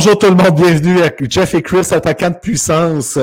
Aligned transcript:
Bonjour 0.00 0.16
tout 0.16 0.28
le 0.28 0.36
monde, 0.36 0.54
bienvenue 0.54 1.02
à 1.02 1.10
Jeff 1.28 1.54
et 1.54 1.62
Chris, 1.62 1.88
attaquant 1.90 2.30
de 2.30 2.36
puissance. 2.36 3.18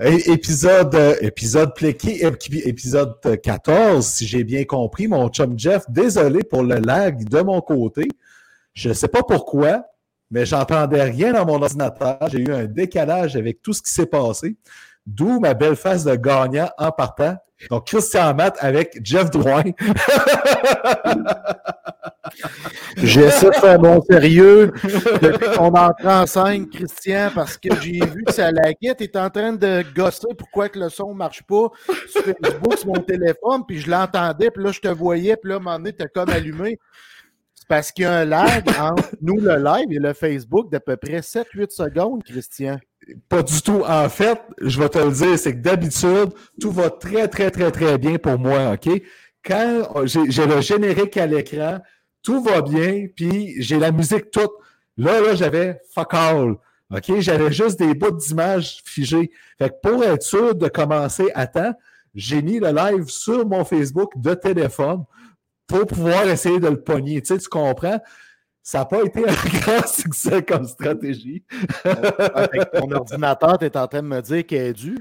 Épisode, 0.00 0.96
épisode 1.20 1.74
pléqué, 1.74 2.24
épisode 2.64 3.16
14, 3.42 4.06
si 4.06 4.24
j'ai 4.24 4.44
bien 4.44 4.62
compris, 4.62 5.08
mon 5.08 5.28
chum 5.30 5.58
Jeff. 5.58 5.82
Désolé 5.88 6.44
pour 6.44 6.62
le 6.62 6.76
lag 6.76 7.28
de 7.28 7.40
mon 7.40 7.60
côté. 7.60 8.06
Je 8.72 8.90
ne 8.90 8.94
sais 8.94 9.08
pas 9.08 9.24
pourquoi, 9.24 9.84
mais 10.30 10.46
j'entendais 10.46 11.02
rien 11.02 11.32
dans 11.32 11.44
mon 11.44 11.60
ordinateur. 11.60 12.18
J'ai 12.30 12.38
eu 12.38 12.52
un 12.52 12.66
décalage 12.66 13.34
avec 13.34 13.60
tout 13.60 13.72
ce 13.72 13.82
qui 13.82 13.90
s'est 13.90 14.06
passé. 14.06 14.54
D'où 15.06 15.38
ma 15.40 15.54
belle 15.54 15.76
face 15.76 16.04
de 16.04 16.16
gagnant 16.16 16.68
en 16.78 16.90
partant. 16.90 17.36
Donc, 17.70 17.86
Christian 17.86 18.34
Matt 18.34 18.58
avec 18.60 18.98
Jeff 19.02 19.30
Drouin. 19.30 19.62
J'essaie 22.96 23.48
de 23.48 23.54
faire 23.54 23.80
mon 23.80 24.02
sérieux 24.02 24.72
depuis 25.22 25.56
qu'on 25.56 25.72
entre 25.74 26.06
en 26.06 26.26
scène, 26.26 26.68
Christian, 26.68 27.30
parce 27.34 27.56
que 27.56 27.68
j'ai 27.80 28.04
vu 28.04 28.24
que 28.24 28.32
ça 28.32 28.50
laguait. 28.50 28.94
Tu 28.94 29.04
es 29.04 29.16
en 29.16 29.30
train 29.30 29.52
de 29.52 29.84
gosser 29.94 30.28
pourquoi 30.36 30.68
que 30.68 30.78
le 30.78 30.88
son 30.88 31.12
ne 31.12 31.14
marche 31.18 31.42
pas 31.44 31.68
sur 32.10 32.22
Facebook, 32.22 32.78
sur 32.78 32.88
mon 32.88 33.00
téléphone, 33.00 33.64
puis 33.66 33.78
je 33.80 33.90
l'entendais, 33.90 34.50
puis 34.50 34.62
là, 34.64 34.72
je 34.72 34.80
te 34.80 34.88
voyais, 34.88 35.36
puis 35.36 35.50
là, 35.50 35.56
à 35.56 35.58
un 35.58 35.62
moment 35.62 35.78
donné, 35.78 35.94
tu 35.94 36.06
comme 36.14 36.30
allumé. 36.30 36.78
C'est 37.54 37.68
parce 37.68 37.92
qu'il 37.92 38.04
y 38.04 38.06
a 38.06 38.12
un 38.12 38.24
lag 38.24 38.68
entre 38.78 39.10
nous, 39.20 39.40
le 39.40 39.56
live, 39.56 39.92
et 39.92 39.98
le 39.98 40.12
Facebook 40.12 40.70
d'à 40.70 40.80
peu 40.80 40.96
près 40.96 41.20
7-8 41.20 41.70
secondes, 41.70 42.22
Christian. 42.22 42.78
Pas 43.28 43.42
du 43.42 43.62
tout. 43.62 43.82
En 43.86 44.08
fait, 44.08 44.40
je 44.60 44.80
vais 44.80 44.88
te 44.88 44.98
le 44.98 45.12
dire, 45.12 45.38
c'est 45.38 45.52
que 45.52 45.60
d'habitude, 45.60 46.30
tout 46.60 46.70
va 46.70 46.90
très, 46.90 47.28
très, 47.28 47.50
très, 47.50 47.70
très 47.70 47.98
bien 47.98 48.18
pour 48.18 48.38
moi, 48.38 48.72
OK? 48.72 48.88
Quand 49.44 50.04
j'ai 50.04 50.46
le 50.46 50.60
générique 50.60 51.16
à 51.16 51.26
l'écran, 51.26 51.78
tout 52.22 52.42
va 52.42 52.62
bien, 52.62 53.06
puis 53.14 53.54
j'ai 53.62 53.78
la 53.78 53.92
musique 53.92 54.32
toute. 54.32 54.50
Là, 54.96 55.20
là, 55.20 55.36
j'avais 55.36 55.80
fuck 55.94 56.14
all. 56.14 56.56
OK? 56.94 57.20
J'avais 57.20 57.52
juste 57.52 57.78
des 57.78 57.94
bouts 57.94 58.10
d'images 58.10 58.80
figées. 58.84 59.30
Fait 59.58 59.70
que 59.70 59.74
pour 59.82 60.02
être 60.04 60.22
sûr 60.22 60.54
de 60.54 60.68
commencer 60.68 61.30
à 61.34 61.46
temps, 61.46 61.74
j'ai 62.14 62.42
mis 62.42 62.58
le 62.58 62.70
live 62.72 63.08
sur 63.08 63.46
mon 63.46 63.64
Facebook 63.64 64.12
de 64.16 64.34
téléphone 64.34 65.04
pour 65.66 65.86
pouvoir 65.86 66.26
essayer 66.28 66.58
de 66.58 66.68
le 66.68 66.80
pogner. 66.80 67.22
Tu 67.22 67.38
tu 67.38 67.48
comprends? 67.48 68.00
Ça 68.66 68.78
n'a 68.78 68.84
pas 68.84 69.04
été 69.04 69.20
un 69.20 69.32
grand 69.60 69.86
succès 69.86 70.42
comme 70.42 70.66
stratégie. 70.66 71.44
ton 71.84 72.90
ordinateur, 72.90 73.58
tu 73.58 73.66
es 73.66 73.76
en 73.76 73.86
train 73.86 74.02
de 74.02 74.08
me 74.08 74.20
dire 74.20 74.44
qu'il 74.44 74.58
est 74.58 74.72
dû? 74.72 74.98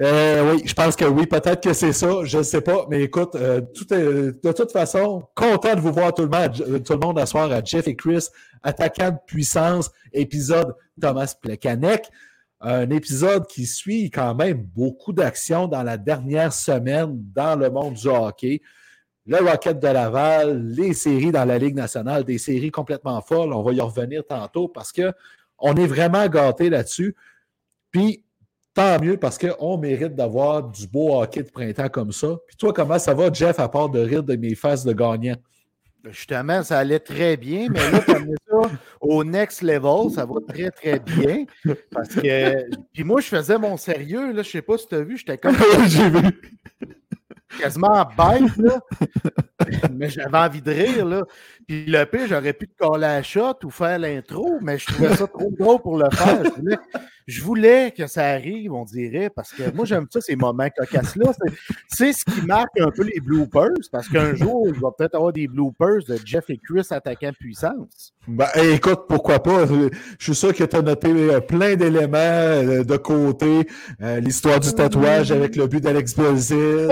Euh, 0.00 0.54
oui, 0.54 0.62
je 0.64 0.72
pense 0.72 0.96
que 0.96 1.04
oui. 1.04 1.26
Peut-être 1.26 1.62
que 1.62 1.74
c'est 1.74 1.92
ça. 1.92 2.24
Je 2.24 2.38
ne 2.38 2.42
sais 2.42 2.62
pas. 2.62 2.86
Mais 2.88 3.02
écoute, 3.02 3.34
euh, 3.34 3.60
tout 3.60 3.92
est, 3.92 4.32
de 4.42 4.52
toute 4.52 4.72
façon, 4.72 5.28
content 5.34 5.74
de 5.74 5.80
vous 5.80 5.92
voir 5.92 6.14
tout 6.14 6.22
le 6.22 6.30
monde, 6.30 6.64
euh, 6.66 6.78
tout 6.78 6.94
le 6.94 7.00
monde 7.00 7.18
à 7.18 7.26
soir 7.26 7.52
à 7.52 7.62
Jeff 7.62 7.86
et 7.86 7.96
Chris, 7.96 8.28
attaquant 8.62 9.10
de 9.10 9.18
puissance, 9.26 9.90
épisode 10.14 10.74
Thomas 10.98 11.34
Plekanec. 11.38 12.08
Un 12.62 12.88
épisode 12.88 13.46
qui 13.46 13.66
suit 13.66 14.10
quand 14.10 14.34
même 14.34 14.62
beaucoup 14.74 15.12
d'actions 15.12 15.68
dans 15.68 15.82
la 15.82 15.98
dernière 15.98 16.54
semaine 16.54 17.22
dans 17.34 17.56
le 17.56 17.68
monde 17.68 17.92
du 17.92 18.08
hockey. 18.08 18.62
Le 19.26 19.36
Rocket 19.36 19.78
de 19.78 19.88
Laval, 19.88 20.66
les 20.68 20.94
séries 20.94 21.30
dans 21.30 21.44
la 21.44 21.58
Ligue 21.58 21.74
nationale, 21.74 22.24
des 22.24 22.38
séries 22.38 22.70
complètement 22.70 23.20
folles. 23.20 23.52
On 23.52 23.62
va 23.62 23.72
y 23.72 23.80
revenir 23.80 24.26
tantôt 24.26 24.68
parce 24.68 24.92
qu'on 24.92 25.74
est 25.74 25.86
vraiment 25.86 26.26
gâtés 26.26 26.70
là-dessus. 26.70 27.14
Puis 27.90 28.24
tant 28.74 29.00
mieux 29.00 29.16
parce 29.16 29.38
qu'on 29.38 29.76
mérite 29.78 30.14
d'avoir 30.14 30.62
du 30.62 30.86
beau 30.86 31.20
hockey 31.20 31.42
de 31.42 31.50
printemps 31.50 31.88
comme 31.88 32.12
ça. 32.12 32.36
Puis 32.46 32.56
toi, 32.56 32.72
comment 32.72 32.98
ça 32.98 33.14
va, 33.14 33.32
Jeff, 33.32 33.58
à 33.58 33.68
part 33.68 33.88
de 33.88 34.00
rire 34.00 34.22
de 34.22 34.36
mes 34.36 34.54
faces 34.54 34.84
de 34.84 34.92
gagnant? 34.92 35.36
Justement, 36.04 36.62
ça 36.62 36.78
allait 36.78 36.98
très 36.98 37.36
bien, 37.36 37.66
mais 37.68 37.90
là, 37.90 38.00
tu 38.00 38.10
as 38.10 38.20
mis 38.20 38.34
ça 38.48 38.70
au 39.02 39.22
next 39.22 39.60
level, 39.60 40.10
ça 40.10 40.24
va 40.24 40.34
très, 40.48 40.70
très 40.70 40.98
bien. 40.98 41.44
Parce 41.90 42.14
que. 42.14 42.70
Puis 42.94 43.04
moi, 43.04 43.20
je 43.20 43.26
faisais 43.26 43.58
mon 43.58 43.76
sérieux, 43.76 44.32
là, 44.32 44.42
je 44.42 44.48
sais 44.48 44.62
pas 44.62 44.78
si 44.78 44.88
tu 44.88 44.94
as 44.94 45.02
vu, 45.02 45.18
j'étais 45.18 45.36
comme. 45.36 45.54
J'ai 45.88 46.08
vu. 46.08 46.40
Quasiment 47.58 48.04
bête, 48.16 48.56
là. 48.56 48.80
mais 49.92 50.08
j'avais 50.08 50.38
envie 50.38 50.62
de 50.62 50.70
rire, 50.70 51.04
là. 51.04 51.22
Puis 51.66 51.86
le 51.86 52.04
pire, 52.04 52.26
j'aurais 52.28 52.52
pu 52.52 52.68
te 52.68 52.76
coller 52.78 53.00
la 53.00 53.22
shot 53.22 53.58
ou 53.64 53.70
faire 53.70 53.98
l'intro, 53.98 54.58
mais 54.60 54.78
je 54.78 54.86
trouvais 54.86 55.16
ça 55.16 55.26
trop 55.26 55.50
gros 55.50 55.78
pour 55.78 55.98
le 55.98 56.08
faire. 56.10 56.42
Je 57.30 57.42
voulais, 57.42 57.92
que 57.96 58.08
ça 58.08 58.26
arrive, 58.26 58.72
on 58.72 58.84
dirait, 58.84 59.30
parce 59.30 59.52
que 59.52 59.70
moi, 59.72 59.84
j'aime 59.84 60.06
ça, 60.10 60.20
ces 60.20 60.34
moments 60.34 60.68
cocasses-là. 60.76 61.30
C'est 61.86 62.12
ce 62.12 62.24
qui 62.24 62.44
marque 62.44 62.80
un 62.80 62.90
peu 62.90 63.04
les 63.04 63.20
bloopers, 63.20 63.70
parce 63.92 64.08
qu'un 64.08 64.34
jour, 64.34 64.66
il 64.66 64.80
va 64.80 64.90
peut-être 64.90 65.14
avoir 65.14 65.32
des 65.32 65.46
bloopers 65.46 66.02
de 66.08 66.18
Jeff 66.24 66.50
et 66.50 66.58
Chris 66.58 66.86
attaquant 66.90 67.30
puissance. 67.38 68.14
Ben, 68.26 68.48
écoute, 68.56 69.02
pourquoi 69.08 69.40
pas? 69.42 69.64
Je 69.66 70.24
suis 70.24 70.34
sûr 70.34 70.52
que 70.52 70.64
tu 70.64 70.76
as 70.76 70.82
noté 70.82 71.08
euh, 71.08 71.40
plein 71.40 71.76
d'éléments 71.76 72.16
euh, 72.16 72.82
de 72.82 72.96
côté. 72.96 73.66
Euh, 74.02 74.18
l'histoire 74.18 74.58
du 74.58 74.72
tatouage 74.72 75.30
avec 75.30 75.54
le 75.54 75.68
but 75.68 75.82
d'Alex 75.82 76.16
Brazil, 76.16 76.90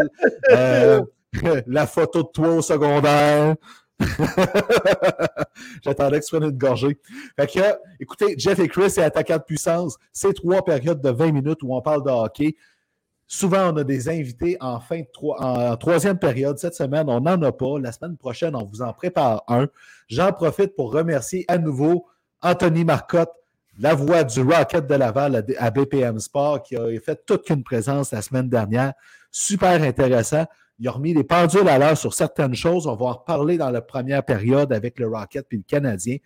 la 1.66 1.86
photo 1.86 2.22
de 2.22 2.28
toi 2.28 2.48
au 2.48 2.62
secondaire. 2.62 3.54
J'attendais 5.82 6.20
que 6.20 6.24
tu 6.24 6.36
prennes 6.36 6.50
une 6.50 6.58
gorgée. 6.58 6.98
Fait 7.36 7.46
que, 7.46 7.60
écoutez, 8.00 8.34
Jeff 8.38 8.58
et 8.58 8.68
Chris, 8.68 8.90
c'est 8.90 9.02
attaquant 9.02 9.38
de 9.38 9.42
puissance. 9.42 9.96
C'est 10.12 10.34
trois 10.34 10.64
périodes 10.64 11.00
de 11.00 11.10
20 11.10 11.32
minutes 11.32 11.62
où 11.62 11.74
on 11.74 11.82
parle 11.82 12.04
de 12.04 12.10
hockey. 12.10 12.54
Souvent, 13.26 13.72
on 13.72 13.76
a 13.76 13.84
des 13.84 14.08
invités 14.08 14.56
en 14.60 14.80
fin 14.80 15.02
en 15.20 15.76
troisième 15.76 16.18
période. 16.18 16.58
Cette 16.58 16.74
semaine, 16.74 17.10
on 17.10 17.20
n'en 17.20 17.42
a 17.42 17.52
pas. 17.52 17.78
La 17.78 17.92
semaine 17.92 18.16
prochaine, 18.16 18.56
on 18.56 18.64
vous 18.64 18.80
en 18.80 18.92
prépare 18.92 19.42
un. 19.48 19.66
J'en 20.08 20.32
profite 20.32 20.74
pour 20.74 20.92
remercier 20.92 21.44
à 21.48 21.58
nouveau 21.58 22.06
Anthony 22.40 22.84
Marcotte, 22.84 23.32
la 23.78 23.94
voix 23.94 24.24
du 24.24 24.40
Rocket 24.40 24.86
de 24.86 24.94
Laval 24.94 25.44
à 25.56 25.70
BPM 25.70 26.18
Sport, 26.18 26.62
qui 26.62 26.76
a 26.76 26.88
fait 27.00 27.24
toute 27.24 27.48
une 27.50 27.62
présence 27.62 28.12
la 28.12 28.22
semaine 28.22 28.48
dernière. 28.48 28.92
Super 29.30 29.82
intéressant. 29.82 30.46
Il 30.80 30.88
a 30.88 30.92
remis 30.92 31.14
les 31.14 31.24
pendules 31.24 31.68
à 31.68 31.78
l'heure 31.78 31.96
sur 31.96 32.14
certaines 32.14 32.54
choses. 32.54 32.86
On 32.86 32.94
va 32.94 33.06
en 33.06 33.12
reparler 33.12 33.56
dans 33.56 33.70
la 33.70 33.80
première 33.80 34.24
période 34.24 34.72
avec 34.72 34.98
le 34.98 35.08
Rocket 35.08 35.46
puis 35.48 35.58
le 35.58 35.64
Canadien. 35.64 36.18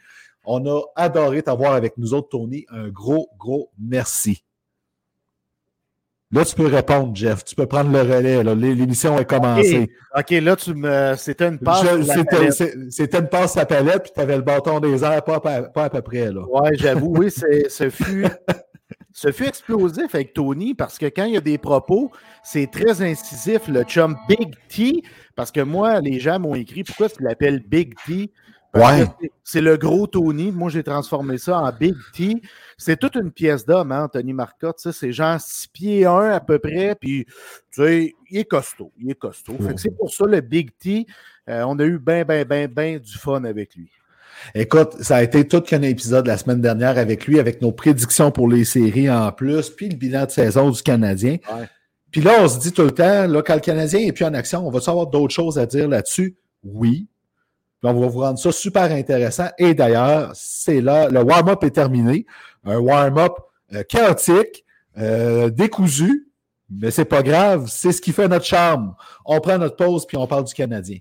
On 0.44 0.66
a 0.66 0.82
adoré 0.96 1.42
t'avoir 1.42 1.74
avec 1.74 1.96
nous 1.98 2.14
autres, 2.14 2.30
Tony. 2.30 2.66
Un 2.70 2.88
gros, 2.88 3.28
gros 3.38 3.70
merci. 3.78 4.44
Là, 6.32 6.44
tu 6.46 6.54
peux 6.54 6.66
répondre, 6.66 7.14
Jeff. 7.14 7.44
Tu 7.44 7.54
peux 7.54 7.66
prendre 7.66 7.92
le 7.92 8.00
relais. 8.00 8.42
L'émission 8.42 9.18
est 9.18 9.26
commencée. 9.26 9.90
OK, 10.16 10.30
là, 10.30 10.56
tu 10.56 10.74
me... 10.74 11.14
c'était 11.16 11.48
une 11.48 11.58
passe. 11.58 11.84
C'était 12.90 13.18
une 13.18 13.28
passe 13.28 13.56
à 13.56 13.66
palette, 13.66 14.04
puis 14.04 14.12
tu 14.14 14.20
avais 14.20 14.36
le 14.36 14.42
bâton 14.42 14.80
des 14.80 15.04
airs, 15.04 15.22
pas, 15.22 15.40
pas, 15.40 15.84
à 15.84 15.90
peu 15.90 16.00
près. 16.00 16.30
Oui, 16.30 16.70
j'avoue, 16.74 17.14
oui, 17.16 17.30
ce 17.68 17.90
fut 17.90 18.26
ce 19.12 19.30
fut 19.30 19.46
explosif 19.46 20.14
avec 20.14 20.32
Tony 20.32 20.74
parce 20.74 20.98
que 20.98 21.06
quand 21.06 21.24
il 21.24 21.34
y 21.34 21.36
a 21.36 21.40
des 21.40 21.58
propos, 21.58 22.10
c'est 22.42 22.70
très 22.70 23.02
incisif, 23.02 23.68
le 23.68 23.82
chum 23.82 24.16
Big 24.28 24.54
T, 24.68 25.02
parce 25.36 25.52
que 25.52 25.60
moi, 25.60 26.00
les 26.00 26.18
gens 26.18 26.38
m'ont 26.38 26.54
écrit 26.54 26.82
pourquoi 26.82 27.08
tu 27.08 27.22
l'appelles 27.22 27.60
Big 27.60 27.94
T? 28.06 28.32
Ouais. 28.74 29.06
C'est 29.44 29.60
le 29.60 29.76
gros 29.76 30.06
Tony. 30.06 30.50
Moi, 30.50 30.70
j'ai 30.70 30.82
transformé 30.82 31.36
ça 31.36 31.58
en 31.58 31.70
Big 31.72 31.94
T. 32.14 32.40
C'est 32.78 32.98
toute 32.98 33.16
une 33.16 33.30
pièce 33.30 33.66
d'homme, 33.66 33.92
hein, 33.92 34.04
Anthony 34.04 34.32
Marcotte. 34.32 34.78
C'est 34.78 35.12
genre 35.12 35.38
6 35.38 35.68
pieds 35.68 36.06
1 36.06 36.30
à 36.30 36.40
peu 36.40 36.58
près. 36.58 36.94
Puis, 36.94 37.26
tu 37.26 37.82
sais, 37.82 38.14
il 38.30 38.38
est 38.38 38.44
costaud. 38.44 38.92
Il 38.98 39.10
est 39.10 39.18
costaud. 39.18 39.56
C'est 39.76 39.94
pour 39.94 40.12
ça 40.12 40.24
le 40.26 40.40
Big 40.40 40.70
T. 40.78 41.06
Euh, 41.48 41.64
on 41.66 41.78
a 41.78 41.84
eu 41.84 41.98
bien, 41.98 42.24
bien, 42.24 42.44
bien, 42.44 42.66
bien 42.66 42.98
du 42.98 43.12
fun 43.18 43.44
avec 43.44 43.74
lui. 43.74 43.90
Écoute, 44.54 45.02
ça 45.02 45.16
a 45.16 45.22
été 45.22 45.46
tout 45.46 45.60
qu'un 45.60 45.82
épisode 45.82 46.26
la 46.26 46.38
semaine 46.38 46.60
dernière 46.60 46.98
avec 46.98 47.26
lui, 47.26 47.38
avec 47.38 47.60
nos 47.60 47.72
prédictions 47.72 48.30
pour 48.30 48.48
les 48.48 48.64
séries 48.64 49.10
en 49.10 49.30
plus, 49.32 49.70
puis 49.70 49.88
le 49.88 49.96
bilan 49.96 50.24
de 50.24 50.30
saison 50.30 50.70
du 50.70 50.82
Canadien. 50.82 51.36
Puis 52.10 52.20
là, 52.20 52.38
on 52.40 52.48
se 52.48 52.58
dit 52.58 52.72
tout 52.72 52.82
le 52.82 52.90
temps, 52.90 53.26
là, 53.26 53.42
quand 53.42 53.54
le 53.54 53.60
Canadien 53.60 54.00
n'est 54.00 54.12
plus 54.12 54.24
en 54.24 54.34
action, 54.34 54.66
on 54.66 54.70
va 54.70 54.80
savoir 54.80 55.06
d'autres 55.06 55.34
choses 55.34 55.58
à 55.58 55.66
dire 55.66 55.88
là-dessus? 55.88 56.36
Oui. 56.64 57.08
On 57.90 58.00
va 58.00 58.06
vous 58.06 58.20
rendre 58.20 58.38
ça 58.38 58.52
super 58.52 58.90
intéressant. 58.90 59.48
Et 59.58 59.74
d'ailleurs, 59.74 60.30
c'est 60.34 60.80
là, 60.80 61.08
le 61.08 61.22
warm-up 61.22 61.62
est 61.64 61.70
terminé. 61.70 62.26
Un 62.64 62.78
warm-up 62.78 63.32
euh, 63.74 63.82
chaotique, 63.82 64.64
euh, 64.98 65.50
décousu, 65.50 66.28
mais 66.70 66.90
c'est 66.90 67.04
pas 67.04 67.22
grave, 67.22 67.66
c'est 67.68 67.92
ce 67.92 68.00
qui 68.00 68.12
fait 68.12 68.28
notre 68.28 68.44
charme. 68.44 68.94
On 69.24 69.40
prend 69.40 69.58
notre 69.58 69.76
pause 69.76 70.06
puis 70.06 70.16
on 70.16 70.26
parle 70.26 70.44
du 70.44 70.54
Canadien. 70.54 70.98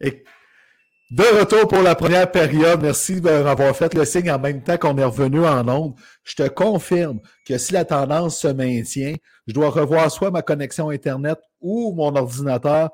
De 0.00 1.38
retour 1.38 1.68
pour 1.68 1.82
la 1.82 1.94
première 1.94 2.30
période. 2.30 2.82
Merci 2.82 3.20
d'avoir 3.20 3.76
fait 3.76 3.94
le 3.94 4.04
signe 4.04 4.30
en 4.30 4.40
même 4.40 4.62
temps 4.62 4.76
qu'on 4.76 4.98
est 4.98 5.04
revenu 5.04 5.46
en 5.46 5.66
ondes. 5.68 5.94
Je 6.24 6.34
te 6.34 6.48
confirme 6.48 7.20
que 7.46 7.58
si 7.58 7.72
la 7.72 7.84
tendance 7.84 8.40
se 8.40 8.48
maintient, 8.48 9.14
je 9.46 9.54
dois 9.54 9.70
revoir 9.70 10.10
soit 10.10 10.32
ma 10.32 10.42
connexion 10.42 10.90
Internet 10.90 11.38
ou 11.60 11.94
mon 11.94 12.14
ordinateur 12.16 12.90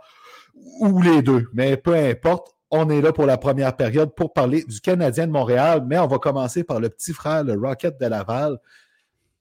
ou 0.80 1.00
les 1.00 1.22
deux. 1.22 1.48
Mais 1.54 1.78
peu 1.78 1.94
importe, 1.94 2.54
on 2.70 2.90
est 2.90 3.00
là 3.00 3.12
pour 3.12 3.24
la 3.24 3.38
première 3.38 3.74
période 3.76 4.14
pour 4.14 4.32
parler 4.34 4.62
du 4.64 4.80
Canadien 4.80 5.26
de 5.26 5.32
Montréal. 5.32 5.82
Mais 5.86 5.98
on 5.98 6.06
va 6.06 6.18
commencer 6.18 6.64
par 6.64 6.80
le 6.80 6.90
petit 6.90 7.14
frère, 7.14 7.44
le 7.44 7.58
Rocket 7.58 7.98
de 7.98 8.06
Laval, 8.06 8.58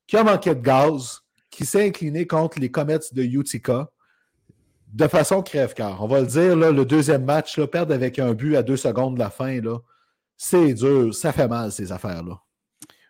qui 0.07 0.15
a 0.15 0.23
manqué 0.23 0.55
de 0.55 0.61
gaz, 0.61 1.21
qui 1.49 1.65
s'est 1.65 1.87
incliné 1.87 2.25
contre 2.25 2.59
les 2.59 2.71
Comets 2.71 2.99
de 3.11 3.21
Utica 3.21 3.89
de 4.93 5.07
façon 5.07 5.41
crève-cœur. 5.41 6.01
On 6.01 6.07
va 6.07 6.21
le 6.21 6.27
dire, 6.27 6.55
le 6.55 6.85
deuxième 6.85 7.25
match, 7.25 7.57
là, 7.57 7.67
perdre 7.67 7.93
avec 7.93 8.19
un 8.19 8.33
but 8.33 8.55
à 8.55 8.63
deux 8.63 8.77
secondes 8.77 9.15
de 9.15 9.19
la 9.19 9.29
fin, 9.29 9.59
c'est 10.37 10.73
dur, 10.73 11.13
ça 11.13 11.31
fait 11.31 11.47
mal, 11.47 11.71
ces 11.71 11.91
affaires-là. 11.91 12.39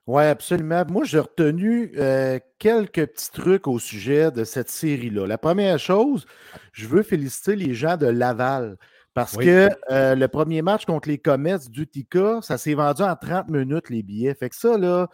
Oui, 0.08 0.24
absolument. 0.24 0.84
Moi, 0.90 1.06
j'ai 1.06 1.20
retenu 1.20 1.94
euh, 1.98 2.40
quelques 2.60 3.06
petits 3.06 3.32
trucs 3.32 3.68
au 3.68 3.80
sujet 3.80 4.32
de 4.32 4.44
cette 4.44 4.70
série-là. 4.70 5.28
La 5.28 5.38
première 5.38 5.80
chose, 5.80 6.26
je 6.74 6.88
veux 6.88 7.04
féliciter 7.04 7.56
les 7.56 7.74
gens 7.74 7.98
de 7.98 8.08
Laval. 8.08 8.78
Parce 9.14 9.36
que 9.36 9.70
euh, 9.92 10.16
le 10.16 10.28
premier 10.30 10.62
match 10.62 10.86
contre 10.86 11.10
les 11.10 11.18
Comets 11.18 11.60
d'Utica, 11.70 12.40
ça 12.42 12.58
s'est 12.58 12.74
vendu 12.74 13.02
en 13.02 13.16
30 13.16 13.50
minutes, 13.50 13.90
les 13.90 14.04
billets. 14.04 14.34
Fait 14.34 14.50
que 14.50 14.56
ça, 14.56 14.78
là, 14.78 15.10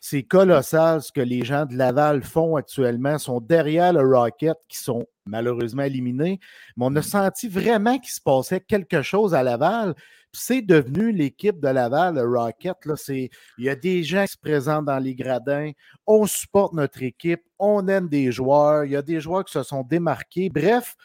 c'est 0.00 0.22
colossal 0.22 1.02
ce 1.02 1.12
que 1.12 1.20
les 1.20 1.44
gens 1.44 1.66
de 1.66 1.76
Laval 1.76 2.22
font 2.22 2.56
actuellement. 2.56 3.12
Ils 3.12 3.20
sont 3.20 3.40
derrière 3.40 3.92
le 3.92 4.00
Rocket, 4.00 4.56
qui 4.66 4.78
sont 4.78 5.06
malheureusement 5.26 5.82
éliminés. 5.82 6.40
Mais 6.76 6.86
on 6.86 6.96
a 6.96 7.02
senti 7.02 7.48
vraiment 7.48 7.98
qu'il 7.98 8.10
se 8.10 8.20
passait 8.20 8.60
quelque 8.60 9.02
chose 9.02 9.34
à 9.34 9.42
Laval. 9.42 9.94
C'est 10.32 10.62
devenu 10.62 11.12
l'équipe 11.12 11.60
de 11.60 11.68
Laval, 11.68 12.14
le 12.14 12.22
Rocket. 12.22 12.76
Là, 12.86 12.94
il 13.08 13.28
y 13.58 13.68
a 13.68 13.76
des 13.76 14.02
gens 14.02 14.24
qui 14.24 14.32
se 14.32 14.38
présentent 14.38 14.86
dans 14.86 14.98
les 14.98 15.14
gradins. 15.14 15.72
On 16.06 16.24
supporte 16.26 16.72
notre 16.72 17.02
équipe. 17.02 17.42
On 17.58 17.86
aime 17.86 18.08
des 18.08 18.32
joueurs. 18.32 18.86
Il 18.86 18.92
y 18.92 18.96
a 18.96 19.02
des 19.02 19.20
joueurs 19.20 19.44
qui 19.44 19.52
se 19.52 19.62
sont 19.62 19.82
démarqués. 19.82 20.48
Bref, 20.48 20.96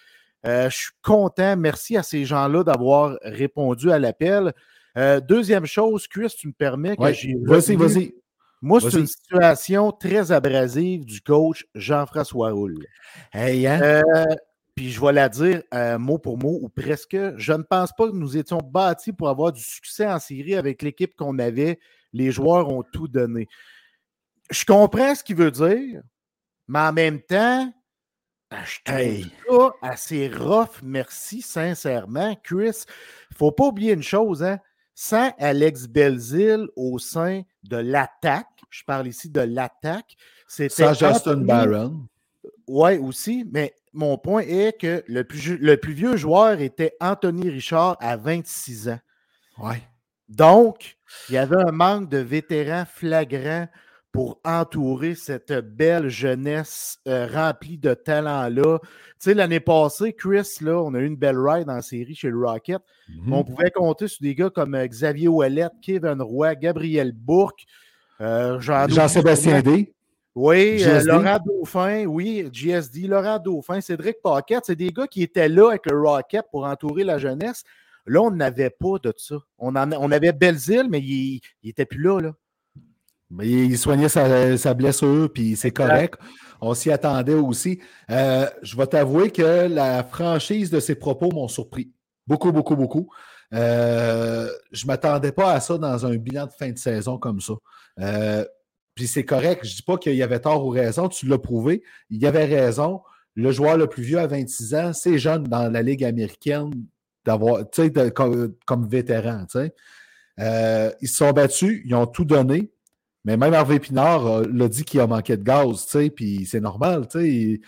euh, 0.47 0.69
je 0.69 0.75
suis 0.77 0.94
content. 1.01 1.57
Merci 1.57 1.97
à 1.97 2.03
ces 2.03 2.24
gens-là 2.24 2.63
d'avoir 2.63 3.18
répondu 3.24 3.92
à 3.92 4.00
l'appel. 4.00 4.53
Euh, 4.97 5.19
deuxième 5.19 5.65
chose, 5.65 6.07
Chris, 6.07 6.33
tu 6.38 6.47
me 6.47 6.53
permets 6.53 6.95
que 6.95 7.12
j'ai. 7.12 7.36
Vas-y, 7.44 7.75
vas-y. 7.75 8.13
Moi, 8.62 8.81
c'est 8.81 9.00
une 9.00 9.07
situation 9.07 9.92
très 9.92 10.31
abrasive 10.31 11.06
du 11.06 11.22
coach 11.22 11.66
Jean-François 11.75 12.52
Roule. 12.52 12.86
Hey, 13.31 13.68
hein? 13.68 13.80
Euh, 13.81 14.24
puis 14.75 14.92
je 14.92 15.00
vais 15.00 15.13
la 15.13 15.30
dire 15.30 15.62
euh, 15.74 15.98
mot 15.98 16.18
pour 16.18 16.38
mot 16.38 16.60
ou 16.62 16.69
presque. 16.69 17.18
Je 17.38 17.54
ne 17.54 17.63
pense 17.63 17.92
pas 17.98 18.07
que 18.07 18.16
nous 18.16 18.38
étions 18.38 18.57
bâtis 18.57 19.13
pour 19.13 19.30
avoir 19.30 19.52
du 19.54 19.62
succès 19.62 20.07
en 20.07 20.19
série 20.19 20.56
avec 20.56 20.81
l'équipe 20.81 21.16
qu'on 21.16 21.40
avait. 21.40 21.80
Les 22.12 22.31
joueurs 22.31 22.69
ont 22.69 22.84
tout 22.84 23.07
donné. 23.07 23.48
Je 24.50 24.66
comprends 24.66 25.16
ce 25.16 25.24
qu'il 25.24 25.38
veut 25.38 25.52
dire, 25.52 26.02
mais 26.68 26.80
en 26.80 26.94
même 26.94 27.22
temps, 27.22 27.72
je 28.52 28.80
trouve 28.84 29.31
ça 29.60 29.72
assez 29.81 30.28
rough, 30.28 30.81
merci 30.84 31.42
sincèrement. 31.42 32.36
Chris, 32.44 32.84
il 32.86 33.34
ne 33.34 33.38
faut 33.38 33.52
pas 33.52 33.66
oublier 33.66 33.94
une 33.94 34.04
chose, 34.04 34.44
hein? 34.44 34.60
Sans 34.95 35.31
Alex 35.38 35.88
Belzil 35.88 36.68
au 36.75 36.97
sein 36.97 37.44
de 37.63 37.77
l'attaque, 37.77 38.47
je 38.69 38.83
parle 38.86 39.07
ici 39.07 39.30
de 39.30 39.42
l'attaque, 39.42 40.15
c'était. 40.47 40.94
Sans 40.94 40.94
Justin 40.94 41.38
Barron. 41.38 42.07
Oui, 42.68 42.97
aussi, 42.97 43.45
mais 43.51 43.75
mon 43.94 44.18
point 44.18 44.42
est 44.42 44.80
que 44.80 45.03
le 45.07 45.24
plus, 45.24 45.57
le 45.57 45.77
plus 45.77 45.94
vieux 45.94 46.18
joueur 46.18 46.62
était 46.62 46.95
Anthony 47.00 47.50
Richard 47.50 47.97
à 48.00 48.18
26 48.18 48.89
ans. 48.89 49.00
Oui. 49.59 49.75
Donc, 50.30 50.97
il 51.30 51.36
y 51.36 51.38
avait 51.38 51.62
un 51.62 51.71
manque 51.71 52.09
de 52.09 52.18
vétérans 52.18 52.86
flagrants 52.86 53.68
pour 54.16 54.40
entourer 54.46 55.14
cette 55.14 55.52
belle 55.52 56.08
jeunesse 56.08 57.00
euh, 57.06 57.28
remplie 57.28 57.78
de 57.78 57.94
talents-là. 57.94 58.80
Tu 58.80 58.88
sais, 59.20 59.34
l'année 59.34 59.60
passée, 59.60 60.14
Chris, 60.14 60.48
là, 60.62 60.82
on 60.82 60.94
a 60.94 61.00
eu 61.00 61.06
une 61.06 61.18
belle 61.18 61.38
ride 61.38 61.70
en 61.70 61.82
série 61.82 62.16
chez 62.16 62.30
le 62.30 62.40
Rocket. 62.40 62.80
Mhm. 63.10 63.34
On 63.34 63.44
pouvait 63.44 63.72
compter 63.72 64.08
sur 64.08 64.22
des 64.22 64.34
gars 64.34 64.50
comme 64.50 64.74
euh, 64.74 64.88
Xavier 64.88 65.28
Ouellet, 65.28 65.68
Kevin 65.82 66.22
Roy, 66.22 66.56
Gabriel 66.56 67.12
Bourque, 67.12 67.66
euh, 68.22 68.58
Jean-Sébastien 68.62 69.62
D. 69.62 69.94
Oui, 70.34 70.82
Laurent 71.04 71.38
Dauphin, 71.46 72.06
oui, 72.06 72.48
GSD, 72.52 73.08
Laurent 73.08 73.40
Dauphin, 73.40 73.82
Cédric 73.82 74.22
Paquette, 74.24 74.64
c'est 74.66 74.76
des 74.76 74.92
gars 74.92 75.08
qui 75.08 75.24
étaient 75.24 75.50
là 75.50 75.70
avec 75.70 75.86
le 75.90 76.00
Rocket 76.00 76.45
pour 76.52 76.64
entourer 76.66 77.04
la 77.04 77.18
jeunesse. 77.18 77.64
Là, 78.06 78.22
on 78.22 78.31
n'avait 78.31 78.69
pas 78.69 78.98
de 79.04 79.14
ça. 79.18 79.36
On, 79.57 79.76
on 79.76 80.12
avait 80.12 80.31
Belzile, 80.31 80.88
mais 80.90 81.00
il 81.00 81.42
n'était 81.64 81.86
plus 81.86 82.02
là, 82.02 82.22
là. 82.22 82.31
Mais 83.32 83.50
il 83.50 83.78
soignait 83.78 84.10
sa, 84.10 84.74
blessure, 84.74 85.30
puis 85.34 85.56
c'est 85.56 85.72
correct. 85.72 86.20
On 86.62 86.74
s'y 86.74 86.92
attendait 86.92 87.34
aussi. 87.34 87.80
Euh, 88.12 88.48
je 88.62 88.78
vais 88.78 88.88
t'avouer 88.88 89.32
que 89.32 89.68
la 89.68 90.04
franchise 90.04 90.70
de 90.70 90.80
ses 90.80 90.96
propos 90.96 91.32
m'ont 91.32 91.48
surpris. 91.48 91.92
Beaucoup, 92.28 92.52
beaucoup, 92.52 92.76
beaucoup. 92.76 93.10
Euh, 93.54 94.50
je 94.72 94.86
ne 94.86 94.88
m'attendais 94.88 95.32
pas 95.32 95.54
à 95.54 95.60
ça 95.60 95.78
dans 95.78 96.06
un 96.06 96.16
bilan 96.18 96.46
de 96.46 96.52
fin 96.52 96.72
de 96.72 96.78
saison 96.78 97.18
comme 97.18 97.40
ça. 97.40 97.54
Euh, 98.00 98.46
puis 98.94 99.08
c'est 99.08 99.26
correct. 99.26 99.62
Je 99.64 99.72
ne 99.72 99.76
dis 99.76 99.84
pas 99.84 99.98
qu'il 99.98 100.16
y 100.16 100.24
avait 100.24 100.40
tort 100.40 100.66
ou 100.66 100.70
raison. 100.70 101.10
Tu 101.10 101.28
l'as 101.28 101.38
prouvé. 101.38 101.84
Il 102.10 102.22
y 102.22 102.28
avait 102.28 102.46
raison. 102.46 103.02
Le 103.36 103.52
joueur 103.52 103.78
le 103.78 103.88
plus 103.88 104.04
vieux 104.04 104.20
à 104.20 104.28
26 104.28 104.76
ans, 104.76 104.94
c'est 104.94 105.18
jeune 105.18 105.44
dans 105.44 105.70
la 105.70 105.82
Ligue 105.82 106.06
américaine 106.06 106.72
d'avoir, 107.26 107.70
tu 107.70 107.84
sais, 107.84 108.12
comme, 108.12 108.54
comme, 108.66 108.88
vétéran. 108.88 109.46
ils 110.38 111.08
se 111.08 111.16
sont 111.16 111.32
battus, 111.32 111.82
ils 111.84 111.94
ont 111.96 112.08
tout 112.08 112.24
donné. 112.24 112.72
Mais 113.26 113.38
même 113.38 113.54
Hervé 113.54 113.80
Pinard 113.80 114.28
euh, 114.28 114.46
l'a 114.54 114.70
dit 114.70 114.86
qu'il 114.86 115.00
a 115.00 115.08
manqué 115.08 115.36
de 115.36 115.44
gaz, 115.44 115.98
puis 116.16 116.46
c'est 116.46 116.62
normal, 116.62 117.06
sais. 117.10 117.28
Ils, 117.28 117.60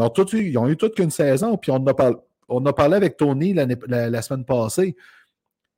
ont 0.00 0.12
eu, 0.32 0.50
ils 0.50 0.58
ont 0.58 0.68
eu 0.68 0.76
toute 0.76 0.94
qu'une 0.94 1.10
saison, 1.10 1.56
puis 1.56 1.72
on 1.72 1.84
a, 1.86 2.72
parlé, 2.74 2.96
avec 2.96 3.16
Tony 3.16 3.54
la, 3.54 4.22
semaine 4.22 4.44
passée. 4.44 4.94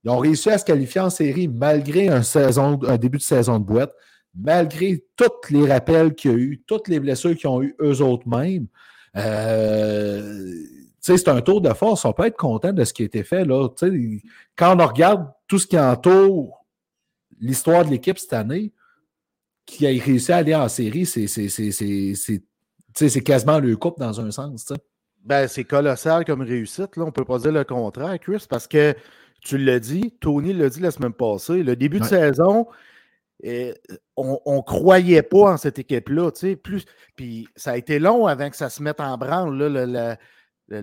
Ils 0.03 0.11
ont 0.11 0.19
réussi 0.19 0.51
à 0.51 0.59
se 0.59 0.65
qualifier 0.65 1.01
en 1.01 1.11
série 1.11 1.47
malgré 1.47 2.09
un, 2.09 2.23
saison, 2.23 2.81
un 2.85 2.97
début 2.97 3.19
de 3.19 3.23
saison 3.23 3.61
de 3.61 3.65
boîte, 3.65 3.95
malgré 4.35 5.05
tous 5.15 5.51
les 5.51 5.73
rappels 5.73 6.15
qu'il 6.15 6.31
y 6.33 6.35
a 6.35 6.37
eu, 6.37 6.65
toutes 6.67 6.89
les 6.89 6.99
blessures 6.99 7.37
qu'ils 7.37 7.49
ont 7.49 7.63
eu 7.63 7.77
eux 7.81 8.03
autres 8.03 8.29
mêmes. 8.29 8.67
Euh, 9.17 10.53
c'est 11.01 11.29
un 11.29 11.41
tour 11.41 11.61
de 11.61 11.73
force. 11.73 12.05
On 12.05 12.13
peut 12.13 12.27
être 12.27 12.37
content 12.37 12.73
de 12.73 12.85
ce 12.85 12.93
qui 12.93 13.03
a 13.03 13.07
été 13.07 13.23
fait. 13.23 13.45
Là. 13.45 13.69
Quand 14.57 14.79
on 14.79 14.87
regarde 14.87 15.31
tout 15.47 15.59
ce 15.59 15.67
qui 15.67 15.79
entoure 15.79 16.65
l'histoire 17.41 17.85
de 17.85 17.91
l'équipe 17.91 18.19
cette 18.19 18.33
année, 18.33 18.73
qui 19.69 19.87
a 19.87 19.91
réussi 19.91 20.33
à 20.33 20.39
aller 20.39 20.55
en 20.55 20.69
série, 20.69 21.05
c'est 21.05 22.43
quasiment 23.23 23.61
le 23.61 23.77
couple 23.77 24.01
dans 24.01 24.19
un 24.21 24.31
sens. 24.31 24.73
Ben, 25.25 25.47
c'est 25.47 25.65
colossal 25.65 26.25
comme 26.25 26.41
réussite. 26.41 26.97
Là. 26.97 27.03
On 27.03 27.07
ne 27.07 27.11
peut 27.11 27.27
pas 27.27 27.39
dire 27.39 27.53
le 27.53 27.65
contraire, 27.65 28.19
Chris, 28.19 28.47
parce 28.49 28.67
que 28.67 28.95
tu 29.43 29.59
l'as 29.59 29.79
dit, 29.79 30.15
Tony 30.21 30.55
l'a 30.55 30.71
dit 30.71 30.81
la 30.81 30.91
semaine 30.91 31.13
passée, 31.13 31.63
le 31.63 31.77
début 31.77 32.01
de 32.01 32.05
saison, 32.05 32.67
eh, 33.43 33.75
on 34.17 34.41
ne 34.47 34.63
croyait 34.63 35.23
pas 35.23 35.53
en 35.53 35.59
cette 35.59 35.79
équipe-là. 35.79 36.31
Plus, 36.63 36.87
puis 37.15 37.47
ça 37.55 37.73
a 37.73 37.77
été 37.77 37.99
long 37.99 38.27
avant 38.27 38.49
que 38.49 38.57
ça 38.57 38.71
se 38.71 38.83
mette 38.83 39.01
en 39.01 39.19
branle. 39.19 39.55
Là, 39.55 40.17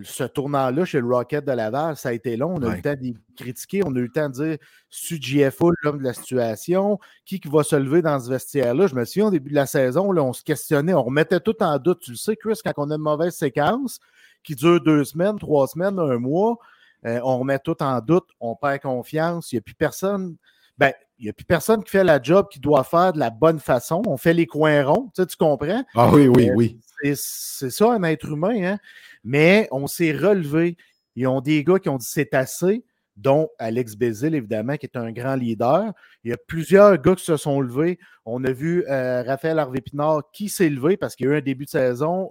ce 0.03 0.23
tournant-là 0.23 0.83
chez 0.85 0.99
le 0.99 1.07
Rocket 1.07 1.45
de 1.45 1.51
Laval, 1.51 1.95
ça 1.95 2.09
a 2.09 2.13
été 2.13 2.37
long. 2.37 2.55
On 2.55 2.63
a 2.63 2.73
eu 2.73 2.77
le 2.77 2.81
temps 2.81 2.95
d'y 2.95 3.15
critiquer, 3.35 3.81
on 3.85 3.95
a 3.95 3.99
eu 3.99 4.03
le 4.03 4.11
temps 4.11 4.29
de 4.29 4.33
dire 4.33 4.57
su 4.89 5.19
GFO 5.19 5.71
l'homme 5.83 5.99
de 5.99 6.03
la 6.03 6.13
situation, 6.13 6.99
qui, 7.25 7.39
qui 7.39 7.47
va 7.47 7.63
se 7.63 7.75
lever 7.75 8.01
dans 8.01 8.19
ce 8.19 8.29
vestiaire-là? 8.29 8.87
Je 8.87 8.95
me 8.95 9.05
souviens 9.05 9.27
au 9.27 9.31
début 9.31 9.51
de 9.51 9.55
la 9.55 9.67
saison, 9.67 10.11
là, 10.11 10.23
on 10.23 10.33
se 10.33 10.43
questionnait, 10.43 10.93
on 10.93 11.03
remettait 11.03 11.39
tout 11.39 11.61
en 11.61 11.77
doute. 11.77 11.99
Tu 12.01 12.11
le 12.11 12.17
sais, 12.17 12.35
Chris, 12.35 12.59
quand 12.63 12.73
on 12.77 12.89
a 12.89 12.95
une 12.95 13.01
mauvaise 13.01 13.35
séquence 13.35 13.99
qui 14.43 14.55
dure 14.55 14.81
deux 14.81 15.03
semaines, 15.03 15.37
trois 15.37 15.67
semaines, 15.67 15.99
un 15.99 16.17
mois, 16.17 16.57
euh, 17.05 17.19
on 17.23 17.39
remet 17.39 17.59
tout 17.59 17.81
en 17.83 17.99
doute, 18.01 18.27
on 18.39 18.55
perd 18.55 18.81
confiance, 18.81 19.51
il 19.51 19.55
n'y 19.55 19.59
a 19.59 19.61
plus 19.61 19.75
personne. 19.75 20.35
Ben, 20.77 20.93
n'y 21.23 21.29
a 21.29 21.33
plus 21.33 21.45
personne 21.45 21.83
qui 21.83 21.91
fait 21.91 22.03
la 22.03 22.21
job 22.21 22.47
qu'il 22.51 22.61
doit 22.61 22.83
faire 22.83 23.13
de 23.13 23.19
la 23.19 23.29
bonne 23.29 23.59
façon. 23.59 24.01
On 24.05 24.17
fait 24.17 24.33
les 24.33 24.45
coins 24.45 24.83
ronds, 24.83 25.11
tu, 25.15 25.21
sais, 25.21 25.25
tu 25.25 25.37
comprends? 25.37 25.83
Ah 25.95 26.09
oui, 26.11 26.27
oui, 26.27 26.49
euh, 26.49 26.53
oui. 26.55 26.79
C'est 27.01 27.69
ça, 27.69 27.93
un 27.93 28.03
être 28.03 28.29
humain, 28.29 28.73
hein? 28.73 28.77
Mais 29.23 29.67
on 29.71 29.87
s'est 29.87 30.11
relevé. 30.11 30.77
Ils 31.15 31.27
ont 31.27 31.41
des 31.41 31.63
gars 31.63 31.79
qui 31.79 31.89
ont 31.89 31.97
dit 31.97 32.07
c'est 32.09 32.33
assez, 32.33 32.83
dont 33.15 33.49
Alex 33.59 33.95
Bézil, 33.95 34.35
évidemment, 34.35 34.75
qui 34.75 34.85
est 34.85 34.97
un 34.97 35.11
grand 35.11 35.35
leader. 35.35 35.93
Il 36.23 36.31
y 36.31 36.33
a 36.33 36.37
plusieurs 36.37 36.97
gars 36.97 37.15
qui 37.15 37.23
se 37.23 37.37
sont 37.37 37.61
levés. 37.61 37.97
On 38.25 38.43
a 38.43 38.51
vu 38.51 38.83
euh, 38.89 39.23
Raphaël 39.23 39.59
Harvey-Pinard 39.59 40.23
qui 40.33 40.49
s'est 40.49 40.69
levé 40.69 40.97
parce 40.97 41.15
qu'il 41.15 41.27
y 41.27 41.29
a 41.29 41.33
eu 41.33 41.37
un 41.37 41.41
début 41.41 41.65
de 41.65 41.69
saison 41.69 42.29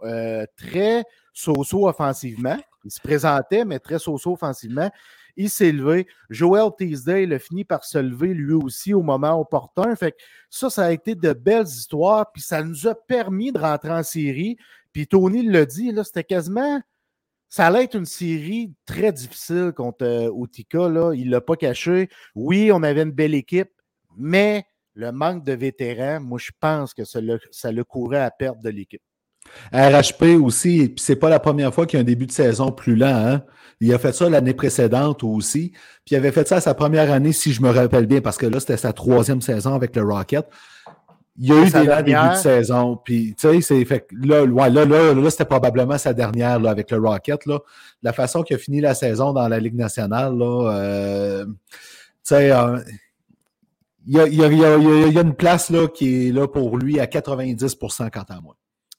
très 0.56 1.04
so-so 1.32 1.88
offensivement. 1.88 2.58
Il 2.84 2.90
se 2.90 3.00
présentait, 3.00 3.64
mais 3.64 3.78
très 3.78 3.98
so-so 3.98 4.32
offensivement. 4.32 4.90
Il 5.36 5.50
s'est 5.50 5.72
levé. 5.72 6.06
Joel 6.30 6.70
Teasdale 6.78 7.32
a 7.32 7.38
fini 7.38 7.64
par 7.64 7.84
se 7.84 7.98
lever 7.98 8.34
lui 8.34 8.54
aussi 8.54 8.94
au 8.94 9.02
moment 9.02 9.40
opportun. 9.40 9.94
Fait 9.96 10.12
que 10.12 10.16
ça, 10.50 10.70
ça 10.70 10.86
a 10.86 10.92
été 10.92 11.14
de 11.14 11.32
belles 11.32 11.66
histoires. 11.66 12.30
Puis 12.32 12.42
ça 12.42 12.62
nous 12.62 12.86
a 12.86 12.94
permis 12.94 13.52
de 13.52 13.58
rentrer 13.58 13.90
en 13.90 14.02
série. 14.02 14.56
Puis 14.92 15.06
Tony 15.06 15.42
l'a 15.46 15.66
dit, 15.66 15.92
là, 15.92 16.04
c'était 16.04 16.24
quasiment. 16.24 16.80
Ça 17.48 17.66
allait 17.66 17.84
être 17.84 17.96
une 17.96 18.06
série 18.06 18.72
très 18.86 19.12
difficile 19.12 19.72
contre 19.76 20.04
euh, 20.04 20.88
Là. 20.88 21.12
Il 21.14 21.26
ne 21.26 21.30
l'a 21.30 21.40
pas 21.40 21.56
caché. 21.56 22.08
Oui, 22.34 22.70
on 22.72 22.82
avait 22.82 23.02
une 23.02 23.12
belle 23.12 23.34
équipe, 23.34 23.70
mais 24.16 24.64
le 24.94 25.12
manque 25.12 25.44
de 25.44 25.52
vétérans, 25.52 26.20
moi, 26.20 26.38
je 26.38 26.50
pense 26.58 26.94
que 26.94 27.04
ça 27.04 27.20
le, 27.20 27.40
ça 27.50 27.72
le 27.72 27.84
courait 27.84 28.20
à 28.20 28.30
perdre 28.30 28.62
de 28.62 28.70
l'équipe. 28.70 29.02
RHP 29.72 30.40
aussi, 30.42 30.88
puis 30.88 31.04
c'est 31.04 31.16
pas 31.16 31.28
la 31.28 31.40
première 31.40 31.72
fois 31.72 31.86
qu'il 31.86 31.98
y 31.98 32.00
a 32.00 32.02
un 32.02 32.04
début 32.04 32.26
de 32.26 32.32
saison 32.32 32.70
plus 32.72 32.96
lent. 32.96 33.26
Hein? 33.26 33.42
Il 33.80 33.92
a 33.92 33.98
fait 33.98 34.12
ça 34.12 34.28
l'année 34.28 34.54
précédente 34.54 35.24
aussi. 35.24 35.72
Puis 36.04 36.14
il 36.14 36.16
avait 36.16 36.32
fait 36.32 36.46
ça 36.48 36.60
sa 36.60 36.74
première 36.74 37.10
année, 37.12 37.32
si 37.32 37.52
je 37.52 37.62
me 37.62 37.70
rappelle 37.70 38.06
bien, 38.06 38.20
parce 38.20 38.38
que 38.38 38.46
là, 38.46 38.60
c'était 38.60 38.76
sa 38.76 38.92
troisième 38.92 39.40
saison 39.40 39.74
avec 39.74 39.94
le 39.96 40.02
Rocket. 40.02 40.46
Il 41.36 41.48
y 41.48 41.52
a 41.52 41.64
eu 41.64 41.70
des 41.70 41.84
lents 41.84 42.02
débuts 42.02 42.34
de 42.34 42.40
saison. 42.40 42.96
Puis, 42.96 43.34
tu 43.36 43.48
sais, 43.48 43.60
c'est 43.60 43.84
fait 43.84 44.06
là, 44.12 44.46
là, 44.46 44.68
là, 44.68 45.12
là, 45.12 45.30
c'était 45.30 45.44
probablement 45.44 45.98
sa 45.98 46.14
dernière 46.14 46.60
là, 46.60 46.70
avec 46.70 46.92
le 46.92 46.98
Rocket. 46.98 47.44
Là. 47.46 47.58
La 48.02 48.12
façon 48.12 48.42
qu'il 48.42 48.54
a 48.54 48.58
fini 48.58 48.80
la 48.80 48.94
saison 48.94 49.32
dans 49.32 49.48
la 49.48 49.58
Ligue 49.58 49.74
nationale, 49.74 50.36
là, 50.38 50.70
euh, 50.72 51.44
tu 51.44 51.52
sais, 52.22 52.52
euh, 52.52 52.78
il 54.06 54.16
y, 54.16 54.20
a, 54.20 54.28
y, 54.28 54.44
a, 54.44 54.48
y, 54.48 55.18
a, 55.18 55.22
une 55.22 55.34
place 55.34 55.70
là, 55.70 55.88
qui 55.88 56.28
est 56.28 56.32
là 56.32 56.46
pour 56.46 56.76
lui 56.76 57.00
à 57.00 57.06
90% 57.06 58.10
quant 58.10 58.24
à 58.28 58.40
moi. 58.40 58.54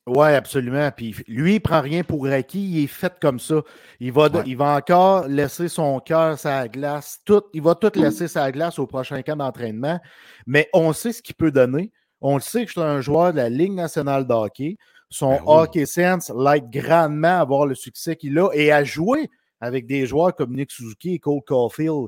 Oui, 0.08 0.28
absolument. 0.28 0.92
Puis 0.96 1.16
lui, 1.28 1.56
il 1.56 1.60
prend 1.60 1.82
rien 1.82 2.04
pour 2.04 2.28
acquis. 2.28 2.64
Il 2.64 2.84
est 2.84 2.88
fait 2.88 3.14
comme 3.20 3.40
ça. 3.40 3.62
Il 4.00 4.12
va, 4.12 4.30
il 4.46 4.56
va 4.56 4.76
encore 4.76 5.28
laisser 5.28 5.68
son 5.68 6.00
cœur 6.00 6.38
sa 6.38 6.68
glace. 6.68 7.20
Tout, 7.26 7.42
il 7.54 7.64
va 7.64 7.74
tout 7.74 7.92
laisser 7.96 8.28
sa 8.28 8.52
glace 8.52 8.78
au 8.78 8.86
prochain 8.86 9.24
camp 9.24 9.38
d'entraînement. 9.38 10.00
Mais 10.46 10.70
on 10.74 10.94
sait 10.94 11.12
ce 11.12 11.24
qu'il 11.24 11.34
peut 11.34 11.52
donner. 11.52 11.92
On 12.22 12.36
le 12.36 12.42
sait 12.42 12.66
que 12.66 12.72
c'est 12.72 12.82
un 12.82 13.02
joueur 13.02 13.32
de 13.34 13.38
la 13.38 13.50
Ligue 13.50 13.74
nationale 13.74 14.28
de 14.28 14.34
hockey. 14.34 14.78
Son 15.10 15.38
ben 15.38 15.44
hockey 15.46 15.86
sense 15.86 16.32
l'aide 16.36 16.70
grandement 16.70 17.40
à 17.40 17.42
avoir 17.42 17.66
le 17.66 17.76
succès 17.76 18.16
qu'il 18.16 18.38
a 18.38 18.50
et 18.54 18.72
à 18.72 18.84
jouer 18.84 19.30
avec 19.60 19.88
des 19.88 20.06
joueurs 20.06 20.36
comme 20.36 20.56
Nick 20.56 20.72
Suzuki 20.72 21.16
et 21.16 21.20
Cole 21.20 21.42
Caulfield. 21.46 22.08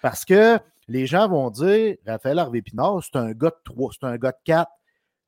Parce 0.00 0.24
que 0.24 0.58
les 0.88 1.06
gens 1.06 1.28
vont 1.28 1.50
dire 1.50 1.96
Raphaël 2.06 2.38
Harvey-Pinard, 2.38 3.02
c'est 3.02 3.18
un 3.18 3.32
gars 3.32 3.50
de 3.50 3.60
3, 3.64 3.90
c'est 3.98 4.06
un 4.06 4.16
gars 4.16 4.32
de 4.32 4.36
4. 4.44 4.70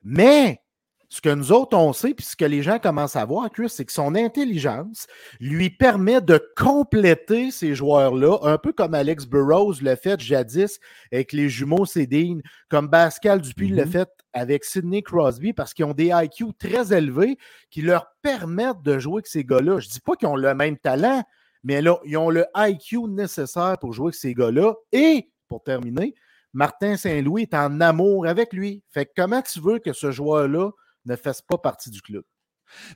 Mais 0.02 0.60
ce 1.08 1.20
que 1.20 1.28
nous 1.28 1.52
autres, 1.52 1.76
on 1.76 1.92
sait, 1.92 2.14
puis 2.14 2.24
ce 2.24 2.36
que 2.36 2.44
les 2.44 2.62
gens 2.62 2.78
commencent 2.78 3.16
à 3.16 3.24
voir, 3.24 3.50
Chris, 3.50 3.70
c'est 3.70 3.84
que 3.84 3.92
son 3.92 4.14
intelligence 4.14 5.06
lui 5.40 5.70
permet 5.70 6.20
de 6.20 6.40
compléter 6.56 7.50
ces 7.50 7.74
joueurs-là, 7.74 8.38
un 8.42 8.58
peu 8.58 8.72
comme 8.72 8.94
Alex 8.94 9.26
Burrows 9.26 9.74
l'a 9.82 9.96
fait 9.96 10.20
jadis 10.20 10.80
avec 11.12 11.32
les 11.32 11.48
jumeaux 11.48 11.86
Cédine, 11.86 12.42
comme 12.68 12.90
Pascal 12.90 13.40
Dupuis 13.40 13.68
l'a 13.68 13.84
mm-hmm. 13.84 13.90
fait 13.90 14.08
avec 14.32 14.64
Sidney 14.64 15.02
Crosby, 15.02 15.52
parce 15.52 15.74
qu'ils 15.74 15.84
ont 15.84 15.94
des 15.94 16.10
IQ 16.12 16.46
très 16.58 16.92
élevés 16.92 17.38
qui 17.70 17.82
leur 17.82 18.06
permettent 18.22 18.82
de 18.82 18.98
jouer 18.98 19.16
avec 19.16 19.26
ces 19.28 19.44
gars-là. 19.44 19.78
Je 19.78 19.86
ne 19.86 19.92
dis 19.92 20.00
pas 20.00 20.16
qu'ils 20.16 20.28
ont 20.28 20.36
le 20.36 20.54
même 20.54 20.76
talent, 20.76 21.22
mais 21.62 21.82
là, 21.82 21.98
ils 22.04 22.16
ont 22.16 22.30
le 22.30 22.44
IQ 22.56 23.08
nécessaire 23.08 23.76
pour 23.80 23.92
jouer 23.92 24.06
avec 24.06 24.14
ces 24.16 24.34
gars-là. 24.34 24.74
Et, 24.92 25.30
pour 25.48 25.62
terminer, 25.62 26.14
Martin 26.52 26.96
Saint-Louis 26.96 27.42
est 27.42 27.54
en 27.54 27.80
amour 27.80 28.26
avec 28.26 28.52
lui. 28.52 28.82
Fait 28.88 29.06
que 29.06 29.10
comment 29.16 29.42
tu 29.42 29.60
veux 29.60 29.78
que 29.78 29.92
ce 29.92 30.10
joueur-là 30.10 30.70
ne 31.06 31.16
fasse 31.16 31.42
pas 31.42 31.58
partie 31.58 31.90
du 31.90 32.02
club. 32.02 32.24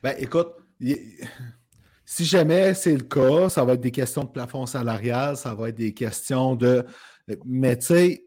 Ben, 0.02 0.14
écoute, 0.18 0.48
si 2.04 2.24
jamais 2.24 2.74
c'est 2.74 2.96
le 2.96 3.04
cas, 3.04 3.48
ça 3.48 3.64
va 3.64 3.74
être 3.74 3.80
des 3.80 3.90
questions 3.90 4.24
de 4.24 4.30
plafond 4.30 4.66
salarial, 4.66 5.36
ça 5.36 5.54
va 5.54 5.68
être 5.68 5.76
des 5.76 5.94
questions 5.94 6.56
de. 6.56 6.84
Mais 7.44 7.78
tu 7.78 7.86
sais, 7.86 8.24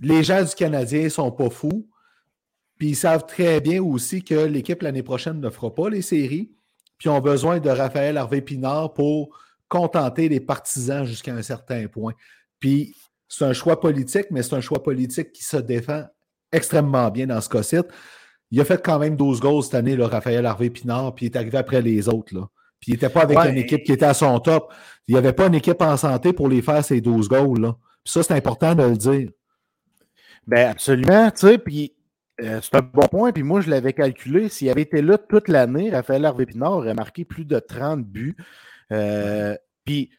les 0.00 0.24
gens 0.24 0.42
du 0.42 0.54
Canadien 0.54 1.04
ne 1.04 1.08
sont 1.08 1.30
pas 1.30 1.50
fous. 1.50 1.88
Puis 2.78 2.88
ils 2.88 2.96
savent 2.96 3.26
très 3.26 3.60
bien 3.60 3.82
aussi 3.82 4.24
que 4.24 4.34
l'équipe 4.34 4.80
l'année 4.80 5.02
prochaine 5.02 5.38
ne 5.38 5.50
fera 5.50 5.74
pas 5.74 5.90
les 5.90 6.00
séries. 6.00 6.50
Puis 6.96 7.10
ont 7.10 7.20
besoin 7.20 7.60
de 7.60 7.68
Raphaël 7.68 8.16
Harvey-Pinard 8.16 8.94
pour 8.94 9.38
contenter 9.68 10.28
les 10.28 10.40
partisans 10.40 11.04
jusqu'à 11.04 11.34
un 11.34 11.42
certain 11.42 11.86
point. 11.88 12.14
Puis 12.58 12.96
c'est 13.28 13.44
un 13.44 13.52
choix 13.52 13.78
politique, 13.80 14.26
mais 14.30 14.42
c'est 14.42 14.54
un 14.54 14.60
choix 14.60 14.82
politique 14.82 15.32
qui 15.32 15.44
se 15.44 15.58
défend 15.58 16.04
extrêmement 16.50 17.10
bien 17.10 17.26
dans 17.26 17.40
ce 17.40 17.48
cas-ci. 17.48 17.76
Il 18.50 18.60
a 18.60 18.64
fait 18.64 18.82
quand 18.82 18.98
même 18.98 19.16
12 19.16 19.40
goals 19.40 19.62
cette 19.62 19.74
année, 19.74 19.96
là, 19.96 20.08
Raphaël 20.08 20.44
Harvey-Pinard, 20.44 21.14
puis 21.14 21.26
il 21.26 21.32
est 21.32 21.36
arrivé 21.36 21.58
après 21.58 21.82
les 21.82 22.08
autres. 22.08 22.34
Là. 22.34 22.48
Puis 22.80 22.92
il 22.92 22.94
n'était 22.94 23.10
pas 23.10 23.22
avec 23.22 23.38
une 23.38 23.58
équipe 23.58 23.84
qui 23.84 23.92
était 23.92 24.06
à 24.06 24.14
son 24.14 24.38
top. 24.40 24.72
Il 25.06 25.12
n'y 25.14 25.18
avait 25.18 25.32
pas 25.32 25.46
une 25.46 25.54
équipe 25.54 25.80
en 25.82 25.96
santé 25.96 26.32
pour 26.32 26.48
les 26.48 26.62
faire, 26.62 26.84
ces 26.84 27.00
12 27.00 27.28
goals. 27.28 27.60
Là. 27.60 27.76
Puis 28.02 28.12
ça, 28.12 28.22
c'est 28.22 28.34
important 28.34 28.74
de 28.74 28.82
le 28.84 28.96
dire. 28.96 29.30
Ben 30.46 30.70
absolument, 30.70 31.30
tu 31.30 31.46
sais, 31.46 31.58
puis 31.58 31.94
euh, 32.42 32.60
c'est 32.62 32.74
un 32.74 32.82
bon 32.82 33.06
point. 33.06 33.32
Puis 33.32 33.42
moi, 33.42 33.60
je 33.60 33.70
l'avais 33.70 33.92
calculé. 33.92 34.48
S'il 34.48 34.70
avait 34.70 34.82
été 34.82 35.02
là 35.02 35.18
toute 35.18 35.48
l'année, 35.48 35.90
Raphaël 35.90 36.24
Harvey-Pinard 36.24 36.72
aurait 36.72 36.94
marqué 36.94 37.24
plus 37.24 37.44
de 37.44 37.58
30 37.58 38.04
buts. 38.04 38.36
Euh, 38.92 39.54
puis 39.84 40.10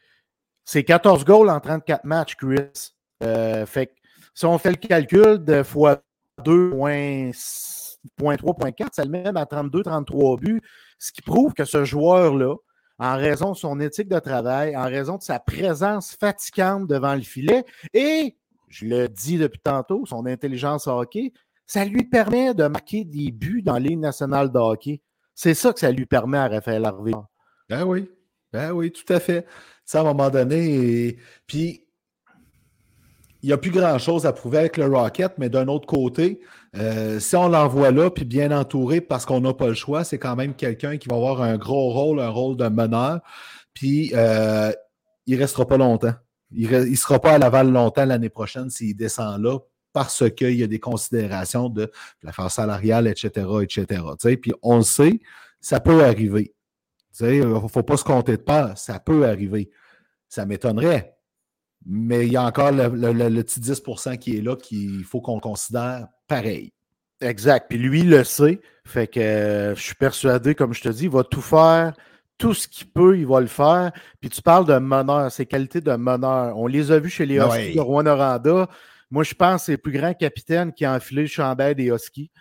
c'est 0.64 0.84
14 0.84 1.26
goals 1.26 1.50
en 1.50 1.60
34 1.60 2.06
matchs, 2.06 2.36
Chris. 2.36 2.94
Euh, 3.24 3.66
fait 3.66 3.88
que 3.88 3.92
si 4.34 4.46
on 4.46 4.58
fait 4.58 4.70
le 4.70 4.76
calcul 4.76 5.44
de 5.44 5.64
fois 5.64 6.02
2,6 6.44 7.81
0.3, 8.20 8.88
ça 8.92 9.04
le 9.04 9.12
met 9.12 9.32
à 9.36 9.46
32, 9.46 9.84
33 9.84 10.38
buts, 10.38 10.62
ce 11.00 11.12
qui 11.12 11.22
prouve 11.22 11.54
que 11.54 11.66
ce 11.66 11.86
joueur-là, 11.86 12.56
en 13.00 13.16
raison 13.16 13.52
de 13.52 13.58
son 13.58 13.80
éthique 13.80 14.10
de 14.10 14.20
travail, 14.20 14.78
en 14.78 14.86
raison 14.86 15.18
de 15.18 15.24
sa 15.24 15.40
présence 15.40 16.16
fatigante 16.20 16.88
devant 16.88 17.16
le 17.16 17.22
filet 17.22 17.64
et, 17.94 18.38
je 18.70 18.86
le 18.86 19.10
dis 19.10 19.38
depuis 19.38 19.60
tantôt, 19.60 20.06
son 20.06 20.26
intelligence 20.26 20.88
hockey, 20.88 21.34
ça 21.66 21.84
lui 21.86 22.04
permet 22.04 22.54
de 22.54 22.68
marquer 22.68 23.04
des 23.04 23.32
buts 23.32 23.62
dans 23.62 23.78
les 23.78 23.96
nationales 23.96 24.52
de 24.52 24.60
hockey. 24.60 25.02
C'est 25.34 25.54
ça 25.54 25.74
que 25.74 25.80
ça 25.80 25.92
lui 25.92 26.06
permet 26.06 26.38
à 26.38 26.48
Raphaël 26.48 26.86
Harvey. 26.86 27.14
Ben 27.70 27.84
oui, 27.86 28.10
ben 28.52 28.72
oui, 28.72 28.92
tout 28.92 29.12
à 29.12 29.20
fait. 29.20 29.46
Ça, 29.86 30.00
à 30.00 30.02
un 30.02 30.06
moment 30.06 30.30
donné, 30.30 31.18
puis 31.48 31.88
il 33.42 33.48
n'y 33.48 33.54
a 33.54 33.58
plus 33.58 33.72
grand-chose 33.72 34.26
à 34.26 34.34
prouver 34.34 34.60
avec 34.60 34.78
le 34.78 34.86
Rocket, 34.86 35.34
mais 35.38 35.50
d'un 35.50 35.68
autre 35.68 35.88
côté, 35.88 36.42
euh, 36.78 37.20
si 37.20 37.36
on 37.36 37.50
l'envoie 37.50 37.92
là, 37.92 38.10
puis 38.10 38.26
bien 38.26 38.52
entouré 38.58 39.02
parce 39.02 39.26
qu'on 39.26 39.42
n'a 39.42 39.54
pas 39.54 39.68
le 39.68 39.74
choix, 39.74 40.04
c'est 40.04 40.18
quand 40.18 40.36
même 40.36 40.54
quelqu'un 40.54 40.98
qui 40.98 41.10
va 41.10 41.16
avoir 41.16 41.42
un 41.42 41.58
gros 41.58 41.92
rôle, 41.92 42.20
un 42.20 42.30
rôle 42.30 42.56
de 42.56 42.68
meneur, 42.68 43.20
puis 43.74 44.12
euh, 44.16 44.72
il 45.26 45.36
ne 45.36 45.42
restera 45.42 45.68
pas 45.68 45.78
longtemps. 45.78 46.14
Il 46.52 46.70
ne 46.70 46.96
sera 46.96 47.20
pas 47.20 47.34
à 47.34 47.38
Laval 47.38 47.72
longtemps 47.72 48.06
l'année 48.06 48.30
prochaine 48.30 48.70
s'il 48.70 48.96
descend 48.96 49.42
là 49.42 49.58
parce 49.94 50.30
qu'il 50.32 50.56
y 50.56 50.64
a 50.64 50.68
des 50.68 50.80
considérations 50.80 51.70
de 51.70 51.92
l'affaire 52.24 52.50
salariale, 52.50 53.08
etc., 53.08 53.48
etc. 53.62 54.04
Puis 54.42 54.54
on 54.62 54.78
le 54.78 54.84
sait, 54.84 55.20
ça 55.60 55.80
peut 55.80 56.04
arriver. 56.04 56.54
Il 57.20 57.48
ne 57.48 57.68
faut 57.68 57.84
pas 57.84 57.98
se 57.98 58.04
compter 58.04 58.38
de 58.38 58.42
peur, 58.42 58.78
ça 58.78 59.00
peut 59.00 59.26
arriver. 59.28 59.70
Ça 60.30 60.46
m'étonnerait, 60.46 61.18
mais 61.86 62.26
il 62.26 62.32
y 62.32 62.38
a 62.38 62.44
encore 62.44 62.72
le, 62.72 62.90
petit 63.42 63.60
10% 63.60 64.18
qui 64.18 64.38
est 64.38 64.42
là 64.42 64.56
qu'il 64.56 65.04
faut 65.04 65.20
qu'on 65.20 65.42
considère 65.42 66.08
pareil. 66.32 66.72
Exact. 67.20 67.68
Puis 67.70 67.78
lui, 67.78 68.00
il 68.02 68.10
le 68.10 68.24
sait. 68.24 68.60
Fait 68.86 69.08
que 69.08 69.20
euh, 69.20 69.76
je 69.76 69.82
suis 69.82 69.96
persuadé, 69.96 70.56
comme 70.56 70.74
je 70.74 70.82
te 70.82 70.90
dis, 70.90 71.04
il 71.04 71.10
va 71.10 71.24
tout 71.24 71.42
faire, 71.42 71.94
tout 72.38 72.54
ce 72.54 72.68
qu'il 72.68 72.88
peut, 72.88 73.18
il 73.18 73.28
va 73.28 73.40
le 73.40 73.48
faire. 73.48 73.92
Puis 74.20 74.30
tu 74.30 74.42
parles 74.42 74.66
de 74.66 74.78
meneur, 74.78 75.32
ses 75.32 75.46
qualités 75.46 75.82
de 75.82 75.96
meneur. 75.96 76.58
On 76.58 76.68
les 76.68 76.92
a 76.92 77.00
vus 77.00 77.10
chez 77.10 77.26
les 77.26 77.38
Ben 77.38 77.48
Huskies 77.48 77.60
ouais. 77.70 77.76
de 77.76 77.82
Rwanda. 77.82 78.68
Moi, 79.12 79.24
je 79.24 79.34
pense 79.34 79.62
que 79.62 79.66
c'est 79.66 79.72
le 79.74 79.78
plus 79.78 79.92
grand 79.92 80.14
capitaine 80.14 80.74
qui 80.74 80.86
a 80.86 80.96
enfilé 80.96 81.24
le 81.24 81.28
chandail 81.28 81.76
des 81.76 81.88
Huskies. 81.88 82.32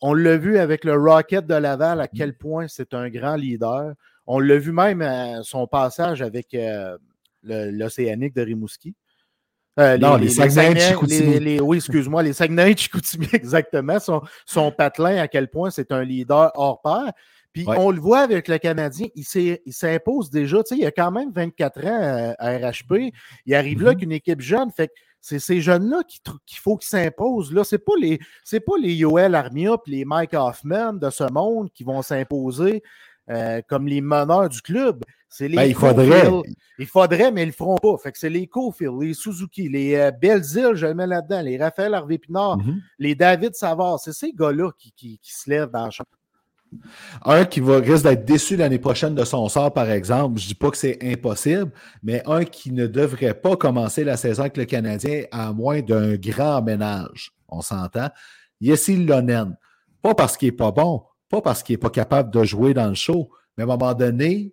On 0.00 0.12
l'a 0.12 0.36
vu 0.36 0.58
avec 0.58 0.84
le 0.84 0.94
Rocket 0.94 1.46
de 1.46 1.54
Laval 1.54 2.00
à 2.00 2.08
quel 2.08 2.36
point 2.36 2.66
c'est 2.68 2.94
un 2.94 3.08
grand 3.08 3.36
leader. 3.36 3.92
On 4.26 4.40
l'a 4.40 4.58
vu 4.58 4.72
même 4.72 5.02
à 5.02 5.42
son 5.42 5.66
passage 5.66 6.20
avec 6.20 6.52
euh, 6.54 6.96
l'Océanique 7.42 8.34
de 8.34 8.42
Rimouski. 8.42 8.94
Euh, 9.78 9.98
Non, 9.98 10.16
les 10.16 10.28
Saguenay- 10.30 10.80
Chicoutimi. 10.80 11.32
les- 11.34 11.40
les- 11.40 11.60
oui, 11.60 11.76
excuse-moi, 11.78 12.22
les 12.22 12.32
Saguenay 12.32 12.74
Chicoutimi, 12.76 13.28
exactement. 13.32 13.98
Son, 14.00 14.22
son 14.46 14.72
patelin, 14.72 15.18
à 15.18 15.28
quel 15.28 15.48
point 15.48 15.70
c'est 15.70 15.92
un 15.92 16.02
leader 16.02 16.50
hors 16.54 16.80
pair. 16.80 17.12
Puis 17.52 17.64
Ouais. 17.64 17.76
on 17.78 17.90
le 17.90 18.00
voit 18.00 18.20
avec 18.20 18.48
le 18.48 18.58
Canadien, 18.58 19.06
il 19.14 19.24
s'impose 19.72 20.30
déjà. 20.30 20.62
Tu 20.62 20.74
sais, 20.74 20.80
il 20.80 20.86
a 20.86 20.90
quand 20.90 21.10
même 21.10 21.30
24 21.32 21.84
ans 21.86 22.34
à, 22.38 22.46
à 22.46 22.56
RHP. 22.70 23.12
Il 23.46 23.54
arrive 23.54 23.78
là 23.78 23.84
Mhm. 23.84 23.96
avec 23.96 24.02
une 24.02 24.12
équipe 24.12 24.40
jeune. 24.42 24.70
Fait 24.70 24.88
que 24.88 24.92
c'est 25.22 25.38
ces 25.38 25.60
jeunes-là 25.62 26.02
qu'il 26.46 26.58
faut 26.58 26.76
qu'ils 26.76 26.88
s'imposent. 26.88 27.52
Là, 27.52 27.64
c'est 27.64 27.78
pas 27.78 27.94
les 27.98 28.18
c'est 28.44 28.60
pas 28.60 28.74
les 28.80 28.92
Yoel 28.94 29.34
Armia 29.34 29.76
puis 29.82 29.92
les 29.96 30.04
Mike 30.04 30.34
Hoffman 30.34 30.92
de 30.94 31.08
ce 31.10 31.24
monde 31.32 31.70
qui 31.72 31.82
vont 31.84 32.02
s'imposer 32.02 32.82
euh, 33.30 33.60
comme 33.66 33.88
les 33.88 34.00
meneurs 34.02 34.48
du 34.50 34.60
club. 34.60 35.02
C'est 35.28 35.48
les 35.48 35.56
Ben, 35.56 35.64
il 35.64 35.74
faudrait. 35.74 36.30
Il 36.78 36.86
faudrait, 36.86 37.30
mais 37.32 37.42
ils 37.42 37.46
le 37.46 37.52
feront 37.52 37.76
pas. 37.76 37.96
Fait 38.02 38.12
que 38.12 38.18
c'est 38.18 38.30
les 38.30 38.46
Cofield, 38.46 38.94
les 39.00 39.12
Suzuki, 39.14 39.68
les 39.68 39.94
euh, 39.96 40.10
Belzile, 40.10 40.70
je 40.74 40.86
le 40.86 40.94
mets 40.94 41.06
là-dedans, 41.06 41.42
les 41.42 41.58
Raphaël 41.58 41.94
Harvey 41.94 42.18
Pinard, 42.18 42.58
Mhm. 42.58 42.80
les 42.98 43.14
David 43.14 43.54
Savard. 43.54 43.98
C'est 43.98 44.12
ces 44.12 44.32
gars-là 44.32 44.70
qui, 44.78 44.92
qui- 44.92 45.18
qui 45.18 45.32
se 45.34 45.50
lèvent 45.50 45.70
dans 45.70 45.86
le 45.86 45.90
champ. 45.90 46.04
Un 47.24 47.44
qui 47.44 47.60
va, 47.60 47.78
risque 47.78 48.04
d'être 48.04 48.24
déçu 48.24 48.56
l'année 48.56 48.78
prochaine 48.78 49.14
de 49.14 49.24
son 49.24 49.48
sort, 49.48 49.72
par 49.72 49.90
exemple. 49.90 50.38
Je 50.40 50.48
dis 50.48 50.54
pas 50.54 50.70
que 50.70 50.76
c'est 50.76 50.98
impossible, 51.02 51.70
mais 52.02 52.22
un 52.26 52.44
qui 52.44 52.72
ne 52.72 52.86
devrait 52.86 53.34
pas 53.34 53.56
commencer 53.56 54.04
la 54.04 54.16
saison 54.16 54.42
avec 54.42 54.56
le 54.56 54.64
Canadien 54.64 55.24
à 55.30 55.52
moins 55.52 55.80
d'un 55.80 56.16
grand 56.16 56.62
ménage. 56.62 57.32
On 57.48 57.60
s'entend. 57.62 58.08
Yessi 58.60 58.96
Lonen. 59.04 59.56
Pas 60.02 60.14
parce 60.14 60.36
qu'il 60.36 60.48
n'est 60.48 60.56
pas 60.56 60.72
bon, 60.72 61.02
pas 61.30 61.40
parce 61.40 61.62
qu'il 61.62 61.74
n'est 61.74 61.78
pas 61.78 61.90
capable 61.90 62.30
de 62.30 62.44
jouer 62.44 62.74
dans 62.74 62.88
le 62.88 62.94
show, 62.94 63.30
mais 63.56 63.62
à 63.62 63.66
un 63.66 63.68
moment 63.68 63.94
donné, 63.94 64.52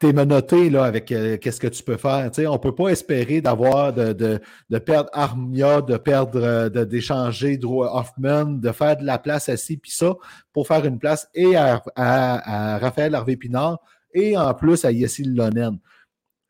tu 0.00 0.08
es 0.08 0.12
menotté 0.12 0.70
là, 0.70 0.84
avec 0.84 1.10
euh, 1.10 1.36
qu'est-ce 1.38 1.58
que 1.60 1.66
tu 1.66 1.82
peux 1.82 1.96
faire. 1.96 2.30
Tu 2.30 2.42
sais, 2.42 2.46
on 2.46 2.52
ne 2.52 2.58
peut 2.58 2.74
pas 2.74 2.88
espérer 2.88 3.40
d'avoir 3.40 3.92
de, 3.92 4.12
de, 4.12 4.40
de 4.70 4.78
perdre 4.78 5.10
Armia, 5.12 5.80
de 5.82 5.96
perdre, 5.96 6.40
euh, 6.40 6.68
d'échanger 6.84 7.56
Drew 7.56 7.82
Hoffman, 7.84 8.44
de 8.44 8.70
faire 8.72 8.96
de 8.96 9.04
la 9.04 9.18
place 9.18 9.48
assis, 9.48 9.76
puis 9.76 9.90
ça, 9.90 10.14
pour 10.52 10.66
faire 10.68 10.84
une 10.84 10.98
place 11.00 11.28
et 11.34 11.56
à, 11.56 11.82
à- 11.96 12.74
à 12.74 12.78
Raphaël 12.78 13.14
Harvey 13.14 13.36
Pinard 13.36 13.78
et 14.14 14.36
en 14.36 14.54
plus 14.54 14.84
à 14.84 14.92
Yessi 14.92 15.24
Lonen. 15.24 15.78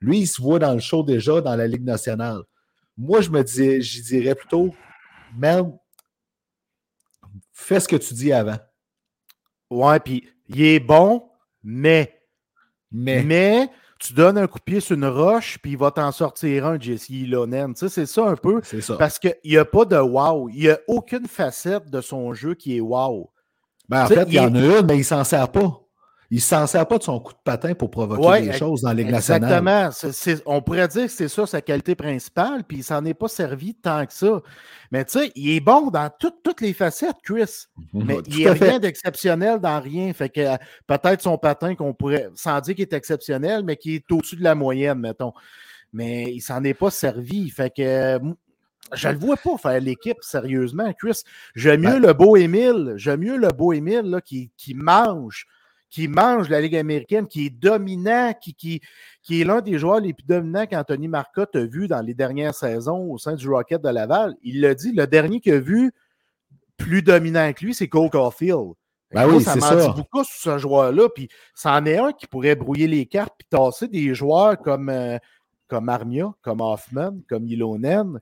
Lui, 0.00 0.20
il 0.20 0.26
se 0.26 0.40
voit 0.42 0.58
dans 0.58 0.74
le 0.74 0.80
show 0.80 1.02
déjà 1.02 1.40
dans 1.40 1.56
la 1.56 1.66
Ligue 1.66 1.84
nationale. 1.84 2.42
Moi, 2.96 3.20
je 3.20 3.30
me 3.30 3.42
dis, 3.42 3.80
j'y 3.80 4.02
dirais 4.02 4.34
plutôt, 4.34 4.74
man, 5.36 5.72
fais 7.52 7.80
ce 7.80 7.88
que 7.88 7.96
tu 7.96 8.12
dis 8.14 8.32
avant. 8.32 8.58
Ouais, 9.70 10.00
puis 10.00 10.28
il 10.48 10.62
est 10.62 10.80
bon, 10.80 11.28
mais, 11.62 12.17
Mais, 12.90 13.22
mais 13.22 13.70
tu 13.98 14.12
donnes 14.12 14.38
un 14.38 14.46
coup 14.46 14.58
de 14.58 14.64
pied 14.64 14.80
sur 14.80 14.96
une 14.96 15.06
roche, 15.06 15.58
puis 15.60 15.72
il 15.72 15.78
va 15.78 15.90
t'en 15.90 16.12
sortir 16.12 16.66
un, 16.66 16.78
Jesse 16.78 17.10
Lonen. 17.10 17.74
Tu 17.74 17.80
sais, 17.80 17.88
c'est 17.88 18.06
ça 18.06 18.26
un 18.26 18.36
peu. 18.36 18.60
c'est 18.62 18.80
ça. 18.80 18.96
Parce 18.96 19.18
qu'il 19.18 19.34
n'y 19.44 19.56
a 19.56 19.64
pas 19.64 19.84
de 19.84 19.96
wow. 19.96 20.48
Il 20.48 20.60
n'y 20.60 20.68
a 20.68 20.78
aucune 20.86 21.26
facette 21.26 21.90
de 21.90 22.00
son 22.00 22.32
jeu 22.32 22.54
qui 22.54 22.76
est 22.76 22.80
wow. 22.80 23.30
Ben, 23.88 24.04
en 24.04 24.06
tu 24.06 24.14
sais, 24.14 24.20
fait, 24.20 24.26
il 24.28 24.34
y 24.34 24.40
en 24.40 24.54
a 24.54 24.58
une, 24.58 24.86
mais 24.86 24.98
il 24.98 25.04
s'en 25.04 25.24
sert 25.24 25.48
pas. 25.50 25.80
Il 26.30 26.42
s'en 26.42 26.66
sert 26.66 26.86
pas 26.86 26.98
de 26.98 27.02
son 27.02 27.18
coup 27.20 27.32
de 27.32 27.38
patin 27.42 27.72
pour 27.72 27.90
provoquer 27.90 28.26
Ouais, 28.26 28.42
des 28.42 28.52
choses 28.52 28.82
dans 28.82 28.92
Ligue 28.92 29.10
nationale. 29.10 29.50
Exactement. 29.66 30.42
On 30.44 30.60
pourrait 30.60 30.86
dire 30.88 31.06
que 31.06 31.10
c'est 31.10 31.26
ça 31.28 31.46
sa 31.46 31.62
qualité 31.62 31.94
principale, 31.94 32.64
puis 32.64 32.78
il 32.78 32.84
s'en 32.84 33.02
est 33.06 33.14
pas 33.14 33.28
servi 33.28 33.74
tant 33.74 34.04
que 34.04 34.12
ça. 34.12 34.42
Mais 34.92 35.06
tu 35.06 35.18
sais, 35.18 35.32
il 35.34 35.50
est 35.56 35.60
bon 35.60 35.90
dans 35.90 36.10
toutes- 36.20 36.42
toutes 36.44 36.60
les 36.60 36.74
facettes, 36.74 37.16
Chris. 37.24 37.64
Mais 37.94 38.16
Mhm. 38.16 38.22
Tout 38.22 38.30
il 38.30 38.36
n'y 38.36 38.46
a 38.46 38.52
rien 38.52 38.78
d'exceptionnel 38.78 39.58
dans 39.58 39.80
rien. 39.80 40.12
Fait 40.12 40.28
que 40.28 40.40
euh, 40.40 40.56
peut-être 40.86 41.22
son 41.22 41.38
patin 41.38 41.74
qu'on 41.74 41.94
pourrait, 41.94 42.28
sans 42.34 42.60
dire 42.60 42.74
qu'il 42.74 42.82
est 42.82 42.92
exceptionnel, 42.92 43.62
mais 43.64 43.76
qui 43.76 43.94
est 43.94 44.12
au-dessus 44.12 44.36
de 44.36 44.44
la 44.44 44.54
moyenne, 44.54 44.98
mettons. 44.98 45.32
Mais 45.94 46.24
il 46.34 46.40
s'en 46.42 46.62
est 46.62 46.74
pas 46.74 46.90
servi. 46.90 47.48
Fait 47.48 47.70
que 47.74 47.80
euh, 47.80 48.18
je 48.92 49.08
le 49.08 49.16
vois 49.16 49.36
pas 49.38 49.56
faire 49.56 49.80
l'équipe, 49.80 50.18
sérieusement, 50.20 50.92
Chris. 50.92 51.22
J'aime 51.54 51.80
mieux 51.80 52.00
Ben- 52.00 52.06
le 52.08 52.12
beau 52.12 52.36
Émile. 52.36 52.92
J'aime 52.96 53.20
mieux 53.20 53.38
le 53.38 53.48
beau 53.48 53.72
Émile 53.72 54.02
là, 54.10 54.20
qui, 54.20 54.50
qui 54.58 54.74
mange, 54.74 55.46
qui 55.90 56.08
mange 56.08 56.48
la 56.48 56.60
Ligue 56.60 56.76
américaine, 56.76 57.26
qui 57.26 57.46
est 57.46 57.50
dominant, 57.50 58.32
qui, 58.40 58.54
qui, 58.54 58.80
qui 59.22 59.40
est 59.40 59.44
l'un 59.44 59.60
des 59.60 59.78
joueurs 59.78 60.00
les 60.00 60.12
plus 60.12 60.26
dominants 60.26 60.66
qu'Anthony 60.66 61.08
Marcotte 61.08 61.56
a 61.56 61.64
vu 61.64 61.88
dans 61.88 62.00
les 62.00 62.14
dernières 62.14 62.54
saisons 62.54 63.10
au 63.10 63.18
sein 63.18 63.34
du 63.34 63.48
Rocket 63.48 63.82
de 63.82 63.88
Laval. 63.88 64.34
Il 64.42 64.60
l'a 64.60 64.74
dit, 64.74 64.92
le 64.92 65.06
dernier 65.06 65.40
qu'il 65.40 65.54
a 65.54 65.60
vu 65.60 65.92
plus 66.76 67.02
dominant 67.02 67.52
que 67.52 67.64
lui, 67.64 67.74
c'est 67.74 67.88
Cole 67.88 68.10
Caulfield. 68.10 68.72
Ben 69.12 69.26
oui, 69.26 69.42
ça 69.42 69.54
c'est 69.54 69.60
m'en 69.60 69.74
dit 69.74 69.96
beaucoup 69.96 70.22
sur 70.22 70.52
ce 70.52 70.58
joueur-là. 70.58 71.08
Puis, 71.14 71.28
c'en 71.54 71.84
est 71.86 71.96
un 71.96 72.12
qui 72.12 72.26
pourrait 72.26 72.54
brouiller 72.54 72.86
les 72.86 73.06
cartes 73.06 73.32
puis 73.38 73.46
tasser 73.48 73.88
des 73.88 74.14
joueurs 74.14 74.58
comme, 74.58 74.90
euh, 74.90 75.16
comme 75.66 75.88
Armia, 75.88 76.32
comme 76.42 76.60
Hoffman, 76.60 77.16
comme 77.28 77.46
Ilonen. 77.46 78.20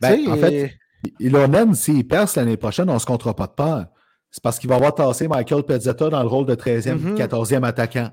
Ben, 0.00 0.28
en 0.30 0.36
fait, 0.36 0.72
Ilonen, 1.20 1.74
s'il 1.74 2.08
perce 2.08 2.36
l'année 2.36 2.56
prochaine, 2.56 2.88
on 2.88 2.94
ne 2.94 2.98
se 2.98 3.06
comptera 3.06 3.34
pas 3.34 3.46
de 3.46 3.52
peur. 3.52 3.86
C'est 4.32 4.42
parce 4.42 4.58
qu'il 4.58 4.68
va 4.68 4.76
avoir 4.76 4.94
tassé 4.94 5.28
Michael 5.28 5.62
Pezzetta 5.62 6.08
dans 6.08 6.22
le 6.22 6.26
rôle 6.28 6.46
de 6.46 6.54
13e, 6.56 6.98
Mhm. 6.98 7.14
14e 7.16 7.62
attaquant. 7.64 8.10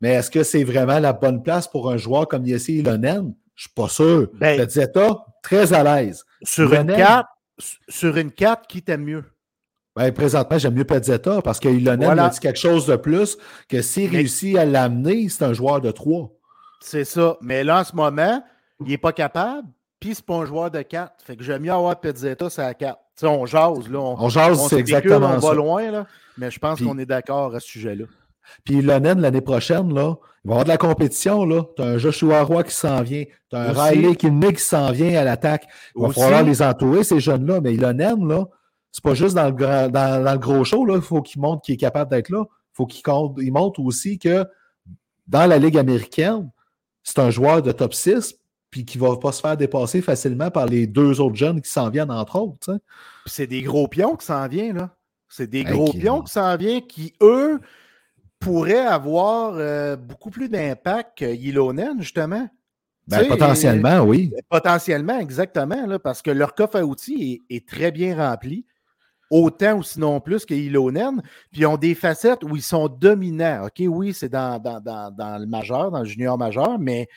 Mais 0.00 0.10
est-ce 0.14 0.30
que 0.30 0.42
c'est 0.44 0.64
vraiment 0.64 0.98
la 1.00 1.12
bonne 1.12 1.42
place 1.42 1.68
pour 1.68 1.90
un 1.90 1.96
joueur 1.98 2.26
comme 2.28 2.46
Yessi 2.46 2.78
Ilonen? 2.78 3.34
Je 3.56 3.64
ne 3.64 3.68
suis 3.68 3.74
pas 3.74 3.88
sûr. 3.88 4.28
Ben- 4.34 4.56
Pezzetta, 4.56 5.26
très 5.42 5.72
à 5.74 5.82
l'aise. 5.82 6.24
sur 6.42 6.72
une 6.72 6.86
4, 6.86 7.28
sur 7.88 8.16
une 8.16 8.30
4, 8.30 8.66
qui 8.66 8.80
t'aime 8.82 9.02
mieux? 9.04 9.24
Ben, 9.96 10.10
présentement, 10.14 10.56
j'aime 10.56 10.74
mieux 10.74 10.84
Pezzetta 10.84 11.42
parce 11.42 11.58
que 11.60 11.68
Ilonen 11.68 12.04
Voilà. 12.06 12.26
a 12.26 12.28
dit 12.30 12.38
quelque 12.38 12.58
chose 12.58 12.86
de 12.86 12.96
plus 12.96 13.36
que 13.68 13.82
s'il 13.82 14.08
réussit 14.10 14.56
à 14.56 14.64
l'amener, 14.64 15.28
c'est 15.28 15.44
un 15.44 15.52
joueur 15.52 15.80
de 15.82 15.90
3. 15.90 16.30
C'est 16.80 17.04
ça. 17.04 17.36
Mais 17.42 17.64
là, 17.64 17.80
en 17.80 17.84
ce 17.84 17.94
moment, 17.94 18.42
il 18.80 18.86
n'est 18.86 18.96
pas 18.98 19.12
capable, 19.12 19.68
puis 20.00 20.14
c'est 20.14 20.24
pas 20.24 20.36
un 20.36 20.44
joueur 20.46 20.70
de 20.70 20.80
4. 20.82 21.12
Fait 21.24 21.36
que 21.36 21.44
j'aime 21.44 21.62
mieux 21.62 21.72
avoir 21.72 21.98
Pezzetta, 22.00 22.48
c'est 22.50 22.62
à 22.62 22.74
4. 22.74 22.96
Tu 22.96 23.02
sais, 23.20 23.26
on 23.26 23.44
jase, 23.46 23.88
là. 23.88 23.98
On, 24.00 24.16
On 24.24 24.28
jase, 24.28 24.66
c'est 24.68 24.78
exactement 24.78 25.26
on 25.28 25.38
va 25.38 25.40
ça. 25.40 25.54
loin, 25.54 25.90
là. 25.90 26.06
Mais 26.38 26.50
je 26.50 26.58
pense 26.58 26.76
Puis- 26.78 26.86
qu'on 26.86 26.98
est 26.98 27.06
d'accord 27.06 27.54
à 27.54 27.60
ce 27.60 27.66
sujet-là. 27.68 28.06
Puis 28.64 28.76
Ilonen, 28.78 29.20
l'année 29.20 29.42
prochaine, 29.42 29.94
là, 29.94 30.16
il 30.44 30.48
va 30.48 30.50
y 30.50 30.50
avoir 30.54 30.64
de 30.64 30.68
la 30.70 30.78
compétition. 30.78 31.44
là. 31.44 31.62
Tu 31.76 31.82
as 31.82 31.86
un 31.86 31.98
Joshua 31.98 32.42
Roy 32.42 32.64
qui 32.64 32.74
s'en 32.74 33.02
vient. 33.02 33.24
Tu 33.50 33.56
as 33.56 33.60
un 33.60 33.70
Aussi. 33.72 33.80
Riley 33.80 34.16
Kidney 34.16 34.54
qui 34.54 34.62
s'en 34.62 34.90
vient 34.90 35.20
à 35.20 35.24
l'attaque. 35.24 35.68
Il 35.94 36.02
va 36.02 36.08
Aussi. 36.08 36.20
falloir 36.20 36.42
les 36.42 36.62
entourer, 36.62 37.04
ces 37.04 37.20
jeunes-là. 37.20 37.60
Mais 37.60 37.74
Ilonen, 37.74 38.26
là, 38.26 38.46
c'est 38.90 39.04
pas 39.04 39.14
juste 39.14 39.36
dans 39.36 39.44
le, 39.46 39.52
grand- 39.52 39.88
dans, 39.88 40.24
dans 40.24 40.32
le 40.32 40.38
gros 40.38 40.64
show. 40.64 40.84
là. 40.86 40.96
Il 40.96 41.02
faut 41.02 41.20
qu'il 41.22 41.40
montre 41.40 41.62
qu'il 41.62 41.74
est 41.74 41.78
capable 41.78 42.10
d'être 42.10 42.30
là. 42.30 42.44
Il 42.48 42.72
faut 42.74 42.86
qu'il 42.86 43.52
montre 43.52 43.78
aussi 43.80 44.18
que 44.18 44.44
dans 45.28 45.46
la 45.46 45.58
Ligue 45.58 45.76
américaine, 45.78 46.50
c'est 47.04 47.18
un 47.20 47.30
joueur 47.30 47.62
de 47.62 47.70
top 47.70 47.94
6 47.94 48.34
puis 48.70 48.84
qui 48.84 48.98
va 48.98 49.16
pas 49.16 49.32
se 49.32 49.40
faire 49.40 49.56
dépasser 49.56 50.00
facilement 50.02 50.50
par 50.50 50.66
les 50.66 50.86
deux 50.86 51.20
autres 51.20 51.36
jeunes 51.36 51.60
qui 51.60 51.70
s'en 51.70 51.90
viennent, 51.90 52.10
entre 52.10 52.36
autres. 52.36 52.78
c'est 53.26 53.46
des 53.46 53.62
gros 53.62 53.88
pions 53.88 54.16
qui 54.16 54.26
s'en 54.26 54.46
viennent, 54.48 54.76
là. 54.76 54.96
C'est 55.28 55.46
des 55.48 55.60
Hey, 55.60 55.64
gros 55.72 55.92
pions 55.92 56.22
qui 56.22 56.32
s'en 56.32 56.56
viennent 56.56 56.86
qui, 56.86 57.12
eux, 57.20 57.60
pourraient 58.38 58.78
avoir 58.86 59.54
euh, 59.56 59.96
beaucoup 59.96 60.30
plus 60.30 60.48
d'impact 60.48 61.18
que 61.18 61.24
Ilonen, 61.24 62.00
justement. 62.00 62.48
Ben, 63.06 63.26
potentiellement, 63.28 64.00
oui. 64.02 64.32
Potentiellement, 64.48 65.18
exactement, 65.18 65.86
là, 65.86 65.98
parce 65.98 66.22
que 66.22 66.30
leur 66.30 66.54
coffre 66.54 66.76
à 66.76 66.84
outils 66.84 67.42
est, 67.50 67.56
est 67.56 67.68
très 67.68 67.90
bien 67.90 68.16
rempli, 68.16 68.66
autant 69.30 69.78
ou 69.78 69.82
sinon 69.82 70.20
plus 70.20 70.44
que 70.46 70.54
Ilonen, 70.54 71.20
puis 71.50 71.62
ils 71.62 71.66
ont 71.66 71.76
des 71.76 71.94
facettes 71.94 72.42
où 72.44 72.56
ils 72.56 72.62
sont 72.62 72.88
dominants. 72.88 73.66
OK, 73.66 73.82
oui, 73.88 74.12
c'est 74.14 74.28
dans, 74.28 74.58
dans, 74.60 74.80
dans- 74.80 75.10
dans 75.10 75.38
le 75.38 75.46
majeur, 75.46 75.90
dans 75.90 76.00
le 76.00 76.04
junior 76.04 76.38
majeur, 76.38 76.78
mais 76.78 77.08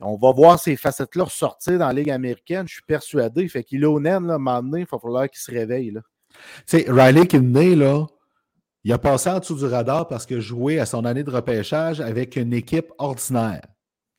on 0.00 0.16
va 0.16 0.32
voir 0.32 0.58
ces 0.58 0.76
facettes-là 0.76 1.24
ressortir 1.24 1.78
dans 1.78 1.86
la 1.88 1.92
Ligue 1.92 2.10
américaine, 2.10 2.66
je 2.68 2.74
suis 2.74 2.82
persuadé. 2.82 3.48
Fait 3.48 3.64
qu'Ilonen, 3.64 4.26
là, 4.26 4.34
à 4.34 4.36
un 4.36 4.38
moment 4.38 4.62
donné, 4.62 4.80
il 4.80 4.86
va 4.90 4.98
falloir 4.98 5.28
qu'il 5.28 5.40
se 5.40 5.50
réveille. 5.50 5.90
Là. 5.90 6.00
Tu 6.66 6.78
sais, 6.78 6.86
Riley 6.88 7.26
Kidney, 7.26 7.74
là, 7.74 8.06
il 8.84 8.92
a 8.92 8.98
passé 8.98 9.28
en 9.28 9.40
dessous 9.40 9.56
du 9.56 9.64
radar 9.64 10.06
parce 10.06 10.24
que 10.24 10.40
joué 10.40 10.78
à 10.78 10.86
son 10.86 11.04
année 11.04 11.24
de 11.24 11.30
repêchage 11.30 12.00
avec 12.00 12.36
une 12.36 12.52
équipe 12.52 12.92
ordinaire, 12.98 13.62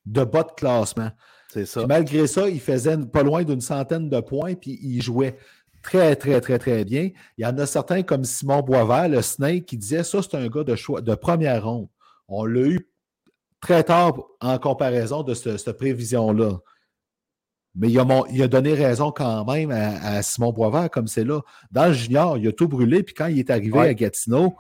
de 0.06 0.24
bas 0.24 0.44
de 0.44 0.52
classement. 0.52 1.12
C'est 1.52 1.66
ça. 1.66 1.80
Puis 1.80 1.88
malgré 1.88 2.28
ça, 2.28 2.50
il 2.50 2.60
faisait 2.60 2.98
pas 2.98 3.24
loin 3.24 3.44
d'une 3.44 3.62
centaine 3.62 4.10
de 4.10 4.20
points, 4.20 4.56
puis 4.56 4.78
il 4.82 5.02
jouait 5.02 5.38
très, 5.82 6.16
très, 6.16 6.42
très, 6.42 6.60
très 6.60 6.84
bien. 6.84 7.10
Il 7.38 7.44
y 7.44 7.46
en 7.46 7.58
a 7.58 7.66
certains 7.66 8.04
comme 8.04 8.26
Simon 8.26 8.62
Boisvert, 8.62 9.10
le 9.10 9.22
Snake, 9.22 9.66
qui 9.66 9.78
disait 9.78 10.04
ça, 10.04 10.22
c'est 10.22 10.36
un 10.36 10.48
gars 10.48 10.64
de, 10.64 10.76
choix, 10.76 11.02
de 11.02 11.16
première 11.16 11.66
ronde. 11.66 11.88
On 12.28 12.46
l'a 12.46 12.68
eu 12.68 12.90
très 13.62 13.84
tard 13.84 14.14
en 14.42 14.58
comparaison 14.58 15.24
de 15.24 15.34
ce- 15.34 15.58
cette 15.58 15.78
prévision-là. 15.78 16.60
Mais 17.76 17.90
il 17.90 18.00
a, 18.00 18.04
mon- 18.04 18.26
il 18.28 18.42
a 18.42 18.48
donné 18.48 18.74
raison 18.74 19.12
quand 19.12 19.46
même 19.46 19.72
à, 19.72 20.02
à 20.18 20.22
Simon 20.22 20.52
Boisvert, 20.52 20.90
comme 20.90 21.08
c'est 21.08 21.24
là. 21.24 21.42
Dans 21.72 21.88
le 21.88 21.94
junior, 21.94 22.38
il 22.38 22.48
a 22.48 22.52
tout 22.52 22.68
brûlé, 22.68 23.04
puis 23.04 23.14
quand 23.14 23.28
il 23.28 23.40
est 23.40 23.50
arrivé 23.50 23.78
Ouais. 23.78 23.90
à 23.90 23.94
Gatineau, 23.94 24.56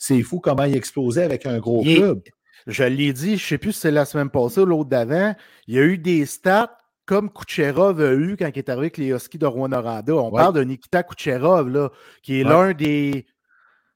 C'est 0.00 0.22
fou 0.22 0.38
comment 0.38 0.62
il 0.62 0.76
explosait 0.76 1.24
avec 1.24 1.44
un 1.44 1.58
gros 1.58 1.82
club. 1.82 2.20
Je 2.68 2.84
l'ai 2.84 3.12
dit, 3.12 3.30
je 3.36 3.44
ne 3.44 3.48
sais 3.48 3.58
plus 3.58 3.72
si 3.72 3.80
c'est 3.80 3.90
la 3.90 4.04
semaine 4.04 4.30
passée 4.30 4.60
ou 4.60 4.64
l'autre 4.64 4.88
d'avant, 4.88 5.34
il 5.66 5.74
y 5.74 5.78
a 5.80 5.82
eu 5.82 5.98
des 5.98 6.24
stats 6.24 6.76
comme 7.04 7.30
Kucherov 7.32 8.00
a 8.00 8.12
eu 8.12 8.36
quand 8.36 8.46
il 8.46 8.58
est 8.58 8.68
arrivé 8.68 8.82
avec 8.86 8.96
les 8.98 9.08
Huskies 9.08 9.38
de 9.38 9.46
rouen 9.46 9.72
On 9.72 10.30
parle 10.30 10.54
de 10.54 10.62
Nikita 10.62 11.02
Kucherov, 11.02 11.68
là, 11.68 11.90
qui 12.22 12.38
est 12.40 12.44
l'un 12.44 12.74
des, 12.74 13.26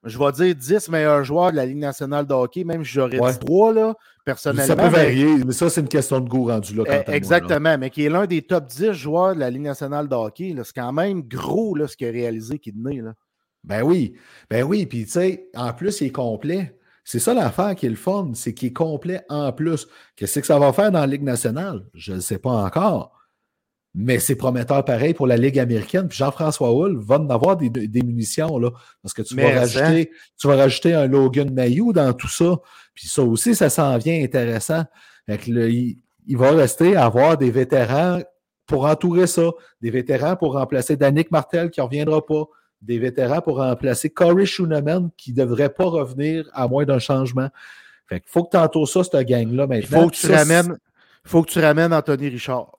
je 0.02 0.18
vais 0.18 0.32
dire, 0.32 0.54
10 0.56 0.88
meilleurs 0.88 1.22
joueurs 1.22 1.52
de 1.52 1.56
la 1.56 1.66
Ligue 1.66 1.76
nationale 1.78 2.26
de 2.26 2.34
hockey, 2.34 2.64
même 2.64 2.84
si 2.84 2.90
j'aurais 2.94 3.20
dit 3.20 3.38
3, 3.38 3.72
là, 3.72 3.94
personnellement. 4.24 4.66
Ça 4.66 4.76
peut 4.76 4.88
varier, 4.88 5.44
mais 5.44 5.52
ça, 5.52 5.70
c'est 5.70 5.80
une 5.80 5.88
question 5.88 6.20
de 6.20 6.28
goût 6.28 6.46
rendu 6.46 6.74
là. 6.74 6.84
Eh, 7.06 7.10
exactement, 7.10 7.76
mais 7.78 7.90
qui 7.90 8.04
est 8.04 8.08
l'un 8.08 8.26
des 8.26 8.42
top 8.42 8.66
10 8.66 8.92
joueurs 8.92 9.34
de 9.34 9.40
la 9.40 9.50
Ligue 9.50 9.62
nationale 9.62 10.08
de 10.08 10.14
hockey. 10.14 10.54
C'est 10.64 10.74
quand 10.74 10.92
même 10.92 11.22
gros 11.22 11.74
là, 11.74 11.88
ce 11.88 11.96
qu'il 11.96 12.08
a 12.08 12.10
réalisé 12.10 12.58
Kidney. 12.58 13.00
Là. 13.00 13.14
Ben 13.64 13.82
oui, 13.82 14.14
ben 14.50 14.64
oui, 14.64 14.86
puis 14.86 15.04
tu 15.04 15.12
sais, 15.12 15.48
en 15.54 15.72
plus, 15.72 16.00
il 16.00 16.08
est 16.08 16.12
complet. 16.12 16.78
C'est 17.04 17.18
ça 17.18 17.34
l'affaire 17.34 17.74
qui 17.74 17.86
est 17.86 17.90
le 17.90 17.96
fun, 17.96 18.30
c'est 18.34 18.54
qu'il 18.54 18.68
est 18.68 18.72
complet 18.72 19.22
en 19.28 19.52
plus. 19.52 19.88
Qu'est-ce 20.16 20.38
que 20.38 20.46
ça 20.46 20.58
va 20.58 20.72
faire 20.72 20.92
dans 20.92 21.00
la 21.00 21.06
Ligue 21.06 21.22
nationale? 21.22 21.84
Je 21.94 22.12
ne 22.12 22.20
sais 22.20 22.38
pas 22.38 22.50
encore. 22.50 23.21
Mais 23.94 24.18
c'est 24.18 24.36
prometteur 24.36 24.84
pareil 24.84 25.12
pour 25.12 25.26
la 25.26 25.36
Ligue 25.36 25.58
américaine. 25.58 26.08
Puis 26.08 26.16
Jean-François 26.16 26.70
Hull 26.70 26.98
va 26.98 27.18
en 27.18 27.28
avoir 27.28 27.56
des, 27.58 27.70
munitions, 28.02 28.58
là. 28.58 28.70
Parce 29.02 29.12
que 29.12 29.22
tu 29.22 29.36
vas, 29.36 29.50
rajouter, 29.50 30.10
tu 30.38 30.48
vas 30.48 30.56
rajouter 30.56 30.94
un 30.94 31.06
Logan 31.06 31.52
Mayou 31.52 31.92
dans 31.92 32.12
tout 32.14 32.28
ça. 32.28 32.56
Puis 32.94 33.08
ça 33.08 33.22
aussi, 33.22 33.54
ça 33.54 33.68
s'en 33.68 33.98
vient 33.98 34.22
intéressant. 34.22 34.84
il, 35.28 35.96
va 36.30 36.52
rester 36.52 36.96
à 36.96 37.04
avoir 37.04 37.36
des 37.36 37.50
vétérans 37.50 38.20
pour 38.66 38.86
entourer 38.86 39.26
ça. 39.26 39.50
Des 39.82 39.90
vétérans 39.90 40.36
pour 40.36 40.54
remplacer 40.54 40.96
Danick 40.96 41.30
Martel 41.30 41.70
qui 41.70 41.80
ne 41.80 41.84
reviendra 41.84 42.24
pas 42.24 42.44
des 42.80 42.98
vétérans 42.98 43.40
pour 43.40 43.58
remplacer 43.58 44.10
Corey 44.10 44.46
Schooneman 44.46 45.10
qui 45.16 45.32
ne 45.32 45.36
devrait 45.36 45.68
pas 45.68 45.84
revenir 45.84 46.48
à 46.52 46.66
moins 46.66 46.84
d'un 46.84 46.98
changement. 46.98 47.48
Fait 48.08 48.22
faut 48.26 48.44
que 48.44 48.50
tu 48.50 48.56
entoures 48.56 48.88
ça, 48.88 49.04
cette 49.04 49.26
gang-là 49.26 49.66
maintenant. 49.66 49.98
Il 49.98 50.02
faut 50.02 50.10
que 50.10 50.16
tu 50.16 50.30
ramènes, 50.30 50.78
faut 51.24 51.42
que 51.42 51.50
tu 51.50 51.60
ramènes 51.60 51.92
Anthony 51.92 52.28
Richard. 52.28 52.72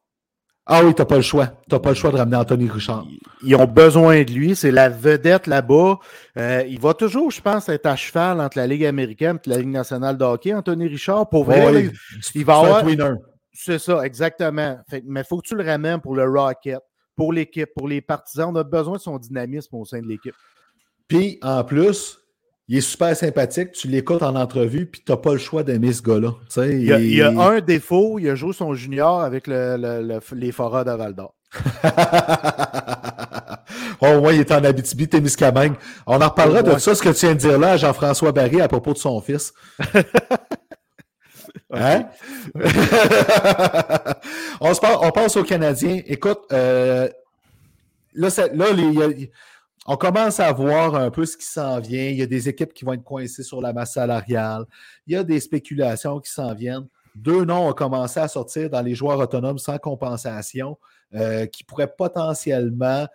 Ah 0.65 0.81
oui, 0.83 0.93
tu 0.95 1.01
n'as 1.01 1.05
pas 1.05 1.17
le 1.17 1.21
choix. 1.21 1.47
Tu 1.47 1.75
n'as 1.75 1.79
pas 1.79 1.89
le 1.89 1.95
choix 1.95 2.11
de 2.11 2.17
ramener 2.17 2.37
Anthony 2.37 2.69
Richard. 2.69 3.05
Ils 3.43 3.55
ont 3.55 3.65
besoin 3.65 4.23
de 4.23 4.31
lui. 4.31 4.55
C'est 4.55 4.71
la 4.71 4.89
vedette 4.89 5.47
là-bas. 5.47 5.99
Euh, 6.37 6.63
il 6.67 6.79
va 6.79 6.93
toujours, 6.93 7.31
je 7.31 7.41
pense, 7.41 7.67
être 7.67 7.85
à 7.85 7.97
cheval 7.97 8.39
entre 8.39 8.57
la 8.57 8.67
Ligue 8.67 8.85
américaine 8.85 9.39
et 9.45 9.49
la 9.49 9.57
Ligue 9.57 9.67
nationale 9.67 10.17
de 10.17 10.23
hockey, 10.23 10.53
Anthony 10.53 10.87
Richard. 10.87 11.27
Pour 11.27 11.43
vrai, 11.43 11.91
il, 12.33 12.45
va 12.45 12.59
avoir. 12.59 12.85
C'est 13.51 13.79
ça, 13.79 14.05
exactement. 14.05 14.79
mais 15.05 15.21
il 15.21 15.25
faut 15.27 15.37
que 15.37 15.47
tu 15.47 15.55
le 15.55 15.63
ramènes 15.63 15.99
pour 15.99 16.15
le 16.15 16.23
Rocket 16.27 16.79
pour 17.15 17.33
l'équipe, 17.33 17.69
pour 17.75 17.87
les 17.87 18.01
partisans. 18.01 18.49
On 18.51 18.55
a 18.55 18.63
besoin 18.63 18.97
de 18.97 19.01
son 19.01 19.17
dynamisme 19.17 19.75
au 19.75 19.85
sein 19.85 20.01
de 20.01 20.07
l'équipe. 20.07 20.35
Puis, 21.07 21.37
en 21.41 21.63
plus, 21.63 22.19
il 22.73 22.77
est 22.77 22.81
super 22.81 23.15
sympathique. 23.15 23.71
Tu 23.73 23.87
l'écoutes 23.87 24.23
en 24.23 24.35
entrevue, 24.35 24.87
puis 24.87 25.03
tu 25.05 25.11
n'as 25.11 25.17
pas 25.19 25.33
le 25.33 25.37
choix 25.37 25.61
d'aimer 25.61 25.93
ce 25.93 26.01
gars-là. 26.01 26.31
Il, 26.57 26.81
y 26.83 27.21
a, 27.21 27.29
un 27.29 27.61
défaut, 27.61 28.17
il 28.17 28.27
a 28.27 28.33
joué 28.33 28.51
son 28.51 28.73
junior 28.73 29.21
avec 29.21 29.45
les 29.45 30.51
forats 30.51 30.83
de 30.83 30.89
Val 30.89 31.13
d'Or. 31.13 31.35
oh, 34.01 34.17
ouais, 34.23 34.37
il 34.37 34.39
est 34.39 34.51
en 34.51 34.63
Abitibi-Témiscamingue. 34.63 35.75
On 36.07 36.19
en 36.19 36.29
reparlera 36.29 36.63
de 36.63 36.79
ça, 36.79 36.95
ce 36.95 37.03
que 37.03 37.09
tu 37.09 37.27
viens 37.27 37.35
de 37.35 37.39
dire 37.39 37.59
là 37.59 37.73
à 37.73 37.77
Jean-François 37.77 38.31
Barry 38.31 38.59
à 38.59 38.67
propos 38.67 38.93
de 38.93 38.97
son 38.97 39.21
fils. 39.21 39.53
Hein? 41.75 42.05
on, 44.61 44.73
se 44.73 44.79
on 45.01 45.11
passe 45.11 45.37
aux 45.37 45.43
Canadiens. 45.43 46.01
Écoute, 46.05 46.41
euh, 46.51 47.09
là, 48.13 48.29
on 49.85 49.97
commence 49.97 50.39
à 50.39 50.51
voir 50.53 50.95
un 50.95 51.11
peu 51.11 51.25
ce 51.25 51.35
qui 51.35 51.45
s'en 51.45 51.79
vient. 51.79 52.07
Il 52.07 52.17
y 52.17 52.21
a 52.21 52.25
des 52.25 52.47
équipes 52.47 52.73
qui 52.73 52.85
vont 52.85 52.93
être 52.93 53.03
coincées 53.03 53.43
sur 53.43 53.61
la 53.61 53.73
masse 53.73 53.93
salariale. 53.93 54.65
Il 55.07 55.13
y 55.13 55.17
a 55.17 55.23
des 55.23 55.39
spéculations 55.39 56.19
qui 56.19 56.31
s'en 56.31 56.53
viennent. 56.53 56.87
Deux 57.15 57.45
noms 57.45 57.67
ont 57.69 57.73
commencé 57.73 58.19
à 58.19 58.27
sortir 58.27 58.69
dans 58.69 58.81
les 58.81 58.95
joueurs 58.95 59.19
autonomes 59.19 59.59
sans 59.59 59.77
compensation 59.77 60.77
euh, 61.13 61.45
qui 61.45 61.63
pourraient 61.63 61.93
potentiellement 61.95 63.07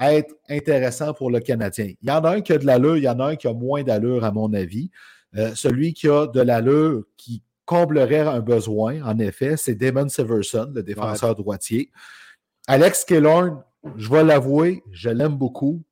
être 0.00 0.34
intéressants 0.48 1.12
pour 1.12 1.30
le 1.30 1.40
Canadien. 1.40 1.92
Il 2.00 2.08
y 2.08 2.12
en 2.12 2.24
a 2.24 2.36
un 2.36 2.40
qui 2.40 2.52
a 2.52 2.58
de 2.58 2.66
l'allure, 2.66 2.96
il 2.96 3.04
y 3.04 3.08
en 3.08 3.18
a 3.18 3.26
un 3.26 3.36
qui 3.36 3.48
a 3.48 3.52
moins 3.52 3.82
d'allure, 3.82 4.24
à 4.24 4.30
mon 4.30 4.52
avis. 4.54 4.90
Euh, 5.36 5.54
celui 5.54 5.92
qui 5.92 6.08
a 6.08 6.26
de 6.26 6.40
l'allure, 6.40 7.04
qui 7.16 7.42
comblerait 7.64 8.20
un 8.20 8.40
besoin, 8.40 9.02
en 9.02 9.18
effet, 9.18 9.56
c'est 9.56 9.74
Damon 9.74 10.08
Severson, 10.08 10.70
le 10.74 10.82
défenseur 10.82 11.34
droitier. 11.34 11.90
Alex 12.68 13.04
Killorn, 13.04 13.62
je 13.96 14.08
vais 14.08 14.24
l'avouer, 14.24 14.82
je 14.92 15.10
l'aime 15.10 15.36
beaucoup, 15.36 15.82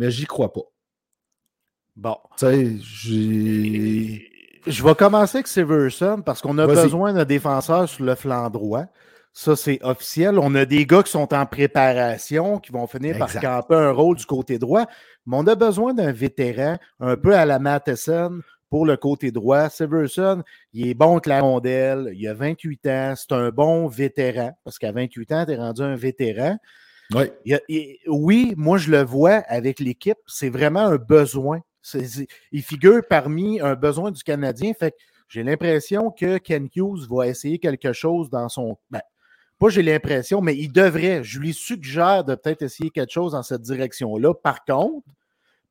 mais 0.00 0.10
j'y 0.10 0.24
crois 0.24 0.50
pas. 0.50 0.62
Bon. 1.94 2.16
Tu 2.38 2.46
sais, 2.46 4.22
Je 4.66 4.82
vais 4.82 4.94
commencer 4.94 5.36
avec 5.38 5.46
Severson 5.46 6.22
parce 6.24 6.40
qu'on 6.40 6.56
a 6.56 6.66
besoin 6.66 7.12
d'un 7.12 7.26
défenseur 7.26 7.86
sur 7.86 8.04
le 8.04 8.14
flanc 8.14 8.48
droit. 8.48 8.86
Ça, 9.34 9.56
c'est 9.56 9.78
officiel. 9.82 10.38
On 10.38 10.54
a 10.54 10.64
des 10.64 10.86
gars 10.86 11.02
qui 11.02 11.10
sont 11.10 11.34
en 11.34 11.44
préparation, 11.44 12.58
qui 12.58 12.72
vont 12.72 12.86
finir 12.86 13.18
par 13.18 13.30
camper 13.32 13.74
un 13.74 13.92
rôle 13.92 14.16
du 14.16 14.24
côté 14.24 14.58
droit. 14.58 14.86
Mais 15.26 15.36
on 15.36 15.46
a 15.46 15.54
besoin 15.54 15.92
d'un 15.92 16.12
vétéran, 16.12 16.78
un 16.98 17.16
peu 17.16 17.36
à 17.36 17.44
la 17.44 17.58
Matheson, 17.58 18.40
pour 18.70 18.86
le 18.86 18.96
côté 18.96 19.30
droit. 19.30 19.68
Severson, 19.68 20.42
il 20.72 20.88
est 20.88 20.94
bon 20.94 21.12
avec 21.12 21.26
la 21.26 21.42
rondelle, 21.42 22.10
il 22.14 22.26
a 22.26 22.32
28 22.32 22.86
ans, 22.86 23.14
c'est 23.16 23.32
un 23.32 23.50
bon 23.50 23.86
vétéran, 23.86 24.52
parce 24.64 24.78
qu'à 24.78 24.92
28 24.92 25.32
ans, 25.32 25.44
tu 25.44 25.52
es 25.52 25.56
rendu 25.56 25.82
un 25.82 25.94
vétéran. 25.94 26.56
Oui. 27.14 27.58
oui, 28.06 28.54
moi 28.56 28.78
je 28.78 28.90
le 28.90 29.02
vois 29.02 29.42
avec 29.48 29.80
l'équipe, 29.80 30.18
c'est 30.26 30.48
vraiment 30.48 30.86
un 30.86 30.96
besoin. 30.96 31.60
il 32.52 32.62
figure 32.62 33.02
parmi 33.08 33.60
un 33.60 33.74
besoin 33.74 34.10
du 34.10 34.22
Canadien. 34.22 34.72
Fait 34.74 34.92
que 34.92 34.96
j'ai 35.28 35.42
l'impression 35.42 36.10
que 36.10 36.38
Ken 36.38 36.68
Hughes 36.74 37.06
va 37.10 37.26
essayer 37.26 37.58
quelque 37.58 37.92
chose 37.92 38.30
dans 38.30 38.48
son. 38.48 38.76
Ben, 38.90 39.00
pas 39.58 39.68
j'ai 39.68 39.82
l'impression, 39.82 40.40
mais 40.40 40.56
il 40.56 40.72
devrait. 40.72 41.22
Je 41.22 41.38
lui 41.38 41.52
suggère 41.52 42.24
de 42.24 42.34
peut-être 42.34 42.62
essayer 42.62 42.90
quelque 42.90 43.12
chose 43.12 43.32
dans 43.32 43.42
cette 43.42 43.62
direction-là. 43.62 44.34
Par 44.34 44.64
contre, 44.64 45.06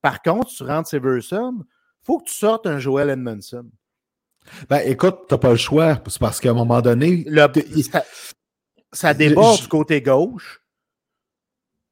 par 0.02 0.22
contre, 0.22 0.48
tu 0.48 0.64
rentres 0.64 0.90
Severson, 0.90 1.66
faut 2.04 2.20
que 2.20 2.26
tu 2.26 2.34
sortes 2.34 2.68
un 2.68 2.80
Joel 2.80 3.10
Edmondson. 3.10 3.66
Ben, 4.70 4.82
écoute, 4.86 5.26
tu 5.28 5.34
n'as 5.34 5.38
pas 5.38 5.52
le 5.52 5.58
choix. 5.58 6.02
C'est 6.08 6.20
parce 6.20 6.40
qu'à 6.40 6.52
un 6.52 6.54
moment 6.54 6.82
donné. 6.82 7.26
ça, 8.92 9.14
déborde 9.14 9.62
du 9.62 9.68
côté 9.68 10.02
gauche. 10.02 10.62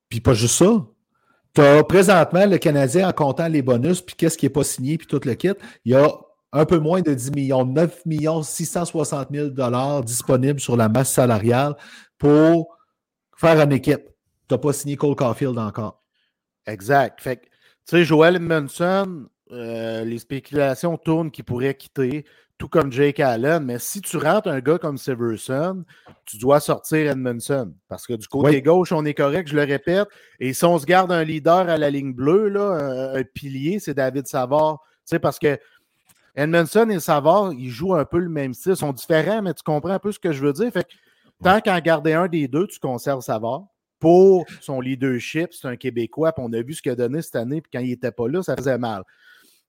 Puis 0.09 0.21
pas 0.21 0.33
juste 0.33 0.55
ça. 0.55 0.85
Tu 1.53 1.61
as 1.61 1.83
présentement 1.83 2.45
le 2.45 2.57
Canadien 2.57 3.09
en 3.09 3.13
comptant 3.13 3.47
les 3.47 3.61
bonus, 3.61 4.01
puis 4.01 4.15
qu'est-ce 4.15 4.37
qui 4.37 4.45
n'est 4.45 4.51
pas 4.51 4.63
signé, 4.63 4.97
puis 4.97 5.07
tout 5.07 5.19
le 5.23 5.33
kit. 5.33 5.53
Il 5.85 5.93
y 5.93 5.95
a 5.95 6.07
un 6.53 6.65
peu 6.65 6.79
moins 6.79 7.01
de 7.01 7.13
10 7.13 7.31
millions, 7.31 7.65
9 7.65 8.05
millions 8.05 8.43
660 8.43 9.29
000 9.31 9.49
dollars 9.49 10.03
disponibles 10.03 10.59
sur 10.59 10.77
la 10.77 10.89
masse 10.89 11.11
salariale 11.11 11.75
pour 12.17 12.77
faire 13.35 13.59
une 13.61 13.71
équipe. 13.71 14.03
Tu 14.47 14.53
n'as 14.53 14.57
pas 14.57 14.73
signé 14.73 14.95
Cole 14.95 15.15
Caulfield 15.15 15.57
encore. 15.57 16.03
Exact. 16.65 17.21
Fait 17.21 17.37
tu 17.37 17.95
sais, 17.95 18.03
Joel 18.03 18.35
Edmondson, 18.35 19.27
euh, 19.51 20.03
les 20.03 20.19
spéculations 20.19 20.97
tournent 20.97 21.31
qu'il 21.31 21.45
pourrait 21.45 21.75
quitter, 21.75 22.25
tout 22.57 22.67
comme 22.67 22.91
Jake 22.91 23.19
Allen. 23.19 23.63
Mais 23.63 23.79
si 23.79 24.01
tu 24.01 24.17
rentres 24.17 24.47
un 24.47 24.59
gars 24.59 24.77
comme 24.77 24.97
Severson, 24.97 25.83
tu 26.25 26.37
dois 26.37 26.59
sortir 26.59 27.11
Edmondson. 27.11 27.73
Parce 27.87 28.07
que 28.07 28.13
du 28.13 28.27
côté 28.27 28.61
gauche, 28.61 28.91
on 28.91 29.05
est 29.05 29.13
correct, 29.13 29.47
je 29.47 29.55
le 29.55 29.63
répète. 29.63 30.07
Et 30.39 30.53
si 30.53 30.65
on 30.65 30.77
se 30.79 30.85
garde 30.85 31.11
un 31.11 31.23
leader 31.23 31.69
à 31.69 31.77
la 31.77 31.89
ligne 31.89 32.13
bleue, 32.13 32.49
là, 32.49 33.13
un, 33.15 33.23
pilier, 33.23 33.79
c'est 33.79 33.93
David 33.93 34.27
Savard. 34.27 34.79
Tu 34.81 35.11
sais, 35.11 35.19
parce 35.19 35.39
que 35.39 35.57
Edmondson 36.35 36.89
et 36.89 36.99
Savard, 36.99 37.53
ils 37.53 37.69
jouent 37.69 37.95
un 37.95 38.05
peu 38.05 38.19
le 38.19 38.29
même 38.29 38.53
style. 38.53 38.73
Ils 38.73 38.77
sont 38.77 38.93
différents, 38.93 39.41
mais 39.41 39.53
tu 39.53 39.63
comprends 39.63 39.93
un 39.93 39.99
peu 39.99 40.11
ce 40.11 40.19
que 40.19 40.31
je 40.31 40.43
veux 40.43 40.53
dire. 40.53 40.71
Fait 40.71 40.83
que 40.83 40.93
tant 41.43 41.61
qu'en 41.61 41.79
garder 41.79 42.13
un 42.13 42.27
des 42.27 42.47
deux, 42.47 42.67
tu 42.67 42.79
conserves 42.79 43.21
Savard 43.21 43.65
pour 43.99 44.45
son 44.61 44.81
leadership. 44.81 45.53
C'est 45.53 45.67
un 45.67 45.75
Québécois, 45.75 46.31
puis 46.31 46.43
on 46.45 46.53
a 46.53 46.61
vu 46.61 46.73
ce 46.73 46.81
qu'il 46.81 46.91
a 46.91 46.95
donné 46.95 47.21
cette 47.21 47.35
année, 47.35 47.61
puis 47.61 47.71
quand 47.73 47.79
il 47.79 47.89
n'était 47.89 48.11
pas 48.11 48.27
là, 48.27 48.43
ça 48.43 48.55
faisait 48.55 48.77
mal. 48.77 49.03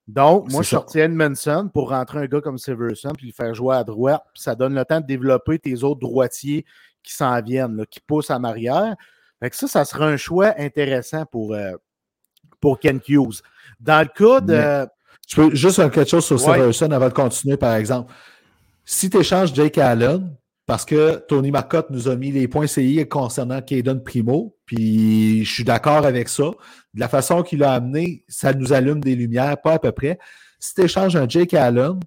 Donc, 0.08 0.50
moi, 0.50 0.62
je 0.62 0.68
sortis 0.70 1.00
Edmondson 1.00 1.68
pour 1.72 1.90
rentrer 1.90 2.20
un 2.20 2.26
gars 2.26 2.40
comme 2.40 2.56
Severson 2.56 3.12
puis 3.16 3.26
le 3.26 3.32
faire 3.32 3.54
jouer 3.54 3.76
à 3.76 3.84
droite. 3.84 4.22
Puis 4.32 4.42
ça 4.42 4.54
donne 4.54 4.74
le 4.74 4.84
temps 4.86 5.00
de 5.00 5.06
développer 5.06 5.58
tes 5.58 5.84
autres 5.84 6.00
droitiers 6.00 6.64
qui 7.02 7.12
s'en 7.12 7.40
viennent, 7.42 7.84
qui 7.90 8.00
poussent 8.00 8.30
en 8.30 8.42
arrière. 8.42 8.96
Fait 9.40 9.50
que 9.50 9.56
ça, 9.56 9.68
ça 9.68 9.84
sera 9.84 10.06
un 10.06 10.16
choix 10.16 10.54
intéressant 10.58 11.26
pour, 11.26 11.52
euh, 11.52 11.72
pour 12.58 12.80
Ken 12.80 13.00
Hughes. 13.06 13.42
Dans 13.78 14.00
le 14.00 14.08
cas 14.08 14.40
de. 14.40 14.88
tu 15.26 15.36
peux 15.36 15.54
juste 15.54 15.76
quelque 15.76 16.08
chose 16.08 16.24
sur 16.24 16.40
Severson 16.40 16.90
avant 16.90 17.08
de 17.08 17.14
continuer, 17.14 17.58
par 17.58 17.74
exemple. 17.74 18.10
Si 18.86 19.10
tu 19.10 19.18
échanges 19.18 19.52
Jake 19.52 19.76
Allen, 19.76 20.34
parce 20.68 20.84
que 20.84 21.24
Tony 21.26 21.50
Marcotte 21.50 21.88
nous 21.88 22.08
a 22.08 22.16
mis 22.16 22.30
les 22.30 22.46
points 22.46 22.66
CI 22.66 23.08
concernant 23.08 23.62
Caden 23.62 24.02
Primo, 24.02 24.54
puis 24.66 25.42
je 25.42 25.50
suis 25.50 25.64
d'accord 25.64 26.04
avec 26.04 26.28
ça. 26.28 26.50
De 26.92 27.00
la 27.00 27.08
façon 27.08 27.42
qu'il 27.42 27.64
a 27.64 27.72
amené, 27.72 28.22
ça 28.28 28.52
nous 28.52 28.74
allume 28.74 29.00
des 29.00 29.16
lumières, 29.16 29.58
pas 29.62 29.72
à 29.72 29.78
peu 29.78 29.92
près. 29.92 30.18
Si 30.58 30.74
tu 30.74 30.82
échanges 30.82 31.16
un 31.16 31.26
Jake 31.26 31.54
Allen, 31.54 31.98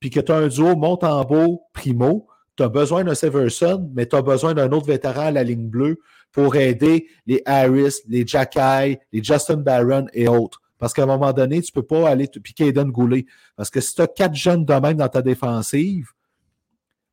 puis 0.00 0.08
que 0.08 0.20
tu 0.20 0.32
as 0.32 0.36
un 0.36 0.48
duo 0.48 0.74
Montembeau 0.76 1.64
Primo, 1.74 2.26
tu 2.56 2.62
as 2.62 2.70
besoin 2.70 3.04
d'un 3.04 3.14
Severson, 3.14 3.86
mais 3.94 4.06
tu 4.06 4.16
as 4.16 4.22
besoin 4.22 4.54
d'un 4.54 4.72
autre 4.72 4.86
vétéran 4.86 5.26
à 5.26 5.30
la 5.30 5.44
ligne 5.44 5.68
bleue 5.68 5.98
pour 6.32 6.56
aider 6.56 7.08
les 7.26 7.42
Harris, 7.44 7.96
les 8.08 8.26
Jacky, 8.26 8.96
les 9.12 9.22
Justin 9.22 9.58
Barron 9.58 10.06
et 10.14 10.26
autres. 10.26 10.62
Parce 10.78 10.94
qu'à 10.94 11.02
un 11.02 11.06
moment 11.06 11.34
donné, 11.34 11.60
tu 11.60 11.70
ne 11.76 11.82
peux 11.82 11.86
pas 11.86 12.08
aller 12.08 12.28
piquer 12.28 12.68
Eden 12.68 12.90
Goulet. 12.90 13.26
Parce 13.56 13.68
que 13.68 13.82
si 13.82 13.94
tu 13.94 14.00
as 14.00 14.06
quatre 14.06 14.34
jeunes 14.34 14.64
de 14.64 14.72
même 14.72 14.96
dans 14.96 15.08
ta 15.08 15.20
défensive, 15.20 16.12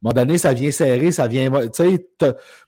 un 0.03 0.09
moment 0.09 0.25
donné, 0.25 0.37
ça 0.37 0.53
vient 0.53 0.69
serrer, 0.69 1.11
ça 1.11 1.27
vient. 1.27 1.49
Tu 1.49 1.69
sais, 1.73 2.07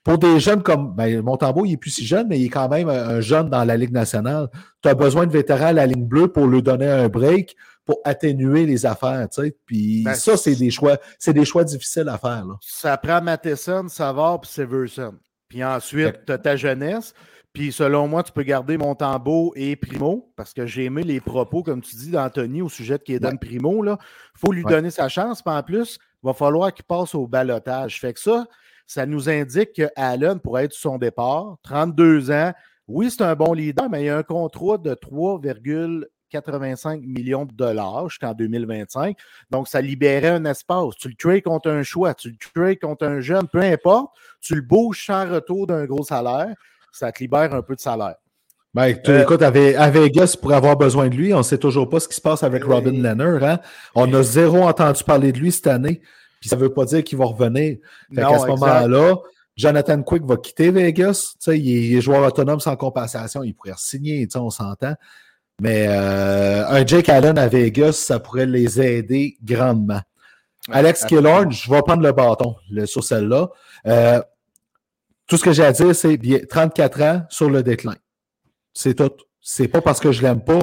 pour 0.04 0.18
des 0.18 0.40
jeunes 0.40 0.64
comme. 0.64 0.96
Ben, 0.96 1.22
Montembeau, 1.22 1.66
il 1.66 1.72
n'est 1.72 1.78
plus 1.78 1.90
si 1.90 2.06
jeune, 2.06 2.28
mais 2.28 2.40
il 2.40 2.46
est 2.46 2.50
quand 2.50 2.70
même 2.70 2.88
un 2.88 3.20
jeune 3.20 3.50
dans 3.50 3.66
la 3.66 3.76
Ligue 3.76 3.92
nationale. 3.92 4.48
Tu 4.82 4.88
as 4.88 4.94
besoin 4.94 5.26
de 5.26 5.32
vétérans 5.32 5.68
à 5.68 5.74
la 5.74 5.86
ligne 5.86 6.06
bleue 6.06 6.30
pour 6.30 6.48
lui 6.48 6.64
donner 6.64 6.88
un 6.88 7.10
break, 7.10 7.58
pour 7.84 8.00
atténuer 8.06 8.66
les 8.66 8.86
affaires. 8.86 9.28
Tu 9.30 9.42
sais. 9.42 9.58
Puis 9.66 10.04
ben, 10.04 10.14
ça, 10.14 10.38
c'est 10.38 10.56
des 10.56 10.72
choix. 10.72 10.98
C'est 11.20 11.34
des 11.34 11.44
choix 11.44 11.66
difficiles 11.66 12.08
à 12.08 12.18
faire. 12.18 12.46
Là. 12.46 12.54
Ça 12.62 12.96
prend 12.96 13.22
Matheson, 13.22 13.90
Savard 13.90 14.42
puis 14.42 14.52
Severson. 14.52 15.16
Puis 15.50 15.62
ensuite, 15.62 16.26
tu 16.26 16.32
as 16.32 16.38
ta 16.38 16.56
jeunesse. 16.56 17.14
Puis 17.56 17.72
selon 17.72 18.08
moi, 18.10 18.22
tu 18.22 18.34
peux 18.34 18.44
garder 18.44 18.78
Montembeau 18.78 19.54
et 19.56 19.78
Primo, 19.78 20.30
parce 20.36 20.54
que 20.54 20.66
j'ai 20.66 20.84
aimé 20.84 21.04
les 21.04 21.22
propos, 21.22 21.64
comme 21.64 21.82
tu 21.82 21.96
dis, 21.96 22.12
d'Anthony 22.12 22.62
au 22.62 22.68
sujet 22.68 22.98
de 22.98 23.04
Kéden 23.04 23.40
Primo. 23.40 23.84
Il 23.86 23.96
faut 24.36 24.52
lui 24.52 24.64
donner 24.64 24.90
sa 24.90 25.08
chance. 25.08 25.42
Puis 25.42 25.54
en 25.54 25.64
plus, 25.64 25.98
va 26.26 26.34
falloir 26.34 26.74
qu'il 26.74 26.86
passe 26.86 27.16
au 27.16 27.28
balotage. 27.28 28.00
Fait 28.00 28.14
que 28.14 28.20
ça, 28.20 28.46
ça 28.86 29.06
nous 29.06 29.30
indique 29.30 29.74
que 29.74 29.90
Allen 29.96 30.40
pourrait 30.40 30.66
être 30.66 30.74
son 30.74 30.98
départ. 30.98 31.58
32 31.64 32.32
ans. 32.32 32.52
Oui, 32.88 33.10
c'est 33.10 33.24
un 33.24 33.36
bon 33.36 33.54
leader, 33.54 33.90
mais 33.90 34.06
il 34.06 34.10
a 34.10 34.18
un 34.18 34.24
contrat 34.24 34.78
de 34.78 34.94
3,85 34.94 37.02
millions 37.02 37.46
de 37.46 37.54
dollars 37.54 38.10
jusqu'en 38.10 38.34
2025. 38.34 39.18
Donc, 39.50 39.68
ça 39.68 39.82
libérait 39.82 40.30
un 40.30 40.46
espace. 40.46 40.96
Tu 40.98 41.10
le 41.10 41.16
trades 41.16 41.42
contre 41.42 41.70
un 41.70 41.84
choix, 41.84 42.14
tu 42.14 42.30
le 42.30 42.38
trades 42.54 42.80
contre 42.80 43.08
un 43.08 43.22
jeune, 43.22 43.48
peu 43.48 43.62
importe. 43.62 44.14
Tu 44.42 44.56
le 44.56 44.62
bouges 44.62 45.06
sans 45.06 45.28
retour 45.28 45.68
d'un 45.68 45.86
gros 45.86 46.04
salaire 46.04 46.56
ça 46.96 47.12
te 47.12 47.20
libère 47.20 47.54
un 47.54 47.62
peu 47.62 47.76
de 47.76 47.80
salaire. 47.80 48.16
Ben, 48.76 48.94
euh, 49.08 49.24
écoute, 49.24 49.42
à, 49.42 49.52
Vegas, 49.52 50.36
pour 50.40 50.52
avoir 50.52 50.76
besoin 50.76 51.08
de 51.08 51.16
lui, 51.16 51.34
on 51.34 51.38
ne 51.38 51.44
sait 51.44 51.58
toujours 51.58 51.88
pas 51.88 52.02
ce 52.02 52.10
qui 52.10 52.16
se 52.16 52.20
passe 52.20 52.44
avec 52.44 52.66
Robin 52.66 52.92
Leonard. 52.92 53.42
Hein? 53.42 53.60
On 53.96 54.14
a 54.14 54.22
zéro 54.22 54.64
entendu 54.64 55.02
parler 55.02 55.32
de 55.32 55.40
lui 55.40 55.54
cette 55.54 55.68
année. 55.68 56.02
Puis 56.42 56.50
ça 56.50 56.58
ne 56.58 56.62
veut 56.62 56.74
pas 56.74 56.84
dire 56.84 57.02
qu'il 57.02 57.18
va 57.18 57.24
revenir. 57.24 57.78
Fait 58.14 58.22
à 58.22 58.38
ce 58.38 58.48
moment-là, 58.48 59.16
Jonathan 59.56 60.02
Quick 60.04 60.26
va 60.26 60.36
quitter 60.36 60.72
Vegas. 60.72 61.36
il 61.48 61.96
est 61.96 62.02
joueur 62.02 62.28
autonome 62.28 62.60
sans 62.60 62.76
compensation. 62.76 63.44
Il 63.44 63.54
pourrait 63.54 63.76
signer, 63.78 64.28
on 64.36 64.50
s'entend. 64.50 64.96
Mais 65.62 65.86
euh, 65.88 66.68
un 66.68 66.86
Jake 66.86 67.08
Allen 67.08 67.38
à 67.38 67.48
Vegas, 67.48 67.94
ça 67.94 68.20
pourrait 68.20 68.46
les 68.46 68.82
aider 68.82 69.38
grandement. 69.42 70.02
Alex 70.70 71.06
Killorn, 71.06 71.50
je 71.50 71.72
vais 71.72 71.82
prendre 71.82 72.04
le 72.04 72.12
bâton 72.12 72.58
sur 72.84 73.06
celle-là. 73.06 73.52
Euh, 73.88 74.22
tout 75.28 75.38
ce 75.38 75.46
que 75.46 75.54
j'ai 75.54 75.64
à 75.64 75.72
dire, 75.72 75.96
c'est 75.96 76.20
34 76.50 77.02
ans 77.04 77.22
sur 77.30 77.50
le 77.50 77.64
déclin. 77.64 77.96
C'est 78.76 78.94
tout. 78.94 79.12
C'est 79.42 79.68
pas 79.68 79.82
parce 79.82 80.00
que 80.00 80.12
je 80.12 80.22
l'aime 80.22 80.44
pas, 80.44 80.62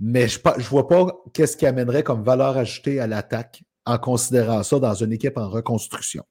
mais 0.00 0.26
je 0.26 0.40
ne 0.40 0.62
vois 0.64 0.88
pas 0.88 1.06
qu'est-ce 1.32 1.56
qui 1.56 1.66
amènerait 1.66 2.02
comme 2.02 2.24
valeur 2.24 2.56
ajoutée 2.56 2.98
à 2.98 3.06
l'attaque 3.06 3.62
en 3.84 3.98
considérant 3.98 4.62
ça 4.62 4.78
dans 4.78 4.94
une 4.94 5.12
équipe 5.12 5.36
en 5.36 5.48
reconstruction. 5.48 6.24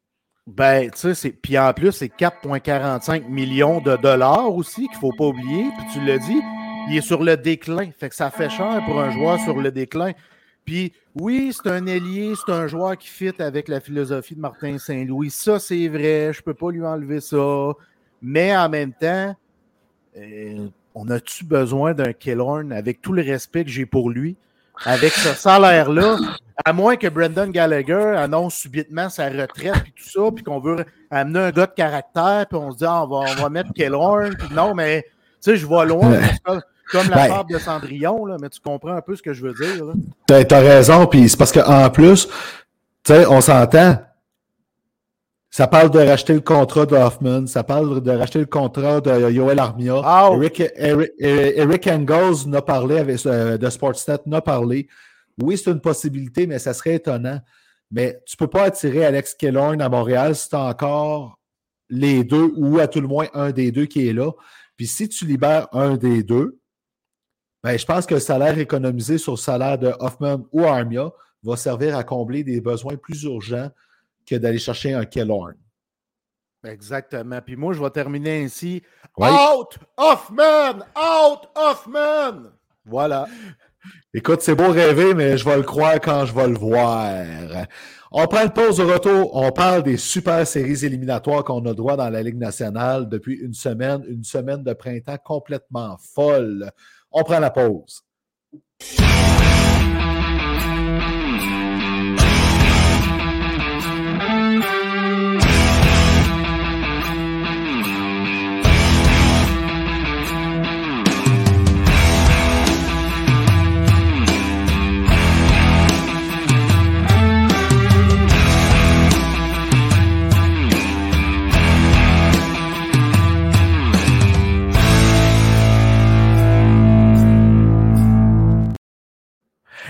Ben, 0.47 0.89
tu 0.89 1.13
sais, 1.13 1.29
puis 1.29 1.57
en 1.57 1.71
plus, 1.73 1.91
c'est 1.91 2.07
4,45 2.07 3.27
millions 3.27 3.79
de 3.79 3.95
dollars 3.95 4.53
aussi 4.53 4.87
qu'il 4.87 4.95
ne 4.95 4.99
faut 4.99 5.13
pas 5.15 5.25
oublier. 5.25 5.65
Puis 5.77 5.87
tu 5.93 6.05
l'as 6.05 6.17
dit, 6.17 6.41
il 6.89 6.97
est 6.97 7.01
sur 7.01 7.23
le 7.23 7.37
déclin. 7.37 7.91
Fait 7.91 8.09
que 8.09 8.15
ça 8.15 8.31
fait 8.31 8.49
cher 8.49 8.81
pour 8.85 8.99
un 8.99 9.11
joueur 9.11 9.39
sur 9.41 9.57
le 9.57 9.71
déclin. 9.71 10.13
Puis 10.65 10.93
oui, 11.15 11.53
c'est 11.53 11.69
un 11.69 11.85
ailier, 11.85 12.33
c'est 12.35 12.51
un 12.51 12.67
joueur 12.67 12.97
qui 12.97 13.07
fit 13.07 13.39
avec 13.39 13.67
la 13.67 13.79
philosophie 13.79 14.35
de 14.35 14.39
Martin 14.39 14.77
Saint-Louis. 14.77 15.29
Ça, 15.29 15.59
c'est 15.59 15.87
vrai, 15.87 16.31
je 16.33 16.39
ne 16.39 16.43
peux 16.43 16.53
pas 16.53 16.71
lui 16.71 16.85
enlever 16.85 17.19
ça. 17.19 17.73
Mais 18.21 18.55
en 18.55 18.69
même 18.69 18.93
temps, 18.93 19.35
euh, 20.17 20.67
on 20.95 21.09
a-tu 21.09 21.43
besoin 21.43 21.93
d'un 21.93 22.13
Killorn? 22.13 22.71
Avec 22.71 23.01
tout 23.01 23.13
le 23.13 23.21
respect 23.21 23.63
que 23.63 23.69
j'ai 23.69 23.85
pour 23.85 24.09
lui? 24.09 24.35
Avec 24.85 25.13
ce 25.13 25.33
salaire-là, 25.35 26.17
à 26.65 26.73
moins 26.73 26.95
que 26.95 27.07
Brendan 27.07 27.51
Gallagher 27.51 28.15
annonce 28.17 28.55
subitement 28.55 29.09
sa 29.09 29.29
retraite 29.29 29.75
et 29.87 29.91
tout 29.91 30.09
ça, 30.09 30.21
puis 30.33 30.43
qu'on 30.43 30.59
veut 30.59 30.85
amener 31.11 31.39
un 31.39 31.51
gars 31.51 31.67
de 31.67 31.73
caractère, 31.73 32.45
puis 32.49 32.57
on 32.57 32.71
se 32.71 32.77
dit 32.77 32.85
ah, 32.85 33.03
on, 33.03 33.07
va, 33.07 33.31
on 33.31 33.41
va 33.43 33.49
mettre 33.49 33.73
Killorn. 33.73 34.35
Non, 34.51 34.73
mais 34.73 35.03
tu 35.03 35.51
sais, 35.51 35.57
je 35.57 35.65
vois 35.65 35.85
loin. 35.85 36.19
Comme 36.91 37.09
la 37.09 37.27
ben, 37.27 37.43
de 37.49 37.57
Cendrillon, 37.57 38.25
là, 38.25 38.37
mais 38.39 38.49
tu 38.49 38.59
comprends 38.59 38.95
un 38.95 39.01
peu 39.01 39.15
ce 39.15 39.21
que 39.21 39.33
je 39.33 39.45
veux 39.45 39.53
dire. 39.53 39.85
Tu 40.27 40.33
as, 40.33 40.59
raison, 40.59 41.07
puis 41.07 41.29
c'est 41.29 41.37
parce 41.37 41.53
qu'en 41.53 41.89
plus, 41.89 42.27
tu 42.27 43.13
sais, 43.13 43.25
on 43.27 43.39
s'entend. 43.39 43.97
Ça 45.53 45.67
parle 45.67 45.91
de 45.91 45.99
racheter 45.99 46.33
le 46.33 46.39
contrat 46.39 46.85
de 46.85 46.95
Hoffman, 46.95 47.45
ça 47.45 47.65
parle 47.65 48.01
de 48.01 48.11
racheter 48.11 48.39
le 48.39 48.45
contrat 48.45 49.01
de 49.01 49.29
Yoel 49.31 49.59
Armia. 49.59 50.01
Eric, 50.31 50.63
Eric, 50.77 51.87
Engels 51.87 52.47
n'a 52.47 52.61
parlé 52.61 52.99
avec, 52.99 53.25
euh, 53.25 53.57
de 53.57 53.69
Sportsnet, 53.69 54.19
n'a 54.27 54.39
parlé. 54.39 54.87
Oui, 55.41 55.57
c'est 55.57 55.69
une 55.69 55.81
possibilité, 55.81 56.47
mais 56.47 56.57
ça 56.57 56.73
serait 56.73 56.95
étonnant. 56.95 57.41
Mais 57.91 58.21
tu 58.25 58.35
ne 58.35 58.37
peux 58.37 58.49
pas 58.49 58.63
attirer 58.63 59.03
Alex 59.03 59.33
Killorn 59.33 59.81
à 59.81 59.89
Montréal 59.89 60.37
si 60.37 60.47
tu 60.47 60.55
as 60.55 60.61
encore 60.61 61.37
les 61.89 62.23
deux 62.23 62.53
ou 62.55 62.79
à 62.79 62.87
tout 62.87 63.01
le 63.01 63.09
moins 63.09 63.27
un 63.33 63.51
des 63.51 63.73
deux 63.73 63.87
qui 63.87 64.07
est 64.07 64.13
là. 64.13 64.31
Puis 64.77 64.87
si 64.87 65.09
tu 65.09 65.25
libères 65.25 65.67
un 65.73 65.97
des 65.97 66.23
deux, 66.23 66.61
ben, 67.61 67.77
je 67.77 67.85
pense 67.85 68.05
que 68.05 68.13
le 68.13 68.21
salaire 68.21 68.57
économisé 68.57 69.17
sur 69.17 69.33
le 69.33 69.37
salaire 69.37 69.77
de 69.77 69.91
Hoffman 69.99 70.47
ou 70.53 70.63
Armia 70.63 71.11
va 71.43 71.57
servir 71.57 71.97
à 71.97 72.05
combler 72.05 72.45
des 72.45 72.61
besoins 72.61 72.95
plus 72.95 73.23
urgents 73.23 73.69
que 74.31 74.37
d'aller 74.37 74.59
chercher 74.59 74.93
un 74.93 75.03
Kellorn. 75.03 75.55
Exactement. 76.63 77.41
Puis 77.41 77.57
moi, 77.57 77.73
je 77.73 77.81
vais 77.81 77.89
terminer 77.89 78.43
ainsi. 78.43 78.81
Out 79.17 79.77
Hoffman! 79.97 80.85
Out 80.95 81.49
Hoffman! 81.55 82.51
Voilà. 82.85 83.27
Écoute, 84.13 84.41
c'est 84.41 84.55
beau 84.55 84.71
rêver, 84.71 85.13
mais 85.13 85.37
je 85.37 85.43
vais 85.43 85.57
le 85.57 85.63
croire 85.63 85.99
quand 85.99 86.25
je 86.25 86.33
vais 86.33 86.47
le 86.47 86.57
voir. 86.57 87.25
On 88.11 88.25
prend 88.27 88.43
une 88.43 88.51
pause 88.51 88.79
au 88.79 88.87
retour. 88.87 89.35
On 89.35 89.51
parle 89.51 89.83
des 89.83 89.97
super 89.97 90.45
séries 90.47 90.85
éliminatoires 90.85 91.43
qu'on 91.43 91.65
a 91.65 91.73
droit 91.73 91.97
dans 91.97 92.09
la 92.09 92.23
Ligue 92.23 92.37
nationale 92.37 93.09
depuis 93.09 93.35
une 93.35 93.53
semaine, 93.53 94.03
une 94.07 94.23
semaine 94.23 94.63
de 94.63 94.73
printemps 94.73 95.17
complètement 95.23 95.97
folle. 96.13 96.71
On 97.11 97.23
prend 97.23 97.39
la 97.39 97.49
pause. 97.49 98.03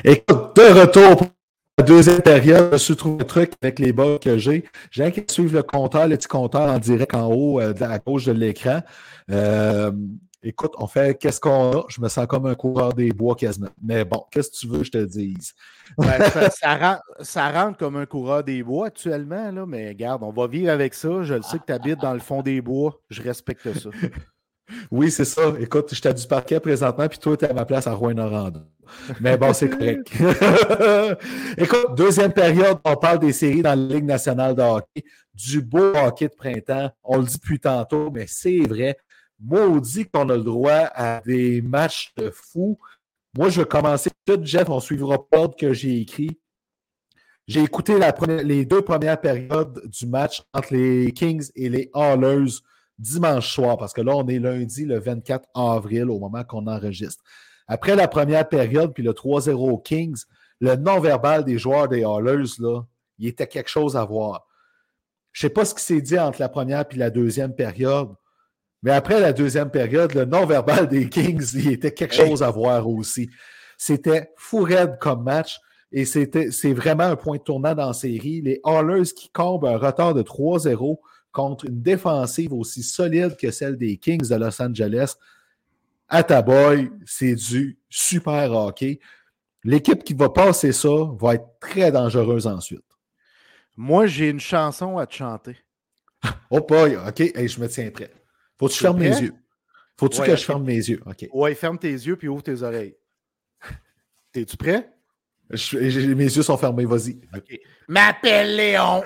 Écoute, 0.03 0.55
de 0.55 0.79
retour 0.79 1.17
pour 1.17 1.27
la 1.77 1.83
deuxième 1.83 2.21
période, 2.21 2.69
je 2.73 2.77
suis 2.77 2.95
trouvé 2.95 3.21
un 3.21 3.25
truc 3.25 3.53
avec 3.61 3.77
les 3.77 3.93
bugs 3.93 4.17
que 4.17 4.35
j'ai. 4.35 4.65
J'ai 4.89 5.11
qu'à 5.11 5.21
suivre 5.31 5.53
le 5.53 5.61
compteur, 5.61 6.07
le 6.07 6.17
petit 6.17 6.27
compteur 6.27 6.71
en 6.71 6.79
direct 6.79 7.13
en 7.13 7.31
haut 7.31 7.59
euh, 7.59 7.73
à 7.81 7.99
gauche 7.99 8.25
de 8.25 8.31
l'écran. 8.31 8.81
Euh, 9.29 9.91
écoute, 10.41 10.71
on 10.79 10.87
fait 10.87 11.19
qu'est-ce 11.19 11.39
qu'on 11.39 11.71
a? 11.71 11.83
Je 11.87 12.01
me 12.01 12.09
sens 12.09 12.25
comme 12.25 12.47
un 12.47 12.55
coureur 12.55 12.93
des 12.93 13.11
bois 13.11 13.35
quasiment. 13.35 13.69
Mais 13.83 14.03
bon, 14.03 14.25
qu'est-ce 14.31 14.49
que 14.49 14.55
tu 14.55 14.67
veux 14.67 14.79
que 14.79 14.85
je 14.85 14.91
te 14.91 15.05
dise? 15.05 15.53
ça, 17.21 17.49
rentre, 17.51 17.77
comme 17.77 17.97
un 17.97 18.07
coureur 18.07 18.43
des 18.43 18.63
bois 18.63 18.87
actuellement, 18.87 19.51
là, 19.51 19.65
mais 19.67 19.89
regarde, 19.89 20.23
on 20.23 20.31
va 20.31 20.47
vivre 20.47 20.71
avec 20.71 20.95
ça. 20.95 21.21
Je 21.21 21.35
le 21.35 21.43
sais 21.43 21.59
que 21.59 21.65
tu 21.67 21.73
habites 21.73 22.01
dans 22.01 22.13
le 22.13 22.19
fond 22.19 22.41
des 22.41 22.59
bois. 22.61 22.99
Je 23.11 23.21
respecte 23.21 23.71
ça. 23.77 23.89
Oui, 24.89 25.11
c'est 25.11 25.25
ça. 25.25 25.53
Écoute, 25.59 25.87
je 25.89 25.95
suis 25.95 26.13
du 26.13 26.27
parquet 26.27 26.59
présentement, 26.59 27.07
puis 27.07 27.19
toi, 27.19 27.37
tu 27.37 27.45
es 27.45 27.49
à 27.49 27.53
ma 27.53 27.65
place 27.65 27.87
à 27.87 27.93
Rouen-Noranda. 27.93 28.61
Mais 29.19 29.37
bon, 29.37 29.53
c'est 29.53 29.69
correct. 29.69 30.11
Écoute, 31.57 31.95
deuxième 31.95 32.33
période, 32.33 32.77
on 32.83 32.95
parle 32.95 33.19
des 33.19 33.33
séries 33.33 33.61
dans 33.61 33.69
la 33.69 33.75
Ligue 33.95 34.05
nationale 34.05 34.55
de 34.55 34.61
hockey, 34.61 35.03
du 35.33 35.61
beau 35.61 35.93
hockey 35.95 36.27
de 36.27 36.35
printemps. 36.35 36.91
On 37.03 37.17
le 37.19 37.25
dit 37.25 37.35
depuis 37.35 37.59
tantôt, 37.59 38.11
mais 38.11 38.25
c'est 38.27 38.59
vrai. 38.59 38.97
Maudit 39.39 40.05
qu'on 40.05 40.29
a 40.29 40.37
le 40.37 40.43
droit 40.43 40.89
à 40.93 41.21
des 41.21 41.61
matchs 41.61 42.13
de 42.17 42.29
fou. 42.29 42.77
Moi, 43.35 43.49
je 43.49 43.61
vais 43.61 43.67
commencer 43.67 44.11
tout, 44.25 44.39
Jeff, 44.43 44.69
on 44.69 44.79
suivra 44.79 45.17
pas 45.27 45.47
que 45.47 45.73
j'ai 45.73 46.01
écrit. 46.01 46.37
J'ai 47.47 47.63
écouté 47.63 47.97
les 48.43 48.65
deux 48.65 48.81
premières 48.81 49.19
périodes 49.19 49.81
du 49.87 50.05
match 50.05 50.43
entre 50.53 50.73
les 50.73 51.11
Kings 51.11 51.49
et 51.55 51.69
les 51.69 51.89
Hallers 51.93 52.59
dimanche 53.01 53.53
soir, 53.53 53.77
parce 53.77 53.93
que 53.93 54.01
là, 54.01 54.15
on 54.15 54.27
est 54.27 54.39
lundi 54.39 54.85
le 54.85 54.99
24 54.99 55.49
avril 55.55 56.09
au 56.09 56.19
moment 56.19 56.43
qu'on 56.43 56.67
enregistre. 56.67 57.23
Après 57.67 57.95
la 57.95 58.07
première 58.07 58.47
période, 58.47 58.93
puis 58.93 59.03
le 59.03 59.11
3-0 59.11 59.81
Kings, 59.83 60.23
le 60.59 60.75
non-verbal 60.75 61.43
des 61.43 61.57
joueurs 61.57 61.87
des 61.87 62.03
Hallers, 62.03 62.59
là, 62.59 62.81
il 63.17 63.27
était 63.27 63.47
quelque 63.47 63.69
chose 63.69 63.97
à 63.97 64.05
voir. 64.05 64.47
Je 65.31 65.45
ne 65.45 65.49
sais 65.49 65.53
pas 65.53 65.65
ce 65.65 65.73
qui 65.73 65.83
s'est 65.83 66.01
dit 66.01 66.19
entre 66.19 66.39
la 66.39 66.49
première 66.49 66.85
et 66.89 66.95
la 66.95 67.09
deuxième 67.09 67.55
période, 67.55 68.09
Mais 68.83 68.91
après 68.91 69.19
la 69.19 69.31
deuxième 69.31 69.69
période, 69.69 70.13
le 70.13 70.25
non-verbal 70.25 70.87
des 70.87 71.07
Kings, 71.07 71.51
il 71.53 71.71
était 71.71 71.93
quelque 71.93 72.15
chose 72.15 72.41
à 72.41 72.49
voir 72.49 72.87
aussi. 72.87 73.29
C'était 73.77 74.31
fou 74.37 74.63
raide 74.63 74.97
comme 74.99 75.23
match. 75.23 75.59
Et 75.91 76.05
c'était, 76.05 76.51
c'est 76.51 76.73
vraiment 76.73 77.03
un 77.03 77.15
point 77.15 77.37
tournant 77.37 77.75
dans 77.75 77.87
la 77.87 77.93
série. 77.93 78.41
Les 78.41 78.59
Hallers 78.63 79.11
qui 79.15 79.29
comblent 79.29 79.67
un 79.67 79.77
retard 79.77 80.13
de 80.13 80.23
3-0 80.23 80.97
contre 81.31 81.65
une 81.65 81.81
défensive 81.81 82.53
aussi 82.53 82.83
solide 82.83 83.37
que 83.37 83.51
celle 83.51 83.77
des 83.77 83.97
Kings 83.97 84.27
de 84.27 84.35
Los 84.35 84.61
Angeles. 84.61 85.15
À 86.07 86.23
ta 86.23 86.41
boy, 86.41 86.91
c'est 87.05 87.35
du 87.35 87.77
super 87.89 88.51
hockey. 88.51 88.99
L'équipe 89.63 90.03
qui 90.03 90.13
va 90.13 90.29
passer 90.29 90.71
ça 90.71 90.89
va 91.19 91.35
être 91.35 91.47
très 91.59 91.91
dangereuse 91.91 92.47
ensuite. 92.47 92.83
Moi, 93.77 94.07
j'ai 94.07 94.29
une 94.29 94.39
chanson 94.39 94.97
à 94.97 95.07
te 95.07 95.13
chanter. 95.13 95.57
oh 96.49 96.59
boy, 96.59 96.97
OK, 96.97 97.17
je 97.17 97.61
me 97.61 97.67
tiens 97.67 97.89
prêt. 97.91 98.11
Faut 98.59 98.67
que 98.67 98.73
tu 98.73 98.79
fermes 98.79 98.99
mes 98.99 99.21
yeux. 99.21 99.33
Faut-tu 99.97 100.21
que 100.21 100.35
je 100.35 100.43
ferme 100.43 100.63
mes 100.63 100.77
yeux? 100.77 100.99
OK. 101.05 101.27
Ouais, 101.31 101.53
ferme 101.53 101.77
tes 101.77 101.91
yeux 101.91 102.15
puis 102.15 102.27
ouvre 102.27 102.41
tes 102.41 102.63
oreilles. 102.63 102.95
T'es-tu 104.31 104.57
prêt? 104.57 104.91
Mes 105.51 106.25
yeux 106.25 106.43
sont 106.43 106.57
fermés, 106.57 106.85
vas-y. 106.85 107.19
M'appelle 107.87 108.55
Léon. 108.55 109.03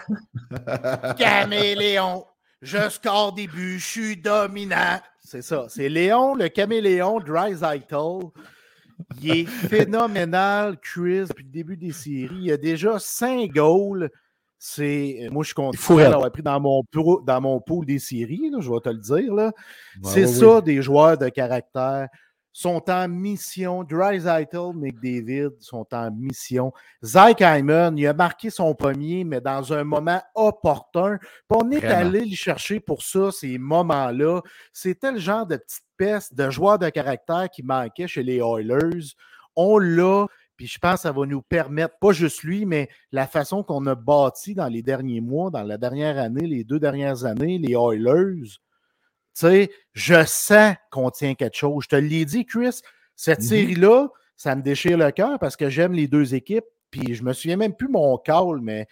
Caméléon. 1.17 2.25
Je 2.61 2.89
score 2.89 3.33
des 3.33 3.47
buts, 3.47 3.79
je 3.79 3.85
suis 3.85 4.17
dominant. 4.17 4.99
C'est 5.23 5.41
ça. 5.41 5.65
C'est 5.69 5.89
Léon, 5.89 6.35
le 6.35 6.49
caméléon, 6.49 7.19
Dry 7.19 7.53
Il 9.21 9.31
est 9.31 9.45
phénoménal, 9.69 10.77
Chris, 10.79 11.25
depuis 11.27 11.43
le 11.43 11.51
début 11.51 11.77
des 11.77 11.91
séries. 11.91 12.39
Il 12.41 12.51
a 12.51 12.57
déjà 12.57 12.99
5 12.99 13.51
goals. 13.51 14.09
C'est, 14.57 15.27
moi, 15.31 15.43
je 15.43 15.47
suis 15.47 15.53
content 15.53 15.95
d'avoir 15.95 16.31
pris 16.31 16.41
dans 16.41 16.59
mon, 16.59 16.81
dans 17.23 17.41
mon 17.41 17.59
pool 17.59 17.85
des 17.85 17.99
séries, 17.99 18.51
je 18.59 18.69
vais 18.69 18.79
te 18.79 18.89
le 18.89 18.97
dire. 18.97 19.51
c'est 20.03 20.27
ça, 20.27 20.61
des 20.61 20.81
joueurs 20.81 21.17
de 21.17 21.29
caractère 21.29 22.07
sont 22.55 22.89
en 22.89 23.09
mission. 23.09 23.83
Dreisaitl, 23.83 24.71
McDavid 24.73 25.49
sont 25.59 25.85
en 25.91 26.09
mission. 26.09 26.71
Zach 27.03 27.41
Hyman, 27.41 27.97
il 27.97 28.07
a 28.07 28.13
marqué 28.13 28.49
son 28.49 28.73
premier, 28.73 29.25
mais 29.25 29.41
dans 29.41 29.73
un 29.73 29.83
moment 29.83 30.21
opportun. 30.35 31.19
on 31.49 31.69
est 31.71 31.83
allé 31.83 32.23
le 32.23 32.33
chercher 32.33 32.79
pour 32.79 33.03
ça, 33.03 33.29
ces 33.33 33.57
moments-là. 33.57 34.41
C'était 34.71 35.11
le 35.11 35.19
genre 35.19 35.45
de 35.45 35.57
petite 35.57 35.83
peste 35.97 36.33
de 36.33 36.49
joueur 36.49 36.79
de 36.79 36.87
caractère 36.87 37.49
qui 37.49 37.61
manquait 37.61 38.07
chez 38.07 38.23
les 38.23 38.37
Oilers. 38.37 39.15
On 39.57 39.77
l'a, 39.77 40.25
puis 40.55 40.67
je 40.67 40.79
pense 40.79 40.95
que 40.95 41.01
ça 41.01 41.11
va 41.11 41.25
nous 41.25 41.41
permettre, 41.41 41.95
pas 41.99 42.13
juste 42.13 42.43
lui, 42.43 42.65
mais 42.65 42.87
la 43.11 43.27
façon 43.27 43.63
qu'on 43.63 43.85
a 43.85 43.95
bâti 43.95 44.55
dans 44.55 44.69
les 44.69 44.81
derniers 44.81 45.19
mois, 45.19 45.51
dans 45.51 45.63
la 45.63 45.77
dernière 45.77 46.17
année, 46.17 46.47
les 46.47 46.63
deux 46.63 46.79
dernières 46.79 47.25
années, 47.25 47.57
les 47.57 47.73
Oilers 47.73 48.59
sais, 49.39 49.71
je 49.93 50.23
sens 50.25 50.75
qu'on 50.91 51.09
tient 51.09 51.35
quelque 51.35 51.57
chose. 51.57 51.83
Je 51.85 51.89
te 51.89 51.95
l'ai 51.95 52.25
dit, 52.25 52.45
Chris, 52.45 52.81
cette 53.15 53.39
mm-hmm. 53.39 53.47
série-là, 53.47 54.07
ça 54.35 54.55
me 54.55 54.61
déchire 54.61 54.97
le 54.97 55.11
cœur 55.11 55.39
parce 55.39 55.55
que 55.55 55.69
j'aime 55.69 55.93
les 55.93 56.07
deux 56.07 56.35
équipes. 56.35 56.65
Puis 56.91 57.15
je 57.15 57.23
me 57.23 57.33
souviens 57.33 57.57
même 57.57 57.75
plus 57.75 57.89
mon 57.89 58.17
call, 58.17 58.61
mais 58.61 58.87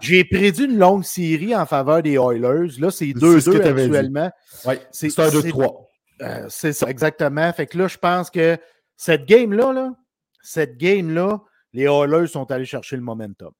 j'ai 0.00 0.24
prédit 0.30 0.64
une 0.64 0.78
longue 0.78 1.04
série 1.04 1.54
en 1.54 1.66
faveur 1.66 2.02
des 2.02 2.14
Oilers. 2.14 2.78
Là, 2.78 2.90
c'est 2.90 3.06
2-2 3.06 3.82
actuellement. 3.82 4.30
Oui, 4.64 4.74
c'est 4.90 5.08
1-2-3. 5.08 5.86
Euh, 6.22 6.46
c'est 6.48 6.72
ça, 6.72 6.88
exactement. 6.88 7.52
Fait 7.52 7.66
que 7.66 7.78
là, 7.78 7.88
je 7.88 7.98
pense 7.98 8.30
que 8.30 8.58
cette 8.96 9.26
game-là, 9.26 9.72
là, 9.72 9.92
cette 10.42 10.76
game-là, 10.76 11.40
les 11.72 11.84
Oilers 11.84 12.26
sont 12.26 12.50
allés 12.50 12.64
chercher 12.64 12.96
le 12.96 13.02
momentum. 13.02 13.52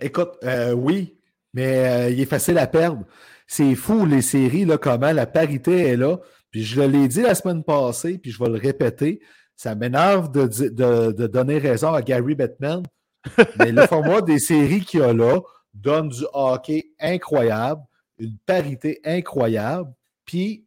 Écoute, 0.00 0.38
euh, 0.44 0.72
oui, 0.72 1.18
mais 1.52 1.88
euh, 1.88 2.10
il 2.10 2.20
est 2.20 2.26
facile 2.26 2.58
à 2.58 2.66
perdre. 2.66 3.04
C'est 3.48 3.74
fou, 3.74 4.04
les 4.04 4.20
séries, 4.20 4.66
là, 4.66 4.76
comment 4.76 5.10
la 5.10 5.26
parité 5.26 5.80
est 5.88 5.96
là. 5.96 6.18
Puis 6.50 6.64
je 6.64 6.82
l'ai 6.82 7.08
dit 7.08 7.22
la 7.22 7.34
semaine 7.34 7.64
passée, 7.64 8.18
puis 8.18 8.30
je 8.30 8.38
vais 8.38 8.50
le 8.50 8.58
répéter. 8.58 9.20
Ça 9.56 9.74
m'énerve 9.74 10.30
de, 10.30 11.26
donner 11.26 11.58
raison 11.58 11.92
à 11.94 12.02
Gary 12.02 12.34
Bettman. 12.34 12.82
Mais 13.58 13.72
le 13.72 13.86
format 13.86 14.20
des 14.20 14.38
séries 14.38 14.82
qu'il 14.82 15.00
y 15.00 15.02
a 15.02 15.12
là 15.12 15.40
donne 15.72 16.10
du 16.10 16.24
hockey 16.32 16.90
incroyable, 17.00 17.82
une 18.18 18.36
parité 18.46 19.00
incroyable, 19.04 19.92
puis 20.24 20.66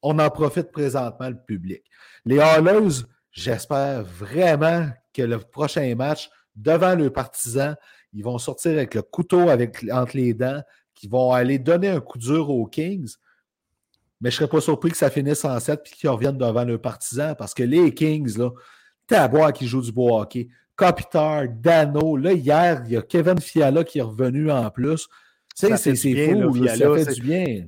on 0.00 0.18
en 0.18 0.30
profite 0.30 0.70
présentement, 0.70 1.28
le 1.28 1.38
public. 1.44 1.82
Les 2.24 2.38
Hallers, 2.38 3.02
j'espère 3.32 4.04
vraiment 4.04 4.88
que 5.12 5.22
le 5.22 5.38
prochain 5.38 5.94
match, 5.96 6.30
devant 6.54 6.94
le 6.94 7.10
partisan, 7.10 7.74
ils 8.12 8.22
vont 8.22 8.38
sortir 8.38 8.72
avec 8.72 8.94
le 8.94 9.02
couteau 9.02 9.48
avec, 9.48 9.84
entre 9.90 10.16
les 10.16 10.34
dents, 10.34 10.62
qui 10.94 11.08
vont 11.08 11.32
aller 11.32 11.58
donner 11.58 11.88
un 11.88 12.00
coup 12.00 12.18
dur 12.18 12.50
aux 12.50 12.66
Kings. 12.66 13.14
Mais 14.20 14.30
je 14.30 14.36
ne 14.36 14.38
serais 14.38 14.48
pas 14.48 14.60
surpris 14.60 14.90
que 14.90 14.96
ça 14.96 15.10
finisse 15.10 15.44
en 15.44 15.58
7 15.58 15.80
et 15.84 15.94
qu'ils 15.96 16.08
reviennent 16.08 16.38
devant 16.38 16.64
leurs 16.64 16.80
partisans 16.80 17.34
parce 17.36 17.54
que 17.54 17.62
les 17.62 17.92
Kings, 17.92 18.38
là, 18.38 19.28
boire 19.28 19.52
qui 19.52 19.66
jouent 19.66 19.82
du 19.82 19.92
beau 19.92 20.16
hockey. 20.16 20.48
Kopitar, 20.76 21.48
Dano, 21.48 22.16
là, 22.16 22.32
hier, 22.32 22.82
il 22.86 22.92
y 22.92 22.96
a 22.96 23.02
Kevin 23.02 23.40
Fiala 23.40 23.84
qui 23.84 23.98
est 23.98 24.02
revenu 24.02 24.50
en 24.50 24.70
plus. 24.70 25.08
C'est 25.54 25.68
fou, 25.68 25.76
ça 26.66 26.94
fait 26.94 27.14
du 27.14 27.20
bien. 27.20 27.64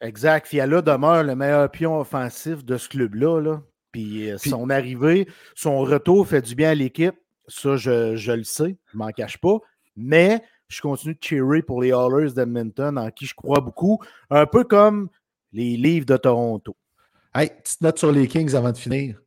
Exact. 0.00 0.46
Fiala 0.48 0.82
demeure 0.82 1.22
le 1.22 1.36
meilleur 1.36 1.70
pion 1.70 2.00
offensif 2.00 2.64
de 2.64 2.76
ce 2.76 2.88
club-là. 2.88 3.40
Là. 3.40 3.62
Puis, 3.92 4.30
euh, 4.30 4.38
son 4.38 4.70
arrivée, 4.70 5.28
son 5.54 5.78
retour 5.80 6.26
fait 6.26 6.42
du 6.42 6.54
bien 6.54 6.70
à 6.70 6.74
l'équipe. 6.74 7.14
Ça, 7.46 7.76
je, 7.76 8.16
je, 8.16 8.32
le 8.32 8.44
sais, 8.44 8.76
je 8.86 8.96
ne 8.96 9.04
m'en 9.04 9.10
cache 9.10 9.38
pas. 9.38 9.58
Mais 9.96 10.42
je 10.72 10.80
continue 10.80 11.14
de 11.14 11.18
cheerer 11.22 11.62
pour 11.62 11.82
les 11.82 11.92
Hallers 11.92 12.32
d'Edmonton, 12.32 12.96
en 12.98 13.10
qui 13.10 13.26
je 13.26 13.34
crois 13.34 13.60
beaucoup. 13.60 14.00
Un 14.30 14.46
peu 14.46 14.64
comme 14.64 15.10
les 15.52 15.76
livres 15.76 16.06
de 16.06 16.16
Toronto. 16.16 16.74
Hey, 17.34 17.50
petite 17.62 17.82
note 17.82 17.98
sur 17.98 18.10
les 18.10 18.26
Kings 18.26 18.54
avant 18.54 18.72
de 18.72 18.78
finir. 18.78 19.20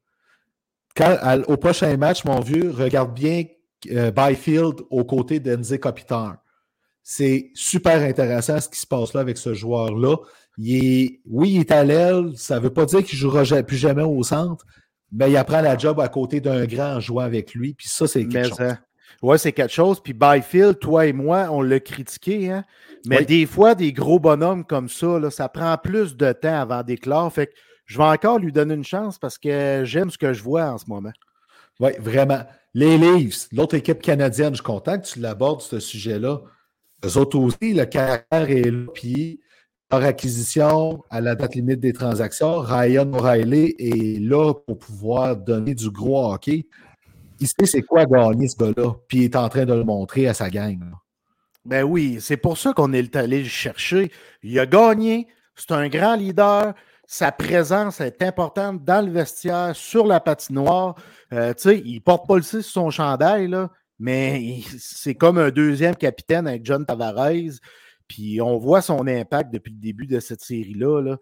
au 1.47 1.57
prochain 1.57 1.95
match, 1.97 2.25
mon 2.25 2.39
vieux, 2.39 2.71
regarde 2.71 3.13
bien 3.13 3.43
euh, 3.91 4.11
Byfield 4.11 4.81
aux 4.89 5.05
côtés 5.05 5.39
d'Enze 5.39 5.77
Kopitar. 5.79 6.37
C'est 7.03 7.51
super 7.53 8.01
intéressant 8.01 8.59
ce 8.59 8.67
qui 8.67 8.79
se 8.79 8.87
passe 8.87 9.13
là 9.13 9.21
avec 9.21 9.37
ce 9.37 9.53
joueur-là. 9.53 10.15
oui, 10.57 11.19
il 11.27 11.59
est 11.59 11.71
à 11.71 11.83
l'aile, 11.83 12.31
ça 12.35 12.55
ne 12.55 12.61
veut 12.61 12.73
pas 12.73 12.85
dire 12.85 13.03
qu'il 13.03 13.17
ne 13.17 13.21
jouera 13.21 13.43
plus 13.61 13.77
jamais 13.77 14.01
au 14.01 14.23
centre, 14.23 14.65
mais 15.11 15.29
il 15.29 15.37
apprend 15.37 15.61
la 15.61 15.77
job 15.77 15.99
à 15.99 16.07
côté 16.07 16.41
d'un 16.41 16.65
grand 16.65 16.99
joueur 16.99 17.25
avec 17.25 17.53
lui. 17.53 17.75
Puis 17.75 17.87
ça, 17.87 18.07
c'est 18.07 18.25
quelque 18.27 18.49
chose. 18.49 18.77
Oui, 19.21 19.39
c'est 19.39 19.51
quelque 19.51 19.73
chose. 19.73 20.01
Puis 20.01 20.13
Byfield, 20.13 20.79
toi 20.79 21.05
et 21.05 21.13
moi, 21.13 21.47
on 21.51 21.61
l'a 21.61 21.79
critiqué. 21.79 22.51
Hein? 22.51 22.63
Mais 23.05 23.25
des 23.25 23.45
fois, 23.45 23.75
des 23.75 23.93
gros 23.93 24.19
bonhommes 24.19 24.65
comme 24.65 24.89
ça, 24.89 25.19
là, 25.19 25.29
ça 25.31 25.49
prend 25.49 25.77
plus 25.77 26.15
de 26.15 26.31
temps 26.31 26.61
avant 26.61 26.83
d'éclore. 26.83 27.31
Fait 27.31 27.47
que 27.47 27.53
je 27.85 27.97
vais 27.97 28.03
encore 28.03 28.39
lui 28.39 28.51
donner 28.51 28.73
une 28.73 28.83
chance 28.83 29.19
parce 29.19 29.37
que 29.37 29.83
j'aime 29.85 30.09
ce 30.09 30.17
que 30.17 30.33
je 30.33 30.43
vois 30.43 30.65
en 30.65 30.77
ce 30.77 30.85
moment. 30.87 31.13
Oui, 31.79 31.91
vraiment. 31.99 32.43
Les 32.73 32.97
Leafs, 32.97 33.47
l'autre 33.51 33.75
équipe 33.75 34.01
canadienne, 34.01 34.49
je 34.49 34.55
suis 34.55 34.63
content 34.63 34.99
que 34.99 35.05
tu 35.05 35.19
l'abordes, 35.19 35.61
ce 35.61 35.79
sujet-là. 35.79 36.39
Eux 37.05 37.17
autres 37.17 37.37
aussi, 37.37 37.73
le 37.73 37.85
caractère 37.85 38.49
est 38.49 38.69
là. 38.69 38.87
Puis 38.93 39.39
leur 39.91 40.03
acquisition 40.03 41.03
à 41.09 41.21
la 41.21 41.35
date 41.35 41.55
limite 41.55 41.79
des 41.79 41.93
transactions, 41.93 42.59
Ryan 42.59 43.11
O'Reilly 43.13 43.75
est 43.77 44.19
là 44.19 44.53
pour 44.53 44.77
pouvoir 44.77 45.37
donner 45.37 45.75
du 45.75 45.89
gros 45.89 46.33
hockey 46.33 46.65
il 47.39 47.47
sait 47.47 47.65
c'est 47.65 47.81
quoi 47.81 48.05
gagner 48.05 48.47
ce 48.47 48.55
gars-là, 48.55 48.93
puis 49.07 49.19
il 49.19 49.23
est 49.25 49.35
en 49.35 49.49
train 49.49 49.65
de 49.65 49.73
le 49.73 49.83
montrer 49.83 50.27
à 50.27 50.33
sa 50.33 50.49
gang. 50.49 50.79
Ben 51.65 51.83
oui, 51.83 52.17
c'est 52.21 52.37
pour 52.37 52.57
ça 52.57 52.73
qu'on 52.73 52.93
est 52.93 53.15
allé 53.15 53.41
le 53.41 53.49
chercher. 53.49 54.11
Il 54.43 54.57
a 54.59 54.65
gagné, 54.65 55.27
c'est 55.55 55.71
un 55.71 55.87
grand 55.87 56.15
leader. 56.15 56.73
Sa 57.07 57.31
présence 57.31 58.01
est 58.01 58.21
importante 58.21 58.83
dans 58.83 59.03
le 59.05 59.11
vestiaire, 59.11 59.75
sur 59.75 60.05
la 60.05 60.19
patinoire. 60.19 60.95
Euh, 61.33 61.53
tu 61.53 61.69
sais, 61.69 61.81
il 61.83 62.01
porte 62.01 62.27
pas 62.27 62.37
le 62.37 62.43
sur 62.43 62.63
son 62.63 62.89
chandail, 62.89 63.47
là, 63.47 63.71
mais 63.99 64.61
c'est 64.77 65.15
comme 65.15 65.37
un 65.37 65.49
deuxième 65.49 65.95
capitaine 65.95 66.47
avec 66.47 66.65
John 66.65 66.85
Tavares. 66.85 67.59
Puis 68.07 68.39
on 68.41 68.57
voit 68.57 68.81
son 68.81 69.07
impact 69.07 69.51
depuis 69.51 69.73
le 69.73 69.79
début 69.79 70.05
de 70.05 70.19
cette 70.19 70.41
série-là. 70.41 71.01
Là. 71.01 71.17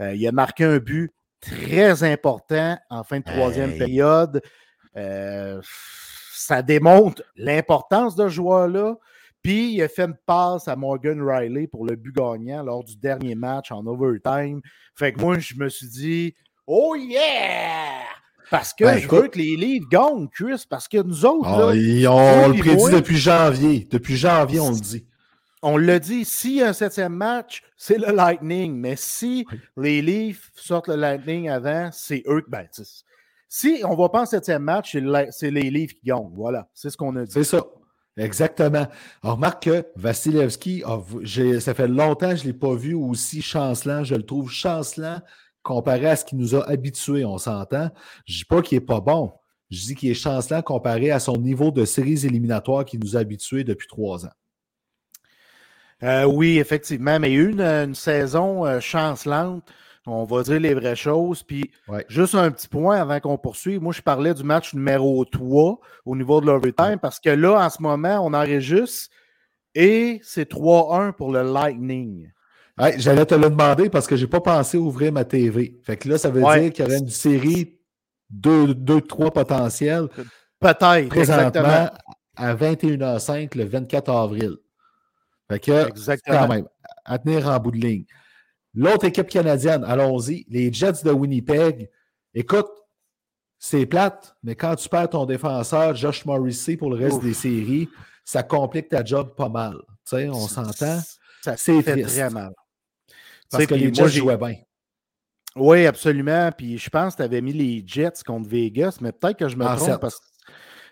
Euh, 0.00 0.14
il 0.14 0.26
a 0.26 0.32
marqué 0.32 0.64
un 0.64 0.78
but 0.78 1.12
très 1.40 2.04
important 2.04 2.78
en 2.88 3.04
fin 3.04 3.18
de 3.18 3.24
troisième 3.24 3.76
période. 3.76 4.40
Euh, 4.96 5.60
ça 6.34 6.62
démontre 6.62 7.22
l'importance 7.36 8.16
de 8.16 8.28
ce 8.28 8.34
joueur-là. 8.34 8.96
Puis 9.42 9.72
il 9.72 9.82
a 9.82 9.88
fait 9.88 10.04
une 10.04 10.16
passe 10.26 10.68
à 10.68 10.76
Morgan 10.76 11.20
Riley 11.20 11.66
pour 11.66 11.84
le 11.84 11.96
but 11.96 12.14
gagnant 12.14 12.62
lors 12.62 12.84
du 12.84 12.96
dernier 12.96 13.34
match 13.34 13.72
en 13.72 13.84
overtime. 13.86 14.60
Fait 14.94 15.12
que 15.12 15.20
moi, 15.20 15.38
je 15.38 15.54
me 15.56 15.68
suis 15.68 15.88
dit, 15.88 16.34
oh 16.66 16.94
yeah! 16.96 18.04
Parce 18.50 18.74
que 18.74 18.84
ben, 18.84 18.98
je 18.98 19.08
veux 19.08 19.28
que 19.28 19.38
les 19.38 19.56
livres 19.56 19.88
gagnent, 19.90 20.28
Chris, 20.28 20.64
parce 20.68 20.86
que 20.86 21.02
nous 21.02 21.24
autres. 21.24 21.48
Ah, 21.48 21.68
on, 21.68 22.48
le 22.48 22.58
prédit 22.58 22.90
depuis 22.92 23.16
janvier. 23.16 23.88
Depuis 23.90 24.16
janvier, 24.16 24.60
on 24.60 24.70
le 24.70 24.80
dit. 24.80 25.06
On 25.62 25.76
l'a 25.76 25.98
dit, 25.98 26.24
s'il 26.24 26.56
y 26.56 26.62
a 26.62 26.68
un 26.68 26.72
septième 26.72 27.14
match, 27.14 27.62
c'est 27.76 27.96
le 27.96 28.12
Lightning. 28.12 28.74
Mais 28.76 28.96
si 28.96 29.46
les 29.76 30.02
Leafs 30.02 30.50
sortent 30.54 30.88
le 30.88 30.96
Lightning 30.96 31.48
avant, 31.48 31.90
c'est 31.92 32.24
eux. 32.26 32.44
Ben, 32.48 32.66
si 33.54 33.82
on 33.84 33.94
va 33.94 34.08
pas 34.08 34.22
en 34.22 34.24
septième 34.24 34.62
match, 34.62 34.96
c'est 35.28 35.50
les 35.50 35.70
livres 35.70 35.92
qui 35.92 36.06
gagnent. 36.06 36.32
Voilà, 36.32 36.70
c'est 36.72 36.88
ce 36.88 36.96
qu'on 36.96 37.14
a 37.16 37.26
dit. 37.26 37.32
C'est 37.32 37.44
ça. 37.44 37.62
Exactement. 38.16 38.86
Remarque 39.22 39.64
que 39.64 39.86
Vasilevski, 39.94 40.82
ça 41.60 41.74
fait 41.74 41.86
longtemps 41.86 42.30
que 42.30 42.36
je 42.36 42.44
ne 42.44 42.46
l'ai 42.46 42.58
pas 42.58 42.74
vu 42.74 42.94
aussi 42.94 43.42
chancelant. 43.42 44.04
Je 44.04 44.14
le 44.14 44.22
trouve 44.22 44.50
chancelant 44.50 45.20
comparé 45.62 46.06
à 46.06 46.16
ce 46.16 46.24
qu'il 46.24 46.38
nous 46.38 46.54
a 46.54 46.66
habitués, 46.66 47.26
on 47.26 47.36
s'entend. 47.36 47.90
Je 48.24 48.32
ne 48.32 48.38
dis 48.38 48.44
pas 48.46 48.62
qu'il 48.62 48.78
n'est 48.78 48.86
pas 48.86 49.02
bon. 49.02 49.34
Je 49.70 49.84
dis 49.84 49.96
qu'il 49.96 50.08
est 50.08 50.14
chancelant 50.14 50.62
comparé 50.62 51.10
à 51.10 51.20
son 51.20 51.36
niveau 51.36 51.70
de 51.70 51.84
séries 51.84 52.24
éliminatoires 52.24 52.86
qui 52.86 52.96
nous 52.96 53.18
a 53.18 53.20
habitués 53.20 53.64
depuis 53.64 53.86
trois 53.86 54.24
ans. 54.24 54.32
Euh, 56.02 56.24
oui, 56.24 56.58
effectivement, 56.58 57.20
mais 57.20 57.34
une, 57.34 57.94
saison 57.94 58.64
euh, 58.64 58.80
chancelante. 58.80 59.62
On 60.06 60.24
va 60.24 60.42
dire 60.42 60.58
les 60.58 60.74
vraies 60.74 60.96
choses. 60.96 61.42
Puis, 61.42 61.70
juste 62.08 62.34
un 62.34 62.50
petit 62.50 62.68
point 62.68 63.00
avant 63.00 63.20
qu'on 63.20 63.38
poursuive. 63.38 63.80
Moi, 63.80 63.92
je 63.92 64.02
parlais 64.02 64.34
du 64.34 64.42
match 64.42 64.74
numéro 64.74 65.24
3 65.24 65.78
au 66.04 66.16
niveau 66.16 66.40
de 66.40 66.46
l'overtime 66.46 66.98
parce 67.00 67.20
que 67.20 67.30
là, 67.30 67.64
en 67.64 67.70
ce 67.70 67.80
moment, 67.80 68.18
on 68.24 68.34
enregistre 68.34 69.14
et 69.74 70.20
c'est 70.22 70.50
3-1 70.50 71.12
pour 71.12 71.32
le 71.32 71.42
Lightning. 71.42 72.30
J'allais 72.96 73.26
te 73.26 73.34
le 73.34 73.48
demander 73.48 73.90
parce 73.90 74.06
que 74.06 74.16
je 74.16 74.24
n'ai 74.24 74.30
pas 74.30 74.40
pensé 74.40 74.76
ouvrir 74.76 75.12
ma 75.12 75.24
TV. 75.24 75.78
Fait 75.84 75.96
que 75.96 76.08
là, 76.08 76.18
ça 76.18 76.30
veut 76.30 76.40
dire 76.40 76.72
qu'il 76.72 76.84
y 76.84 76.88
aurait 76.88 76.98
une 76.98 77.08
série 77.08 77.78
2-3 78.34 79.30
potentiels. 79.32 80.08
Peut-être. 80.58 81.08
Présentement, 81.08 81.90
à 82.36 82.54
21h05 82.54 83.56
le 83.56 83.64
24 83.64 84.10
avril. 84.10 84.56
Fait 85.50 85.60
que, 85.60 85.88
exactement. 85.88 86.38
quand 86.38 86.48
même, 86.48 86.66
à 87.04 87.18
tenir 87.18 87.48
en 87.48 87.58
bout 87.58 87.72
de 87.72 87.76
ligne. 87.76 88.04
L'autre 88.74 89.04
équipe 89.04 89.28
canadienne, 89.28 89.84
allons-y, 89.84 90.46
les 90.48 90.72
Jets 90.72 91.04
de 91.04 91.10
Winnipeg. 91.10 91.90
Écoute, 92.34 92.70
c'est 93.58 93.86
plate, 93.86 94.34
mais 94.42 94.56
quand 94.56 94.74
tu 94.76 94.88
perds 94.88 95.10
ton 95.10 95.26
défenseur, 95.26 95.94
Josh 95.94 96.24
Morrissey, 96.24 96.76
pour 96.76 96.90
le 96.90 96.96
reste 96.96 97.22
des 97.22 97.34
séries, 97.34 97.88
ça 98.24 98.42
complique 98.42 98.88
ta 98.88 99.04
job 99.04 99.34
pas 99.36 99.48
mal. 99.48 99.76
Tu 100.08 100.16
sais, 100.16 100.28
on 100.28 100.48
s'entend. 100.48 101.00
Ça 101.42 101.56
c'est 101.56 101.82
fait 101.82 102.02
très 102.02 102.30
mal. 102.30 102.52
Parce 103.50 103.66
que 103.66 103.74
les 103.74 103.92
Jets 103.92 104.08
jouaient 104.08 104.36
bien. 104.36 104.56
Oui, 105.54 105.86
absolument. 105.86 106.50
Puis 106.56 106.78
je 106.78 106.88
pense 106.88 107.14
que 107.14 107.18
tu 107.18 107.22
avais 107.24 107.40
mis 107.40 107.52
les 107.52 107.84
Jets 107.86 108.22
contre 108.24 108.48
Vegas, 108.48 108.98
mais 109.00 109.12
peut-être 109.12 109.38
que 109.38 109.48
je 109.48 109.56
me 109.56 109.64
trompe 109.76 110.00
parce, 110.00 110.20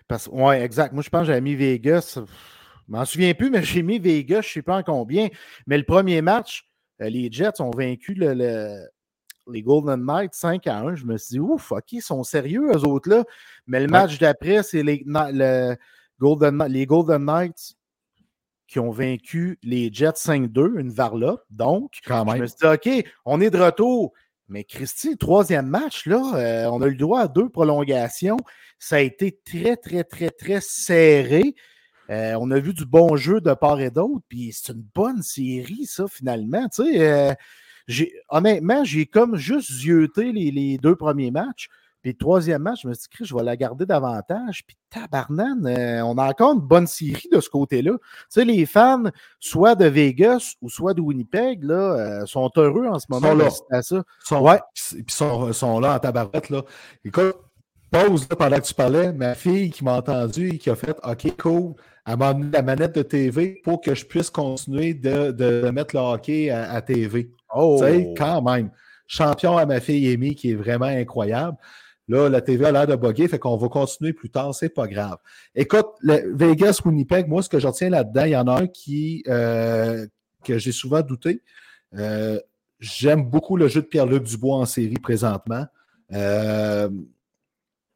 parce 0.07 0.29
Oui, 0.31 0.55
exact. 0.55 0.93
Moi, 0.93 1.03
je 1.03 1.09
pense 1.09 1.21
que 1.21 1.27
j'avais 1.27 1.41
mis 1.41 1.55
Vegas. 1.55 2.13
Je 2.17 2.21
m'en 2.87 3.03
souviens 3.05 3.33
plus, 3.33 3.49
mais 3.49 3.63
j'ai 3.63 3.81
mis 3.81 3.97
Vegas, 3.97 4.41
je 4.43 4.49
ne 4.49 4.53
sais 4.53 4.61
pas 4.61 4.77
en 4.77 4.83
combien. 4.83 5.29
Mais 5.65 5.77
le 5.77 5.83
premier 5.83 6.21
match, 6.21 6.70
les 7.09 7.31
Jets 7.31 7.61
ont 7.61 7.71
vaincu 7.71 8.13
les 8.13 9.61
Golden 9.63 10.05
Knights 10.05 10.33
5 10.33 10.67
à 10.67 10.79
1. 10.79 10.95
Je 10.95 11.05
me 11.05 11.17
suis 11.17 11.33
dit, 11.33 11.39
ouf, 11.39 11.71
OK, 11.71 11.91
ils 11.91 12.01
sont 12.01 12.23
sérieux, 12.23 12.71
eux 12.73 12.87
autres-là. 12.87 13.23
Mais 13.67 13.79
le 13.79 13.87
match 13.87 14.19
d'après, 14.19 14.63
c'est 14.63 14.83
les, 14.83 15.03
Golden, 16.19 16.63
les 16.67 16.85
Golden 16.85 17.25
Knights 17.25 17.75
qui 18.67 18.79
ont 18.79 18.91
vaincu 18.91 19.59
les 19.63 19.91
Jets 19.91 20.11
5-2, 20.11 20.79
une 20.79 20.91
varlope. 20.91 21.43
Donc, 21.49 21.91
je 22.05 22.13
me 22.13 22.47
suis 22.47 22.55
dit, 22.61 22.67
OK, 22.67 23.11
on 23.25 23.41
est 23.41 23.49
de 23.49 23.59
retour. 23.59 24.13
Mais 24.47 24.63
Christy, 24.63 25.17
troisième 25.17 25.67
match, 25.67 26.05
là, 26.05 26.21
euh, 26.35 26.65
on 26.71 26.81
a 26.81 26.87
eu 26.87 26.91
le 26.91 26.97
droit 26.97 27.21
à 27.21 27.27
deux 27.27 27.49
prolongations. 27.49 28.37
Ça 28.79 28.97
a 28.97 28.99
été 28.99 29.37
très, 29.45 29.77
très, 29.77 30.03
très, 30.03 30.29
très 30.29 30.59
serré. 30.61 31.55
Euh, 32.09 32.35
on 32.39 32.51
a 32.51 32.59
vu 32.59 32.73
du 32.73 32.85
bon 32.85 33.15
jeu 33.15 33.39
de 33.41 33.53
part 33.53 33.79
et 33.79 33.91
d'autre, 33.91 34.23
puis 34.27 34.51
c'est 34.53 34.73
une 34.73 34.83
bonne 34.93 35.21
série, 35.21 35.85
ça, 35.85 36.05
finalement. 36.07 36.67
Tu 36.69 36.83
sais, 36.83 37.09
euh, 37.09 37.33
honnêtement, 38.29 38.83
j'ai 38.83 39.05
comme 39.05 39.35
juste 39.35 39.71
zioté 39.71 40.31
les, 40.31 40.77
deux 40.77 40.95
premiers 40.95 41.31
matchs. 41.31 41.69
Puis 42.01 42.13
le 42.13 42.17
troisième 42.17 42.63
match, 42.63 42.81
je 42.81 42.87
me 42.87 42.95
suis 42.95 43.07
dit, 43.15 43.25
je 43.27 43.35
vais 43.35 43.43
la 43.43 43.55
garder 43.55 43.85
davantage. 43.85 44.65
Puis 44.65 44.75
tabarnane, 44.89 45.67
euh, 45.67 46.03
on 46.03 46.17
a 46.17 46.29
encore 46.29 46.53
une 46.53 46.59
bonne 46.59 46.87
série 46.87 47.29
de 47.31 47.39
ce 47.39 47.47
côté-là. 47.47 47.91
Tu 47.91 48.25
sais, 48.29 48.43
les 48.43 48.65
fans, 48.65 49.03
soit 49.39 49.75
de 49.75 49.85
Vegas 49.85 50.55
ou 50.63 50.69
soit 50.69 50.95
de 50.95 51.01
Winnipeg, 51.01 51.63
là, 51.63 52.25
sont 52.25 52.49
heureux 52.57 52.87
en 52.87 52.97
ce 52.97 53.05
moment. 53.07 53.29
Sont 53.29 53.35
là. 53.35 53.49
À 53.69 53.81
ça. 53.83 54.03
Sont, 54.23 54.41
ouais. 54.41 54.59
Puis 54.73 55.03
sont, 55.09 55.53
sont 55.53 55.79
là 55.79 55.93
en 55.93 55.99
tabarette, 55.99 56.49
là. 56.49 56.63
Écoute, 57.05 57.35
pause 57.91 58.25
pendant 58.25 58.57
que 58.57 58.65
tu 58.65 58.73
parlais, 58.73 59.11
ma 59.11 59.35
fille 59.35 59.69
qui 59.69 59.83
m'a 59.83 59.97
entendu 59.97 60.49
et 60.49 60.57
qui 60.57 60.69
a 60.69 60.75
fait 60.75 60.97
OK, 61.03 61.37
cool, 61.37 61.73
elle 62.07 62.17
m'a 62.17 62.29
amené 62.29 62.51
la 62.51 62.61
manette 62.61 62.95
de 62.95 63.03
TV 63.03 63.61
pour 63.63 63.81
que 63.81 63.93
je 63.93 64.05
puisse 64.05 64.29
continuer 64.29 64.93
de, 64.93 65.69
mettre 65.71 65.95
le 65.95 66.01
hockey 66.01 66.49
à, 66.49 66.81
TV. 66.81 67.31
Oh. 67.53 67.77
Tu 67.79 67.85
sais, 67.85 68.13
quand 68.17 68.41
même. 68.41 68.71
Champion 69.07 69.57
à 69.57 69.65
ma 69.65 69.81
fille 69.81 70.11
Amy 70.13 70.35
qui 70.35 70.51
est 70.51 70.55
vraiment 70.55 70.85
incroyable. 70.85 71.57
Là, 72.07 72.29
la 72.29 72.41
TV 72.41 72.65
a 72.65 72.71
l'air 72.71 72.87
de 72.87 72.95
bugger, 72.95 73.27
fait 73.27 73.39
qu'on 73.39 73.57
va 73.57 73.67
continuer 73.67 74.13
plus 74.13 74.29
tard, 74.29 74.53
c'est 74.55 74.69
pas 74.69 74.87
grave. 74.87 75.17
Écoute, 75.53 75.87
le 76.01 76.35
Vegas 76.35 76.81
Winnipeg, 76.83 77.27
moi, 77.27 77.43
ce 77.43 77.49
que 77.49 77.59
je 77.59 77.67
retiens 77.67 77.89
là-dedans, 77.89 78.23
il 78.23 78.31
y 78.31 78.35
en 78.35 78.47
a 78.47 78.61
un 78.61 78.67
qui 78.67 79.23
euh, 79.27 80.07
que 80.43 80.57
j'ai 80.57 80.71
souvent 80.71 81.01
douté. 81.01 81.41
Euh, 81.95 82.39
j'aime 82.79 83.23
beaucoup 83.23 83.55
le 83.55 83.67
jeu 83.67 83.81
de 83.81 83.87
Pierre-Luc 83.87 84.23
Dubois 84.23 84.57
en 84.57 84.65
série 84.65 84.95
présentement. 84.95 85.65
Euh, 86.13 86.89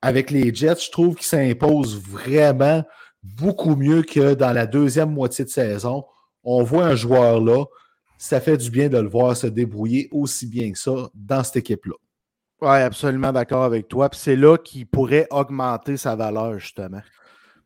avec 0.06 0.30
les 0.30 0.53
Jets, 0.53 0.86
je 0.86 0.91
trouve 0.91 1.16
qu'il 1.16 1.26
s'impose 1.26 1.99
vraiment 1.99 2.84
beaucoup 3.24 3.76
mieux 3.76 4.03
que 4.03 4.36
dans 4.36 4.53
la 4.53 4.68
deuxième 4.68 5.12
moitié 5.12 5.43
de 5.45 5.49
saison. 5.49 6.06
On 6.43 6.62
voit 6.62 6.86
un 6.86 6.95
joueur 6.95 7.41
là, 7.41 7.66
ça 8.20 8.39
fait 8.39 8.56
du 8.56 8.70
bien 8.70 8.88
de 8.88 8.99
le 8.99 9.10
voir 9.10 9.36
se 9.36 9.47
débrouiller 9.47 10.08
aussi 10.12 10.45
bien 10.45 10.72
que 10.72 10.78
ça 10.78 11.10
dans 11.16 11.43
cette 11.43 11.56
équipe-là. 11.56 11.95
Oui, 12.62 12.78
absolument 12.78 13.32
d'accord 13.32 13.64
avec 13.64 13.88
toi. 13.88 14.10
Puis 14.10 14.20
c'est 14.22 14.36
là 14.36 14.60
qu'il 14.60 14.86
pourrait 14.86 15.26
augmenter 15.32 15.97
sa 15.97 16.16
valeur, 16.16 16.60
justement. 16.60 17.01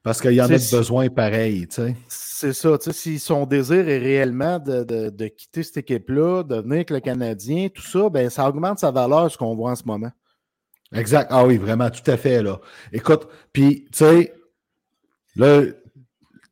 Parce 0.01 0.21
qu'il 0.21 0.31
y 0.31 0.41
en 0.41 0.45
a 0.45 0.47
besoin 0.47 1.09
pareil, 1.09 1.67
tu 1.67 1.75
sais. 1.75 1.95
C'est 2.07 2.53
ça, 2.53 2.77
tu 2.77 2.85
sais, 2.85 2.93
si 2.93 3.19
son 3.19 3.45
désir 3.45 3.89
est 3.89 3.97
réellement 3.97 4.59
de, 4.59 5.27
quitter 5.27 5.61
cette 5.61 5.77
équipe-là, 5.77 6.43
de 6.43 6.55
venir 6.55 6.75
avec 6.75 6.89
le 6.89 7.01
Canadien, 7.01 7.67
tout 7.67 7.81
ça, 7.81 8.07
ben 8.09 8.29
ça 8.29 8.47
augmente 8.47 8.79
sa 8.79 8.91
valeur, 8.91 9.29
ce 9.29 9.37
qu'on 9.37 9.55
voit 9.57 9.71
en 9.71 9.75
ce 9.75 9.83
moment. 9.83 10.11
Exact. 10.93 11.27
Ah 11.29 11.45
oui, 11.45 11.57
vraiment, 11.57 11.89
tout 11.89 12.09
à 12.09 12.17
fait, 12.17 12.41
là. 12.41 12.59
Écoute, 12.91 13.27
puis, 13.53 13.85
tu 13.91 13.99
sais, 13.99 14.33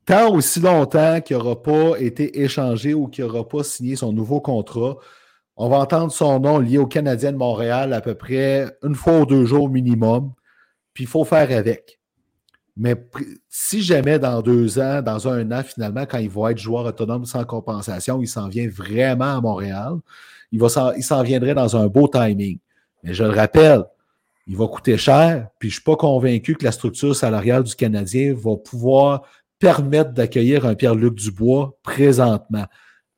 tant 0.05 0.31
aussi 0.33 0.59
longtemps 0.59 1.21
qu'il 1.21 1.37
n'aura 1.37 1.61
pas 1.61 1.99
été 1.99 2.41
échangé 2.41 2.93
ou 2.93 3.07
qu'il 3.07 3.25
n'aura 3.25 3.47
pas 3.47 3.63
signé 3.63 3.95
son 3.95 4.13
nouveau 4.13 4.39
contrat, 4.39 4.97
on 5.55 5.69
va 5.69 5.77
entendre 5.77 6.11
son 6.11 6.39
nom 6.39 6.59
lié 6.59 6.77
au 6.77 6.85
Canadien 6.85 7.31
de 7.31 7.37
Montréal 7.37 7.93
à 7.93 8.01
peu 8.01 8.13
près 8.13 8.77
une 8.83 8.93
fois 8.93 9.21
ou 9.21 9.25
deux 9.25 9.45
jours 9.45 9.69
minimum, 9.69 10.33
puis 10.93 11.05
il 11.05 11.07
faut 11.07 11.25
faire 11.25 11.51
avec. 11.57 11.99
Mais 12.79 12.95
si 13.49 13.81
jamais 13.81 14.19
dans 14.19 14.43
deux 14.43 14.77
ans, 14.77 15.01
dans 15.01 15.27
un 15.27 15.51
an, 15.51 15.63
finalement, 15.63 16.05
quand 16.05 16.19
il 16.19 16.29
va 16.29 16.51
être 16.51 16.59
joueur 16.59 16.85
autonome 16.85 17.25
sans 17.25 17.43
compensation, 17.43 18.21
il 18.21 18.27
s'en 18.27 18.49
vient 18.49 18.69
vraiment 18.69 19.35
à 19.37 19.41
Montréal, 19.41 19.95
il 20.51 20.61
s'en 20.69 21.23
viendrait 21.23 21.55
dans 21.55 21.75
un 21.75 21.87
beau 21.87 22.07
timing. 22.07 22.59
Mais 23.01 23.15
je 23.15 23.23
le 23.23 23.31
rappelle, 23.31 23.83
il 24.47 24.55
va 24.55 24.67
coûter 24.67 24.97
cher, 24.97 25.49
puis 25.59 25.69
je 25.69 25.73
ne 25.73 25.75
suis 25.75 25.83
pas 25.83 25.97
convaincu 25.97 26.55
que 26.55 26.63
la 26.63 26.71
structure 26.71 27.15
salariale 27.15 27.63
du 27.63 27.75
Canadien 27.75 28.33
va 28.33 28.55
pouvoir 28.55 29.23
permettre 29.59 30.11
d'accueillir 30.11 30.65
un 30.65 30.75
Pierre-Luc 30.75 31.15
Dubois 31.15 31.77
présentement, 31.83 32.65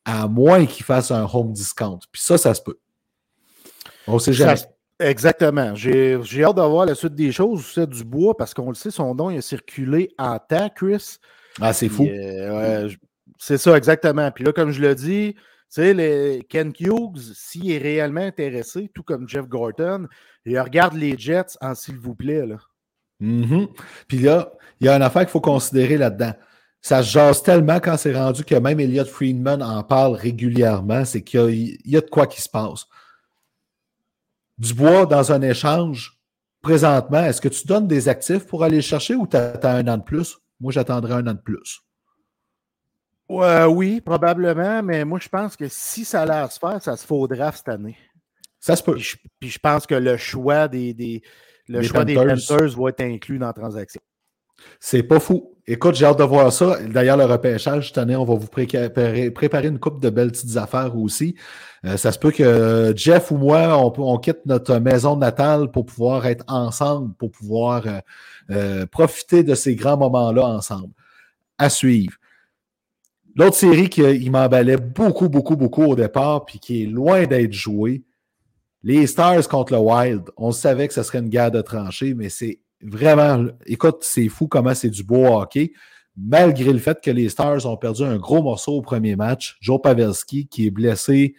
à 0.05 0.27
moins 0.27 0.65
qu'il 0.65 0.85
fasse 0.85 1.11
un 1.11 1.27
home 1.31 1.53
discount. 1.53 1.99
Puis 2.11 2.21
ça, 2.21 2.37
ça 2.37 2.53
se 2.53 2.61
peut. 2.61 2.79
On 4.07 4.17
sait 4.17 4.33
jamais. 4.33 4.55
exactement. 4.99 5.75
J'ai 5.75 6.43
hâte 6.43 6.55
d'avoir 6.55 6.87
la 6.87 6.95
suite 6.95 7.13
des 7.13 7.31
choses. 7.31 7.63
C'est 7.73 7.87
Dubois, 7.87 8.35
parce 8.35 8.55
qu'on 8.55 8.69
le 8.69 8.75
sait, 8.75 8.89
son 8.89 9.13
nom 9.13 9.29
il 9.29 9.37
a 9.37 9.41
circulé 9.41 10.09
en 10.17 10.39
temps, 10.39 10.69
Chris. 10.75 11.17
Ah, 11.61 11.73
c'est 11.73 11.89
fou. 11.89 12.07
Euh, 12.07 12.89
c'est 13.37 13.57
ça, 13.57 13.77
exactement. 13.77 14.31
Puis 14.31 14.43
là, 14.43 14.51
comme 14.51 14.71
je 14.71 14.81
le 14.81 14.95
dis, 14.95 15.35
sais, 15.69 16.45
Ken 16.49 16.73
Hughes, 16.79 17.33
s'il 17.35 17.71
est 17.71 17.77
réellement 17.77 18.21
intéressé, 18.21 18.89
tout 18.93 19.03
comme 19.03 19.27
Jeff 19.27 19.47
Gorton, 19.47 20.07
il 20.45 20.59
regarde 20.59 20.95
les 20.95 21.17
Jets 21.17 21.57
en 21.61 21.75
s'il 21.75 21.97
vous 21.97 22.15
plaît. 22.15 22.45
Là. 22.45 22.57
Mm-hmm. 23.21 23.67
Puis 24.07 24.19
là, 24.19 24.51
il 24.79 24.87
y 24.87 24.89
a 24.89 24.95
une 24.95 25.01
affaire 25.01 25.23
qu'il 25.23 25.31
faut 25.31 25.41
considérer 25.41 25.97
là-dedans. 25.97 26.33
Ça 26.81 27.03
se 27.03 27.11
jase 27.11 27.43
tellement 27.43 27.79
quand 27.79 27.97
c'est 27.97 28.15
rendu 28.15 28.45
que 28.45 28.55
même 28.55 28.79
Elliot 28.79 29.05
Friedman 29.05 29.61
en 29.61 29.83
parle 29.83 30.15
régulièrement, 30.15 31.03
c'est 31.03 31.21
qu'il 31.21 31.77
y, 31.83 31.97
a 31.97 32.01
de 32.01 32.09
quoi 32.09 32.25
qui 32.25 32.41
se 32.41 32.47
passe. 32.47 32.87
Dubois, 34.57 35.05
dans 35.05 35.31
un 35.33 35.41
échange, 35.41 36.17
présentement, 36.61 37.23
est-ce 37.23 37.41
que 37.41 37.49
tu 37.49 37.67
donnes 37.67 37.87
des 37.87 38.07
actifs 38.07 38.45
pour 38.47 38.63
aller 38.63 38.77
le 38.77 38.81
chercher 38.81 39.15
ou 39.15 39.27
tu 39.27 39.35
attends 39.35 39.69
un 39.69 39.87
an 39.89 39.97
de 39.97 40.03
plus? 40.03 40.37
Moi, 40.61 40.71
j'attendrai 40.71 41.15
un 41.15 41.27
an 41.27 41.33
de 41.33 41.41
plus. 41.41 41.81
Ouais, 43.29 43.65
oui, 43.65 44.01
probablement, 44.01 44.81
mais 44.81 45.05
moi, 45.05 45.19
je 45.21 45.29
pense 45.29 45.55
que 45.55 45.67
si 45.67 46.03
ça 46.03 46.23
allait 46.23 46.49
se 46.49 46.57
faire, 46.57 46.81
ça 46.81 46.97
se 46.97 47.05
faudra 47.05 47.51
cette 47.51 47.69
année. 47.69 47.97
Ça 48.59 48.75
se 48.75 48.83
peut. 48.83 48.97
Puis 49.39 49.49
je, 49.49 49.59
pense 49.59 49.85
que 49.85 49.95
le 49.95 50.17
choix 50.17 50.67
des, 50.67 50.93
des 50.93 51.21
le 51.67 51.83
choix 51.83 52.03
des 52.03 52.15
Panthers 52.15 52.75
va 52.77 52.89
être 52.89 53.01
inclus 53.01 53.37
dans 53.37 53.47
la 53.47 53.53
transaction. 53.53 54.01
C'est 54.79 55.03
pas 55.03 55.19
fou. 55.19 55.55
Écoute, 55.67 55.95
j'ai 55.95 56.05
hâte 56.05 56.17
de 56.17 56.23
voir 56.23 56.51
ça. 56.51 56.77
D'ailleurs, 56.81 57.15
le 57.15 57.25
repêchage, 57.25 57.89
cette 57.89 57.97
année, 57.99 58.15
on 58.15 58.25
va 58.25 58.33
vous 58.33 58.47
préparer, 58.47 59.67
une 59.67 59.79
coupe 59.79 60.01
de 60.01 60.09
belles 60.09 60.31
petites 60.31 60.57
affaires 60.57 60.97
aussi. 60.97 61.35
Euh, 61.85 61.95
ça 61.95 62.11
se 62.11 62.17
peut 62.17 62.31
que 62.31 62.91
Jeff 62.95 63.31
ou 63.31 63.37
moi, 63.37 63.77
on, 63.77 64.17
quitte 64.17 64.45
notre 64.45 64.79
maison 64.79 65.15
natale 65.15 65.69
pour 65.71 65.85
pouvoir 65.85 66.25
être 66.25 66.43
ensemble, 66.47 67.13
pour 67.13 67.31
pouvoir 67.31 67.83
euh, 67.85 67.99
euh, 68.49 68.85
profiter 68.87 69.43
de 69.43 69.53
ces 69.53 69.75
grands 69.75 69.97
moments-là 69.97 70.45
ensemble. 70.45 70.93
à 71.57 71.69
suivre. 71.69 72.13
L'autre 73.39 73.55
série 73.55 73.87
qui 73.87 74.29
m'emballait 74.29 74.75
beaucoup, 74.75 75.29
beaucoup, 75.29 75.55
beaucoup 75.55 75.83
au 75.83 75.95
départ, 75.95 76.43
puis 76.43 76.59
qui 76.59 76.83
est 76.83 76.85
loin 76.85 77.25
d'être 77.25 77.53
jouée, 77.53 78.03
les 78.83 79.07
Stars 79.07 79.47
contre 79.47 79.71
le 79.71 79.79
Wild. 79.79 80.23
On 80.35 80.51
savait 80.51 80.89
que 80.89 80.93
ce 80.93 81.03
serait 81.03 81.19
une 81.19 81.29
guerre 81.29 81.49
de 81.49 81.61
tranchées, 81.61 82.13
mais 82.13 82.27
c'est 82.27 82.59
vraiment. 82.81 83.45
Écoute, 83.65 83.99
c'est 84.01 84.27
fou 84.27 84.49
comment 84.49 84.75
c'est 84.75 84.89
du 84.89 85.05
beau 85.05 85.25
hockey. 85.25 85.71
Malgré 86.17 86.73
le 86.73 86.79
fait 86.79 86.99
que 87.01 87.11
les 87.11 87.29
Stars 87.29 87.65
ont 87.65 87.77
perdu 87.77 88.03
un 88.03 88.17
gros 88.17 88.43
morceau 88.43 88.73
au 88.73 88.81
premier 88.81 89.15
match, 89.15 89.57
Joe 89.61 89.79
Pavelski 89.81 90.47
qui 90.47 90.67
est 90.67 90.71
blessé 90.71 91.35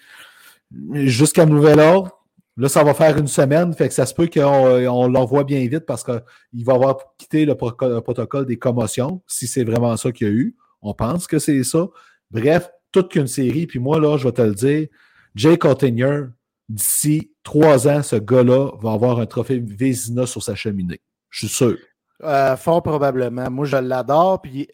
jusqu'à 0.95 1.45
nouvel 1.45 1.81
ordre. 1.81 2.19
Là, 2.57 2.71
ça 2.71 2.83
va 2.83 2.95
faire 2.95 3.19
une 3.19 3.29
semaine, 3.29 3.75
fait 3.75 3.89
que 3.89 3.95
ça 3.95 4.07
se 4.07 4.15
peut 4.15 4.27
qu'on 4.27 5.07
l'envoie 5.07 5.45
bien 5.45 5.61
vite 5.69 5.85
parce 5.85 6.03
qu'il 6.03 6.65
va 6.65 6.73
avoir 6.73 6.97
quitté 7.19 7.45
le, 7.45 7.55
protocole 7.55 8.47
des 8.47 8.57
commotions, 8.57 9.21
si 9.27 9.47
c'est 9.47 9.65
vraiment 9.65 9.99
ça 9.99 10.13
qu'il 10.13 10.27
y 10.27 10.31
a 10.31 10.33
eu. 10.33 10.57
On 10.83 10.95
pense 10.95 11.26
que 11.26 11.39
c'est 11.39 11.64
ça. 11.64 11.89
Bref, 12.31 12.70
toute 12.93 13.11
qu'une 13.11 13.26
série. 13.26 13.66
Puis 13.66 13.78
moi, 13.78 14.01
là, 14.01 14.16
je 14.16 14.24
vais 14.24 14.33
te 14.33 14.43
le 14.43 14.55
dire, 14.55 14.89
Jay 15.35 15.59
Cottinger, 15.59 16.26
d'ici 16.68 17.33
trois 17.43 17.89
ans, 17.89 18.03
ce 18.03 18.16
gars-là 18.16 18.70
va 18.81 18.93
avoir 18.93 19.18
un 19.20 19.26
trophée 19.26 19.59
Vézina 19.59 20.26
sur 20.26 20.43
sa 20.43 20.55
cheminée. 20.55 21.01
Je 21.31 21.47
suis 21.47 21.55
sûr. 21.55 21.76
Euh, 22.22 22.57
fort 22.57 22.83
probablement. 22.83 23.51
Moi, 23.51 23.66
je 23.66 23.76
l'adore. 23.76 24.43
Puis, 24.43 24.66
tu 24.66 24.72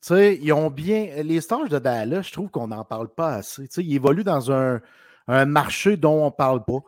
sais, 0.00 0.38
ils 0.40 0.52
ont 0.52 0.70
bien. 0.70 1.22
Les 1.22 1.40
stages 1.40 1.68
de 1.68 1.78
Dallas, 1.78 2.22
je 2.22 2.32
trouve 2.32 2.50
qu'on 2.50 2.68
n'en 2.68 2.84
parle 2.84 3.08
pas 3.08 3.34
assez. 3.34 3.62
Tu 3.68 3.74
sais, 3.74 3.84
ils 3.84 3.96
évoluent 3.96 4.24
dans 4.24 4.50
un, 4.50 4.80
marché 5.28 5.96
dont 5.96 6.22
on 6.22 6.26
ne 6.26 6.30
parle 6.30 6.64
pas. 6.64 6.78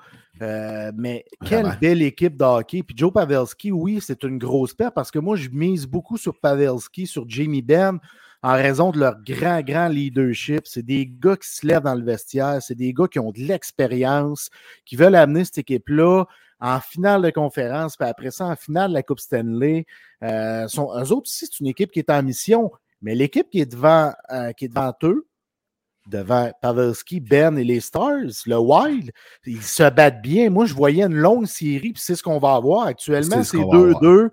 Euh, 0.40 0.92
mais 0.96 1.24
quelle 1.44 1.76
belle 1.80 2.00
équipe 2.02 2.36
de 2.36 2.44
hockey. 2.44 2.84
Puis 2.84 2.96
Joe 2.96 3.12
Pavelski, 3.12 3.72
oui, 3.72 3.98
c'est 4.00 4.22
une 4.22 4.38
grosse 4.38 4.72
paire 4.72 4.92
parce 4.92 5.10
que 5.10 5.18
moi, 5.18 5.34
je 5.34 5.48
mise 5.48 5.86
beaucoup 5.86 6.16
sur 6.16 6.38
Pavelski, 6.38 7.08
sur 7.08 7.28
Jamie 7.28 7.62
Benn 7.62 7.98
en 8.43 8.53
raison 8.53 8.91
de 8.91 9.01
leur 9.01 9.16
grand, 9.22 9.61
grand 9.62 9.89
leadership. 9.89 10.66
C'est 10.66 10.84
des 10.84 11.07
gars 11.07 11.36
qui 11.36 11.49
se 11.49 11.66
lèvent 11.66 11.82
dans 11.82 11.95
le 11.95 12.05
vestiaire, 12.05 12.59
c'est 12.61 12.74
des 12.74 12.93
gars 12.93 13.09
qui 13.09 13.18
ont 13.18 13.32
de 13.32 13.41
l'expérience, 13.41 14.51
qui 14.84 14.97
veulent 14.97 15.16
amener 15.16 15.45
cette 15.45 15.59
équipe-là 15.59 16.24
en 16.61 16.80
finale 16.80 17.22
de 17.22 17.30
conférence, 17.30 17.97
puis 17.97 18.09
après 18.09 18.30
ça, 18.30 18.47
en 18.47 18.57
finale 18.57 18.91
de 18.91 18.95
la 18.95 19.03
Coupe 19.03 19.20
Stanley. 19.20 19.86
Euh, 20.22 20.66
sont, 20.68 20.91
eux 20.97 21.12
autres 21.12 21.28
aussi, 21.28 21.47
c'est 21.47 21.61
une 21.61 21.68
équipe 21.68 21.93
qui 21.93 22.01
est 22.01 22.11
en 22.11 22.22
mission, 22.22 22.70
mais 23.01 23.14
l'équipe 23.14 23.49
qui 23.49 23.61
est 23.61 23.70
devant, 23.70 24.12
euh, 24.30 24.53
qui 24.53 24.64
est 24.64 24.68
devant 24.68 24.93
eux, 25.05 25.26
devant 26.09 26.51
Pavelski, 26.61 27.20
Ben 27.20 27.57
et 27.59 27.64
les 27.64 27.80
Stars, 27.80 28.45
le 28.47 28.59
Wild, 28.59 29.12
ils 29.47 29.62
se 29.62 29.89
battent 29.91 30.22
bien. 30.22 30.51
Moi, 30.51 30.64
je 30.64 30.74
voyais 30.74 31.05
une 31.05 31.16
longue 31.16 31.47
série, 31.47 31.93
puis 31.93 32.03
c'est 32.03 32.16
ce 32.16 32.22
qu'on 32.22 32.39
va 32.39 32.55
avoir 32.55 32.86
actuellement. 32.86 33.45
C'est 33.45 33.59
2-2. 33.59 34.30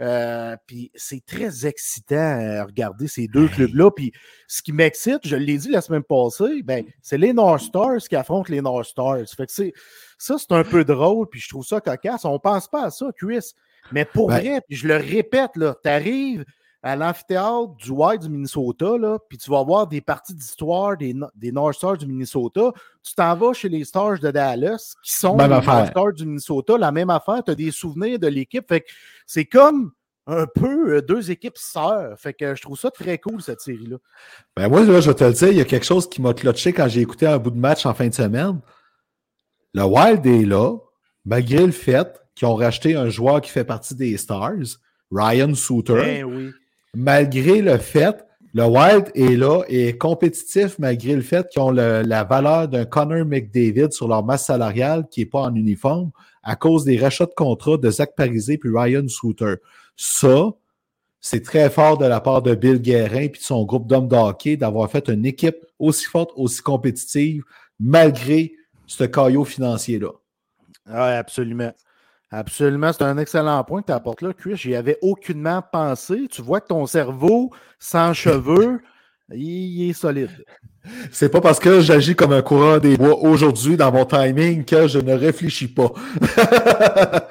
Euh, 0.00 0.56
puis 0.66 0.90
c'est 0.94 1.24
très 1.24 1.66
excitant 1.66 2.16
à 2.16 2.64
regarder 2.64 3.06
ces 3.06 3.28
deux 3.28 3.48
clubs-là. 3.48 3.90
Puis 3.90 4.12
ce 4.48 4.62
qui 4.62 4.72
m'excite, 4.72 5.20
je 5.24 5.36
l'ai 5.36 5.58
dit 5.58 5.68
la 5.68 5.80
semaine 5.80 6.02
passée, 6.02 6.62
ben, 6.62 6.84
c'est 7.02 7.18
les 7.18 7.32
North 7.32 7.62
Stars 7.62 8.00
qui 8.08 8.16
affrontent 8.16 8.50
les 8.52 8.60
North 8.60 8.86
Stars. 8.86 9.28
Fait 9.36 9.46
que 9.46 9.52
c'est, 9.52 9.72
ça, 10.18 10.36
c'est 10.38 10.52
un 10.52 10.64
peu 10.64 10.84
drôle, 10.84 11.28
puis 11.28 11.40
je 11.40 11.48
trouve 11.48 11.64
ça 11.64 11.80
cocasse. 11.80 12.24
On 12.24 12.38
pense 12.38 12.68
pas 12.68 12.86
à 12.86 12.90
ça, 12.90 13.06
Chris. 13.16 13.52
Mais 13.90 14.04
pour 14.04 14.30
vrai, 14.30 14.60
puis 14.68 14.76
je 14.76 14.86
le 14.86 14.96
répète, 14.96 15.50
tu 15.54 15.88
arrives 15.88 16.44
à 16.82 16.96
l'amphithéâtre 16.96 17.76
du 17.76 17.90
White 17.90 18.22
du 18.22 18.28
Minnesota, 18.28 18.98
là, 18.98 19.18
puis 19.28 19.38
tu 19.38 19.50
vas 19.50 19.62
voir 19.62 19.86
des 19.86 20.00
parties 20.00 20.34
d'histoire 20.34 20.96
des, 20.96 21.14
des, 21.36 21.52
North 21.52 21.74
Stars 21.74 21.96
du 21.96 22.06
Minnesota. 22.06 22.72
Tu 23.04 23.14
t'en 23.14 23.36
vas 23.36 23.52
chez 23.52 23.68
les 23.68 23.84
Stars 23.84 24.18
de 24.18 24.30
Dallas, 24.32 24.94
qui 25.04 25.14
sont 25.14 25.36
les 25.36 25.46
North 25.46 25.90
Stars 25.90 26.12
du 26.14 26.26
Minnesota, 26.26 26.76
la 26.76 26.90
même 26.90 27.10
affaire, 27.10 27.42
tu 27.44 27.52
as 27.52 27.54
des 27.54 27.70
souvenirs 27.70 28.18
de 28.18 28.26
l'équipe. 28.26 28.66
Fait 28.68 28.80
que 28.80 28.86
c'est 29.26 29.44
comme 29.44 29.92
un 30.26 30.46
peu 30.46 30.96
euh, 30.96 31.02
deux 31.02 31.30
équipes 31.30 31.56
sœurs. 31.56 32.18
Fait 32.18 32.34
que 32.34 32.54
je 32.56 32.62
trouve 32.62 32.78
ça 32.78 32.90
très 32.90 33.18
cool, 33.18 33.40
cette 33.42 33.60
série-là. 33.60 33.98
Ben 34.56 34.68
moi, 34.68 34.84
là, 34.84 35.00
je 35.00 35.10
vais 35.10 35.16
te 35.16 35.24
le 35.24 35.32
dire, 35.32 35.48
il 35.48 35.58
y 35.58 35.60
a 35.60 35.64
quelque 35.64 35.86
chose 35.86 36.08
qui 36.08 36.20
m'a 36.20 36.34
clutché 36.34 36.72
quand 36.72 36.88
j'ai 36.88 37.00
écouté 37.00 37.26
un 37.26 37.38
bout 37.38 37.50
de 37.50 37.58
match 37.58 37.86
en 37.86 37.94
fin 37.94 38.08
de 38.08 38.14
semaine. 38.14 38.60
Le 39.74 39.84
Wild 39.84 40.26
est 40.26 40.44
là, 40.44 40.76
malgré 41.24 41.64
le 41.64 41.72
fait 41.72 42.20
qu'ils 42.34 42.48
ont 42.48 42.54
racheté 42.54 42.96
un 42.96 43.08
joueur 43.08 43.40
qui 43.40 43.50
fait 43.50 43.64
partie 43.64 43.94
des 43.94 44.16
Stars, 44.16 44.78
Ryan 45.12 45.54
Souter. 45.54 45.94
Ben 45.94 46.24
oui 46.24 46.52
malgré 46.94 47.62
le 47.62 47.78
fait, 47.78 48.24
le 48.54 48.64
Wild 48.64 49.10
est 49.14 49.36
là 49.36 49.62
et 49.68 49.88
est 49.88 49.98
compétitif 49.98 50.78
malgré 50.78 51.14
le 51.14 51.22
fait 51.22 51.48
qu'ils 51.48 51.62
ont 51.62 51.70
la 51.70 52.24
valeur 52.24 52.68
d'un 52.68 52.84
Connor 52.84 53.24
McDavid 53.24 53.92
sur 53.92 54.08
leur 54.08 54.24
masse 54.24 54.46
salariale 54.46 55.06
qui 55.10 55.20
n'est 55.20 55.26
pas 55.26 55.42
en 55.42 55.54
uniforme 55.54 56.10
à 56.42 56.56
cause 56.56 56.84
des 56.84 56.98
rachats 56.98 57.26
de 57.26 57.34
contrats 57.34 57.78
de 57.78 57.90
Zach 57.90 58.14
Parisé 58.14 58.58
puis 58.58 58.70
Ryan 58.74 59.08
Souter. 59.08 59.54
Ça, 59.96 60.50
c'est 61.20 61.42
très 61.42 61.70
fort 61.70 61.96
de 61.96 62.04
la 62.04 62.20
part 62.20 62.42
de 62.42 62.54
Bill 62.54 62.80
Guérin 62.80 63.22
et 63.22 63.28
de 63.28 63.36
son 63.36 63.64
groupe 63.64 63.86
d'hommes 63.86 64.08
de 64.08 64.16
hockey 64.16 64.56
d'avoir 64.56 64.90
fait 64.90 65.08
une 65.08 65.24
équipe 65.24 65.56
aussi 65.78 66.04
forte, 66.04 66.32
aussi 66.36 66.60
compétitive, 66.60 67.44
malgré 67.80 68.52
ce 68.86 69.04
caillot 69.04 69.44
financier-là. 69.44 70.10
Oui, 70.86 70.94
absolument. 70.94 71.72
Absolument, 72.34 72.90
c'est 72.94 73.02
un 73.02 73.18
excellent 73.18 73.62
point 73.62 73.82
que 73.82 73.88
tu 73.88 73.92
apportes 73.92 74.22
là, 74.22 74.32
Chris. 74.32 74.56
J'y 74.56 74.74
avais 74.74 74.98
aucunement 75.02 75.62
pensé. 75.70 76.28
Tu 76.30 76.40
vois 76.40 76.62
que 76.62 76.68
ton 76.68 76.86
cerveau, 76.86 77.50
sans 77.78 78.14
cheveux, 78.14 78.80
il, 79.34 79.90
est 79.90 79.92
solide. 79.92 80.30
C'est 81.10 81.28
pas 81.28 81.42
parce 81.42 81.60
que 81.60 81.80
j'agis 81.80 82.16
comme 82.16 82.32
un 82.32 82.40
courant 82.40 82.78
des 82.78 82.96
bois 82.96 83.18
aujourd'hui 83.18 83.76
dans 83.76 83.92
mon 83.92 84.06
timing 84.06 84.64
que 84.64 84.88
je 84.88 84.98
ne 84.98 85.12
réfléchis 85.12 85.68
pas. 85.68 85.92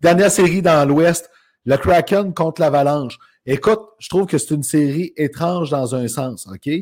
dernière 0.00 0.30
série 0.30 0.62
dans 0.62 0.88
l'Ouest, 0.88 1.28
le 1.64 1.76
Kraken 1.76 2.32
contre 2.32 2.60
l'Avalanche. 2.60 3.18
Écoute, 3.46 3.80
je 3.98 4.08
trouve 4.08 4.26
que 4.26 4.38
c'est 4.38 4.54
une 4.54 4.62
série 4.62 5.12
étrange 5.16 5.70
dans 5.70 5.96
un 5.96 6.06
sens, 6.06 6.46
OK? 6.46 6.72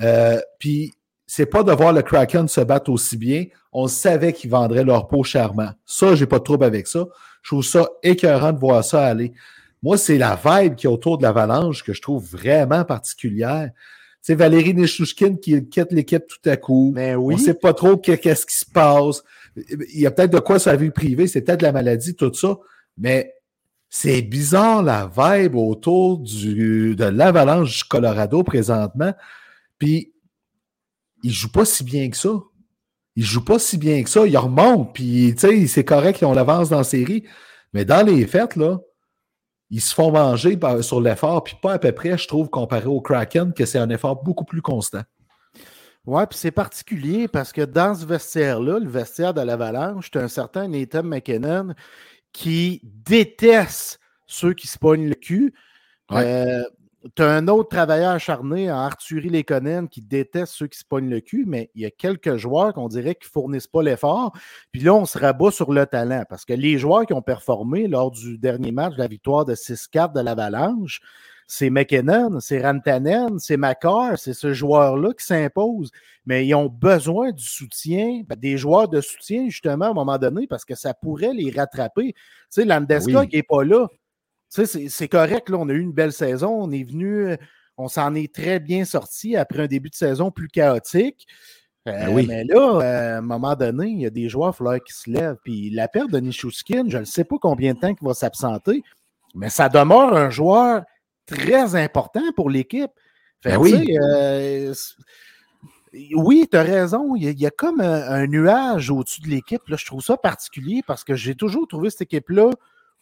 Euh, 0.00 0.40
puis 0.58 0.92
c'est 1.26 1.46
pas 1.46 1.62
de 1.62 1.72
voir 1.72 1.92
le 1.92 2.02
Kraken 2.02 2.46
se 2.48 2.60
battre 2.60 2.90
aussi 2.90 3.16
bien. 3.16 3.46
On 3.72 3.88
savait 3.88 4.32
qu'ils 4.32 4.50
vendraient 4.50 4.84
leur 4.84 5.08
peau 5.08 5.24
chèrement. 5.24 5.70
Ça, 5.84 6.14
j'ai 6.14 6.26
pas 6.26 6.38
de 6.38 6.44
trouble 6.44 6.64
avec 6.64 6.86
ça. 6.86 7.06
Je 7.42 7.50
trouve 7.50 7.64
ça 7.64 7.88
écœurant 8.02 8.52
de 8.52 8.58
voir 8.58 8.84
ça 8.84 9.04
aller. 9.04 9.32
Moi, 9.82 9.98
c'est 9.98 10.18
la 10.18 10.38
vibe 10.42 10.76
qui 10.76 10.86
est 10.86 10.90
autour 10.90 11.18
de 11.18 11.24
l'avalanche 11.24 11.82
que 11.82 11.92
je 11.92 12.00
trouve 12.00 12.24
vraiment 12.24 12.84
particulière. 12.84 13.70
C'est 14.22 14.34
Valérie 14.34 14.74
Nechouchkin 14.74 15.36
qui 15.36 15.68
quitte 15.68 15.92
l'équipe 15.92 16.26
tout 16.26 16.48
à 16.48 16.56
coup. 16.56 16.92
Mais 16.94 17.12
ben 17.12 17.16
oui. 17.16 17.34
On 17.34 17.38
ne 17.38 17.42
sait 17.42 17.54
pas 17.54 17.74
trop 17.74 17.96
qu'est-ce 17.96 18.46
qui 18.46 18.56
se 18.56 18.64
passe. 18.64 19.22
Il 19.56 20.00
y 20.00 20.06
a 20.06 20.10
peut-être 20.10 20.32
de 20.32 20.38
quoi 20.38 20.58
sa 20.58 20.76
vie 20.76 20.90
privée, 20.90 21.26
c'est 21.26 21.42
peut-être 21.42 21.62
la 21.62 21.72
maladie, 21.72 22.14
tout 22.14 22.34
ça. 22.34 22.56
Mais 22.98 23.34
c'est 23.88 24.22
bizarre 24.22 24.82
la 24.82 25.10
vibe 25.16 25.54
autour 25.54 26.18
du, 26.18 26.96
de 26.96 27.04
l'avalanche 27.04 27.78
du 27.78 27.84
Colorado 27.84 28.42
présentement. 28.42 29.14
Puis 29.78 30.12
il 31.26 31.32
joue 31.32 31.50
pas 31.50 31.64
si 31.64 31.82
bien 31.82 32.08
que 32.08 32.16
ça. 32.16 32.30
Il 33.16 33.24
joue 33.24 33.44
pas 33.44 33.58
si 33.58 33.78
bien 33.78 34.02
que 34.04 34.10
ça. 34.10 34.26
Il 34.26 34.36
remonte, 34.36 34.94
puis 34.94 35.34
c'est 35.36 35.84
correct 35.84 36.18
qu'ils 36.18 36.28
ont 36.28 36.32
l'avance 36.32 36.68
dans 36.68 36.78
la 36.78 36.84
série. 36.84 37.24
Mais 37.72 37.84
dans 37.84 38.06
les 38.06 38.26
fêtes, 38.26 38.54
là, 38.54 38.78
ils 39.70 39.80
se 39.80 39.92
font 39.92 40.12
manger 40.12 40.56
sur 40.82 41.00
l'effort, 41.00 41.42
puis 41.42 41.56
pas 41.60 41.72
à 41.72 41.78
peu 41.80 41.90
près, 41.90 42.16
je 42.16 42.28
trouve, 42.28 42.48
comparé 42.48 42.86
au 42.86 43.00
Kraken, 43.00 43.52
que 43.52 43.66
c'est 43.66 43.78
un 43.78 43.90
effort 43.90 44.22
beaucoup 44.22 44.44
plus 44.44 44.62
constant. 44.62 45.02
Oui, 46.04 46.22
puis 46.30 46.38
c'est 46.38 46.52
particulier 46.52 47.26
parce 47.26 47.52
que 47.52 47.62
dans 47.62 47.96
ce 47.96 48.06
vestiaire-là, 48.06 48.78
le 48.78 48.88
vestiaire 48.88 49.34
de 49.34 49.40
l'Avalanche, 49.40 50.12
tu 50.12 50.18
as 50.18 50.22
un 50.22 50.28
certain 50.28 50.68
Nathan 50.68 51.02
McKinnon 51.02 51.74
qui 52.32 52.80
déteste 52.84 53.98
ceux 54.28 54.54
qui 54.54 54.68
se 54.68 54.78
pognent 54.78 55.08
le 55.08 55.16
cul. 55.16 55.52
Euh, 56.12 56.62
tu 57.14 57.22
as 57.22 57.30
un 57.30 57.48
autre 57.48 57.68
travailleur 57.68 58.12
acharné 58.12 58.68
Arthurie 58.68 59.28
Lekonen 59.28 59.88
qui 59.88 60.02
déteste 60.02 60.52
ceux 60.52 60.66
qui 60.66 60.78
se 60.78 60.84
pognent 60.84 61.10
le 61.10 61.20
cul, 61.20 61.44
mais 61.46 61.70
il 61.74 61.82
y 61.82 61.86
a 61.86 61.90
quelques 61.90 62.36
joueurs 62.36 62.72
qu'on 62.72 62.88
dirait 62.88 63.14
qui 63.14 63.26
ne 63.28 63.30
fournissent 63.30 63.66
pas 63.66 63.82
l'effort. 63.82 64.32
Puis 64.72 64.82
là, 64.82 64.94
on 64.94 65.04
se 65.04 65.18
rabat 65.18 65.50
sur 65.50 65.72
le 65.72 65.86
talent 65.86 66.24
parce 66.28 66.44
que 66.44 66.52
les 66.52 66.78
joueurs 66.78 67.06
qui 67.06 67.12
ont 67.12 67.22
performé 67.22 67.86
lors 67.86 68.10
du 68.10 68.38
dernier 68.38 68.72
match 68.72 68.94
de 68.94 68.98
la 68.98 69.08
victoire 69.08 69.44
de 69.44 69.54
6-4 69.54 70.14
de 70.14 70.20
l'Avalanche, 70.20 71.00
c'est 71.46 71.70
McKinnon, 71.70 72.40
c'est 72.40 72.60
Rantanen, 72.60 73.38
c'est 73.38 73.56
Macar, 73.56 74.18
c'est 74.18 74.34
ce 74.34 74.52
joueur-là 74.52 75.12
qui 75.12 75.24
s'impose. 75.24 75.90
Mais 76.24 76.44
ils 76.44 76.54
ont 76.54 76.66
besoin 76.66 77.30
du 77.30 77.44
soutien, 77.44 78.22
ben, 78.26 78.36
des 78.36 78.58
joueurs 78.58 78.88
de 78.88 79.00
soutien, 79.00 79.48
justement, 79.48 79.86
à 79.86 79.90
un 79.90 79.94
moment 79.94 80.18
donné, 80.18 80.48
parce 80.48 80.64
que 80.64 80.74
ça 80.74 80.92
pourrait 80.92 81.32
les 81.32 81.52
rattraper. 81.52 82.14
Tu 82.14 82.22
sais, 82.50 82.64
Landeska 82.64 83.26
qui 83.26 83.36
n'est 83.36 83.42
pas 83.44 83.62
là, 83.62 83.86
c'est 84.48 85.08
correct, 85.08 85.48
là, 85.48 85.58
on 85.58 85.68
a 85.68 85.72
eu 85.72 85.80
une 85.80 85.92
belle 85.92 86.12
saison. 86.12 86.50
On 86.50 86.70
est 86.70 86.84
venu, 86.84 87.26
euh, 87.26 87.36
on 87.76 87.88
s'en 87.88 88.14
est 88.14 88.32
très 88.32 88.60
bien 88.60 88.84
sorti 88.84 89.36
après 89.36 89.64
un 89.64 89.66
début 89.66 89.90
de 89.90 89.94
saison 89.94 90.30
plus 90.30 90.48
chaotique. 90.48 91.26
Euh, 91.88 91.92
ben 91.92 92.14
oui. 92.14 92.26
Mais 92.26 92.44
là, 92.44 92.80
euh, 92.80 93.14
à 93.14 93.18
un 93.18 93.20
moment 93.20 93.54
donné, 93.54 93.86
il 93.88 94.00
y 94.00 94.06
a 94.06 94.10
des 94.10 94.28
joueurs, 94.28 94.56
il 94.60 94.80
qui 94.80 94.92
se 94.92 95.10
lèvent. 95.10 95.36
Puis 95.44 95.70
la 95.70 95.88
perte 95.88 96.10
de 96.10 96.18
Nishushkin, 96.18 96.84
je 96.88 96.98
ne 96.98 97.04
sais 97.04 97.24
pas 97.24 97.36
combien 97.40 97.74
de 97.74 97.78
temps 97.78 97.88
il 98.00 98.06
va 98.06 98.14
s'absenter, 98.14 98.82
mais 99.34 99.50
ça 99.50 99.68
demeure 99.68 100.14
un 100.14 100.30
joueur 100.30 100.82
très 101.26 101.74
important 101.76 102.32
pour 102.34 102.50
l'équipe. 102.50 102.90
Ben 103.44 103.58
oui. 103.58 103.96
oui, 106.16 106.48
tu 106.50 106.56
as 106.56 106.62
raison. 106.62 107.14
Il 107.14 107.38
y, 107.38 107.46
a, 107.46 107.50
comme 107.50 107.80
un, 107.80 108.02
un 108.08 108.26
nuage 108.26 108.90
au-dessus 108.90 109.20
de 109.20 109.28
l'équipe. 109.28 109.62
Je 109.66 109.86
trouve 109.86 110.02
ça 110.02 110.16
particulier 110.16 110.82
parce 110.86 111.04
que 111.04 111.14
j'ai 111.14 111.34
toujours 111.34 111.68
trouvé 111.68 111.90
cette 111.90 112.02
équipe-là 112.02 112.50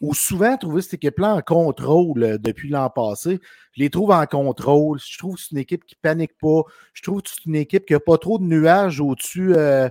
ou 0.01 0.13
souvent 0.13 0.57
trouvé 0.57 0.81
cette 0.81 0.95
équipe-là 0.95 1.35
en 1.35 1.41
contrôle 1.41 2.23
euh, 2.23 2.37
depuis 2.37 2.69
l'an 2.69 2.89
passé. 2.89 3.39
Je 3.73 3.81
les 3.81 3.89
trouve 3.89 4.11
en 4.11 4.25
contrôle. 4.25 4.99
Je 4.99 5.17
trouve 5.17 5.35
que 5.35 5.41
c'est 5.41 5.51
une 5.51 5.57
équipe 5.57 5.85
qui 5.85 5.95
panique 5.95 6.37
pas. 6.39 6.63
Je 6.93 7.01
trouve 7.01 7.21
que 7.21 7.29
c'est 7.29 7.45
une 7.45 7.55
équipe 7.55 7.85
qui 7.85 7.93
n'a 7.93 7.99
pas 7.99 8.17
trop 8.17 8.37
de 8.37 8.43
nuages 8.43 8.99
au-dessus 8.99 9.53
euh, 9.55 9.89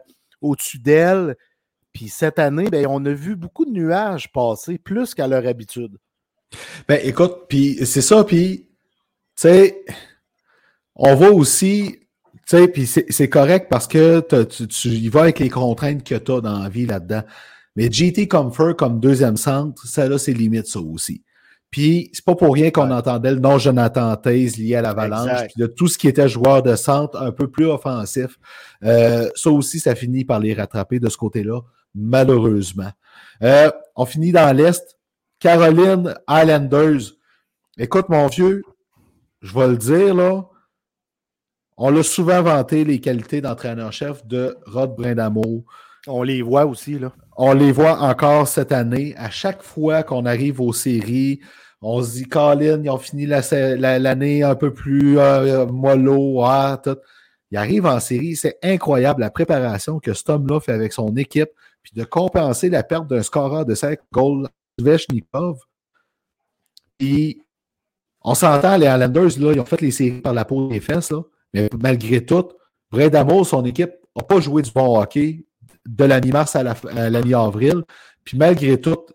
d'elle. 0.81 1.37
Puis 1.93 2.09
cette 2.09 2.39
année, 2.39 2.69
ben, 2.71 2.87
on 2.89 3.05
a 3.07 3.13
vu 3.13 3.37
beaucoup 3.37 3.65
de 3.65 3.71
nuages 3.71 4.31
passer, 4.33 4.79
plus 4.79 5.15
qu'à 5.15 5.27
leur 5.27 5.47
habitude. 5.47 5.97
Ben 6.89 7.01
écoute, 7.03 7.47
puis 7.49 7.85
c'est 7.87 8.03
ça, 8.03 8.23
puis 8.25 8.69
tu 9.37 9.49
sais, 9.49 9.85
on 10.95 11.15
voit 11.15 11.31
aussi, 11.31 11.99
tu 11.99 12.41
sais, 12.47 12.69
puis 12.69 12.87
c'est 12.87 13.29
correct 13.29 13.69
parce 13.69 13.89
que 13.89 14.21
tu, 14.45 14.69
tu, 14.69 14.89
y 14.89 15.09
vas 15.09 15.23
avec 15.23 15.41
les 15.41 15.51
contraintes 15.51 16.05
que 16.05 16.15
tu 16.15 16.33
as 16.33 16.41
dans 16.41 16.61
la 16.61 16.69
vie 16.69 16.87
là-dedans. 16.87 17.23
Mais 17.77 17.91
GT 17.91 18.29
Comfort 18.29 18.77
comme 18.77 19.01
deuxième 19.01 19.37
centre, 19.37 19.87
ça 19.87 20.09
là, 20.09 20.19
c'est 20.19 20.33
limite 20.33 20.67
ça 20.67 20.81
aussi. 20.81 21.23
Puis 21.71 22.11
c'est 22.13 22.25
pas 22.25 22.37
pour 22.37 22.55
rien 22.55 22.71
qu'on 22.71 22.93
entendait 22.93 23.33
le 23.33 23.41
nom 23.41 23.59
Jonathan 23.59 24.15
Taze 24.15 24.59
lié 24.59 24.77
à 24.77 24.83
l'Avalanche, 24.83 25.49
puis 25.49 25.55
de 25.57 25.67
tout 25.67 25.89
ce 25.89 25.99
qui 25.99 26.07
était 26.07 26.29
joueur 26.29 26.63
de 26.63 26.77
centre 26.77 27.21
un 27.21 27.33
peu 27.33 27.51
plus 27.51 27.67
offensif. 27.67 28.39
Euh, 28.85 29.29
ça 29.35 29.51
aussi, 29.51 29.81
ça 29.81 29.97
finit 29.97 30.25
par 30.25 30.39
les 30.39 30.55
rattraper 30.55 31.01
de 31.01 31.09
ce 31.09 31.17
côté-là, 31.17 31.63
malheureusement. 31.93 32.93
Euh, 33.43 33.73
on 33.97 34.07
finit 34.07 34.31
dans 34.31 34.57
l'Est. 34.57 34.97
Caroline 35.41 36.15
Islanders. 36.31 37.17
Écoute, 37.77 38.09
mon 38.09 38.29
vieux, 38.29 38.63
je 39.43 39.53
vais 39.59 39.67
le 39.67 39.77
dire, 39.77 40.15
là. 40.15 40.49
On 41.77 41.91
l'a 41.91 42.05
souvent 42.05 42.41
vanté, 42.41 42.85
les 42.85 43.01
qualités 43.01 43.41
d'entraîneur-chef 43.41 44.25
de 44.27 44.57
Rod 44.65 44.95
Brindamour. 44.95 45.65
On 46.07 46.23
les 46.23 46.41
voit 46.41 46.67
aussi, 46.67 47.01
là. 47.01 47.13
On 47.37 47.53
les 47.53 47.73
voit 47.73 48.01
encore 48.01 48.47
cette 48.47 48.73
année. 48.73 49.15
À 49.17 49.31
chaque 49.31 49.63
fois 49.63 50.03
qu'on 50.03 50.25
arrive 50.25 50.61
aux 50.61 50.73
séries, 50.73 51.41
on 51.81 52.03
se 52.03 52.13
dit, 52.13 52.25
Colin, 52.25 52.83
ils 52.83 52.91
ont 52.91 52.99
fini 52.99 53.27
l'année 53.27 54.43
un 54.43 54.55
peu 54.55 54.73
plus 54.73 55.19
euh, 55.19 55.67
mollo, 55.67 56.43
ah, 56.45 56.81
tout. 56.83 56.97
Il 57.51 57.59
arrive 57.59 57.87
en 57.87 58.01
série, 58.01 58.37
c'est 58.37 58.59
incroyable 58.63 59.21
la 59.21 59.31
préparation 59.31 60.01
que 60.01 60.13
cet 60.13 60.31
homme-là 60.31 60.61
fait 60.61 60.73
avec 60.73 60.93
son 60.93 61.15
équipe, 61.17 61.51
puis 61.83 61.93
de 61.95 62.05
compenser 62.05 62.71
la 62.71 62.83
perte 62.83 63.07
d'un 63.07 63.23
scoreur 63.23 63.65
de 63.65 63.75
5 63.75 63.99
goals, 64.13 64.49
Svechnikov. 64.79 65.59
Puis, 66.99 67.43
on 68.23 68.35
s'entend, 68.35 68.77
les 68.77 68.87
Islanders, 68.87 69.39
là, 69.39 69.53
ils 69.53 69.61
ont 69.61 69.65
fait 69.65 69.81
les 69.81 69.91
séries 69.91 70.21
par 70.21 70.33
la 70.33 70.45
peau 70.45 70.69
des 70.69 70.81
fesses, 70.81 71.13
mais 71.53 71.69
malgré 71.79 72.25
tout, 72.25 72.49
Bray 72.91 73.11
son 73.45 73.65
équipe, 73.65 73.93
n'a 74.17 74.23
pas 74.23 74.41
joué 74.41 74.63
du 74.63 74.71
bon 74.71 74.99
hockey 74.99 75.45
de 75.87 76.05
la 76.05 76.21
mi-mars 76.21 76.57
à 76.57 76.63
la, 76.63 77.23
mi-avril. 77.23 77.83
Puis 78.25 78.37
malgré 78.37 78.81
tout, 78.81 79.07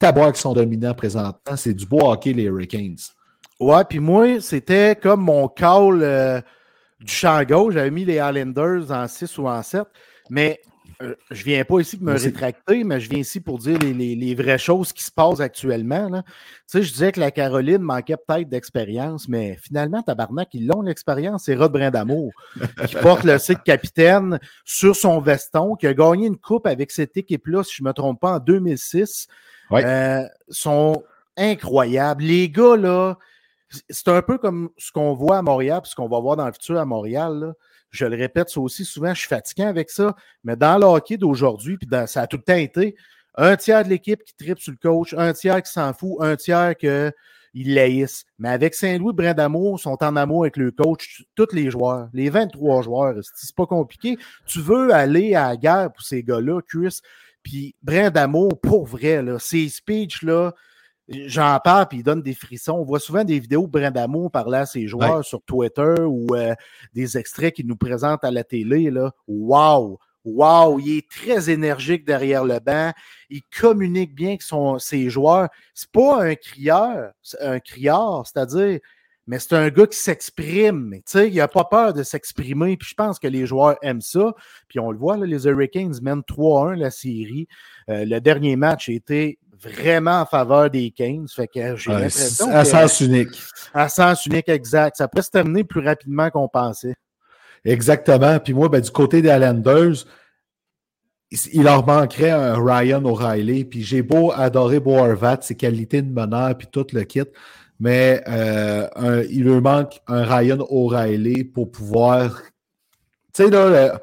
qui 0.00 0.40
sont 0.40 0.52
dominants 0.52 0.94
présentement, 0.94 1.56
c'est 1.56 1.74
du 1.74 1.86
beau 1.86 2.10
hockey, 2.10 2.32
les 2.32 2.44
Hurricanes. 2.44 2.96
Ouais, 3.60 3.84
puis 3.84 3.98
moi, 3.98 4.40
c'était 4.40 4.96
comme 4.96 5.22
mon 5.22 5.48
call 5.48 6.00
euh, 6.02 6.40
du 7.00 7.12
champ 7.12 7.42
gauche. 7.42 7.74
J'avais 7.74 7.90
mis 7.90 8.04
les 8.04 8.16
Islanders 8.16 8.90
en 8.90 9.08
6 9.08 9.38
ou 9.38 9.48
en 9.48 9.62
7. 9.62 9.82
Mais 10.30 10.60
euh, 11.02 11.14
je 11.30 11.44
viens 11.44 11.64
pas 11.64 11.80
ici 11.80 11.96
pour 11.96 12.06
me 12.06 12.18
rétracter, 12.18 12.82
mais 12.82 12.98
je 13.00 13.08
viens 13.08 13.20
ici 13.20 13.40
pour 13.40 13.58
dire 13.58 13.78
les, 13.78 14.34
vraies 14.34 14.58
choses 14.58 14.92
qui 14.92 15.04
se 15.04 15.12
passent 15.12 15.40
actuellement. 15.40 16.08
Tu 16.08 16.22
sais, 16.66 16.82
je 16.82 16.92
disais 16.92 17.12
que 17.12 17.20
la 17.20 17.30
Caroline 17.30 17.78
manquait 17.78 18.16
peut-être 18.16 18.48
d'expérience, 18.48 19.28
mais 19.28 19.56
finalement, 19.62 20.02
tabarnak, 20.02 20.48
ils 20.54 20.66
l'ont 20.66 20.82
l'expérience. 20.82 21.44
C'est 21.44 21.54
Rod 21.54 21.72
Brindamour 21.72 22.32
qui 22.88 22.96
porte 22.96 23.24
le 23.24 23.38
cycle 23.38 23.62
capitaine 23.64 24.40
sur 24.64 24.96
son 24.96 25.20
veston, 25.20 25.76
qui 25.76 25.86
a 25.86 25.94
gagné 25.94 26.26
une 26.26 26.38
coupe 26.38 26.66
avec 26.66 26.90
cette 26.90 27.16
équipe-là, 27.16 27.62
si 27.62 27.76
je 27.76 27.82
ne 27.82 27.88
me 27.88 27.92
trompe 27.92 28.20
pas, 28.20 28.34
en 28.34 28.38
2006. 28.38 29.28
Euh, 29.72 30.22
sont 30.48 31.02
incroyables. 31.36 32.24
Les 32.24 32.48
gars, 32.48 32.76
là, 32.76 33.18
c'est 33.90 34.08
un 34.08 34.22
peu 34.22 34.38
comme 34.38 34.70
ce 34.78 34.90
qu'on 34.92 35.14
voit 35.14 35.38
à 35.38 35.42
Montréal, 35.42 35.80
puis 35.82 35.90
ce 35.90 35.94
qu'on 35.94 36.08
va 36.08 36.20
voir 36.20 36.36
dans 36.36 36.46
le 36.46 36.52
futur 36.52 36.78
à 36.78 36.84
Montréal. 36.84 37.38
Là. 37.38 37.52
Je 37.90 38.04
le 38.04 38.16
répète, 38.16 38.50
ça 38.50 38.60
aussi, 38.60 38.84
souvent, 38.84 39.14
je 39.14 39.20
suis 39.20 39.28
fatigué 39.28 39.64
avec 39.64 39.90
ça. 39.90 40.14
Mais 40.44 40.56
dans 40.56 40.78
le 40.78 40.84
hockey 40.84 41.16
d'aujourd'hui, 41.16 41.78
puis 41.78 41.88
ça 42.06 42.22
a 42.22 42.26
tout 42.26 42.36
le 42.36 42.42
temps 42.42 42.54
été 42.54 42.96
un 43.34 43.56
tiers 43.56 43.84
de 43.84 43.88
l'équipe 43.88 44.22
qui 44.24 44.34
tripe 44.34 44.58
sur 44.58 44.72
le 44.72 44.78
coach, 44.78 45.14
un 45.16 45.32
tiers 45.32 45.62
qui 45.62 45.70
s'en 45.70 45.92
fout, 45.92 46.16
un 46.20 46.36
tiers 46.36 46.76
qui 46.76 46.88
laïssent. 47.54 48.24
Mais 48.38 48.48
avec 48.48 48.74
Saint-Louis, 48.74 49.12
Brin 49.12 49.32
d'amour, 49.32 49.78
sont 49.78 49.96
en 50.02 50.16
amour 50.16 50.42
avec 50.42 50.56
le 50.56 50.70
coach, 50.70 51.24
tous 51.34 51.52
les 51.52 51.70
joueurs, 51.70 52.08
les 52.12 52.30
23 52.30 52.82
joueurs. 52.82 53.14
C'est 53.34 53.54
pas 53.54 53.66
compliqué. 53.66 54.18
Tu 54.44 54.60
veux 54.60 54.92
aller 54.92 55.34
à 55.34 55.48
la 55.48 55.56
guerre 55.56 55.92
pour 55.92 56.02
ces 56.02 56.22
gars-là, 56.22 56.60
Chris. 56.66 56.98
Puis 57.42 57.76
Brin 57.82 58.10
d'amour, 58.10 58.60
pour 58.60 58.86
vrai, 58.86 59.22
là, 59.22 59.38
ces 59.38 59.68
speeches-là, 59.68 60.52
J'en 61.08 61.58
parle, 61.64 61.88
puis 61.88 61.98
il 61.98 62.02
donne 62.02 62.20
des 62.20 62.34
frissons. 62.34 62.72
On 62.72 62.84
voit 62.84 63.00
souvent 63.00 63.24
des 63.24 63.38
vidéos 63.38 63.62
de 63.62 63.70
Brindamour 63.70 64.30
parler 64.30 64.58
à 64.58 64.66
ses 64.66 64.86
joueurs 64.86 65.24
sur 65.24 65.40
Twitter 65.42 65.94
ou 66.00 66.34
euh, 66.34 66.54
des 66.92 67.16
extraits 67.16 67.54
qu'il 67.54 67.66
nous 67.66 67.76
présente 67.76 68.24
à 68.24 68.30
la 68.30 68.44
télé. 68.44 68.90
Là. 68.90 69.12
Wow! 69.26 69.98
Wow! 70.24 70.78
Il 70.78 70.98
est 70.98 71.08
très 71.08 71.48
énergique 71.48 72.04
derrière 72.04 72.44
le 72.44 72.58
banc. 72.58 72.92
Il 73.30 73.40
communique 73.58 74.14
bien 74.14 74.28
avec 74.28 74.42
son, 74.42 74.78
ses 74.78 75.08
joueurs. 75.08 75.48
C'est 75.72 75.90
pas 75.90 76.22
un 76.22 76.34
crieur, 76.34 77.12
un 77.40 77.58
criard, 77.58 78.26
c'est-à-dire, 78.26 78.78
mais 79.28 79.38
c'est 79.38 79.52
un 79.52 79.68
gars 79.68 79.86
qui 79.86 79.98
s'exprime. 79.98 80.94
Il 81.14 81.34
n'a 81.34 81.48
pas 81.48 81.64
peur 81.64 81.92
de 81.92 82.02
s'exprimer. 82.02 82.78
Puis 82.78 82.88
je 82.88 82.94
pense 82.94 83.18
que 83.18 83.28
les 83.28 83.44
joueurs 83.46 83.76
aiment 83.82 84.00
ça. 84.00 84.32
Puis 84.68 84.80
on 84.80 84.90
le 84.90 84.96
voit, 84.96 85.18
là, 85.18 85.26
les 85.26 85.46
Hurricanes 85.46 85.94
mènent 86.00 86.22
3-1 86.22 86.74
la 86.76 86.90
série. 86.90 87.46
Euh, 87.90 88.06
le 88.06 88.20
dernier 88.20 88.56
match 88.56 88.88
été 88.88 89.38
vraiment 89.60 90.22
en 90.22 90.24
faveur 90.24 90.70
des 90.70 90.90
Kings. 90.90 91.28
Fait 91.28 91.46
que 91.46 91.76
j'ai 91.76 91.90
l'impression. 91.90 92.50
À 92.50 92.64
sens 92.64 93.00
unique. 93.00 93.38
À 93.74 93.90
sens 93.90 94.24
unique, 94.24 94.48
exact. 94.48 94.96
Ça 94.96 95.08
pourrait 95.08 95.22
se 95.22 95.30
terminer 95.30 95.62
plus 95.62 95.86
rapidement 95.86 96.30
qu'on 96.30 96.48
pensait. 96.48 96.96
Exactement. 97.66 98.40
Puis 98.40 98.54
moi, 98.54 98.70
ben, 98.70 98.80
du 98.80 98.90
côté 98.90 99.20
des 99.20 99.28
Islanders, 99.28 100.06
il 101.52 101.64
leur 101.64 101.86
manquerait 101.86 102.30
un 102.30 102.54
Ryan 102.54 103.04
O'Reilly. 103.04 103.66
Puis 103.66 103.82
j'ai 103.82 104.00
beau 104.00 104.32
adorer 104.32 104.80
Beau 104.80 104.96
ses 105.42 105.54
qualités 105.54 106.00
de 106.00 106.10
meneur, 106.10 106.56
puis 106.56 106.66
tout 106.72 106.86
le 106.94 107.02
kit. 107.02 107.24
Mais 107.80 108.22
euh, 108.28 109.24
il 109.30 109.44
leur 109.44 109.62
manque 109.62 110.00
un 110.06 110.24
Ryan 110.24 110.58
O'Reilly 110.68 111.44
pour 111.44 111.70
pouvoir. 111.70 112.42
Là, 113.38 114.00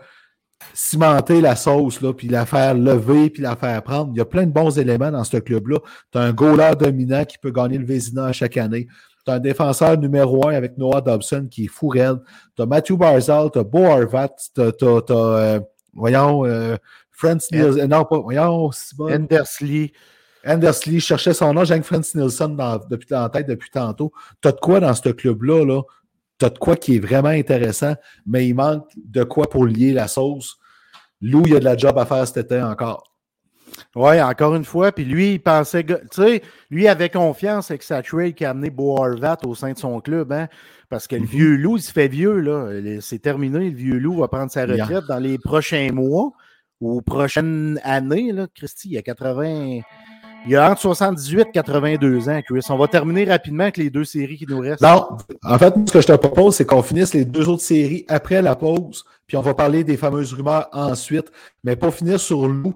cimenter 0.74 1.42
la 1.42 1.56
sauce, 1.56 2.02
là, 2.02 2.14
puis 2.14 2.28
la 2.28 2.46
faire 2.46 2.74
lever, 2.74 3.30
puis 3.30 3.42
la 3.42 3.56
faire 3.56 3.82
prendre. 3.84 4.12
Il 4.14 4.18
y 4.18 4.22
a 4.22 4.26
plein 4.26 4.46
de 4.46 4.52
bons 4.52 4.78
éléments 4.78 5.12
dans 5.12 5.24
ce 5.24 5.38
club-là. 5.38 5.80
Tu 6.12 6.18
as 6.18 6.22
un 6.22 6.34
goaler 6.34 6.72
dominant 6.78 7.24
qui 7.26 7.38
peut 7.38 7.52
gagner 7.52 7.78
le 7.78 7.86
Vézina 7.86 8.32
chaque 8.34 8.58
année. 8.58 8.88
Tu 9.26 9.32
as 9.32 9.36
un 9.36 9.40
défenseur 9.40 9.98
numéro 9.98 10.48
un 10.48 10.54
avec 10.54 10.78
Noah 10.78 11.02
Dobson 11.02 11.48
qui 11.50 11.66
est 11.66 11.68
fou 11.70 11.88
raide. 11.88 12.20
Tu 12.56 12.62
as 12.62 12.66
Matthew 12.66 12.94
Barzal, 12.94 13.50
tu 13.52 13.60
as 13.60 13.64
Beau 13.64 13.86
Harvat, 13.86 14.36
tu 14.54 14.62
as, 14.62 15.02
euh, 15.10 15.60
voyons, 15.94 16.46
euh, 16.46 16.76
euh, 17.24 17.88
non, 17.88 18.06
pas, 18.06 18.20
voyons, 18.20 18.70
Andersley. 19.00 19.94
Andersley, 20.46 21.00
je 21.00 21.06
cherchais 21.06 21.34
son 21.34 21.54
nom, 21.54 21.64
j'ai 21.64 21.82
Franz 21.82 22.12
Nielsen 22.16 22.56
dans, 22.56 22.78
depuis, 22.90 23.14
en 23.16 23.30
tête 23.30 23.48
depuis 23.48 23.72
tantôt. 23.72 24.12
Tu 24.42 24.48
as 24.48 24.52
de 24.52 24.60
quoi 24.60 24.80
dans 24.80 24.94
ce 24.94 25.10
club-là, 25.10 25.66
là? 25.66 25.82
Tu 26.38 26.46
as 26.46 26.50
de 26.50 26.58
quoi 26.58 26.76
qui 26.76 26.98
est 26.98 27.00
vraiment 27.00 27.30
intéressant, 27.30 27.96
mais 28.26 28.48
il 28.48 28.54
manque 28.54 28.88
de 28.96 29.24
quoi 29.24 29.50
pour 29.50 29.66
lier 29.66 29.94
la 29.94 30.08
sauce. 30.08 30.58
Lou, 31.22 31.44
il 31.46 31.54
y 31.54 31.56
a 31.56 31.60
de 31.60 31.66
la 31.66 31.78
job 31.78 31.98
à 31.98 32.06
faire 32.06 32.28
cet 32.28 32.38
été 32.38 32.62
encore. 32.62 33.16
Oui, 33.96 34.22
encore 34.22 34.56
une 34.56 34.66
fois. 34.66 34.92
Puis 34.92 35.06
lui, 35.06 35.34
il 35.34 35.40
pensait, 35.40 35.84
tu 35.84 35.96
sais, 36.12 36.42
lui 36.70 36.88
avait 36.88 37.10
confiance 37.10 37.72
avec 37.72 37.84
sa 37.84 38.02
trade 38.02 38.34
qui 38.34 38.46
a 38.46 38.52
amené 38.52 38.70
Bo 38.70 39.02
Harvat 39.02 39.38
au 39.46 39.56
sein 39.56 39.74
de 39.74 39.78
son 39.78 40.00
club, 40.02 40.32
hein, 40.32 40.48
parce 40.90 41.08
que 41.08 41.16
le 41.16 41.22
mhm. 41.22 41.28
vieux 41.28 41.56
loup, 41.56 41.78
il 41.78 41.82
se 41.82 41.92
fait 41.92 42.08
vieux, 42.08 42.40
là. 42.40 42.70
C'est 43.02 43.20
terminé, 43.20 43.70
le 43.70 43.76
vieux 43.76 43.98
loup 43.98 44.18
va 44.18 44.28
prendre 44.28 44.52
sa 44.52 44.66
retraite 44.66 45.06
dans 45.08 45.20
les 45.20 45.38
prochains 45.38 45.92
mois 45.92 46.32
ou 46.82 47.02
prochaines 47.02 47.80
années, 47.84 48.32
là. 48.32 48.48
Christy, 48.54 48.90
il 48.90 48.94
y 48.94 48.98
a 48.98 49.02
80. 49.02 49.82
Il 50.48 50.56
a 50.56 50.72
entre 50.72 50.82
78 50.82 51.48
et 51.48 51.52
82 51.52 52.30
ans, 52.30 52.42
Chris. 52.44 52.66
On 52.70 52.78
va 52.78 52.88
terminer 52.88 53.26
rapidement 53.26 53.64
avec 53.64 53.78
les 53.78 53.90
deux 53.90 54.04
séries 54.04 54.38
qui 54.38 54.46
nous 54.46 54.60
restent. 54.60 54.82
Non, 54.82 55.08
en 55.44 55.58
fait, 55.58 55.74
ce 55.88 55.92
que 55.92 56.02
je 56.02 56.08
te 56.08 56.14
propose, 56.14 56.56
c'est 56.56 56.66
qu'on 56.66 56.84
finisse 56.84 57.14
les 57.14 57.26
deux 57.26 57.50
autres 57.50 57.64
séries 57.64 58.06
après 58.08 58.42
la 58.42 58.56
pause, 58.56 59.04
puis 59.26 59.38
on 59.38 59.42
va 59.42 59.56
parler 59.56 59.84
des 59.84 59.98
fameuses 59.98 60.34
rumeurs 60.34 60.70
ensuite. 60.72 61.32
Mais 61.64 61.76
pour 61.76 61.94
finir 61.94 62.20
sur 62.20 62.48
Lou, 62.48 62.76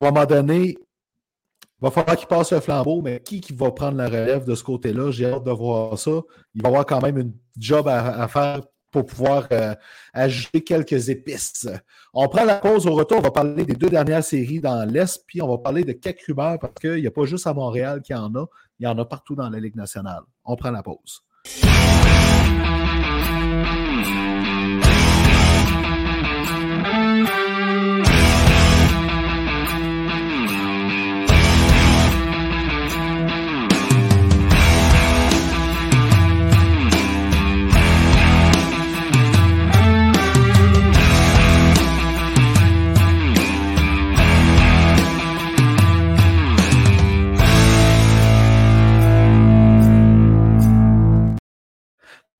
à 0.00 0.08
un 0.08 0.10
moment 0.10 0.24
donné, 0.24 0.68
il 0.68 1.82
va 1.82 1.90
falloir 1.90 2.16
qu'il 2.16 2.28
passe 2.28 2.52
le 2.52 2.60
flambeau, 2.60 3.02
mais 3.02 3.20
qui, 3.20 3.40
qui 3.40 3.52
va 3.52 3.70
prendre 3.70 3.98
la 3.98 4.06
relève 4.06 4.44
de 4.44 4.54
ce 4.54 4.64
côté-là? 4.64 5.10
J'ai 5.10 5.26
hâte 5.26 5.44
de 5.44 5.50
voir 5.50 5.98
ça. 5.98 6.12
Il 6.54 6.62
va 6.62 6.68
y 6.68 6.72
avoir 6.72 6.86
quand 6.86 7.02
même 7.02 7.18
une 7.18 7.32
job 7.58 7.88
à 7.88 8.26
faire 8.28 8.62
pour 8.90 9.06
pouvoir 9.06 9.48
euh, 9.52 9.74
ajouter 10.12 10.62
quelques 10.62 11.08
épices. 11.08 11.68
On 12.12 12.28
prend 12.28 12.44
la 12.44 12.56
pause 12.56 12.86
au 12.86 12.94
retour, 12.94 13.18
on 13.18 13.22
va 13.22 13.30
parler 13.30 13.64
des 13.64 13.74
deux 13.74 13.88
dernières 13.88 14.24
séries 14.24 14.60
dans 14.60 14.88
l'Est, 14.88 15.24
puis 15.26 15.40
on 15.42 15.48
va 15.48 15.58
parler 15.58 15.84
de 15.84 15.92
quelques 15.92 16.34
parce 16.34 16.58
qu'il 16.80 17.00
n'y 17.00 17.06
a 17.06 17.10
pas 17.10 17.24
juste 17.24 17.46
à 17.46 17.54
Montréal 17.54 18.02
qu'il 18.02 18.16
y 18.16 18.18
en 18.18 18.34
a, 18.34 18.46
il 18.78 18.84
y 18.84 18.86
en 18.86 18.98
a 18.98 19.04
partout 19.04 19.34
dans 19.34 19.48
la 19.48 19.60
Ligue 19.60 19.76
nationale. 19.76 20.22
On 20.44 20.56
prend 20.56 20.70
la 20.70 20.82
pause. 20.82 21.22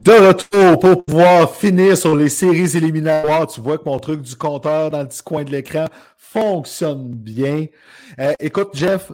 De 0.00 0.12
retour 0.12 0.80
pour 0.80 1.04
pouvoir 1.04 1.54
finir 1.54 1.94
sur 1.94 2.16
les 2.16 2.30
séries 2.30 2.74
éliminatoires. 2.74 3.46
Tu 3.46 3.60
vois 3.60 3.76
que 3.76 3.84
mon 3.84 3.98
truc 3.98 4.22
du 4.22 4.34
compteur 4.34 4.90
dans 4.90 5.02
le 5.02 5.08
petit 5.08 5.22
coin 5.22 5.44
de 5.44 5.50
l'écran 5.50 5.84
fonctionne 6.16 7.14
bien. 7.14 7.66
Euh, 8.18 8.32
écoute, 8.40 8.70
Jeff, 8.72 9.12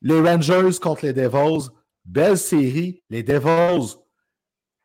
les 0.00 0.22
Rangers 0.22 0.78
contre 0.80 1.04
les 1.04 1.12
Devils, 1.12 1.68
belle 2.02 2.38
série. 2.38 3.02
Les 3.10 3.22
Devils, 3.22 3.96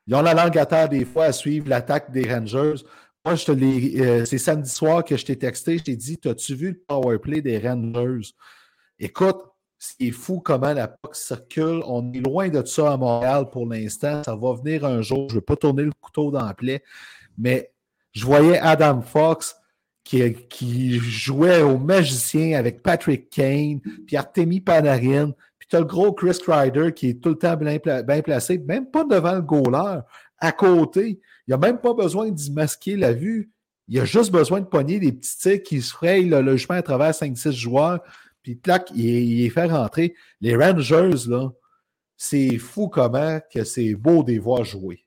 ils 0.06 0.16
ont 0.16 0.22
la 0.22 0.34
langue 0.34 0.58
à 0.58 0.66
terre 0.66 0.90
des 0.90 1.06
fois 1.06 1.26
à 1.26 1.32
suivre 1.32 1.70
l'attaque 1.70 2.12
des 2.12 2.30
Rangers. 2.30 2.84
Moi, 3.24 3.36
je 3.36 3.46
te 3.46 3.52
euh, 3.54 4.26
c'est 4.26 4.38
samedi 4.38 4.70
soir 4.70 5.06
que 5.06 5.16
je 5.16 5.24
t'ai 5.24 5.38
texté, 5.38 5.78
je 5.78 5.84
t'ai 5.86 5.96
dit, 5.96 6.20
as-tu 6.26 6.56
vu 6.56 6.72
le 6.72 6.84
power 6.86 7.20
play 7.20 7.42
des 7.42 7.58
Rangers? 7.58 8.34
Écoute, 9.00 9.46
c'est 9.84 10.12
fou 10.12 10.40
comment 10.40 10.74
la 10.74 10.88
POC 10.88 11.16
circule. 11.16 11.82
On 11.86 12.14
est 12.14 12.20
loin 12.20 12.48
de 12.48 12.66
ça 12.66 12.94
à 12.94 12.98
Montréal 12.98 13.50
pour 13.52 13.66
l'instant. 13.68 14.24
Ça 14.24 14.36
va 14.36 14.54
venir 14.54 14.86
un 14.86 15.02
jour. 15.02 15.28
Je 15.30 15.36
ne 15.36 15.40
vais 15.40 15.46
pas 15.46 15.58
tourner 15.58 15.84
le 15.84 15.92
couteau 16.00 16.32
dans 16.32 16.46
la 16.46 16.54
plaie. 16.54 16.84
Mais 17.38 17.74
je 18.14 18.26
voyais 18.26 18.60
Adam 18.60 19.02
Fox 19.02 19.58
qui, 20.04 21.00
jouait 21.00 21.62
au 21.62 21.78
magicien 21.78 22.58
avec 22.58 22.82
Patrick 22.82 23.30
Kane, 23.30 23.82
puis 24.06 24.16
Artemi 24.16 24.62
Panarin, 24.62 25.32
puis 25.58 25.68
tu 25.70 25.76
as 25.76 25.80
le 25.80 25.86
gros 25.86 26.14
Chris 26.14 26.38
Kreider 26.42 26.94
qui 26.94 27.10
est 27.10 27.22
tout 27.22 27.30
le 27.30 27.38
temps 27.38 27.56
bien, 27.56 28.22
placé, 28.22 28.58
même 28.60 28.90
pas 28.90 29.04
devant 29.04 29.36
le 29.36 29.42
goaler, 29.42 30.00
à 30.40 30.52
côté. 30.52 31.20
Il 31.48 31.52
n'a 31.52 31.58
même 31.58 31.80
pas 31.80 31.94
besoin 31.94 32.30
d'y 32.30 32.52
masquer 32.52 32.96
la 32.96 33.14
vue. 33.14 33.52
Il 33.88 34.00
a 34.00 34.06
juste 34.06 34.32
besoin 34.32 34.62
de 34.62 34.66
pogner 34.66 35.00
des 35.00 35.12
petits 35.12 35.38
tirs 35.38 35.64
qui 35.64 35.82
se 35.82 35.94
frayent 35.94 36.30
le, 36.30 36.58
chemin 36.58 36.80
à 36.80 36.82
travers 36.82 37.12
5-6 37.12 37.52
joueurs, 37.52 38.00
puis 38.44 38.60
clac, 38.60 38.92
il, 38.94 39.42
il, 39.42 39.52
fait 39.52 39.66
rentrer. 39.66 40.14
Les 40.42 40.56
Rangers, 40.56 41.28
là, 41.28 41.50
c'est 42.18 42.58
fou 42.58 42.90
comment 42.90 43.40
que 43.52 43.64
c'est 43.64 43.96
beau 43.96 44.24
de 44.24 44.32
les 44.32 44.40
voir 44.40 44.64
jouer. 44.64 45.06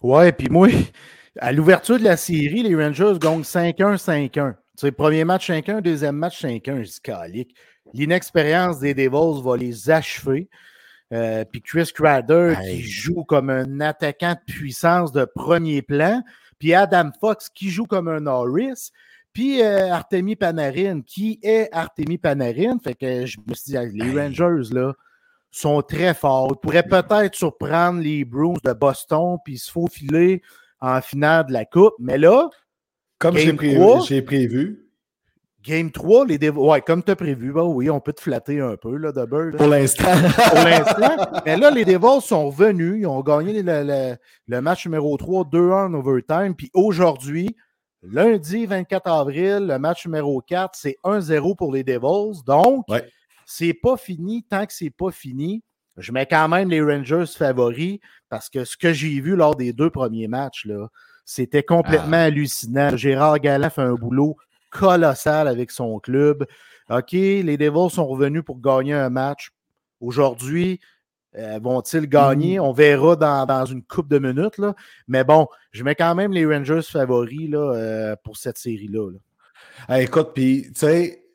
Ouais, 0.00 0.32
puis 0.32 0.48
moi, 0.48 0.68
à 1.38 1.52
l'ouverture 1.52 1.98
de 1.98 2.04
la 2.04 2.16
série, 2.16 2.62
les 2.62 2.74
Rangers 2.74 3.18
gagnent 3.20 3.42
5-1, 3.42 3.96
5-1. 3.96 4.54
Tu 4.78 4.92
premier 4.92 5.24
match 5.24 5.50
5-1, 5.50 5.80
deuxième 5.80 6.16
match 6.16 6.44
5-1. 6.44 6.82
Je 6.82 6.90
dis 6.90 7.00
calique. 7.02 7.56
L'inexpérience 7.92 8.78
des 8.78 8.94
Devils 8.94 9.42
va 9.42 9.56
les 9.56 9.90
achever. 9.90 10.48
Euh, 11.12 11.44
puis 11.44 11.62
Chris 11.62 11.90
Crader 11.94 12.54
qui 12.62 12.82
joue 12.82 13.24
comme 13.24 13.48
un 13.48 13.80
attaquant 13.80 14.34
de 14.34 14.52
puissance 14.52 15.10
de 15.10 15.24
premier 15.24 15.82
plan. 15.82 16.22
Puis 16.58 16.74
Adam 16.74 17.10
Fox 17.20 17.48
qui 17.48 17.70
joue 17.70 17.86
comme 17.86 18.08
un 18.08 18.20
Norris. 18.20 18.92
Puis 19.38 19.62
euh, 19.62 19.92
Artemi 19.92 20.34
Panarin 20.34 21.00
qui 21.00 21.38
est 21.44 21.68
Artemi 21.70 22.18
Panarin? 22.18 22.80
Fait 22.82 22.96
que 22.96 23.24
je 23.24 23.38
me 23.46 23.54
suis 23.54 23.70
dit, 23.70 23.96
les 23.96 24.20
Rangers, 24.20 24.74
là, 24.74 24.94
sont 25.52 25.80
très 25.80 26.12
forts. 26.12 26.56
Ils 26.56 26.60
pourraient 26.60 26.82
peut-être 26.82 27.36
surprendre 27.36 28.00
les 28.00 28.24
Bruins 28.24 28.54
de 28.64 28.72
Boston 28.72 29.36
puis 29.44 29.56
se 29.58 29.70
faufiler 29.70 30.42
en 30.80 31.00
finale 31.00 31.46
de 31.46 31.52
la 31.52 31.64
Coupe. 31.64 31.94
Mais 32.00 32.18
là, 32.18 32.50
comme 33.20 33.36
j'ai 33.36 33.52
prévu, 34.22 34.88
Game 35.62 35.92
3, 35.92 36.26
les 36.26 36.38
Devils. 36.38 36.58
Ouais, 36.58 36.80
comme 36.80 37.04
tu 37.04 37.12
as 37.12 37.16
prévu, 37.16 37.52
bah 37.52 37.62
oui, 37.62 37.90
on 37.90 38.00
peut 38.00 38.14
te 38.14 38.20
flatter 38.20 38.58
un 38.58 38.76
peu, 38.76 38.96
là, 38.96 39.12
Double. 39.12 39.54
Pour 39.56 39.68
l'instant. 39.68 40.04
Pour 40.48 40.64
l'instant. 40.64 41.40
Mais 41.46 41.56
là, 41.56 41.70
les 41.70 41.84
Devils 41.84 42.22
sont 42.22 42.50
venus. 42.50 42.96
Ils 42.98 43.06
ont 43.06 43.20
gagné 43.20 43.62
le, 43.62 44.60
match 44.60 44.84
numéro 44.84 45.16
3, 45.16 45.44
2-1 45.44 45.86
en 45.86 45.94
overtime. 45.94 46.56
Puis 46.56 46.72
aujourd'hui, 46.74 47.54
lundi 48.02 48.66
24 48.66 49.06
avril, 49.08 49.66
le 49.66 49.78
match 49.78 50.06
numéro 50.06 50.40
4, 50.40 50.74
c'est 50.74 50.96
1-0 51.04 51.56
pour 51.56 51.72
les 51.72 51.84
Devils. 51.84 52.42
Donc, 52.46 52.86
c'est 53.46 53.74
pas 53.74 53.96
fini 53.96 54.44
tant 54.44 54.66
que 54.66 54.72
c'est 54.72 54.90
pas 54.90 55.10
fini. 55.10 55.62
Je 55.96 56.12
mets 56.12 56.26
quand 56.26 56.48
même 56.48 56.70
les 56.70 56.80
Rangers 56.80 57.24
favoris 57.26 57.98
parce 58.28 58.48
que 58.48 58.64
ce 58.64 58.76
que 58.76 58.92
j'ai 58.92 59.20
vu 59.20 59.34
lors 59.34 59.56
des 59.56 59.72
deux 59.72 59.90
premiers 59.90 60.28
matchs, 60.28 60.64
là, 60.64 60.88
c'était 61.24 61.62
complètement 61.62 62.16
ah. 62.16 62.24
hallucinant. 62.24 62.96
Gérard 62.96 63.40
Galland 63.40 63.70
fait 63.70 63.82
un 63.82 63.94
boulot 63.94 64.36
colossal 64.70 65.48
avec 65.48 65.70
son 65.70 65.98
club. 65.98 66.46
OK, 66.90 67.12
les 67.12 67.56
Devils 67.56 67.90
sont 67.90 68.06
revenus 68.06 68.42
pour 68.44 68.60
gagner 68.60 68.94
un 68.94 69.10
match. 69.10 69.50
Aujourd'hui, 70.00 70.78
euh, 71.38 71.58
vont-ils 71.62 72.08
gagner? 72.08 72.58
Mm. 72.58 72.62
On 72.62 72.72
verra 72.72 73.16
dans, 73.16 73.64
une 73.64 73.82
coupe 73.82 74.08
de 74.08 74.18
minutes. 74.18 74.58
Là. 74.58 74.74
Mais 75.06 75.24
bon, 75.24 75.46
je 75.72 75.84
mets 75.84 75.94
quand 75.94 76.14
même 76.14 76.32
les 76.32 76.46
Rangers 76.46 76.82
favoris 76.82 77.48
là, 77.48 77.74
euh, 77.74 78.16
pour 78.22 78.36
cette 78.36 78.58
série-là. 78.58 79.10
écoute, 79.96 80.30
puis 80.34 80.64
tu 80.74 80.80
sais, 80.80 81.27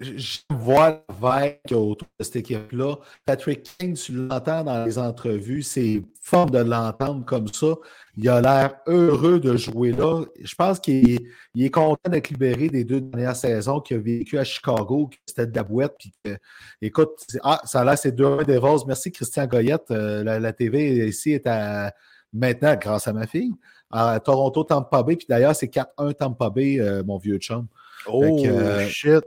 je 0.00 0.38
vois 0.50 1.04
le 1.10 1.76
autour 1.76 2.08
de 2.18 2.24
cette 2.24 2.36
équipe-là. 2.36 2.96
Patrick 3.26 3.62
King, 3.78 3.94
tu 3.94 4.12
l'entends 4.12 4.64
dans 4.64 4.84
les 4.84 4.98
entrevues, 4.98 5.62
c'est 5.62 6.02
fort 6.20 6.50
de 6.50 6.58
l'entendre 6.58 7.24
comme 7.24 7.48
ça. 7.48 7.74
Il 8.16 8.28
a 8.28 8.40
l'air 8.40 8.76
heureux 8.86 9.40
de 9.40 9.56
jouer 9.56 9.92
là. 9.92 10.24
Je 10.40 10.54
pense 10.54 10.80
qu'il 10.80 11.20
est, 11.56 11.70
content 11.70 12.10
d'être 12.10 12.30
libéré 12.30 12.68
des 12.68 12.84
deux 12.84 13.00
dernières 13.00 13.36
saisons 13.36 13.80
qu'il 13.80 13.98
a 13.98 14.00
vécu 14.00 14.38
à 14.38 14.44
Chicago, 14.44 15.08
que 15.08 15.16
c'était 15.26 15.46
de 15.46 15.56
la 15.56 15.64
boîte. 15.64 15.96
Puis 15.98 16.34
écoute, 16.80 17.26
ah, 17.42 17.60
ça 17.64 17.80
a 17.80 17.84
l'air, 17.84 17.98
c'est 17.98 18.12
deux 18.12 18.44
des 18.44 18.56
roses. 18.56 18.86
Merci, 18.86 19.12
Christian 19.12 19.46
Goyette. 19.46 19.90
Euh, 19.90 20.24
la, 20.24 20.52
TV 20.52 21.08
ici 21.08 21.32
est 21.32 21.46
à, 21.46 21.92
maintenant, 22.32 22.74
grâce 22.80 23.06
à 23.06 23.12
ma 23.12 23.26
fille, 23.26 23.52
à 23.90 24.18
Toronto, 24.20 24.64
Tampa 24.64 25.02
Bay. 25.02 25.16
Puis 25.16 25.26
d'ailleurs, 25.28 25.54
c'est 25.54 25.72
4-1 25.72 26.14
Tampa 26.14 26.48
Bay, 26.48 26.80
euh, 26.80 27.02
mon 27.04 27.18
vieux 27.18 27.38
chum. 27.38 27.66
Oh, 28.06 28.22
euh, 28.46 28.86
shit. 28.88 29.24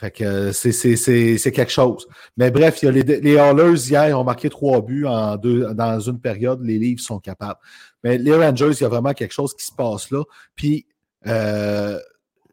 Fait 0.00 0.10
que 0.10 0.24
euh, 0.24 0.52
c'est 0.52 1.52
quelque 1.52 1.70
chose. 1.70 2.08
Mais 2.38 2.50
bref, 2.50 2.78
il 2.80 2.86
y 2.86 2.88
a 2.88 2.90
les, 2.90 3.02
les 3.02 3.36
Hallers 3.36 3.76
hier 3.76 4.18
ont 4.18 4.24
marqué 4.24 4.48
trois 4.48 4.80
buts 4.80 5.04
en 5.04 5.36
deux, 5.36 5.74
dans 5.74 6.00
une 6.00 6.18
période. 6.18 6.64
Les 6.64 6.78
livres 6.78 7.02
sont 7.02 7.18
capables. 7.18 7.60
Mais 8.02 8.16
les 8.16 8.34
Rangers, 8.34 8.70
il 8.70 8.80
y 8.80 8.84
a 8.84 8.88
vraiment 8.88 9.12
quelque 9.12 9.34
chose 9.34 9.54
qui 9.54 9.62
se 9.62 9.72
passe 9.72 10.10
là. 10.10 10.22
Puis 10.56 10.86
euh, 11.26 11.98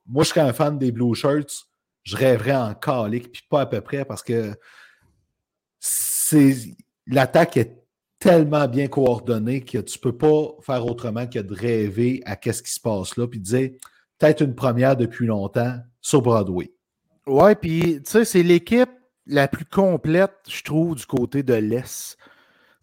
moi, 0.06 0.26
je 0.26 0.30
serais 0.30 0.42
un 0.42 0.52
fan 0.52 0.78
des 0.78 0.92
Blue 0.92 1.16
Shirts. 1.16 1.70
Je 2.04 2.18
rêverais 2.18 2.56
en 2.56 2.74
calique, 2.74 3.32
puis 3.32 3.44
pas 3.50 3.62
à 3.62 3.66
peu 3.66 3.80
près 3.80 4.04
parce 4.04 4.24
que 4.24 4.54
l'attaque 7.08 7.56
est 7.56 7.82
tellement 8.20 8.68
bien 8.68 8.90
coordonnée 8.90 9.62
que 9.62 9.78
tu 9.78 9.98
ne 9.98 10.02
peux 10.02 10.18
pas 10.18 10.50
faire 10.64 10.86
autrement 10.86 11.28
que 11.28 11.40
de 11.40 11.54
rêver 11.54 12.22
à 12.26 12.38
ce 12.44 12.62
qui 12.62 12.72
se 12.72 12.82
passe 12.82 13.16
là, 13.16 13.26
puis 13.26 13.40
de 13.40 13.46
dire 13.46 13.70
peut-être 14.18 14.42
une 14.42 14.56
première 14.56 14.98
depuis 14.98 15.28
longtemps 15.28 15.78
sur 16.02 16.22
Broadway. 16.22 16.74
Ouais, 17.28 17.56
puis 17.56 18.02
tu 18.04 18.12
sais, 18.12 18.26
c'est 18.26 18.44
l'équipe 18.44 18.90
la 19.26 19.50
plus 19.50 19.66
complète, 19.66 20.34
je 20.50 20.64
trouve, 20.64 20.96
du 20.96 21.06
côté 21.06 21.44
de 21.44 21.54
l'Est. 21.54 22.18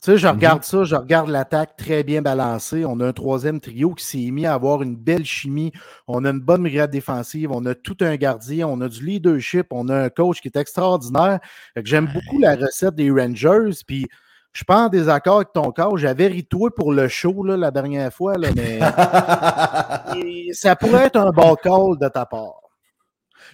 Tu 0.03 0.11
sais, 0.11 0.19
je 0.19 0.29
regarde 0.29 0.59
mhm. 0.59 0.65
ça, 0.65 0.85
je 0.85 0.95
regarde 0.97 1.31
l'attaque 1.31 1.79
très 1.79 2.05
bien 2.05 2.21
balancée. 2.21 2.85
On 2.85 3.01
a 3.01 3.07
un 3.07 3.15
troisième 3.15 3.59
trio 3.59 3.95
qui 3.95 4.05
s'est 4.05 4.31
mis 4.31 4.45
à 4.45 4.53
avoir 4.53 4.83
une 4.83 4.97
belle 4.97 5.25
chimie. 5.25 5.73
On 6.07 6.27
a 6.27 6.31
une 6.31 6.41
bonne 6.41 6.61
brigade 6.61 6.91
défensive, 6.91 7.51
on 7.51 7.65
a 7.65 7.75
tout 7.75 7.97
un 8.03 8.17
gardien, 8.17 8.69
on 8.69 8.83
a 8.83 8.89
du 8.89 9.03
leadership, 9.03 9.69
on 9.71 9.89
a 9.89 9.97
un 9.97 10.11
coach 10.11 10.43
qui 10.43 10.49
est 10.49 10.59
extraordinaire. 10.59 11.41
J'aime 11.83 12.11
beaucoup 12.13 12.39
la 12.39 12.55
recette 12.55 12.97
des 12.97 13.11
Rangers. 13.11 13.71
Puis 13.87 14.07
je 14.53 14.59
suis 14.59 14.67
pas 14.67 14.85
en 14.85 14.89
désaccord 14.91 15.37
avec 15.37 15.55
ton 15.55 15.73
coach. 15.73 16.01
J'avais 16.01 16.27
ritoué 16.27 16.69
pour 16.77 16.93
le 16.93 17.09
show 17.09 17.43
là, 17.43 17.57
la 17.57 17.71
dernière 17.71 18.13
fois, 18.13 18.37
là, 18.37 18.49
mais 18.55 18.81
ça 20.53 20.77
pourrait 20.77 21.07
être 21.07 21.17
un 21.17 21.31
bon 21.31 21.55
call 21.55 21.99
de 21.99 22.09
ta 22.09 22.27
part. 22.27 22.64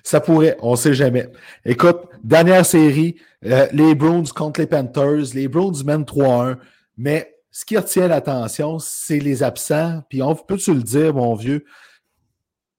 Ça 0.02 0.20
pourrait, 0.20 0.56
on 0.60 0.72
ne 0.72 0.76
sait 0.76 0.94
jamais. 0.94 1.28
Écoute, 1.64 1.98
dernière 2.22 2.64
série, 2.64 3.16
euh, 3.44 3.66
les 3.72 3.94
Browns 3.94 4.28
contre 4.28 4.60
les 4.60 4.66
Panthers. 4.66 5.34
Les 5.34 5.48
Browns 5.48 5.84
mènent 5.84 6.04
3-1, 6.04 6.56
mais 6.96 7.34
ce 7.50 7.64
qui 7.64 7.76
retient 7.76 8.08
l'attention, 8.08 8.78
c'est 8.78 9.18
les 9.18 9.42
absents. 9.42 10.02
Puis 10.08 10.22
on 10.22 10.34
peut 10.34 10.56
tu 10.56 10.74
le 10.74 10.82
dire, 10.82 11.14
mon 11.14 11.34
vieux, 11.34 11.64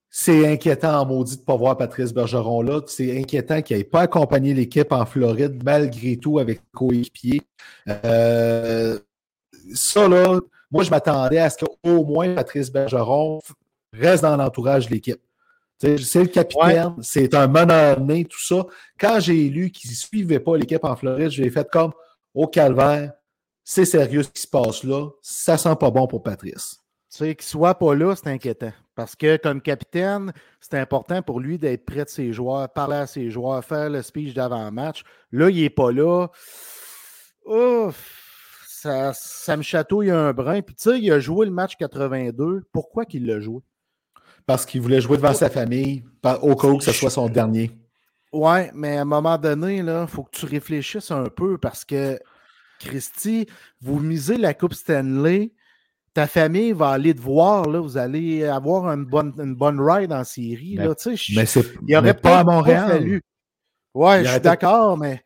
c'est 0.09 0.45
inquiétant 0.45 1.01
en 1.01 1.05
maudit 1.05 1.37
de 1.37 1.41
ne 1.41 1.45
pas 1.45 1.55
voir 1.55 1.77
Patrice 1.77 2.13
Bergeron 2.13 2.61
là. 2.61 2.81
C'est 2.87 3.17
inquiétant 3.17 3.61
qu'il 3.61 3.77
n'ait 3.77 3.83
pas 3.85 4.01
accompagné 4.01 4.53
l'équipe 4.53 4.91
en 4.91 5.05
Floride, 5.05 5.63
malgré 5.63 6.17
tout, 6.17 6.37
avec 6.37 6.61
coéquipier. 6.73 7.41
Euh, 7.87 8.99
ça, 9.73 10.07
là, 10.07 10.39
moi, 10.69 10.83
je 10.83 10.89
m'attendais 10.89 11.39
à 11.39 11.49
ce 11.49 11.63
qu'au 11.63 12.03
moins 12.03 12.35
Patrice 12.35 12.71
Bergeron 12.71 13.39
reste 13.93 14.23
dans 14.23 14.35
l'entourage 14.35 14.87
de 14.87 14.93
l'équipe. 14.93 15.21
C'est 15.81 16.19
le 16.19 16.27
capitaine, 16.27 16.93
c'est 17.01 17.33
un 17.33 17.47
meneur-né, 17.47 18.25
tout 18.25 18.39
ça. 18.39 18.67
Quand 18.99 19.19
j'ai 19.19 19.49
lu 19.49 19.71
qu'il 19.71 19.89
ne 19.89 19.95
suivait 19.95 20.39
pas 20.39 20.55
l'équipe 20.55 20.83
en 20.83 20.95
Floride, 20.95 21.31
je 21.31 21.41
l'ai 21.41 21.49
fait 21.49 21.67
comme 21.71 21.91
au 22.35 22.45
calvaire. 22.45 23.13
C'est 23.63 23.85
sérieux 23.85 24.21
ce 24.21 24.29
qui 24.29 24.43
se 24.43 24.47
passe 24.47 24.83
là. 24.83 25.09
Ça 25.23 25.57
sent 25.57 25.75
pas 25.79 25.89
bon 25.89 26.05
pour 26.05 26.21
Patrice. 26.21 26.77
Tu 27.09 27.17
sais, 27.17 27.35
qu'il 27.35 27.45
soit 27.45 27.73
pas 27.73 27.95
là, 27.95 28.15
c'est 28.15 28.27
inquiétant. 28.27 28.71
Parce 28.93 29.15
que 29.15 29.37
comme 29.37 29.59
capitaine, 29.59 30.31
c'est 30.59 30.75
important 30.75 31.23
pour 31.23 31.39
lui 31.39 31.57
d'être 31.57 31.83
près 31.83 32.05
de 32.05 32.09
ses 32.09 32.31
joueurs, 32.31 32.69
parler 32.69 32.97
à 32.97 33.07
ses 33.07 33.31
joueurs, 33.31 33.65
faire 33.65 33.89
le 33.89 34.03
speech 34.03 34.35
d'avant-match. 34.35 35.03
Là, 35.31 35.49
il 35.49 35.63
n'est 35.63 35.71
pas 35.71 35.91
là. 35.91 36.27
Ouf, 37.45 38.63
ça, 38.67 39.13
ça 39.13 39.57
me 39.57 39.63
chatouille 39.63 40.11
un 40.11 40.31
brin. 40.31 40.61
Puis 40.61 40.75
tu 40.75 40.91
sais, 40.91 40.99
il 40.99 41.11
a 41.11 41.19
joué 41.19 41.47
le 41.47 41.51
match 41.51 41.75
82. 41.77 42.65
Pourquoi 42.71 43.05
qu'il 43.05 43.25
l'a 43.25 43.39
joué? 43.39 43.61
Parce 44.45 44.65
qu'il 44.65 44.81
voulait 44.81 45.01
jouer 45.01 45.17
devant 45.17 45.33
sa 45.33 45.49
famille, 45.49 46.03
au 46.41 46.55
cas 46.55 46.67
où 46.67 46.77
que 46.77 46.83
ce 46.83 46.91
soit 46.91 47.09
son 47.09 47.29
dernier. 47.29 47.71
Ouais, 48.33 48.71
mais 48.73 48.97
à 48.97 49.01
un 49.01 49.05
moment 49.05 49.37
donné, 49.37 49.77
il 49.77 50.05
faut 50.07 50.23
que 50.23 50.37
tu 50.37 50.45
réfléchisses 50.45 51.11
un 51.11 51.25
peu 51.25 51.57
parce 51.57 51.83
que 51.83 52.19
Christy, 52.79 53.45
vous 53.81 53.99
misez 53.99 54.37
la 54.37 54.53
Coupe 54.53 54.73
Stanley, 54.73 55.51
ta 56.13 56.27
famille 56.27 56.73
va 56.73 56.89
aller 56.89 57.13
te 57.13 57.21
voir, 57.21 57.67
là, 57.67 57.79
vous 57.79 57.97
allez 57.97 58.45
avoir 58.45 58.85
une 58.91 59.05
bonne, 59.05 59.33
une 59.37 59.55
bonne 59.55 59.79
ride 59.79 60.11
en 60.11 60.23
série. 60.23 60.75
Mais, 60.77 60.87
là, 60.87 60.95
mais 61.35 61.45
c'est 61.45 61.65
il 61.87 61.95
aurait 61.95 62.13
pas 62.13 62.39
à 62.39 62.43
Montréal. 62.43 62.89
fallu. 62.89 63.21
Ouais, 63.93 64.23
je 64.23 64.31
suis 64.31 64.41
d'accord, 64.41 64.97
mais 64.97 65.21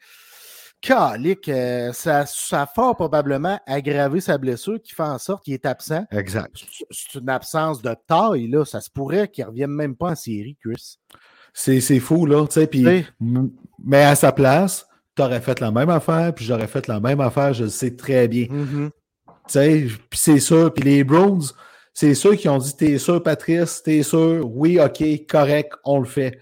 calique, 0.85 1.49
euh, 1.49 1.91
ça, 1.93 2.25
ça 2.25 2.61
a 2.63 2.65
fort 2.67 2.95
probablement 2.95 3.59
aggravé 3.65 4.21
sa 4.21 4.37
blessure 4.37 4.81
qui 4.81 4.93
fait 4.93 5.03
en 5.03 5.17
sorte 5.17 5.43
qu'il 5.43 5.53
est 5.53 5.65
absent. 5.65 6.05
Exact. 6.11 6.55
C'est- 6.91 7.19
une 7.19 7.29
absence 7.29 7.81
de 7.81 7.95
taille, 8.07 8.47
là. 8.47 8.65
Ça 8.65 8.81
se 8.81 8.89
pourrait 8.89 9.27
qu'il 9.27 9.43
ne 9.45 9.49
revienne 9.49 9.71
même 9.71 9.95
pas 9.95 10.11
en 10.11 10.15
série, 10.15 10.57
Chris. 10.63 10.97
C'est 11.53 11.99
fou, 11.99 12.25
là. 12.25 12.45
m- 13.21 13.49
mais 13.83 14.03
à 14.03 14.15
sa 14.15 14.31
place, 14.31 14.85
tu 15.15 15.21
aurais 15.21 15.39
fait 15.41 15.59
la 15.59 15.71
même 15.71 15.89
affaire, 15.89 16.33
puis 16.35 16.43
j'aurais 16.45 16.67
fait 16.67 16.87
la 16.87 16.99
même 16.99 17.21
affaire, 17.21 17.53
je 17.53 17.63
le 17.63 17.69
sais 17.69 17.95
très 17.95 18.27
bien. 18.27 18.47
Tu 19.47 19.53
sais, 19.53 19.87
puis 20.09 20.19
c'est 20.19 20.39
sûr. 20.39 20.73
Puis 20.73 20.83
les 20.83 21.03
Browns, 21.03 21.43
c'est 21.93 22.13
ceux 22.15 22.35
qui 22.35 22.49
ont 22.49 22.57
dit 22.57 22.75
T'es 22.75 22.97
sûr, 22.97 23.23
Patrice, 23.23 23.81
t'es 23.83 24.03
sûr, 24.03 24.45
oui, 24.53 24.79
OK, 24.79 25.03
correct, 25.29 25.73
on 25.85 25.99
le 25.99 26.05
fait. 26.05 26.37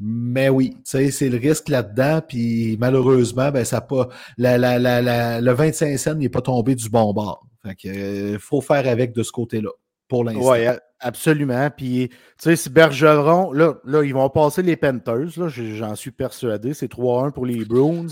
Mais 0.00 0.48
oui, 0.48 0.76
c'est 0.84 1.28
le 1.28 1.36
risque 1.38 1.68
là-dedans, 1.68 2.20
puis 2.26 2.76
malheureusement, 2.80 3.50
ben, 3.52 3.64
ça 3.64 3.80
pas. 3.80 4.08
La, 4.36 4.58
la, 4.58 4.78
la, 4.78 5.00
la- 5.00 5.40
le 5.40 5.52
25 5.52 5.96
cents 5.98 6.14
n'est 6.14 6.28
pas 6.28 6.40
tombé 6.40 6.74
du 6.74 6.88
bon 6.88 7.12
bord. 7.12 7.46
Fait 7.62 7.74
que 7.76 7.88
euh, 7.88 8.38
faut 8.38 8.60
faire 8.60 8.88
avec 8.88 9.12
de 9.14 9.22
ce 9.22 9.30
côté-là, 9.32 9.70
pour 10.08 10.24
l'instant. 10.24 10.50
Oui, 10.52 10.66
absolument. 11.00 11.70
Puis, 11.70 12.08
tu 12.10 12.16
sais, 12.38 12.56
si 12.56 12.70
Bergeron, 12.70 13.52
là, 13.52 13.74
là, 13.84 14.02
ils 14.02 14.12
vont 14.14 14.28
passer 14.30 14.62
les 14.62 14.76
Panthers, 14.76 15.38
là, 15.38 15.48
j'en 15.48 15.94
suis 15.94 16.10
persuadé. 16.10 16.74
C'est 16.74 16.90
3-1 16.90 17.30
pour 17.30 17.46
les 17.46 17.64
Bruins. 17.64 18.08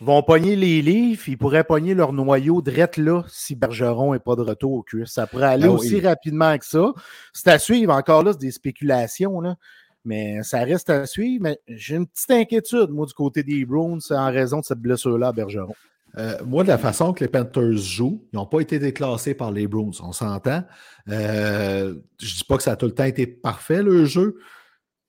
Ils 0.00 0.06
vont 0.06 0.22
pogner 0.22 0.54
les 0.56 0.82
Leafs, 0.82 1.28
ils 1.28 1.38
pourraient 1.38 1.64
pogner 1.64 1.94
leur 1.94 2.12
noyau 2.12 2.60
drette 2.62 2.96
là 2.96 3.22
si 3.28 3.54
Bergeron 3.54 4.12
n'est 4.12 4.18
pas 4.18 4.34
de 4.36 4.42
retour 4.42 4.72
au 4.72 4.82
cuisse. 4.82 5.10
Ça 5.12 5.26
pourrait 5.26 5.46
aller 5.46 5.64
Ah 5.66 5.70
oui. 5.70 5.74
aussi 5.76 6.00
rapidement 6.00 6.56
que 6.58 6.66
ça. 6.66 6.92
C'est 7.32 7.48
à 7.48 7.58
suivre. 7.58 7.92
Encore 7.94 8.22
là, 8.22 8.32
c'est 8.32 8.40
des 8.40 8.50
spéculations, 8.50 9.40
là. 9.40 9.56
Mais 10.04 10.42
ça 10.42 10.60
reste 10.60 10.90
à 10.90 11.06
suivre. 11.06 11.42
Mais 11.42 11.58
j'ai 11.68 11.96
une 11.96 12.06
petite 12.06 12.30
inquiétude, 12.30 12.90
moi, 12.90 13.06
du 13.06 13.14
côté 13.14 13.42
des 13.42 13.64
Bruins, 13.64 13.98
en 14.10 14.30
raison 14.30 14.60
de 14.60 14.64
cette 14.64 14.80
blessure-là 14.80 15.28
à 15.28 15.32
Bergeron. 15.32 15.74
Euh, 16.16 16.38
moi, 16.44 16.62
de 16.62 16.68
la 16.68 16.78
façon 16.78 17.12
que 17.12 17.24
les 17.24 17.28
Panthers 17.28 17.76
jouent, 17.76 18.24
ils 18.32 18.36
n'ont 18.36 18.46
pas 18.46 18.60
été 18.60 18.78
déclassés 18.78 19.34
par 19.34 19.50
les 19.50 19.66
Bruins, 19.66 19.90
on 20.00 20.12
s'entend. 20.12 20.62
Euh, 21.08 21.94
je 22.20 22.36
dis 22.36 22.44
pas 22.44 22.56
que 22.56 22.62
ça 22.62 22.72
a 22.72 22.76
tout 22.76 22.86
le 22.86 22.94
temps 22.94 23.04
été 23.04 23.26
parfait, 23.26 23.82
le 23.82 24.04
jeu, 24.04 24.38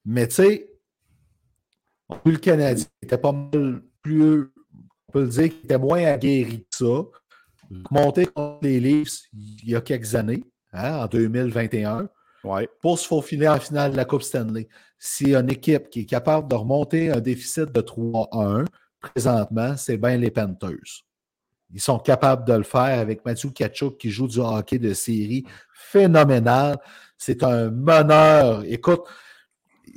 mais 0.03 0.27
tu 0.27 0.35
sais, 0.35 0.71
on 2.09 2.17
le 2.25 2.37
Canadien 2.37 2.85
était 3.01 3.17
pas 3.17 3.31
mal 3.31 3.83
plus, 4.01 4.51
on 5.07 5.11
peut 5.11 5.21
le 5.21 5.27
dire, 5.27 5.49
qu'il 5.49 5.65
était 5.65 5.77
moins 5.77 6.03
aguerri 6.05 6.61
que 6.61 6.75
ça. 6.75 7.03
Monté 7.89 8.27
contre 8.27 8.59
les 8.61 8.79
Leafs 8.79 9.23
il 9.33 9.69
y 9.69 9.75
a 9.75 9.81
quelques 9.81 10.13
années, 10.15 10.43
hein, 10.71 11.03
en 11.03 11.07
2021, 11.07 12.09
Ouais. 12.45 12.69
pour 12.81 12.97
se 12.99 13.07
faufiler 13.07 13.47
en 13.47 13.59
finale 13.59 13.91
de 13.91 13.97
la 13.97 14.05
Coupe 14.05 14.21
Stanley. 14.23 14.67
A 15.25 15.39
une 15.39 15.49
équipe 15.51 15.89
qui 15.89 16.01
est 16.01 16.05
capable 16.05 16.47
de 16.47 16.55
remonter 16.55 17.11
un 17.11 17.19
déficit 17.19 17.71
de 17.71 17.81
3-1, 17.81 18.65
présentement, 19.01 19.75
c'est 19.77 19.97
bien 19.97 20.17
les 20.17 20.31
Panthers. 20.31 21.03
Ils 21.73 21.81
sont 21.81 21.99
capables 21.99 22.45
de 22.47 22.53
le 22.53 22.63
faire 22.63 22.99
avec 22.99 23.25
Mathieu 23.25 23.49
Kachuk 23.49 23.97
qui 23.97 24.09
joue 24.09 24.27
du 24.27 24.39
hockey 24.39 24.79
de 24.79 24.93
série 24.93 25.45
phénoménal. 25.73 26.77
C'est 27.17 27.43
un 27.43 27.69
meneur. 27.71 28.63
Écoute, 28.65 29.01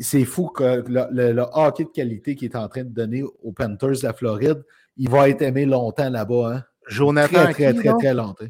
c'est 0.00 0.24
fou 0.24 0.48
que 0.48 0.82
le, 0.86 1.06
le- 1.10 1.32
le 1.32 1.44
hockey 1.52 1.84
de 1.84 1.90
qualité 1.90 2.34
qu'il 2.34 2.50
est 2.50 2.56
en 2.56 2.68
train 2.68 2.84
de 2.84 2.88
donner 2.90 3.22
aux 3.22 3.52
Panthers 3.52 3.98
de 4.00 4.02
la 4.04 4.12
Floride, 4.12 4.62
il 4.96 5.08
va 5.08 5.28
être 5.28 5.42
aimé 5.42 5.64
longtemps 5.64 6.10
là-bas. 6.10 6.52
Hein? 6.54 6.64
Jonathan, 6.88 7.44
Très, 7.44 7.52
très, 7.52 7.74
qui, 7.74 7.80
très, 7.80 7.92
très 7.98 8.14
longtemps. 8.14 8.46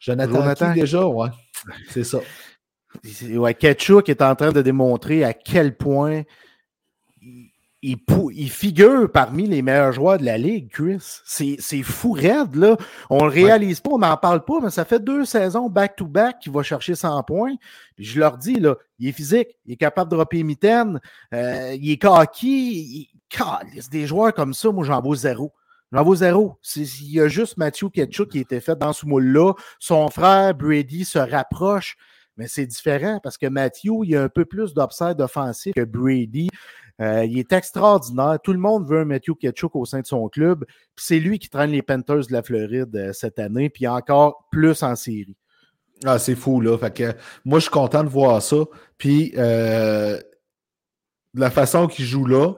Jonathan, 0.00 0.32
Jonathan. 0.32 0.72
qui 0.72 0.80
déjà, 0.80 1.06
ouais. 1.06 1.28
C'est 1.90 2.04
ça. 2.04 2.18
Ouais, 3.36 3.54
Ketchuk 3.54 4.08
est 4.08 4.22
en 4.22 4.34
train 4.34 4.52
de 4.52 4.62
démontrer 4.62 5.24
à 5.24 5.32
quel 5.34 5.76
point 5.76 6.22
il, 7.20 7.50
il 7.82 7.96
pou- 7.96 8.30
il 8.30 8.50
figure 8.50 9.10
parmi 9.10 9.46
les 9.48 9.60
meilleurs 9.62 9.92
joueurs 9.92 10.18
de 10.18 10.24
la 10.24 10.38
Ligue, 10.38 10.70
Chris. 10.70 10.98
C'est 11.24 11.82
fou 11.82 12.12
raide, 12.12 12.54
là. 12.54 12.76
On 13.10 13.24
le 13.24 13.30
réalise 13.30 13.80
pas, 13.80 13.90
on 13.92 13.98
n'en 13.98 14.16
parle 14.16 14.44
pas, 14.44 14.60
mais 14.62 14.70
ça 14.70 14.84
fait 14.84 15.02
deux 15.02 15.24
saisons 15.24 15.68
back-to-back 15.68 16.38
qu'il 16.40 16.52
va 16.52 16.62
chercher 16.62 16.94
100 16.94 17.22
points. 17.24 17.54
Puis 17.96 18.04
je 18.04 18.20
leur 18.20 18.38
dis, 18.38 18.54
là, 18.60 18.76
il 18.98 19.08
est 19.08 19.12
physique, 19.12 19.48
il 19.66 19.72
est 19.72 19.76
capable 19.76 20.10
de 20.10 20.16
dropper 20.16 20.42
mitaine, 20.44 21.00
euh, 21.34 21.74
il 21.74 21.90
est 21.90 21.98
cocky. 21.98 22.48
Il, 22.48 23.08
Calisse, 23.28 23.88
des 23.88 24.06
joueurs 24.06 24.34
comme 24.34 24.52
ça, 24.52 24.70
moi, 24.70 24.84
j'en 24.84 25.00
vaux 25.00 25.14
zéro. 25.14 25.52
J'en 25.90 26.04
vaux 26.04 26.14
zéro. 26.16 26.58
Il 26.76 27.10
y 27.12 27.18
a 27.20 27.28
juste 27.28 27.56
Matthew 27.56 27.88
Ketchuk 27.90 28.28
qui 28.28 28.38
a 28.38 28.40
été 28.42 28.60
fait 28.60 28.78
dans 28.78 28.92
ce 28.92 29.06
moule-là. 29.06 29.54
Son 29.78 30.08
frère, 30.10 30.54
Brady, 30.54 31.06
se 31.06 31.18
rapproche. 31.18 31.96
Mais 32.36 32.48
c'est 32.48 32.66
différent 32.66 33.20
parce 33.22 33.36
que 33.36 33.46
Matthew, 33.46 34.04
il 34.04 34.16
a 34.16 34.22
un 34.22 34.28
peu 34.28 34.44
plus 34.44 34.74
d'upside 34.74 35.20
offensif 35.20 35.74
que 35.74 35.84
Brady. 35.84 36.48
Euh, 37.00 37.24
il 37.24 37.38
est 37.38 37.52
extraordinaire. 37.52 38.38
Tout 38.42 38.52
le 38.52 38.58
monde 38.58 38.86
veut 38.86 39.00
un 39.00 39.04
Matthew 39.04 39.34
Ketchuk 39.40 39.74
au 39.74 39.84
sein 39.84 40.00
de 40.00 40.06
son 40.06 40.28
club. 40.28 40.64
C'est 40.96 41.18
lui 41.18 41.38
qui 41.38 41.48
traîne 41.48 41.70
les 41.70 41.82
Panthers 41.82 42.26
de 42.26 42.32
la 42.32 42.42
Floride 42.42 42.94
euh, 42.94 43.12
cette 43.12 43.38
année, 43.38 43.70
puis 43.70 43.86
encore 43.86 44.46
plus 44.50 44.82
en 44.82 44.94
série. 44.94 45.36
Ah, 46.04 46.18
c'est 46.18 46.34
fou, 46.34 46.60
là. 46.60 46.76
Fait 46.78 46.94
que 46.94 47.12
moi, 47.44 47.58
je 47.58 47.64
suis 47.64 47.70
content 47.70 48.04
de 48.04 48.08
voir 48.08 48.42
ça. 48.42 48.56
Puis, 48.98 49.32
euh, 49.36 50.18
de 51.34 51.40
la 51.40 51.50
façon 51.50 51.86
qu'il 51.86 52.04
joue 52.04 52.26
là, 52.26 52.54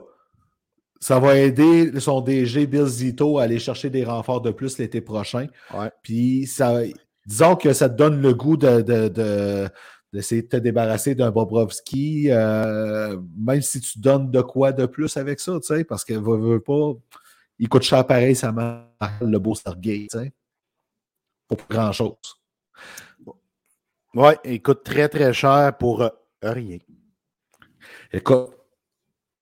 ça 0.99 1.19
va 1.19 1.37
aider 1.37 1.99
son 1.99 2.21
DG 2.21 2.65
Bill 2.65 2.85
Zito 2.85 3.37
à 3.37 3.43
aller 3.43 3.59
chercher 3.59 3.89
des 3.89 4.03
renforts 4.03 4.41
de 4.41 4.51
plus 4.51 4.77
l'été 4.79 5.01
prochain. 5.01 5.47
Ouais. 5.73 5.91
Puis, 6.01 6.47
ça, 6.47 6.81
disons 7.25 7.55
que 7.55 7.73
ça 7.73 7.89
te 7.89 7.95
donne 7.95 8.21
le 8.21 8.33
goût 8.33 8.57
de, 8.57 8.81
de, 8.81 9.07
de- 9.07 9.69
d'essayer 10.13 10.43
de 10.43 10.47
te 10.47 10.57
débarrasser 10.57 11.13
d'un 11.15 11.31
Bobrovski, 11.31 12.27
euh, 12.31 13.19
même 13.37 13.61
si 13.61 13.81
tu 13.81 13.99
donnes 13.99 14.31
de 14.31 14.41
quoi 14.41 14.71
de 14.71 14.85
plus 14.85 15.17
avec 15.17 15.39
ça, 15.39 15.59
tu 15.59 15.67
sais, 15.67 15.83
parce 15.83 16.05
que 16.05 16.13
veut, 16.13 16.37
veut 16.37 16.59
pas, 16.61 16.93
il 17.59 17.67
coûte 17.67 17.83
cher 17.83 18.05
pareil, 18.07 18.35
ça 18.35 18.51
m'a 18.51 18.87
le 19.21 19.37
beau 19.39 19.55
Stargate, 19.55 20.07
tu 20.11 20.17
sais. 20.19 20.33
Pas 21.47 21.55
pour 21.55 21.67
grand-chose. 21.67 22.15
Ouais, 24.13 24.37
il 24.45 24.61
coûte 24.61 24.83
très, 24.83 25.09
très 25.09 25.33
cher 25.33 25.75
pour 25.77 26.01
euh, 26.01 26.09
rien. 26.41 26.77
Écoute, 28.13 28.51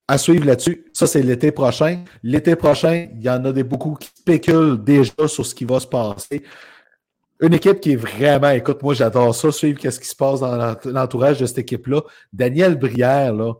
à 0.08 0.18
suivre 0.18 0.46
là-dessus, 0.46 0.90
ça 0.94 1.06
c'est 1.06 1.22
l'été 1.22 1.52
prochain. 1.52 2.04
L'été 2.24 2.56
prochain, 2.56 3.08
il 3.14 3.22
y 3.22 3.30
en 3.30 3.46
a 3.46 3.52
des 3.54 3.64
beaucoup 3.64 3.94
qui 3.96 4.10
spéculent 4.10 4.84
déjà 4.84 5.28
sur 5.28 5.46
ce 5.46 5.54
qui 5.54 5.66
va 5.66 5.80
se 5.80 5.88
passer. 5.88 6.44
Une 7.44 7.54
équipe 7.54 7.80
qui 7.80 7.92
est 7.92 7.96
vraiment, 7.98 8.50
écoute, 8.50 8.82
moi 8.82 8.94
j'adore 8.94 9.36
ça, 9.36 9.52
suivre 9.52 9.80
qu'est-ce 9.80 10.00
qui 10.00 10.08
se 10.08 10.16
passe 10.16 10.40
dans 10.40 10.56
l'ent- 10.56 10.78
l'entourage 10.86 11.40
de 11.40 11.46
cette 11.46 11.60
équipe-là. 11.60 12.02
Daniel 12.32 12.76
Brière, 12.80 13.34
là, 13.34 13.54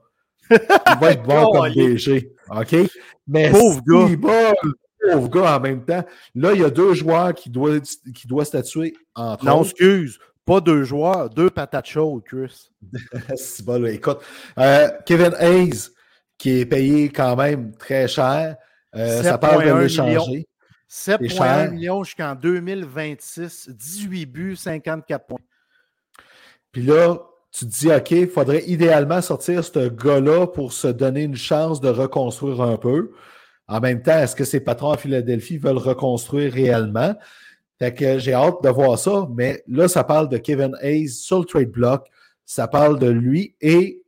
il 0.50 0.58
va 1.02 1.12
être 1.12 1.24
bon 1.24 1.52
comme 1.52 1.70
DG. 1.74 2.32
OK? 2.50 2.76
Mais 3.28 3.52
Pauvre 3.52 3.82
gars. 3.86 4.54
pauvre 5.12 5.30
gars 5.30 5.58
en 5.58 5.60
même 5.60 5.84
temps. 5.86 6.04
Là, 6.36 6.54
il 6.54 6.62
y 6.62 6.64
a 6.64 6.70
deux 6.70 6.94
joueurs 6.94 7.34
qui 7.34 7.50
doivent, 7.50 7.82
qui 8.16 8.26
doivent 8.28 8.46
statuer 8.48 8.94
entre 9.16 9.46
Non, 9.46 9.60
autres. 9.60 9.72
excuse. 9.72 10.18
Pas 10.46 10.60
deux 10.60 10.84
joueurs, 10.84 11.30
deux 11.30 11.50
patates 11.50 11.86
chaudes, 11.88 12.24
Chris. 12.26 12.70
C'est 13.36 13.66
bon, 13.66 13.82
là, 13.82 13.92
écoute. 13.92 14.20
euh, 14.60 14.90
Kevin 15.06 15.34
Hayes, 15.40 15.90
qui 16.38 16.60
est 16.60 16.66
payé 16.66 17.10
quand 17.10 17.36
même 17.38 17.74
très 17.76 18.08
cher. 18.10 18.56
euh, 18.96 19.22
ça 19.24 19.38
parle 19.38 19.64
de 19.64 19.70
7,1 19.70 19.80
l'échanger. 19.82 20.48
7,1 20.94 21.30
cher. 21.30 21.72
millions 21.72 22.04
jusqu'en 22.04 22.36
2026, 22.36 23.70
18 23.70 24.26
buts, 24.28 24.56
54 24.56 25.26
points. 25.26 25.40
Puis 26.72 26.84
là, 26.84 27.18
tu 27.52 27.66
te 27.66 27.72
dis, 27.72 27.92
OK, 27.92 28.12
il 28.12 28.28
faudrait 28.28 28.64
idéalement 28.68 29.20
sortir 29.22 29.64
ce 29.64 29.90
gars-là 29.90 30.46
pour 30.46 30.72
se 30.72 30.88
donner 30.88 31.24
une 31.24 31.36
chance 31.36 31.82
de 31.82 31.90
reconstruire 31.90 32.62
un 32.62 32.78
peu. 32.78 33.12
En 33.68 33.80
même 33.80 34.04
temps, 34.04 34.20
est-ce 34.20 34.36
que 34.36 34.44
ses 34.44 34.60
patrons 34.60 34.92
à 34.92 34.98
Philadelphie 34.98 35.58
veulent 35.58 35.78
reconstruire 35.80 36.54
réellement? 36.54 37.16
Fait 37.80 37.94
que 37.94 38.20
j'ai 38.20 38.34
hâte 38.34 38.64
de 38.64 38.70
voir 38.70 39.00
ça, 39.00 39.28
mais 39.36 39.64
là, 39.68 39.88
ça 39.88 40.04
parle 40.04 40.30
de 40.30 40.38
Kevin 40.38 40.78
Hayes 40.82 41.10
sur 41.10 41.40
le 41.40 41.46
trade 41.46 41.72
block. 41.72 42.08
Ça 42.46 42.68
parle 42.68 43.00
de 43.00 43.10
lui 43.10 43.56
et 43.62 44.04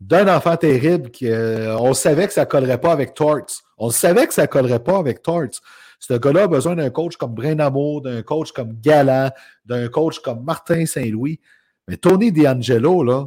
d'un 0.00 0.34
enfant 0.34 0.56
terrible 0.56 1.10
qu'on 1.12 1.94
savait 1.94 2.26
que 2.26 2.32
ça 2.32 2.42
ne 2.42 2.50
collerait 2.50 2.80
pas 2.80 2.92
avec 2.92 3.14
Torts. 3.14 3.62
On 3.76 3.90
savait 3.90 4.26
que 4.26 4.34
ça 4.34 4.42
ne 4.42 4.46
collerait 4.48 4.82
pas 4.82 4.98
avec 4.98 5.22
Torts. 5.22 5.60
Ce 5.98 6.14
gars-là 6.14 6.44
a 6.44 6.48
besoin 6.48 6.76
d'un 6.76 6.90
coach 6.90 7.16
comme 7.16 7.34
Amour, 7.58 8.02
d'un 8.02 8.22
coach 8.22 8.52
comme 8.52 8.74
Galland, 8.80 9.30
d'un 9.64 9.88
coach 9.88 10.20
comme 10.20 10.44
Martin 10.44 10.86
Saint-Louis. 10.86 11.40
Mais 11.88 11.96
Tony 11.96 12.30
D'Angelo, 12.30 13.02
là, 13.02 13.26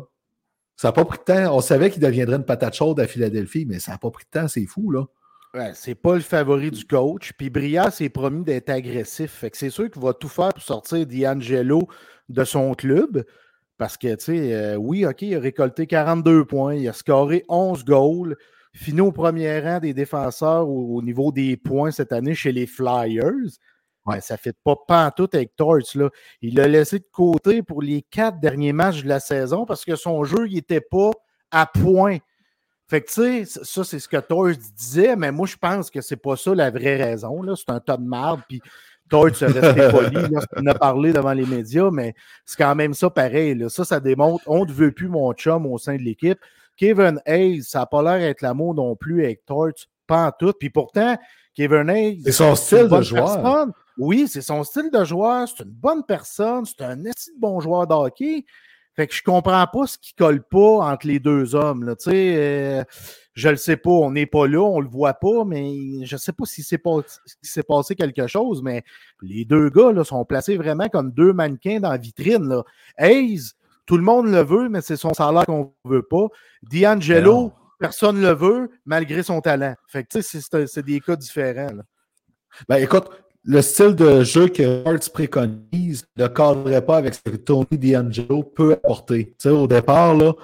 ça 0.75 0.87
n'a 0.87 0.91
pas 0.93 1.05
pris 1.05 1.19
de 1.19 1.23
temps. 1.23 1.55
On 1.55 1.61
savait 1.61 1.89
qu'il 1.89 2.01
deviendrait 2.01 2.37
une 2.37 2.45
patate 2.45 2.75
chaude 2.75 2.99
à 2.99 3.07
Philadelphie, 3.07 3.65
mais 3.67 3.79
ça 3.79 3.91
n'a 3.91 3.97
pas 3.97 4.09
pris 4.09 4.25
de 4.25 4.39
temps, 4.39 4.47
c'est 4.47 4.65
fou, 4.65 4.91
là. 4.91 5.05
Ouais, 5.53 5.71
c'est 5.73 5.95
pas 5.95 6.15
le 6.15 6.21
favori 6.21 6.71
du 6.71 6.85
coach. 6.85 7.33
Puis 7.37 7.49
Briard 7.49 7.91
s'est 7.91 8.09
promis 8.09 8.45
d'être 8.45 8.69
agressif. 8.69 9.43
C'est 9.51 9.69
sûr 9.69 9.91
qu'il 9.91 10.01
va 10.01 10.13
tout 10.13 10.29
faire 10.29 10.53
pour 10.53 10.63
sortir 10.63 11.05
D'Angelo 11.05 11.87
de 12.29 12.43
son 12.45 12.73
club. 12.73 13.25
Parce 13.77 13.97
que, 13.97 14.15
tu 14.15 14.25
sais, 14.25 14.53
euh, 14.53 14.75
oui, 14.75 15.05
OK, 15.05 15.23
il 15.23 15.35
a 15.35 15.39
récolté 15.39 15.87
42 15.87 16.45
points, 16.45 16.75
il 16.75 16.87
a 16.87 16.93
scoré 16.93 17.43
11 17.49 17.83
goals, 17.83 18.37
fini 18.73 19.01
au 19.01 19.11
premier 19.11 19.59
rang 19.59 19.79
des 19.79 19.93
défenseurs 19.93 20.67
au, 20.67 20.95
au 20.97 21.01
niveau 21.01 21.31
des 21.31 21.57
points 21.57 21.91
cette 21.91 22.11
année 22.11 22.35
chez 22.35 22.51
les 22.51 22.67
Flyers. 22.67 23.57
Ouais. 24.05 24.21
ça 24.21 24.33
ne 24.33 24.39
fait 24.39 24.55
pas 24.63 24.75
pantoute 24.87 25.35
avec 25.35 25.55
Torts. 25.55 25.95
Là. 25.95 26.09
Il 26.41 26.55
l'a 26.55 26.67
laissé 26.67 26.99
de 26.99 27.07
côté 27.11 27.61
pour 27.61 27.81
les 27.81 28.01
quatre 28.01 28.39
derniers 28.39 28.73
matchs 28.73 29.03
de 29.03 29.09
la 29.09 29.19
saison 29.19 29.65
parce 29.65 29.85
que 29.85 29.95
son 29.95 30.23
jeu 30.23 30.47
n'était 30.47 30.81
pas 30.81 31.11
à 31.51 31.65
point. 31.65 32.17
Fait 32.87 33.01
que, 33.01 33.07
tu 33.07 33.45
sais, 33.45 33.63
ça, 33.63 33.83
c'est 33.83 33.99
ce 33.99 34.09
que 34.09 34.17
Torts 34.17 34.49
disait, 34.75 35.15
mais 35.15 35.31
moi, 35.31 35.47
je 35.47 35.55
pense 35.55 35.89
que 35.89 36.01
c'est 36.01 36.17
pas 36.17 36.35
ça 36.35 36.53
la 36.53 36.69
vraie 36.71 37.01
raison. 37.01 37.41
C'est 37.55 37.69
un 37.69 37.79
tas 37.79 37.95
de 37.95 38.03
marde, 38.03 38.41
puis 38.49 38.61
Torts 39.09 39.35
se 39.35 39.45
resté 39.45 39.89
poli 39.91 40.27
lorsqu'il 40.29 40.67
a 40.67 40.73
parlé 40.73 41.13
devant 41.13 41.31
les 41.31 41.45
médias, 41.45 41.89
mais 41.89 42.15
c'est 42.45 42.57
quand 42.57 42.75
même 42.75 42.93
ça 42.93 43.09
pareil. 43.09 43.55
Là. 43.55 43.69
Ça, 43.69 43.85
ça 43.85 44.01
démontre 44.01 44.43
on 44.47 44.65
ne 44.65 44.71
veut 44.71 44.91
plus 44.91 45.07
mon 45.07 45.31
chum 45.33 45.65
au 45.67 45.77
sein 45.77 45.95
de 45.95 46.01
l'équipe. 46.01 46.39
Kevin 46.77 47.21
Hayes, 47.25 47.63
ça 47.63 47.79
n'a 47.79 47.85
pas 47.85 48.01
l'air 48.01 48.19
d'être 48.19 48.41
l'amour 48.41 48.73
non 48.73 48.95
plus 48.95 49.23
avec 49.23 49.45
Torts, 49.45 49.71
pas 50.07 50.27
en 50.27 50.31
tout. 50.31 50.53
Puis 50.59 50.69
pourtant, 50.69 51.17
Kevin 51.53 51.89
Hayes. 51.89 52.21
C'est 52.23 52.31
son 52.31 52.55
style 52.55 52.87
de 52.87 53.01
joueur. 53.01 53.67
Oui, 53.97 54.27
c'est 54.27 54.41
son 54.41 54.63
style 54.63 54.89
de 54.91 55.03
joueur. 55.03 55.47
C'est 55.47 55.63
une 55.63 55.71
bonne 55.71 56.03
personne. 56.03 56.65
C'est 56.65 56.81
un 56.83 57.05
assez 57.05 57.31
bon 57.37 57.59
joueur 57.59 57.85
de 57.87 57.93
hockey. 57.93 58.45
Fait 58.95 59.07
que 59.07 59.13
je 59.13 59.23
comprends 59.23 59.65
pas 59.67 59.87
ce 59.87 59.97
qui 59.97 60.13
colle 60.13 60.43
pas 60.43 60.79
entre 60.91 61.07
les 61.07 61.19
deux 61.19 61.55
hommes. 61.55 61.85
Là. 61.85 61.95
Tu 61.95 62.09
sais, 62.09 62.35
euh, 62.35 62.83
je 63.33 63.49
le 63.49 63.55
sais 63.55 63.77
pas, 63.77 63.89
on 63.89 64.11
n'est 64.11 64.25
pas 64.25 64.47
là, 64.47 64.59
on 64.59 64.81
le 64.81 64.89
voit 64.89 65.13
pas, 65.13 65.45
mais 65.45 66.03
je 66.03 66.17
sais 66.17 66.33
pas 66.33 66.43
si 66.45 66.61
c'est 66.61 66.81
s'est 67.41 67.63
passé 67.63 67.95
quelque 67.95 68.27
chose, 68.27 68.61
mais 68.61 68.83
les 69.21 69.45
deux 69.45 69.69
gars 69.69 69.93
là, 69.93 70.03
sont 70.03 70.25
placés 70.25 70.57
vraiment 70.57 70.89
comme 70.89 71.11
deux 71.11 71.31
mannequins 71.31 71.79
dans 71.79 71.91
la 71.91 71.97
vitrine. 71.97 72.49
Là. 72.49 72.63
Hayes, 72.97 73.53
tout 73.91 73.97
le 73.97 74.03
monde 74.03 74.27
le 74.27 74.41
veut, 74.41 74.69
mais 74.69 74.79
c'est 74.79 74.95
son 74.95 75.13
salaire 75.13 75.45
qu'on 75.45 75.73
veut 75.83 76.01
pas. 76.01 76.27
D'Angelo, 76.63 77.51
personne 77.77 78.21
ne 78.21 78.21
le 78.21 78.33
veut, 78.33 78.69
malgré 78.85 79.21
son 79.21 79.41
talent. 79.41 79.75
Fait 79.85 80.05
que 80.05 80.21
c'est 80.21 80.85
des 80.85 81.01
cas 81.01 81.17
différents. 81.17 81.73
Là. 81.75 81.83
Ben 82.69 82.77
écoute, 82.77 83.09
le 83.43 83.61
style 83.61 83.93
de 83.93 84.23
jeu 84.23 84.47
que 84.47 84.63
Hearts 84.85 85.11
préconise 85.11 86.05
ne 86.15 86.25
cadrerait 86.27 86.85
pas 86.85 86.95
avec 86.95 87.15
ce 87.15 87.19
que 87.19 87.35
Tony 87.35 87.67
D'Angelo 87.71 88.43
peut 88.43 88.71
apporter. 88.71 89.35
Au 89.43 89.67
départ, 89.67 90.15
là, 90.15 90.35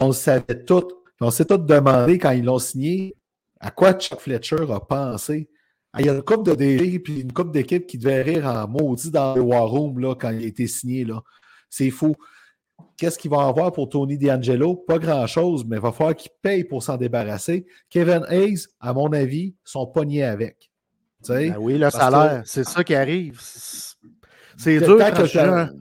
on 0.00 0.12
savait 0.12 0.64
tout. 0.64 0.88
On 1.20 1.30
s'est 1.30 1.44
tous 1.44 1.58
demandé 1.58 2.18
quand 2.18 2.30
ils 2.30 2.46
l'ont 2.46 2.58
signé 2.58 3.14
à 3.60 3.70
quoi 3.70 3.92
Chuck 3.92 4.20
Fletcher 4.20 4.72
a 4.72 4.80
pensé. 4.80 5.50
Ah, 5.92 6.00
il 6.00 6.06
y 6.06 6.08
a 6.08 6.14
une 6.14 6.22
coupe 6.22 6.46
de 6.46 6.54
DG 6.54 6.94
et 6.94 7.20
une 7.20 7.32
coupe 7.34 7.52
d'équipe 7.52 7.86
qui 7.86 7.98
devait 7.98 8.22
rire 8.22 8.46
en 8.46 8.66
maudit 8.66 9.10
dans 9.10 9.34
le 9.34 9.42
War 9.42 9.68
Room 9.68 9.98
là, 9.98 10.14
quand 10.14 10.30
il 10.30 10.44
a 10.44 10.46
été 10.46 10.66
signé. 10.66 11.06
C'est 11.68 11.90
fou. 11.90 12.16
Qu'est-ce 12.96 13.18
qu'il 13.18 13.30
va 13.30 13.46
avoir 13.46 13.72
pour 13.72 13.88
Tony 13.88 14.16
D'Angelo? 14.16 14.74
Pas 14.74 14.98
grand-chose, 14.98 15.64
mais 15.66 15.76
il 15.76 15.82
va 15.82 15.92
falloir 15.92 16.14
qu'il 16.14 16.30
paye 16.40 16.64
pour 16.64 16.82
s'en 16.82 16.96
débarrasser. 16.96 17.66
Kevin 17.90 18.24
Hayes, 18.28 18.66
à 18.80 18.92
mon 18.94 19.12
avis, 19.12 19.54
sont 19.64 19.86
pognés 19.86 20.24
avec. 20.24 20.70
Ben 21.28 21.56
oui, 21.58 21.76
le 21.78 21.90
salaire, 21.90 22.42
c'est 22.44 22.64
ça 22.64 22.84
qui 22.84 22.94
arrive. 22.94 23.40
C'est 24.56 24.78
dur 24.78 24.98
tant 24.98 25.10
que, 25.10 25.72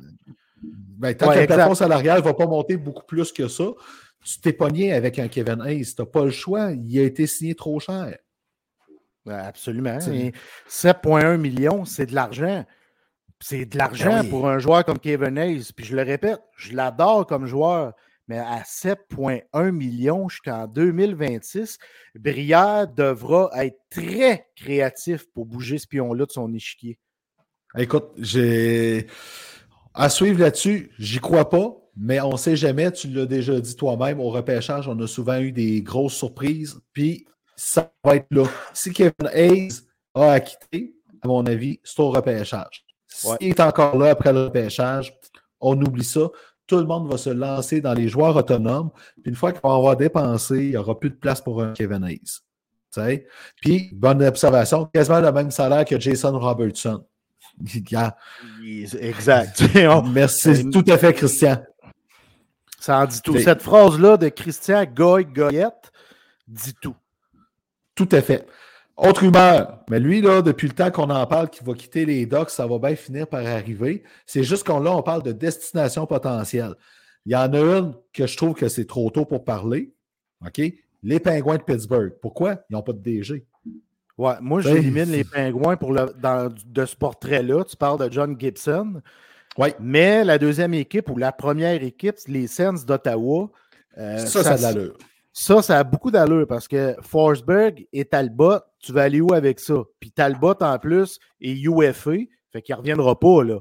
ben, 0.98 1.14
tant 1.14 1.32
que 1.32 1.40
le 1.40 1.46
plafond 1.46 1.76
salarial 1.76 2.20
ne 2.20 2.24
va 2.24 2.34
pas 2.34 2.48
monter 2.48 2.78
beaucoup 2.78 3.06
plus 3.06 3.32
que 3.32 3.48
ça, 3.48 3.66
tu 4.24 4.40
t'es 4.40 4.54
pogné 4.54 4.92
avec 4.94 5.20
un 5.20 5.28
Kevin 5.28 5.62
Hayes. 5.62 5.86
Tu 5.86 6.02
n'as 6.02 6.06
pas 6.06 6.26
le 6.26 6.32
choix. 6.32 6.72
Il 6.72 7.00
a 7.00 7.04
été 7.04 7.28
signé 7.28 7.54
trop 7.56 7.80
cher. 7.80 8.18
Ben, 9.26 9.38
absolument. 9.38 9.98
7,1 10.00 11.38
millions, 11.38 11.86
c'est 11.86 12.08
de 12.08 12.16
l'argent. 12.16 12.66
C'est 13.42 13.66
de 13.66 13.78
l'argent 13.78 14.24
ben 14.24 14.30
pour 14.30 14.48
un 14.48 14.60
joueur 14.60 14.86
comme 14.86 15.00
Kevin 15.00 15.38
Hayes. 15.38 15.72
Puis 15.76 15.86
je 15.86 15.96
le 15.96 16.04
répète, 16.04 16.40
je 16.58 16.74
l'adore 16.74 17.28
comme 17.28 17.46
joueur 17.46 17.94
mais 18.28 18.40
à 18.40 18.62
7,1 18.62 19.72
millions 19.72 20.30
jusqu'en 20.30 20.68
2026, 20.68 21.78
Brière 22.16 22.88
devra 22.88 23.50
être 23.56 23.78
très 23.90 24.48
créatif 24.56 25.26
pour 25.34 25.46
bouger 25.46 25.78
ce 25.78 25.88
pion-là 25.88 26.26
de 26.26 26.32
son 26.32 26.54
échiquier. 26.54 26.98
Écoute, 27.78 28.12
j'ai. 28.18 29.08
À 29.94 30.10
suivre 30.10 30.42
là-dessus, 30.42 30.92
j'y 31.00 31.20
crois 31.20 31.50
pas, 31.50 31.74
mais 31.96 32.20
on 32.20 32.34
ne 32.34 32.38
sait 32.38 32.56
jamais. 32.56 32.92
Tu 32.92 33.08
l'as 33.10 33.26
déjà 33.26 33.60
dit 33.60 33.76
toi-même, 33.76 34.20
au 34.20 34.30
repêchage, 34.30 34.88
on 34.88 35.00
a 35.00 35.08
souvent 35.08 35.40
eu 35.40 35.52
des 35.52 35.82
grosses 35.82 36.16
surprises, 36.16 36.82
puis 36.92 37.26
ça 37.56 37.94
va 38.04 38.18
être 38.18 38.28
là. 38.32 38.46
Si 38.74 38.92
Kevin 38.92 39.30
Hayes 39.32 39.82
a 40.14 40.32
acquitté, 40.34 40.96
à 41.22 41.28
mon 41.28 41.46
avis, 41.46 41.80
c'est 41.84 42.00
au 42.02 42.10
repêchage. 42.10 42.85
S'il 43.16 43.50
est 43.50 43.60
encore 43.60 43.98
là 43.98 44.12
après 44.12 44.34
le 44.34 44.46
repêchage, 44.46 45.18
on 45.60 45.80
oublie 45.82 46.04
ça 46.04 46.30
tout 46.68 46.78
le 46.78 46.86
monde 46.86 47.12
va 47.12 47.18
se 47.18 47.30
lancer 47.30 47.80
dans 47.80 47.94
les 47.94 48.08
joueurs 48.08 48.36
autonomes. 48.36 48.90
Puis 49.22 49.30
une 49.30 49.36
fois 49.36 49.52
qu'ils 49.52 49.62
vont 49.62 49.76
avoir 49.76 49.96
dépensé, 49.96 50.58
il 50.58 50.70
n'y 50.72 50.78
aura 50.78 51.00
plus 51.00 51.12
de 51.12 51.16
place 51.16 51.42
pour 51.42 51.62
un 51.62 51.74
Kevin 51.74 52.04
Hayes. 52.04 52.42
Puis, 53.62 53.90
bonne 53.94 54.24
observation, 54.24 54.86
quasiment 54.86 55.20
le 55.20 55.32
même 55.32 55.52
salaire 55.52 55.86
que 55.86 56.00
Jason 56.00 56.38
Robertson. 56.40 57.06
exact. 59.00 59.64
Merci 60.14 60.70
tout 60.70 60.84
à 60.88 60.98
fait, 60.98 61.14
Christian. 61.14 61.62
Ça 62.80 63.00
en 63.00 63.06
dit 63.06 63.22
tout. 63.22 63.38
Cette 63.40 63.62
phrase-là 63.62 64.18
de 64.18 64.30
Christian 64.30 64.86
Goy 64.86 65.26
Goyette 65.26 65.92
dit 66.48 66.76
tout. 66.80 66.96
Tout 67.96 68.10
à 68.12 68.22
fait. 68.22 68.46
Autre 68.98 69.24
humeur, 69.24 69.84
mais 69.90 70.00
lui, 70.00 70.22
là, 70.22 70.42
depuis 70.42 70.68
le 70.68 70.74
temps 70.74 70.90
qu'on 70.90 71.10
en 71.10 71.28
parle, 71.28 71.50
qu'il 71.50 71.66
va 71.68 71.74
quitter 71.74 72.06
les 72.06 72.26
docks, 72.26 72.50
ça 72.50 72.66
va 72.66 72.80
bien 72.80 72.96
finir 72.96 73.28
par 73.28 73.46
arriver. 73.46 74.04
C'est 74.26 74.44
juste 74.44 74.66
qu'on 74.66 74.80
là, 74.80 74.96
on 74.96 75.02
parle 75.02 75.22
de 75.22 75.34
destination 75.34 76.06
potentielle. 76.06 76.76
Il 77.26 77.34
y 77.34 77.36
en 77.36 77.52
a 77.54 77.60
une 77.60 77.94
que 78.14 78.26
je 78.26 78.38
trouve 78.38 78.54
que 78.54 78.70
c'est 78.70 78.86
trop 78.86 79.10
tôt 79.10 79.26
pour 79.26 79.44
parler. 79.44 79.94
OK? 80.46 80.62
Les 81.04 81.20
Pingouins 81.20 81.58
de 81.58 81.64
Pittsburgh. 81.64 82.14
Pourquoi? 82.22 82.64
Ils 82.70 82.74
n'ont 82.74 82.84
pas 82.84 82.94
de 82.94 83.00
DG. 83.00 83.46
Ouais, 84.18 84.36
moi, 84.40 84.62
ben, 84.62 84.74
j'élimine 84.76 85.12
les 85.12 85.26
Pingouins 85.26 85.76
pour 85.76 85.92
le, 85.92 86.14
dans, 86.18 86.54
de 86.66 86.86
ce 86.86 86.96
portrait-là. 86.96 87.66
Tu 87.66 87.76
parles 87.76 88.00
de 88.00 88.12
John 88.12 88.40
Gibson. 88.40 89.02
Oui. 89.58 89.70
Mais 89.80 90.24
la 90.24 90.38
deuxième 90.38 90.74
équipe 90.74 91.10
ou 91.10 91.18
la 91.18 91.34
première 91.34 91.84
équipe, 91.84 92.16
les 92.28 92.48
Sens 92.48 92.86
d'Ottawa. 92.86 93.50
Euh, 93.98 94.20
ça, 94.20 94.44
ça, 94.44 94.52
a 94.54 94.58
de 94.58 94.62
l'allure. 94.62 94.98
Ça, 95.38 95.62
ça 95.62 95.80
a 95.80 95.84
beaucoup 95.84 96.12
d'allure 96.12 96.48
parce 96.48 96.66
que 96.66 96.96
Forsberg 97.02 97.86
et 97.92 98.06
Talbot, 98.06 98.60
tu 98.80 98.94
vas 98.94 99.04
aller 99.04 99.20
où 99.20 99.34
avec 99.34 99.60
ça? 99.60 99.84
Puis 100.00 100.10
Talbot, 100.10 100.56
en 100.62 100.80
plus, 100.80 101.20
est 101.42 101.52
UFA, 101.52 102.12
fait 102.54 102.62
qu'il 102.62 102.74
ne 102.74 102.80
reviendra 102.80 103.20
pas, 103.20 103.44
là. 103.44 103.60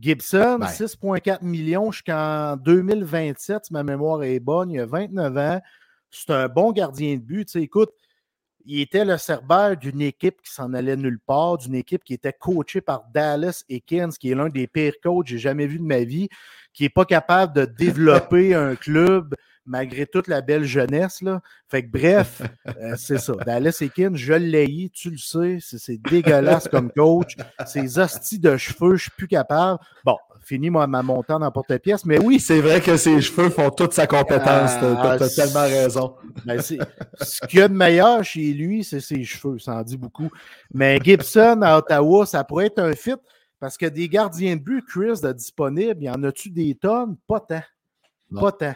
Gibson, 0.00 0.60
6,4 0.62 1.22
ben. 1.22 1.38
millions 1.42 1.92
jusqu'en 1.92 2.56
2027, 2.56 3.66
si 3.66 3.72
ma 3.74 3.82
mémoire 3.82 4.22
est 4.22 4.40
bonne, 4.40 4.70
il 4.70 4.80
a 4.80 4.86
29 4.86 5.36
ans. 5.36 5.60
C'est 6.08 6.30
un 6.30 6.48
bon 6.48 6.72
gardien 6.72 7.16
de 7.16 7.20
but. 7.20 7.44
Tu 7.44 7.52
sais, 7.52 7.62
écoute, 7.62 7.90
il 8.64 8.80
était 8.80 9.04
le 9.04 9.16
cerbère 9.18 9.76
d'une 9.76 10.00
équipe 10.00 10.42
qui 10.42 10.52
s'en 10.52 10.74
allait 10.74 10.96
nulle 10.96 11.18
part, 11.18 11.58
d'une 11.58 11.74
équipe 11.74 12.04
qui 12.04 12.14
était 12.14 12.32
coachée 12.32 12.80
par 12.80 13.04
Dallas 13.12 13.64
Ekins, 13.68 14.10
qui 14.10 14.30
est 14.30 14.34
l'un 14.34 14.48
des 14.48 14.66
pires 14.66 14.94
coachs 15.02 15.24
que 15.24 15.30
j'ai 15.30 15.38
jamais 15.38 15.66
vu 15.66 15.78
de 15.78 15.84
ma 15.84 16.00
vie, 16.00 16.28
qui 16.72 16.84
n'est 16.84 16.88
pas 16.90 17.04
capable 17.04 17.54
de 17.54 17.64
développer 17.64 18.54
un 18.54 18.76
club 18.76 19.34
malgré 19.66 20.06
toute 20.06 20.26
la 20.26 20.40
belle 20.40 20.64
jeunesse. 20.64 21.22
Là. 21.22 21.40
Fait 21.68 21.84
que 21.84 21.90
bref, 21.90 22.42
euh, 22.66 22.94
c'est 22.96 23.18
ça. 23.18 23.34
Dallas 23.46 23.78
Ekin, 23.80 24.12
je 24.14 24.32
l'ai, 24.32 24.90
tu 24.92 25.10
le 25.10 25.18
sais, 25.18 25.58
c'est 25.60 25.98
dégueulasse 25.98 26.68
comme 26.68 26.90
coach. 26.90 27.36
Ses 27.66 27.98
hosties 27.98 28.40
de 28.40 28.56
cheveux, 28.56 28.96
je 28.96 29.02
suis 29.02 29.12
plus 29.12 29.28
capable. 29.28 29.78
Bon, 30.04 30.16
fini 30.50 30.68
moi, 30.68 30.88
ma 30.88 31.02
montée 31.02 31.32
dans 31.38 31.50
porte-pièce, 31.52 32.04
mais 32.04 32.18
oui. 32.18 32.40
C'est 32.40 32.60
vrai 32.60 32.80
que 32.80 32.96
ses 32.96 33.20
cheveux 33.20 33.50
font 33.50 33.70
toute 33.70 33.92
sa 33.92 34.08
compétence. 34.08 34.72
tu 34.78 34.84
as, 34.84 35.16
ah, 35.20 35.28
tellement 35.28 35.62
raison. 35.62 36.16
Ben, 36.44 36.60
ce 36.60 37.46
qu'il 37.46 37.60
y 37.60 37.62
a 37.62 37.68
de 37.68 37.74
meilleur 37.74 38.24
chez 38.24 38.52
lui, 38.52 38.82
c'est 38.82 38.98
ses 38.98 39.22
cheveux, 39.22 39.60
ça 39.60 39.76
en 39.76 39.82
dit 39.82 39.96
beaucoup. 39.96 40.28
Mais 40.74 40.98
Gibson 41.02 41.60
à 41.62 41.78
Ottawa, 41.78 42.26
ça 42.26 42.42
pourrait 42.42 42.66
être 42.66 42.80
un 42.80 42.94
fit. 42.94 43.14
Parce 43.60 43.76
que 43.76 43.86
des 43.86 44.08
gardiens 44.08 44.56
de 44.56 44.60
but, 44.60 44.84
Chris, 44.86 45.20
de 45.22 45.32
disponibles, 45.32 45.98
il 46.00 46.06
y 46.06 46.10
en 46.10 46.22
a-tu 46.24 46.50
des 46.50 46.74
tonnes? 46.74 47.16
Pas 47.28 47.40
tant. 47.40 47.62
Pas 48.34 48.52
tant. 48.52 48.74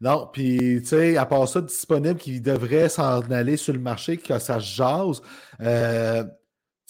Non, 0.00 0.30
puis, 0.32 0.80
tu 0.80 0.86
sais, 0.86 1.16
à 1.18 1.26
part 1.26 1.46
ça, 1.46 1.60
disponible 1.60 2.18
qui 2.18 2.40
devrait 2.40 2.88
s'en 2.88 3.20
aller 3.30 3.56
sur 3.56 3.74
le 3.74 3.80
marché, 3.80 4.16
que 4.16 4.38
ça 4.38 4.58
jase. 4.58 5.20
Euh, 5.60 6.24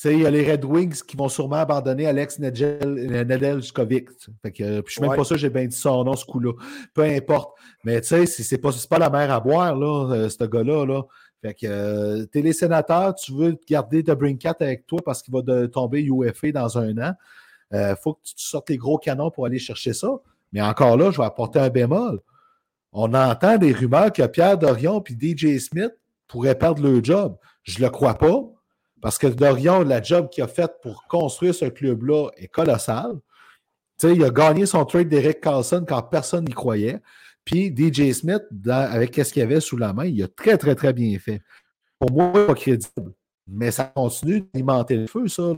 il 0.05 0.23
y 0.23 0.27
a 0.27 0.31
les 0.31 0.51
Red 0.51 0.65
Wings 0.65 1.03
qui 1.03 1.17
vont 1.17 1.29
sûrement 1.29 1.57
abandonner 1.57 2.07
Alex 2.07 2.39
Nedeljkovic. 2.39 4.09
Fait 4.43 4.53
que, 4.53 4.81
puis 4.81 4.89
je 4.89 4.93
suis 4.93 5.01
même 5.01 5.17
pas 5.17 5.25
sûr 5.25 5.37
j'ai 5.37 5.51
bien 5.51 5.67
dit 5.67 5.77
son 5.77 6.05
nom, 6.05 6.15
ce 6.15 6.25
coup-là. 6.25 6.53
Peu 6.93 7.03
importe. 7.03 7.57
Mais 7.85 8.01
tu 8.01 8.09
sais, 8.09 8.27
c'est 8.27 8.59
pas, 8.59 8.71
pas 8.89 8.99
la 8.99 9.11
mer 9.11 9.33
à 9.33 9.41
boire, 9.41 9.77
là, 9.77 10.13
euh, 10.13 10.29
ce 10.29 10.45
gars-là. 10.45 10.85
Là. 10.85 11.03
Fait 11.43 11.55
que 11.55 11.67
euh, 11.67 12.27
t'es 12.27 12.43
les 12.43 12.53
sénateurs, 12.53 13.15
tu 13.15 13.33
veux 13.33 13.59
garder 13.69 14.03
The 14.03 14.13
Brinkat 14.13 14.57
avec 14.61 14.87
toi 14.87 15.01
parce 15.05 15.23
qu'il 15.23 15.35
va 15.35 15.43
de, 15.43 15.67
tomber 15.67 16.03
UFA 16.03 16.53
dans 16.53 16.79
un 16.79 16.97
an. 16.99 17.13
Il 17.73 17.97
faut 18.01 18.15
que 18.15 18.21
tu 18.25 18.35
sortes 18.37 18.71
les 18.71 18.77
gros 18.77 18.99
canons 18.99 19.31
pour 19.31 19.47
aller 19.47 19.59
chercher 19.59 19.95
ça. 19.95 20.09
Mais 20.53 20.63
encore 20.63 20.97
là, 20.97 21.11
je 21.11 21.19
vais 21.19 21.25
apporter 21.25 21.59
un 21.59 21.71
bémol 21.71 22.21
on 22.95 23.13
entend 23.13 23.59
des 23.59 23.73
rumeurs 23.73 24.13
que 24.13 24.25
Pierre 24.27 24.57
Dorion 24.57 25.03
et 25.03 25.35
DJ 25.35 25.59
Smith 25.59 25.93
pourraient 26.29 26.55
perdre 26.55 26.89
leur 26.89 27.03
job. 27.05 27.37
Je 27.65 27.81
ne 27.81 27.85
le 27.85 27.91
crois 27.91 28.15
pas, 28.15 28.41
parce 29.05 29.19
que 29.19 29.27
Dorion, 29.27 29.83
la 29.83 30.01
job 30.01 30.31
qu'il 30.31 30.43
a 30.43 30.47
faite 30.49 30.77
pour 30.81 31.07
construire 31.07 31.55
ce 31.55 31.67
club-là 31.67 32.31
est 32.39 32.49
colossale. 32.49 33.19
il 34.03 34.25
a 34.25 34.31
gagné 34.31 34.65
son 34.65 34.83
trade 34.87 35.11
d'Eric 35.11 35.43
Carlson 35.43 35.85
quand 35.87 36.01
personne 36.05 36.47
n'y 36.47 36.55
croyait. 36.55 37.03
Puis 37.45 37.67
DJ 37.77 38.13
Smith, 38.13 38.45
avec 38.67 39.15
ce 39.15 39.31
qu'il 39.31 39.43
avait 39.43 39.61
sous 39.61 39.77
la 39.77 39.93
main, 39.93 40.07
il 40.07 40.23
a 40.23 40.29
très, 40.29 40.57
très, 40.57 40.75
très 40.75 40.95
bien 40.95 41.19
fait. 41.19 41.43
Pour 41.99 42.13
moi, 42.13 42.47
pas 42.47 42.55
crédible. 42.55 43.13
Mais 43.47 43.71
ça 43.71 43.85
continue 43.85 44.49
d'alimenter 44.55 44.97
le 44.97 45.07
feu, 45.07 45.29
ça. 45.29 45.53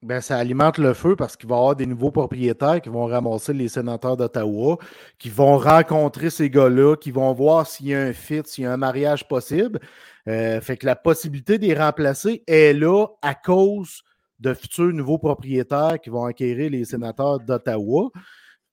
Ben, 0.00 0.20
ça 0.20 0.36
alimente 0.36 0.78
le 0.78 0.94
feu 0.94 1.16
parce 1.16 1.36
qu'il 1.36 1.48
va 1.48 1.56
y 1.56 1.58
avoir 1.58 1.74
des 1.74 1.86
nouveaux 1.86 2.12
propriétaires 2.12 2.80
qui 2.80 2.90
vont 2.90 3.06
ramasser 3.06 3.54
les 3.54 3.66
sénateurs 3.66 4.16
d'Ottawa, 4.16 4.78
qui 5.18 5.30
vont 5.30 5.58
rencontrer 5.58 6.30
ces 6.30 6.48
gars-là, 6.48 6.94
qui 6.94 7.10
vont 7.10 7.32
voir 7.32 7.66
s'il 7.66 7.88
y 7.88 7.94
a 7.96 8.02
un 8.02 8.12
fit, 8.12 8.42
s'il 8.44 8.62
y 8.62 8.66
a 8.68 8.72
un 8.72 8.76
mariage 8.76 9.26
possible. 9.26 9.80
Euh, 10.28 10.60
fait 10.60 10.76
que 10.76 10.86
la 10.86 10.96
possibilité 10.96 11.58
de 11.58 11.66
les 11.66 11.74
remplacer 11.74 12.44
est 12.46 12.74
là 12.74 13.06
à 13.22 13.34
cause 13.34 14.02
de 14.38 14.54
futurs 14.54 14.92
nouveaux 14.92 15.18
propriétaires 15.18 15.98
qui 16.02 16.10
vont 16.10 16.24
acquérir 16.24 16.70
les 16.70 16.84
sénateurs 16.84 17.40
d'Ottawa. 17.40 18.10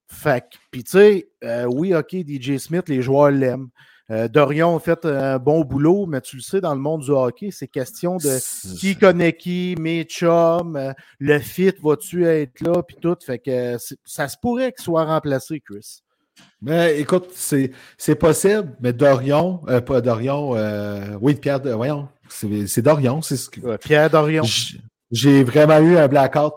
Fait 0.07 0.41
que, 0.41 0.57
puis 0.69 0.83
tu 0.83 0.91
sais, 0.91 1.29
euh, 1.43 1.65
oui, 1.65 1.95
OK, 1.95 2.13
DJ 2.13 2.57
Smith, 2.57 2.87
les 2.89 3.01
joueurs 3.01 3.31
l'aiment. 3.31 3.69
Euh, 4.11 4.27
Dorion 4.27 4.75
a 4.75 4.79
fait 4.79 5.03
un 5.05 5.39
bon 5.39 5.61
boulot, 5.61 6.05
mais 6.05 6.21
tu 6.21 6.35
le 6.35 6.41
sais, 6.43 6.61
dans 6.61 6.75
le 6.75 6.79
monde 6.79 7.01
du 7.01 7.09
hockey, 7.09 7.49
c'est 7.49 7.67
question 7.67 8.17
de 8.17 8.77
qui 8.77 8.95
connaît 8.95 9.35
qui, 9.35 9.75
mes 9.79 10.03
chums, 10.03 10.75
euh, 10.75 10.93
le 11.17 11.39
fit, 11.39 11.73
va-tu 11.81 12.25
être 12.25 12.61
là, 12.61 12.83
puis 12.83 12.97
tout. 13.01 13.17
Fait 13.25 13.39
que 13.39 13.77
ça 14.03 14.27
se 14.27 14.37
pourrait 14.39 14.73
qu'il 14.73 14.83
soit 14.83 15.05
remplacé, 15.05 15.59
Chris. 15.59 16.03
Mais 16.61 16.99
écoute, 16.99 17.31
c'est 17.35 18.15
possible, 18.15 18.75
mais 18.79 18.93
Dorion, 18.93 19.61
euh, 19.67 19.81
pas 19.81 20.01
Dorion, 20.01 20.51
oui, 21.21 21.35
Pierre, 21.35 21.61
voyons, 21.61 22.07
c'est 22.29 22.81
Dorion, 22.81 23.21
c'est 23.21 23.37
ce 23.37 23.49
que. 23.49 23.77
Pierre 23.77 24.09
Dorion. 24.09 24.43
J'ai 25.11 25.43
vraiment 25.43 25.77
eu 25.79 25.97
un 25.97 26.07
blackout. 26.07 26.53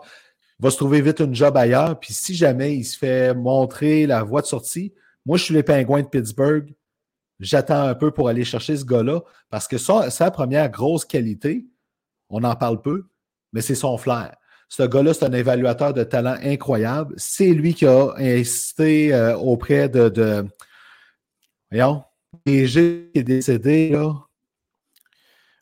Il 0.59 0.63
va 0.63 0.71
se 0.71 0.77
trouver 0.77 1.01
vite 1.01 1.19
une 1.19 1.35
job 1.35 1.55
ailleurs, 1.55 1.99
puis 1.99 2.13
si 2.13 2.35
jamais 2.35 2.75
il 2.75 2.83
se 2.83 2.97
fait 2.97 3.33
montrer 3.33 4.07
la 4.07 4.23
voie 4.23 4.41
de 4.41 4.47
sortie, 4.47 4.93
moi, 5.25 5.37
je 5.37 5.43
suis 5.43 5.53
les 5.53 5.63
Pingouins 5.63 6.01
de 6.01 6.07
Pittsburgh 6.07 6.73
j'attends 7.39 7.83
un 7.83 7.95
peu 7.95 8.11
pour 8.11 8.29
aller 8.29 8.43
chercher 8.43 8.77
ce 8.77 8.85
gars-là 8.85 9.21
parce 9.49 9.67
que 9.67 9.77
sa 9.77 10.31
première 10.31 10.69
grosse 10.69 11.05
qualité, 11.05 11.65
on 12.29 12.43
en 12.43 12.55
parle 12.55 12.81
peu, 12.81 13.07
mais 13.53 13.61
c'est 13.61 13.75
son 13.75 13.97
flair. 13.97 14.35
Ce 14.69 14.83
gars-là, 14.83 15.15
c'est 15.15 15.25
un 15.25 15.33
évaluateur 15.33 15.93
de 15.93 16.03
talent 16.03 16.37
incroyable. 16.43 17.15
C'est 17.17 17.49
lui 17.49 17.73
qui 17.73 17.87
a 17.87 18.13
insisté 18.17 19.13
euh, 19.13 19.35
auprès 19.35 19.89
de, 19.89 20.09
de. 20.09 20.45
Voyons, 21.71 22.03
PG 22.45 23.09
qui 23.13 23.19
est 23.19 23.23
décédé, 23.23 23.89
là. 23.89 24.13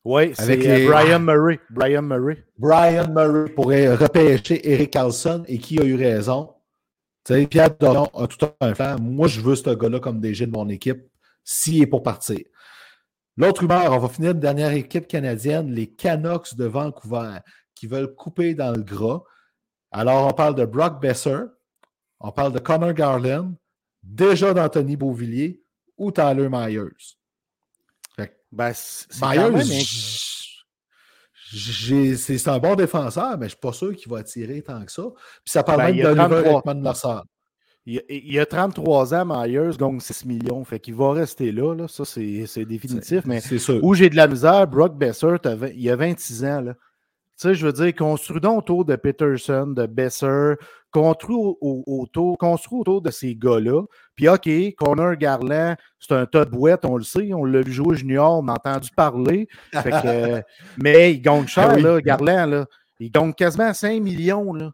Oui, 0.04 0.32
c'est 0.36 0.66
euh, 0.66 0.90
Brian 0.90 1.20
Murray. 1.20 1.60
Brian 1.70 2.02
Murray. 2.02 2.44
Brian 2.58 3.10
Murray 3.10 3.50
pourrait 3.50 3.94
repêcher 3.94 4.72
Eric 4.72 4.92
Carlson 4.92 5.44
et 5.48 5.58
qui 5.58 5.80
a 5.82 5.84
eu 5.84 5.96
raison. 5.96 6.54
Tu 7.26 7.34
sais, 7.34 7.48
Pierre 7.48 7.76
Dorion 7.78 8.10
a 8.14 8.28
tout 8.28 8.46
un 8.62 8.74
flair. 8.74 9.00
Moi, 9.00 9.28
je 9.28 9.42
veux 9.42 9.56
ce 9.56 9.70
gars-là 9.70 10.00
comme 10.00 10.22
DG 10.22 10.46
de 10.46 10.52
mon 10.52 10.70
équipe 10.70 11.10
s'il 11.44 11.82
est 11.82 11.88
pour 11.88 12.04
partir. 12.04 12.40
L'autre 13.36 13.62
rumeur, 13.62 13.92
on 13.92 14.00
va 14.00 14.08
finir 14.08 14.32
une 14.32 14.40
dernière 14.40 14.72
équipe 14.72 15.08
canadienne, 15.08 15.74
les 15.74 15.88
Canucks 15.88 16.56
de 16.56 16.66
Vancouver, 16.66 17.40
qui 17.78 17.88
veulent 17.88 18.14
couper 18.14 18.54
dans 18.54 18.72
le 18.72 18.82
gras. 18.82 19.24
Alors, 19.92 20.28
on 20.28 20.34
parle 20.34 20.56
de 20.56 20.66
Brock 20.66 21.02
Besser, 21.02 21.40
on 22.20 22.32
parle 22.32 22.54
de 22.54 22.60
Connor 22.60 22.94
Garland, 22.94 23.54
déjà 24.04 24.54
d'Anthony 24.54 24.96
Beauvillier 24.96 25.62
ou 25.98 26.12
Tyler 26.12 26.50
Myers. 26.50 27.16
Ben, 28.52 28.74
Myers, 29.22 29.66
c'est 32.16 32.48
un 32.48 32.60
bon 32.60 32.76
défenseur, 32.76 33.38
mais 33.38 33.46
je 33.46 33.46
ne 33.46 33.50
suis 33.50 33.58
pas 33.58 33.74
sûr 33.74 33.96
qu'il 33.96 34.10
va 34.10 34.20
attirer 34.20 34.62
tant 34.62 34.84
que 34.84 34.92
ça. 34.92 35.04
Puis 35.44 35.52
ça 35.52 35.64
parle 35.64 35.80
ben, 35.80 35.96
même 35.96 36.16
d'Oliver 36.16 36.58
Ekman 36.58 36.82
Lassard. 36.82 37.26
Il, 37.86 38.38
a 38.38 38.46
33 38.46 39.14
ans, 39.14 39.26
Myers, 39.26 39.78
donc 39.78 40.02
6 40.02 40.26
millions. 40.26 40.62
Fait 40.66 40.78
qu'il 40.78 40.94
va 40.96 41.14
rester 41.14 41.54
là. 41.54 41.74
là. 41.74 41.88
Ça, 41.88 42.04
c'est 42.04 42.66
définitif. 42.66 43.24
Mais 43.26 43.42
où 43.82 43.94
j'ai 43.94 44.10
de 44.10 44.18
la 44.18 44.28
misère, 44.28 44.68
Brock 44.68 44.98
Besser, 44.98 45.36
il 45.74 45.90
a 45.90 45.96
26 45.96 46.44
ans. 46.44 46.62
Là. 46.62 46.74
Tu 47.40 47.50
sais, 47.50 47.54
je 47.54 47.68
veux 47.68 47.74
dire, 47.74 47.94
construis 47.94 48.42
donc 48.42 48.60
autour 48.60 48.84
de 48.84 48.96
Peterson, 48.96 49.68
de 49.68 49.86
Besser, 49.86 50.56
construis 50.90 51.38
autour, 51.62 52.36
construis 52.40 52.80
autour 52.80 53.02
de 53.02 53.12
ces 53.12 53.36
gars-là. 53.36 53.84
Puis, 54.16 54.28
OK, 54.28 54.50
Connor 54.76 55.16
Garland, 55.16 55.76
c'est 56.00 56.14
un 56.14 56.26
tas 56.26 56.46
de 56.46 56.50
boîtes, 56.50 56.84
on 56.84 56.98
le 56.98 57.04
sait, 57.04 57.34
on 57.36 57.46
l'a 57.46 57.62
vu 57.62 57.72
jouer 57.72 57.96
junior, 57.96 58.40
on 58.40 58.48
a 58.48 58.54
entendu 58.54 58.90
parler. 58.96 59.48
mais 60.78 61.14
il 61.14 61.22
gagne 61.22 61.46
cher, 61.46 61.74
ah 61.74 61.78
là, 61.78 62.02
Garland. 62.02 62.48
Là. 62.48 62.66
Il 63.00 63.12
gagne 63.12 63.34
quasiment 63.34 63.72
5 63.72 64.02
millions. 64.02 64.54
Là. 64.54 64.72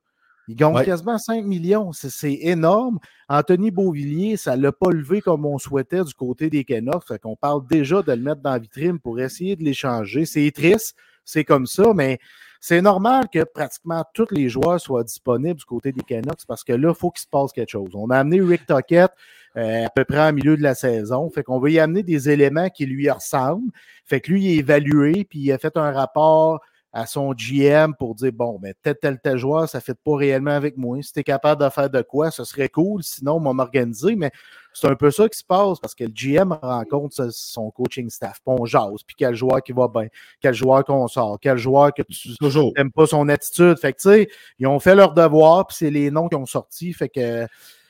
Il 0.48 0.56
gagne 0.56 0.84
quasiment 0.84 1.18
5 1.18 1.44
millions. 1.44 1.92
C'est 1.92 2.40
énorme. 2.42 3.00
Anthony 3.28 3.72
Beauvillier, 3.72 4.38
ça 4.38 4.56
ne 4.56 4.64
l'a 4.64 4.72
pas 4.72 4.90
levé 4.92 5.20
comme 5.20 5.46
on 5.46 5.58
souhaitait 5.58 6.04
du 6.04 6.14
côté 6.14 6.50
des 6.50 6.64
Canucks. 6.64 7.08
Fait 7.08 7.20
qu'on 7.20 7.36
parle 7.36 7.66
déjà 7.68 8.02
de 8.02 8.12
le 8.12 8.22
mettre 8.22 8.42
dans 8.42 8.52
la 8.52 8.60
vitrine 8.60 9.00
pour 9.00 9.20
essayer 9.20 9.56
de 9.56 9.64
l'échanger. 9.64 10.26
C'est 10.26 10.50
triste, 10.52 10.96
c'est 11.26 11.44
comme 11.44 11.66
ça, 11.66 11.94
mais 11.94 12.20
c'est 12.66 12.82
normal 12.82 13.28
que 13.28 13.44
pratiquement 13.44 14.06
tous 14.14 14.28
les 14.32 14.48
joueurs 14.48 14.80
soient 14.80 15.04
disponibles 15.04 15.60
du 15.60 15.66
côté 15.66 15.92
des 15.92 16.02
Canucks 16.02 16.46
parce 16.48 16.64
que 16.64 16.72
là, 16.72 16.92
il 16.92 16.96
faut 16.96 17.12
qu'il 17.12 17.20
se 17.20 17.28
passe 17.28 17.52
quelque 17.52 17.72
chose. 17.72 17.90
On 17.94 18.10
a 18.10 18.18
amené 18.18 18.40
Rick 18.40 18.66
Tockett 18.66 19.12
euh, 19.58 19.86
à 19.86 19.90
peu 19.90 20.06
près 20.06 20.30
au 20.30 20.32
milieu 20.32 20.56
de 20.56 20.64
la 20.64 20.74
saison. 20.74 21.30
Fait 21.30 21.44
qu'on 21.44 21.60
veut 21.60 21.72
y 21.72 21.80
amener 21.80 22.04
des 22.04 22.30
éléments 22.30 22.70
qui 22.70 22.86
lui 22.86 23.10
ressemblent. 23.10 23.70
Fait 24.06 24.22
que 24.22 24.32
lui, 24.32 24.46
il 24.46 24.52
est 24.52 24.56
évalué, 24.60 25.26
puis 25.30 25.40
il 25.40 25.52
a 25.52 25.58
fait 25.58 25.76
un 25.76 25.92
rapport 25.92 26.62
à 26.94 27.08
son 27.08 27.34
GM 27.34 27.94
pour 27.98 28.14
dire 28.14 28.32
bon, 28.32 28.60
mais 28.62 28.76
tel, 28.84 28.96
tel, 29.02 29.20
tel 29.20 29.38
joueur, 29.38 29.68
ça 29.68 29.80
ne 29.80 29.82
fait 29.82 29.98
pas 29.98 30.16
réellement 30.16 30.52
avec 30.52 30.78
moi. 30.78 31.02
Si 31.02 31.12
tu 31.12 31.20
es 31.20 31.24
capable 31.24 31.64
de 31.64 31.70
faire 31.70 31.90
de 31.90 32.04
quoi, 32.04 32.30
ce 32.30 32.44
serait 32.44 32.70
cool. 32.70 33.02
Sinon, 33.02 33.42
on 33.44 33.54
m'organiser. 33.54 34.16
Mais 34.16 34.32
c'est 34.74 34.88
un 34.88 34.96
peu 34.96 35.10
ça 35.10 35.28
qui 35.28 35.40
se 35.40 35.44
passe 35.44 35.80
parce 35.80 35.96
que 35.96 36.04
le 36.04 36.12
GM 36.12 36.54
rencontre 36.62 37.32
son 37.32 37.72
coaching 37.72 38.12
staff. 38.12 38.40
Puis 38.46 38.56
on 38.60 38.66
jase. 38.66 39.02
Puis 39.08 39.16
quel 39.18 39.34
joueur 39.34 39.64
qui 39.64 39.72
va 39.72 39.88
bien, 39.88 40.08
quel 40.40 40.54
joueur 40.54 40.86
qu'on 40.86 41.08
sort, 41.08 41.40
quel 41.42 41.58
joueur 41.58 41.94
que 41.96 42.04
tu 42.04 42.30
n'aimes 42.78 42.92
pas 42.92 43.08
son 43.08 43.28
attitude? 43.28 43.80
Fait 43.80 43.94
que 43.94 43.98
tu 43.98 44.10
sais, 44.10 44.30
ils 44.60 44.68
ont 44.68 44.80
fait 44.80 44.94
leur 44.94 45.14
devoir, 45.14 45.66
puis 45.66 45.78
c'est 45.80 45.90
les 45.90 46.12
noms 46.12 46.28
qui 46.30 46.36
ont 46.36 46.46
sorti. 46.46 46.94
Fait 46.94 47.10
que 47.10 47.48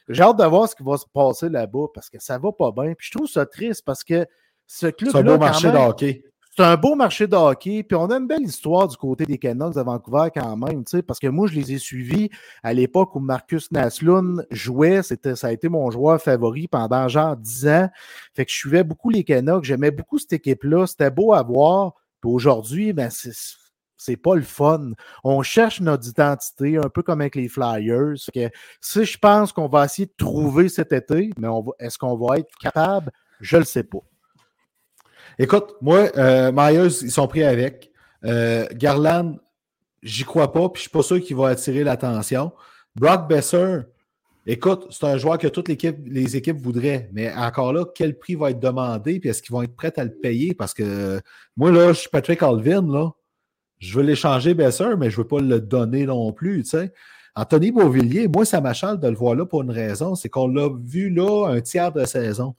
j'ai 0.07 0.23
hâte 0.23 0.37
de 0.37 0.45
voir 0.45 0.69
ce 0.69 0.75
qui 0.75 0.83
va 0.83 0.95
se 0.95 1.05
passer 1.13 1.49
là-bas 1.49 1.87
parce 1.93 2.09
que 2.09 2.19
ça 2.21 2.37
va 2.37 2.53
pas 2.53 2.71
bien. 2.71 2.93
Puis 2.93 3.07
je 3.11 3.17
trouve 3.17 3.27
ça 3.27 3.45
triste 3.45 3.83
parce 3.85 4.05
que 4.05 4.25
ce 4.65 4.87
club-là. 4.87 5.11
C'est 5.11 5.27
un 5.27 5.33
beau 5.33 5.37
marché 5.37 5.71
de 5.71 5.77
hockey 5.77 6.23
c'est 6.55 6.63
un 6.63 6.77
beau 6.77 6.93
marché 6.93 7.25
de 7.25 7.35
hockey. 7.35 7.81
Puis 7.83 7.95
on 7.95 8.05
a 8.11 8.17
une 8.17 8.27
belle 8.27 8.43
histoire 8.43 8.87
du 8.87 8.95
côté 8.95 9.25
des 9.25 9.39
Canucks 9.39 9.73
de 9.73 9.81
Vancouver 9.81 10.29
quand 10.33 10.55
même, 10.55 10.83
parce 11.07 11.19
que 11.19 11.27
moi, 11.27 11.47
je 11.47 11.55
les 11.55 11.73
ai 11.73 11.77
suivis 11.79 12.29
à 12.61 12.73
l'époque 12.73 13.15
où 13.15 13.19
Marcus 13.19 13.71
Naslund 13.71 14.45
jouait. 14.51 15.01
C'était, 15.01 15.35
ça 15.35 15.47
a 15.47 15.51
été 15.51 15.67
mon 15.67 15.89
joueur 15.89 16.21
favori 16.21 16.67
pendant 16.67 17.07
genre 17.07 17.35
10 17.35 17.67
ans. 17.67 17.89
Fait 18.35 18.45
que 18.45 18.51
je 18.51 18.57
suivais 18.57 18.83
beaucoup 18.83 19.09
les 19.09 19.23
Canucks. 19.23 19.63
J'aimais 19.63 19.89
beaucoup 19.89 20.19
cette 20.19 20.33
équipe-là. 20.33 20.85
C'était 20.85 21.09
beau 21.09 21.33
à 21.33 21.41
voir. 21.41 21.93
Puis 22.21 22.29
aujourd'hui, 22.31 22.93
ben, 22.93 23.09
c'est, 23.09 23.33
c'est 23.97 24.17
pas 24.17 24.35
le 24.35 24.43
fun. 24.43 24.91
On 25.23 25.41
cherche 25.41 25.81
notre 25.81 26.07
identité, 26.07 26.77
un 26.77 26.89
peu 26.89 27.01
comme 27.01 27.21
avec 27.21 27.35
les 27.35 27.47
Flyers. 27.47 28.13
Que 28.31 28.51
si 28.79 29.05
je 29.05 29.17
pense 29.17 29.51
qu'on 29.53 29.67
va 29.67 29.85
essayer 29.85 30.05
de 30.05 30.13
trouver 30.17 30.69
cet 30.69 30.93
été, 30.93 31.31
mais 31.39 31.47
est-ce 31.79 31.97
qu'on 31.97 32.15
va 32.15 32.37
être 32.37 32.55
capable? 32.61 33.11
Je 33.41 33.57
le 33.57 33.65
sais 33.65 33.83
pas. 33.83 33.99
Écoute, 35.39 35.75
moi, 35.81 36.09
euh, 36.17 36.51
Myers, 36.53 37.01
ils 37.01 37.11
sont 37.11 37.27
pris 37.27 37.43
avec. 37.43 37.91
Euh, 38.25 38.65
Garland, 38.73 39.37
j'y 40.01 40.23
crois 40.23 40.51
pas, 40.51 40.69
puis 40.69 40.79
je 40.79 40.81
suis 40.83 40.89
pas 40.89 41.03
sûr 41.03 41.21
qu'il 41.21 41.35
va 41.35 41.49
attirer 41.49 41.83
l'attention. 41.83 42.51
Brock 42.95 43.27
Besser, 43.27 43.79
écoute, 44.45 44.87
c'est 44.91 45.05
un 45.05 45.17
joueur 45.17 45.37
que 45.37 45.47
toutes 45.47 45.67
les 45.67 46.35
équipes 46.35 46.61
voudraient, 46.61 47.09
mais 47.13 47.33
encore 47.33 47.73
là, 47.73 47.85
quel 47.93 48.17
prix 48.17 48.35
va 48.35 48.51
être 48.51 48.59
demandé, 48.59 49.19
puis 49.19 49.29
est-ce 49.29 49.41
qu'ils 49.41 49.53
vont 49.53 49.63
être 49.63 49.75
prêts 49.75 49.93
à 49.97 50.03
le 50.03 50.11
payer? 50.11 50.53
Parce 50.53 50.73
que 50.73 51.19
moi, 51.57 51.71
là, 51.71 51.93
je 51.93 51.99
suis 51.99 52.09
Patrick 52.09 52.41
Alvin, 52.43 52.87
là. 52.87 53.09
Je 53.79 53.97
veux 53.97 54.03
l'échanger, 54.03 54.53
Besser, 54.53 54.95
mais 54.97 55.09
je 55.09 55.17
veux 55.17 55.27
pas 55.27 55.41
le 55.41 55.59
donner 55.59 56.05
non 56.05 56.31
plus, 56.31 56.63
tu 56.63 56.69
sais. 56.69 56.93
Anthony 57.35 57.71
Beauvillier, 57.71 58.27
moi, 58.27 58.45
ça 58.45 58.61
m'achale 58.61 58.99
de 58.99 59.07
le 59.07 59.15
voir 59.15 59.33
là 59.33 59.45
pour 59.45 59.63
une 59.63 59.71
raison, 59.71 60.13
c'est 60.13 60.29
qu'on 60.29 60.47
l'a 60.47 60.69
vu 60.79 61.09
là 61.09 61.47
un 61.47 61.61
tiers 61.61 61.91
de 61.91 62.05
saison. 62.05 62.55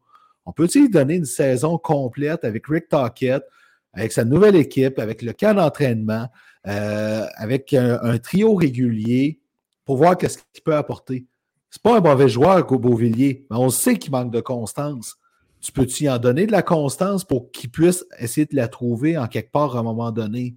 On 0.47 0.53
peut-il 0.53 0.91
donner 0.91 1.15
une 1.15 1.25
saison 1.25 1.79
complète 1.79 2.45
avec 2.45 2.66
Rick 2.66 2.89
Tockett, 2.89 3.45
avec 3.93 4.12
sa 4.12 4.25
nouvelle 4.25 4.57
équipe, 4.57 4.99
avec 4.99 5.23
le 5.23 5.33
camp 5.33 5.55
d'entraînement, 5.55 6.29
euh, 6.66 7.27
avec 7.37 7.73
un, 7.73 8.19
trio 8.19 8.55
régulier 8.55 9.41
pour 9.85 9.97
voir 9.97 10.16
qu'est-ce 10.16 10.39
qu'il 10.53 10.62
peut 10.65 10.77
apporter? 10.77 11.27
C'est 11.71 11.83
pas 11.83 11.97
un 11.97 12.01
mauvais 12.01 12.29
joueur, 12.29 12.65
Beauvillier, 12.66 13.47
mais 13.51 13.57
on 13.57 13.71
sait 13.71 13.97
qu'il 13.97 14.12
manque 14.12 14.31
de 14.31 14.41
constance. 14.41 15.16
Tu 15.61 15.73
peux-tu 15.73 16.09
en 16.09 16.19
donner 16.19 16.47
de 16.47 16.53
la 16.53 16.62
constance 16.62 17.25
pour 17.25 17.51
qu'il 17.51 17.71
puisse 17.71 18.05
essayer 18.19 18.47
de 18.47 18.55
la 18.55 18.69
trouver 18.69 19.16
en 19.16 19.27
quelque 19.27 19.51
part 19.51 19.77
à 19.77 19.81
un 19.81 19.83
moment 19.83 20.12
donné? 20.12 20.55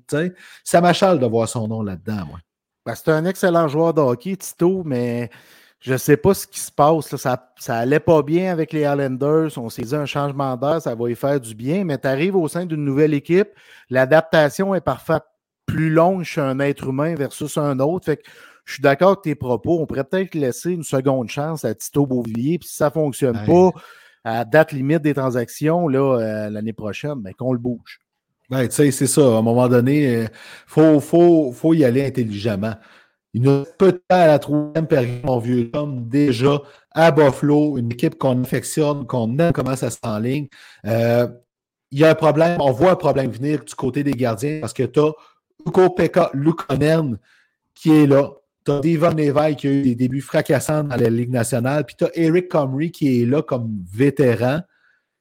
ça 0.64 0.82
m'achale 0.82 1.20
de 1.20 1.26
voir 1.26 1.48
son 1.48 1.68
nom 1.68 1.82
là-dedans, 1.82 2.26
moi. 2.28 2.40
Ben, 2.86 2.96
c'est 2.96 3.12
un 3.12 3.26
excellent 3.26 3.68
joueur 3.68 3.94
de 3.94 4.02
hockey, 4.02 4.38
Tito, 4.38 4.84
mais 4.86 5.30
je 5.80 5.94
ne 5.94 5.98
sais 5.98 6.18
pas 6.18 6.34
ce 6.34 6.48
qui 6.48 6.60
se 6.60 6.72
passe. 6.72 7.16
Ça, 7.16 7.52
ça 7.58 7.78
allait 7.78 8.00
pas 8.00 8.24
bien 8.24 8.52
avec 8.52 8.74
les 8.74 8.82
Islanders. 8.82 9.52
On 9.58 9.70
s'est 9.70 9.84
dit 9.84 9.96
un 9.96 10.06
changement 10.06 10.56
d'air, 10.58 10.82
ça 10.82 10.96
va 10.96 11.10
y 11.10 11.16
faire 11.16 11.40
du 11.40 11.54
bien. 11.54 11.84
Mais 11.84 11.98
tu 11.98 12.08
arrives 12.08 12.36
au 12.36 12.48
sein 12.48 12.66
d'une 12.66 12.84
nouvelle 12.84 13.14
équipe. 13.14 13.50
L'adaptation 13.90 14.74
est 14.74 14.82
parfois 14.82 15.26
plus 15.66 15.90
longue 15.90 16.24
chez 16.24 16.42
un 16.42 16.60
être 16.60 16.88
humain 16.88 17.16
versus 17.16 17.58
un 17.58 17.80
autre. 17.80 18.06
Fait 18.06 18.18
que 18.18 18.24
je 18.66 18.74
suis 18.74 18.82
d'accord 18.82 19.10
avec 19.10 19.22
tes 19.22 19.36
propos. 19.36 19.80
On 19.80 19.86
pourrait 19.86 20.04
peut-être 20.04 20.34
laisser 20.34 20.72
une 20.72 20.84
seconde 20.84 21.30
chance 21.30 21.64
à 21.64 21.76
Tito 21.76 22.06
Beauvillier. 22.06 22.58
Puis 22.58 22.70
si 22.70 22.76
ça 22.76 22.86
ne 22.86 22.92
fonctionne 22.92 23.40
pas 23.46 23.72
à 24.24 24.44
date 24.46 24.72
limite 24.72 25.04
des 25.04 25.14
transactions 25.14 25.90
euh, 25.90 26.50
l'année 26.50 26.74
prochaine, 26.74 27.16
ben, 27.22 27.34
qu'on 27.34 27.54
le 27.54 27.60
bouge. 27.60 28.00
Ben, 28.50 28.68
tu 28.68 28.76
sais, 28.76 28.92
c'est 28.92 29.08
ça. 29.08 29.22
À 29.22 29.38
un 29.38 29.42
moment 29.42 29.68
donné, 29.68 30.04
il 30.04 30.16
euh, 30.16 30.28
faut, 30.66 31.00
faut, 31.00 31.52
faut 31.52 31.74
y 31.74 31.86
aller 31.86 32.06
intelligemment. 32.06 32.76
Il 33.38 33.44
nous 33.44 33.66
peut 33.78 34.02
à 34.10 34.26
la 34.26 34.40
troisième 34.40 34.88
période, 34.88 35.24
mon 35.24 35.38
vieux 35.38 35.70
homme, 35.74 36.08
déjà 36.10 36.60
à 36.90 37.12
Buffalo, 37.12 37.78
une 37.78 37.92
équipe 37.92 38.18
qu'on 38.18 38.42
affectionne, 38.42 39.06
qu'on 39.06 39.38
aime 39.38 39.54
comment 39.54 39.76
ça 39.76 39.92
s'enligne. 39.92 40.48
Euh, 40.88 41.28
il 41.92 42.00
y 42.00 42.04
a 42.04 42.10
un 42.10 42.16
problème, 42.16 42.60
on 42.60 42.72
voit 42.72 42.90
un 42.90 42.96
problème 42.96 43.30
venir 43.30 43.64
du 43.64 43.76
côté 43.76 44.04
des 44.04 44.14
gardiens 44.14 44.58
parce 44.60 44.74
que 44.74 44.82
tu 44.82 45.00
as 45.00 45.12
Uko 45.68 45.92
Pekka 45.92 46.32
Lukonen 46.34 47.20
qui 47.76 47.92
est 47.92 48.08
là. 48.08 48.32
Tu 48.66 48.72
as 48.72 48.80
Devon 48.80 49.14
qui 49.54 49.68
a 49.68 49.72
eu 49.72 49.84
des 49.84 49.94
débuts 49.94 50.22
fracassants 50.22 50.86
dans 50.86 50.96
la 50.96 51.10
Ligue 51.12 51.30
nationale. 51.30 51.86
Puis 51.86 51.96
tu 51.96 52.06
as 52.06 52.10
Eric 52.16 52.50
Comrie 52.50 52.92
qui 52.92 53.22
est 53.22 53.26
là 53.28 53.44
comme 53.44 53.70
vétéran, 53.94 54.62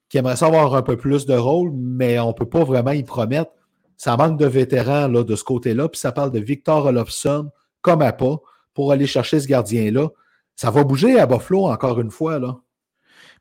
qui 0.09 0.17
aimerait 0.17 0.37
savoir 0.37 0.75
un 0.75 0.81
peu 0.81 0.97
plus 0.97 1.27
de 1.27 1.35
rôle, 1.35 1.71
mais 1.75 2.19
on 2.19 2.29
ne 2.29 2.33
peut 2.33 2.49
pas 2.49 2.65
vraiment 2.65 2.93
y 2.93 3.03
promettre. 3.03 3.51
Ça 3.99 4.17
manque 4.17 4.39
de 4.39 4.47
vétérans 4.47 5.07
là, 5.07 5.23
de 5.23 5.37
ce 5.37 5.45
côté-là. 5.45 5.91
Puis 5.91 6.01
ça 6.01 6.13
parle 6.13 6.31
de 6.31 6.41
Victor 6.41 6.87
Olofsson 6.87 7.51
comme 7.87 8.03
à 8.03 8.13
pas 8.13 8.37
pour 8.75 8.91
aller 8.91 9.07
chercher 9.07 9.39
ce 9.39 9.47
gardien-là. 9.47 10.09
Ça 10.57 10.73
va 10.73 10.83
bouger 10.83 11.21
à 11.21 11.27
Buffalo 11.27 11.67
encore 11.67 12.01
une 12.01 12.11
fois. 12.11 12.41
Là. 12.41 12.57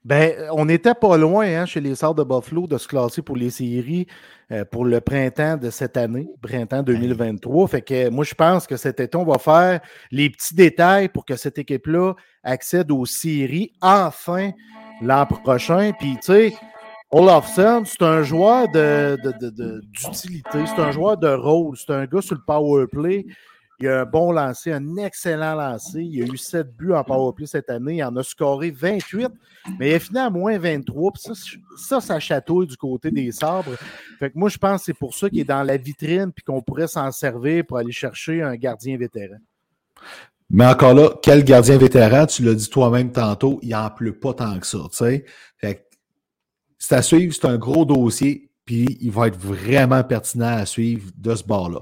Ben, 0.04 0.36
on 0.52 0.66
n'était 0.66 0.94
pas 0.94 1.18
loin 1.18 1.48
hein, 1.48 1.66
chez 1.66 1.82
les 1.82 1.96
Sards 1.96 2.14
de 2.14 2.24
Buffalo 2.24 2.68
de 2.68 2.78
se 2.78 2.88
classer 2.88 3.24
pour 3.24 3.36
les 3.36 3.50
séries 3.50 4.06
euh, 4.52 4.64
pour 4.64 4.86
le 4.86 5.02
printemps 5.02 5.58
de 5.58 5.72
cette 5.72 5.98
année, 5.98 6.28
printemps 6.44 6.84
2023. 6.84 7.68
Fait 7.68 7.82
que 7.82 8.10
moi, 8.10 8.24
je 8.24 8.36
pense 8.36 8.68
que 8.68 8.78
cet 8.78 9.00
été, 9.00 9.18
on 9.18 9.26
va 9.26 9.40
faire 9.40 9.80
les 10.12 10.30
petits 10.30 10.54
détails 10.54 11.10
pour 11.10 11.26
que 11.26 11.36
cette 11.36 11.58
équipe-là 11.58 12.14
accède 12.44 12.92
aux 12.92 13.08
séries 13.08 13.74
enfin 13.82 14.52
l'an 15.02 15.26
prochain. 15.26 15.92
Puis, 15.98 16.18
tu 16.18 16.22
sais, 16.22 16.54
Olafson, 17.10 17.82
c'est 17.86 18.04
un 18.04 18.22
joueur 18.22 18.68
d'utilité, 18.68 20.60
de, 20.60 20.66
c'est 20.68 20.82
un 20.82 20.92
joueur 20.92 21.18
de 21.18 21.30
rôle, 21.30 21.76
c'est 21.78 21.94
un 21.94 22.06
gars 22.06 22.22
sur 22.22 22.36
le 22.36 22.42
power 22.46 22.86
play. 22.86 23.26
Il 23.80 23.88
a 23.90 24.02
un 24.02 24.06
bon 24.06 24.32
lancer, 24.32 24.72
un 24.72 24.98
excellent 24.98 25.56
lancer. 25.56 26.02
Il 26.02 26.24
a 26.24 26.26
eu 26.26 26.38
7 26.38 26.76
buts 26.76 26.94
en 26.94 27.04
powerplay 27.04 27.46
cette 27.46 27.70
année. 27.70 27.98
Il 27.98 28.04
en 28.04 28.16
a 28.16 28.24
scoré 28.24 28.72
28, 28.72 29.30
mais 29.78 29.92
il 29.92 29.94
a 29.96 30.00
fini 30.00 30.20
à 30.20 30.30
moins 30.30 30.58
23. 30.58 31.12
ça, 31.16 31.34
ça, 31.78 32.02
ça 32.02 32.20
chatouille 32.20 32.68
du 32.68 32.78
côté 32.78 33.12
des 33.12 33.32
sabres. 33.32 33.76
Fait 34.20 34.30
que 34.30 34.38
moi, 34.38 34.50
je 34.50 34.58
pense 34.58 34.82
que 34.82 34.86
c'est 34.86 34.98
pour 34.98 35.14
ça 35.14 35.30
qu'il 35.30 35.40
est 35.40 35.44
dans 35.44 35.64
la 35.64 35.78
vitrine 35.78 36.32
puis 36.32 36.44
qu'on 36.44 36.62
pourrait 36.62 36.88
s'en 36.88 37.12
servir 37.12 37.66
pour 37.66 37.78
aller 37.78 37.92
chercher 37.92 38.42
un 38.42 38.56
gardien 38.56 38.98
vétéran. 38.98 39.38
Mais 40.50 40.66
encore 40.66 40.94
là, 40.94 41.10
quel 41.22 41.44
gardien 41.44 41.78
vétéran, 41.78 42.28
tu 42.28 42.44
l'as 42.44 42.54
dit 42.54 42.70
toi-même 42.70 43.12
tantôt, 43.12 43.60
il 43.62 43.70
n'en 43.70 43.90
pleut 43.90 44.18
pas 44.18 44.34
tant 44.34 44.60
que 44.60 44.68
ça. 44.68 44.80
C'est 46.78 46.96
à 46.96 47.02
suivre, 47.02 47.34
c'est 47.34 47.46
un 47.46 47.58
gros 47.58 47.84
dossier 47.84 48.52
puis 48.66 48.98
il 49.00 49.12
va 49.12 49.28
être 49.28 49.38
vraiment 49.38 50.04
pertinent 50.04 50.58
à 50.58 50.66
suivre 50.66 51.12
de 51.18 51.36
ce 51.36 51.44
bord-là. 51.44 51.82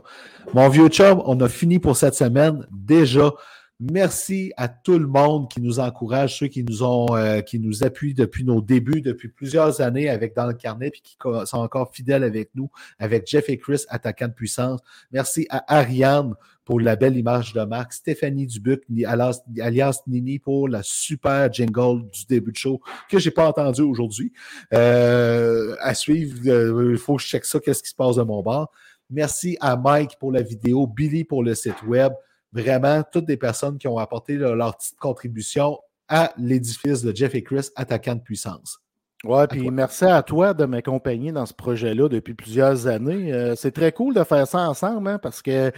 Mon 0.54 0.68
vieux 0.70 0.90
chum, 0.90 1.22
on 1.26 1.40
a 1.40 1.50
fini 1.50 1.80
pour 1.80 1.96
cette 1.96 2.16
semaine. 2.16 2.68
Déjà, 2.72 3.32
merci 3.80 4.52
à 4.58 4.68
tout 4.68 5.00
le 5.00 5.08
monde 5.08 5.50
qui 5.50 5.62
nous 5.62 5.80
encourage, 5.80 6.40
ceux 6.40 6.48
qui 6.48 6.64
nous 6.64 6.84
ont, 6.84 7.16
euh, 7.16 7.42
qui 7.42 7.60
nous 7.60 7.84
appuient 7.84 8.14
depuis 8.14 8.44
nos 8.44 8.62
débuts, 8.62 9.02
depuis 9.02 9.30
plusieurs 9.30 9.82
années 9.82 10.10
avec 10.10 10.36
Dans 10.36 10.46
le 10.46 10.54
Carnet, 10.54 10.92
puis 10.92 11.02
qui 11.02 11.18
sont 11.46 11.58
encore 11.58 11.92
fidèles 11.94 12.24
avec 12.24 12.50
nous, 12.54 12.70
avec 13.00 13.28
Jeff 13.28 13.50
et 13.50 13.58
Chris, 13.58 13.84
attaquants 13.88 14.28
de 14.28 14.34
puissance. 14.34 14.82
Merci 15.12 15.48
à 15.50 15.64
Ariane 15.74 16.36
pour 16.66 16.80
la 16.80 16.96
belle 16.96 17.18
image 17.18 17.54
de 17.54 17.62
marque, 17.62 17.94
Stéphanie 17.94 18.48
Dubuc, 18.48 18.84
alias 19.06 20.02
Nini, 20.08 20.40
pour 20.40 20.68
la 20.68 20.82
super 20.84 21.52
jingle 21.52 22.10
du 22.10 22.26
début 22.28 22.52
de 22.52 22.58
show 22.58 22.82
que 23.10 23.20
j'ai 23.20 23.32
pas 23.32 23.48
entendu 23.48 23.82
aujourd'hui. 23.82 24.32
Euh, 24.74 25.76
à 25.82 25.94
suivre, 25.94 26.40
euh, 26.48 26.92
il 26.92 26.98
faut 26.98 27.18
que 27.18 27.22
je 27.22 27.28
check 27.28 27.46
ça, 27.46 27.60
qu'est-ce 27.60 27.84
qui 27.84 27.90
se 27.90 27.96
passe 27.96 28.16
de 28.16 28.24
mon 28.24 28.42
bord. 28.42 28.72
Merci 29.10 29.58
à 29.60 29.76
Mike 29.76 30.18
pour 30.20 30.32
la 30.32 30.42
vidéo, 30.42 30.88
Billy 30.88 31.24
pour 31.24 31.44
le 31.44 31.54
site 31.56 31.84
web. 31.84 32.14
Vraiment, 32.52 33.04
toutes 33.12 33.26
des 33.26 33.38
personnes 33.38 33.78
qui 33.78 33.88
ont 33.88 33.98
apporté 33.98 34.36
leur 34.36 34.78
petite 34.78 34.98
contribution 34.98 35.80
à 36.08 36.34
l'édifice 36.38 37.02
de 37.02 37.16
Jeff 37.16 37.34
et 37.36 37.44
Chris, 37.44 37.70
attaquant 37.76 38.16
de 38.16 38.22
puissance. 38.22 38.80
Ouais, 39.24 39.48
puis 39.48 39.72
merci 39.72 40.04
à 40.04 40.22
toi 40.22 40.54
de 40.54 40.66
m'accompagner 40.66 41.32
dans 41.32 41.46
ce 41.46 41.54
projet-là 41.54 42.10
depuis 42.10 42.34
plusieurs 42.34 42.88
années. 42.88 43.32
Euh, 43.32 43.56
c'est 43.56 43.72
très 43.72 43.94
cool 43.94 44.14
de 44.14 44.24
faire 44.26 44.46
ça 44.46 44.70
ensemble, 44.70 45.08
hein, 45.08 45.18
parce 45.18 45.42
que 45.42 45.72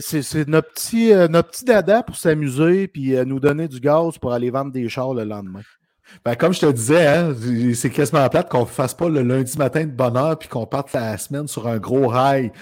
c'est 0.00 0.48
notre 0.48 0.72
petit, 0.72 1.12
euh, 1.12 1.28
notre 1.28 1.50
petit 1.50 1.64
dada 1.64 2.02
pour 2.02 2.16
s'amuser 2.16 2.88
puis 2.88 3.16
euh, 3.16 3.24
nous 3.24 3.40
donner 3.40 3.68
du 3.68 3.80
gaz 3.80 4.18
pour 4.18 4.32
aller 4.32 4.50
vendre 4.50 4.72
des 4.72 4.88
chars 4.88 5.14
le 5.14 5.24
lendemain. 5.24 5.62
Ben, 6.24 6.34
comme 6.34 6.52
je 6.52 6.60
te 6.60 6.70
disais, 6.70 7.06
hein, 7.06 7.34
c'est 7.74 7.90
quasiment 7.90 8.28
plate 8.28 8.48
qu'on 8.48 8.60
ne 8.60 8.66
fasse 8.66 8.94
pas 8.94 9.08
le 9.08 9.22
lundi 9.22 9.56
matin 9.56 9.84
de 9.84 9.90
bonne 9.90 10.16
heure 10.16 10.38
puis 10.38 10.48
qu'on 10.48 10.66
parte 10.66 10.92
la 10.92 11.16
semaine 11.18 11.46
sur 11.46 11.66
un 11.66 11.78
gros 11.78 12.08
rail. 12.08 12.52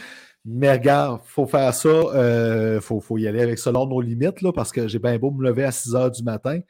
Mais 0.44 0.72
regarde, 0.72 1.20
faut 1.24 1.46
faire 1.46 1.74
ça, 1.74 1.88
il 1.88 2.16
euh, 2.16 2.80
faut, 2.80 3.00
faut, 3.00 3.18
y 3.18 3.28
aller 3.28 3.42
avec 3.42 3.58
selon 3.58 3.86
nos 3.86 4.00
limites, 4.00 4.40
là, 4.40 4.52
parce 4.52 4.72
que 4.72 4.88
j'ai 4.88 4.98
bien 4.98 5.18
beau 5.18 5.30
me 5.30 5.44
lever 5.44 5.64
à 5.64 5.72
6 5.72 5.94
heures 5.94 6.10
du 6.10 6.22
matin. 6.22 6.60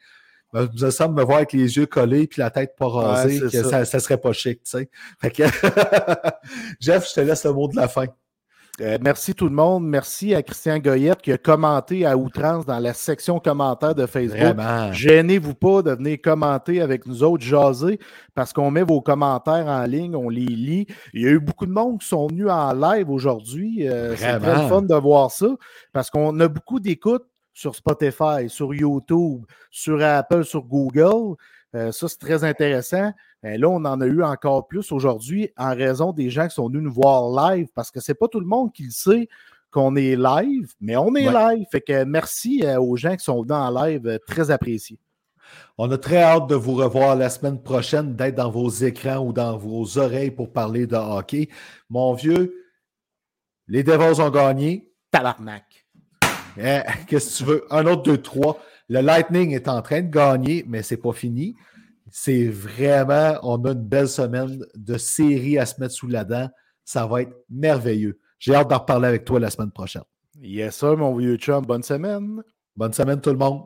Ben, 0.53 0.67
vous 0.69 0.91
semble 0.91 1.15
me 1.15 1.23
voir 1.23 1.37
avec 1.37 1.53
les 1.53 1.77
yeux 1.77 1.85
collés 1.85 2.27
puis 2.27 2.41
la 2.41 2.49
tête 2.49 2.75
pas 2.77 2.89
rasée, 2.89 3.49
ça. 3.49 3.85
ça. 3.85 3.99
serait 3.99 4.17
pas 4.17 4.33
chic, 4.33 4.61
tu 4.63 4.71
sais. 4.71 4.89
Que 5.29 5.43
Jeff, 6.81 7.07
je 7.09 7.13
te 7.13 7.21
laisse 7.21 7.45
le 7.45 7.53
mot 7.53 7.69
de 7.69 7.77
la 7.77 7.87
fin. 7.87 8.07
Euh, 8.81 8.97
merci 9.01 9.35
tout 9.35 9.45
le 9.45 9.53
monde. 9.53 9.85
Merci 9.85 10.33
à 10.33 10.41
Christian 10.41 10.79
Goyette 10.79 11.21
qui 11.21 11.31
a 11.31 11.37
commenté 11.37 12.05
à 12.05 12.17
outrance 12.17 12.65
dans 12.65 12.79
la 12.79 12.93
section 12.93 13.39
commentaires 13.39 13.93
de 13.93 14.07
Facebook. 14.07 14.57
Gênez-vous 14.91 15.53
pas 15.53 15.83
de 15.83 15.91
venir 15.91 16.17
commenter 16.21 16.81
avec 16.81 17.05
nous 17.05 17.21
autres, 17.23 17.43
jaser, 17.43 17.99
parce 18.33 18.53
qu'on 18.53 18.71
met 18.71 18.81
vos 18.81 19.01
commentaires 19.01 19.67
en 19.67 19.83
ligne, 19.83 20.15
on 20.15 20.29
les 20.29 20.45
lit. 20.45 20.87
Il 21.13 21.21
y 21.21 21.27
a 21.27 21.31
eu 21.31 21.39
beaucoup 21.39 21.67
de 21.67 21.71
monde 21.71 21.99
qui 21.99 22.07
sont 22.07 22.25
venus 22.27 22.49
en 22.49 22.73
live 22.73 23.09
aujourd'hui. 23.09 23.87
Euh, 23.87 24.15
c'est 24.15 24.39
très 24.39 24.67
fun 24.67 24.81
de 24.81 24.95
voir 24.95 25.29
ça, 25.29 25.47
parce 25.93 26.09
qu'on 26.09 26.39
a 26.39 26.47
beaucoup 26.47 26.79
d'écoutes 26.79 27.25
sur 27.53 27.75
Spotify, 27.75 28.47
sur 28.47 28.73
YouTube, 28.73 29.43
sur 29.69 30.01
Apple, 30.01 30.43
sur 30.43 30.63
Google. 30.63 31.35
Euh, 31.75 31.91
ça, 31.91 32.07
c'est 32.07 32.19
très 32.19 32.43
intéressant. 32.43 33.11
Euh, 33.45 33.57
là, 33.57 33.69
on 33.69 33.83
en 33.85 34.01
a 34.01 34.05
eu 34.05 34.23
encore 34.23 34.67
plus 34.67 34.91
aujourd'hui 34.91 35.49
en 35.57 35.75
raison 35.75 36.11
des 36.11 36.29
gens 36.29 36.47
qui 36.47 36.55
sont 36.55 36.67
venus 36.67 36.83
nous 36.83 36.93
voir 36.93 37.51
live 37.51 37.67
parce 37.73 37.91
que 37.91 37.99
c'est 37.99 38.13
pas 38.13 38.27
tout 38.27 38.39
le 38.39 38.45
monde 38.45 38.71
qui 38.71 38.83
le 38.83 38.91
sait 38.91 39.27
qu'on 39.71 39.95
est 39.95 40.15
live, 40.15 40.73
mais 40.79 40.97
on 40.97 41.15
est 41.15 41.31
live. 41.31 41.65
Fait 41.71 41.81
que 41.81 42.03
merci 42.03 42.61
euh, 42.63 42.79
aux 42.79 42.95
gens 42.97 43.15
qui 43.15 43.23
sont 43.23 43.41
venus 43.41 43.53
en 43.53 43.69
live, 43.71 44.19
très 44.27 44.51
apprécié. 44.51 44.99
On 45.77 45.89
a 45.91 45.97
très 45.97 46.21
hâte 46.21 46.47
de 46.47 46.55
vous 46.55 46.75
revoir 46.75 47.15
la 47.15 47.29
semaine 47.29 47.61
prochaine, 47.61 48.15
d'être 48.15 48.35
dans 48.35 48.51
vos 48.51 48.69
écrans 48.69 49.17
ou 49.17 49.33
dans 49.33 49.57
vos 49.57 49.97
oreilles 49.97 50.31
pour 50.31 50.51
parler 50.51 50.87
de 50.87 50.95
hockey. 50.95 51.49
Mon 51.89 52.13
vieux, 52.13 52.53
les 53.67 53.83
Devils 53.83 54.21
ont 54.21 54.29
gagné. 54.29 54.91
Tabarnak. 55.11 55.85
Eh, 56.57 56.81
qu'est-ce 57.07 57.39
que 57.39 57.43
tu 57.43 57.49
veux? 57.49 57.65
Un 57.69 57.85
autre, 57.87 58.03
deux, 58.03 58.21
trois. 58.21 58.59
Le 58.89 58.99
Lightning 58.99 59.51
est 59.51 59.67
en 59.67 59.81
train 59.81 60.01
de 60.01 60.09
gagner, 60.09 60.65
mais 60.67 60.83
c'est 60.83 60.97
pas 60.97 61.13
fini. 61.13 61.55
C'est 62.11 62.47
vraiment, 62.47 63.39
on 63.43 63.63
a 63.65 63.71
une 63.71 63.87
belle 63.87 64.09
semaine 64.09 64.63
de 64.75 64.97
série 64.97 65.57
à 65.57 65.65
se 65.65 65.79
mettre 65.79 65.93
sous 65.93 66.07
la 66.07 66.25
dent. 66.25 66.49
Ça 66.83 67.07
va 67.07 67.21
être 67.21 67.33
merveilleux. 67.49 68.19
J'ai 68.37 68.53
hâte 68.53 68.69
d'en 68.69 68.79
reparler 68.79 69.07
avec 69.07 69.23
toi 69.23 69.39
la 69.39 69.49
semaine 69.49 69.71
prochaine. 69.71 70.03
Yes, 70.41 70.75
sir, 70.75 70.97
mon 70.97 71.15
vieux 71.15 71.37
chum. 71.37 71.65
Bonne 71.65 71.83
semaine. 71.83 72.41
Bonne 72.75 72.93
semaine, 72.93 73.21
tout 73.21 73.29
le 73.29 73.37
monde. 73.37 73.63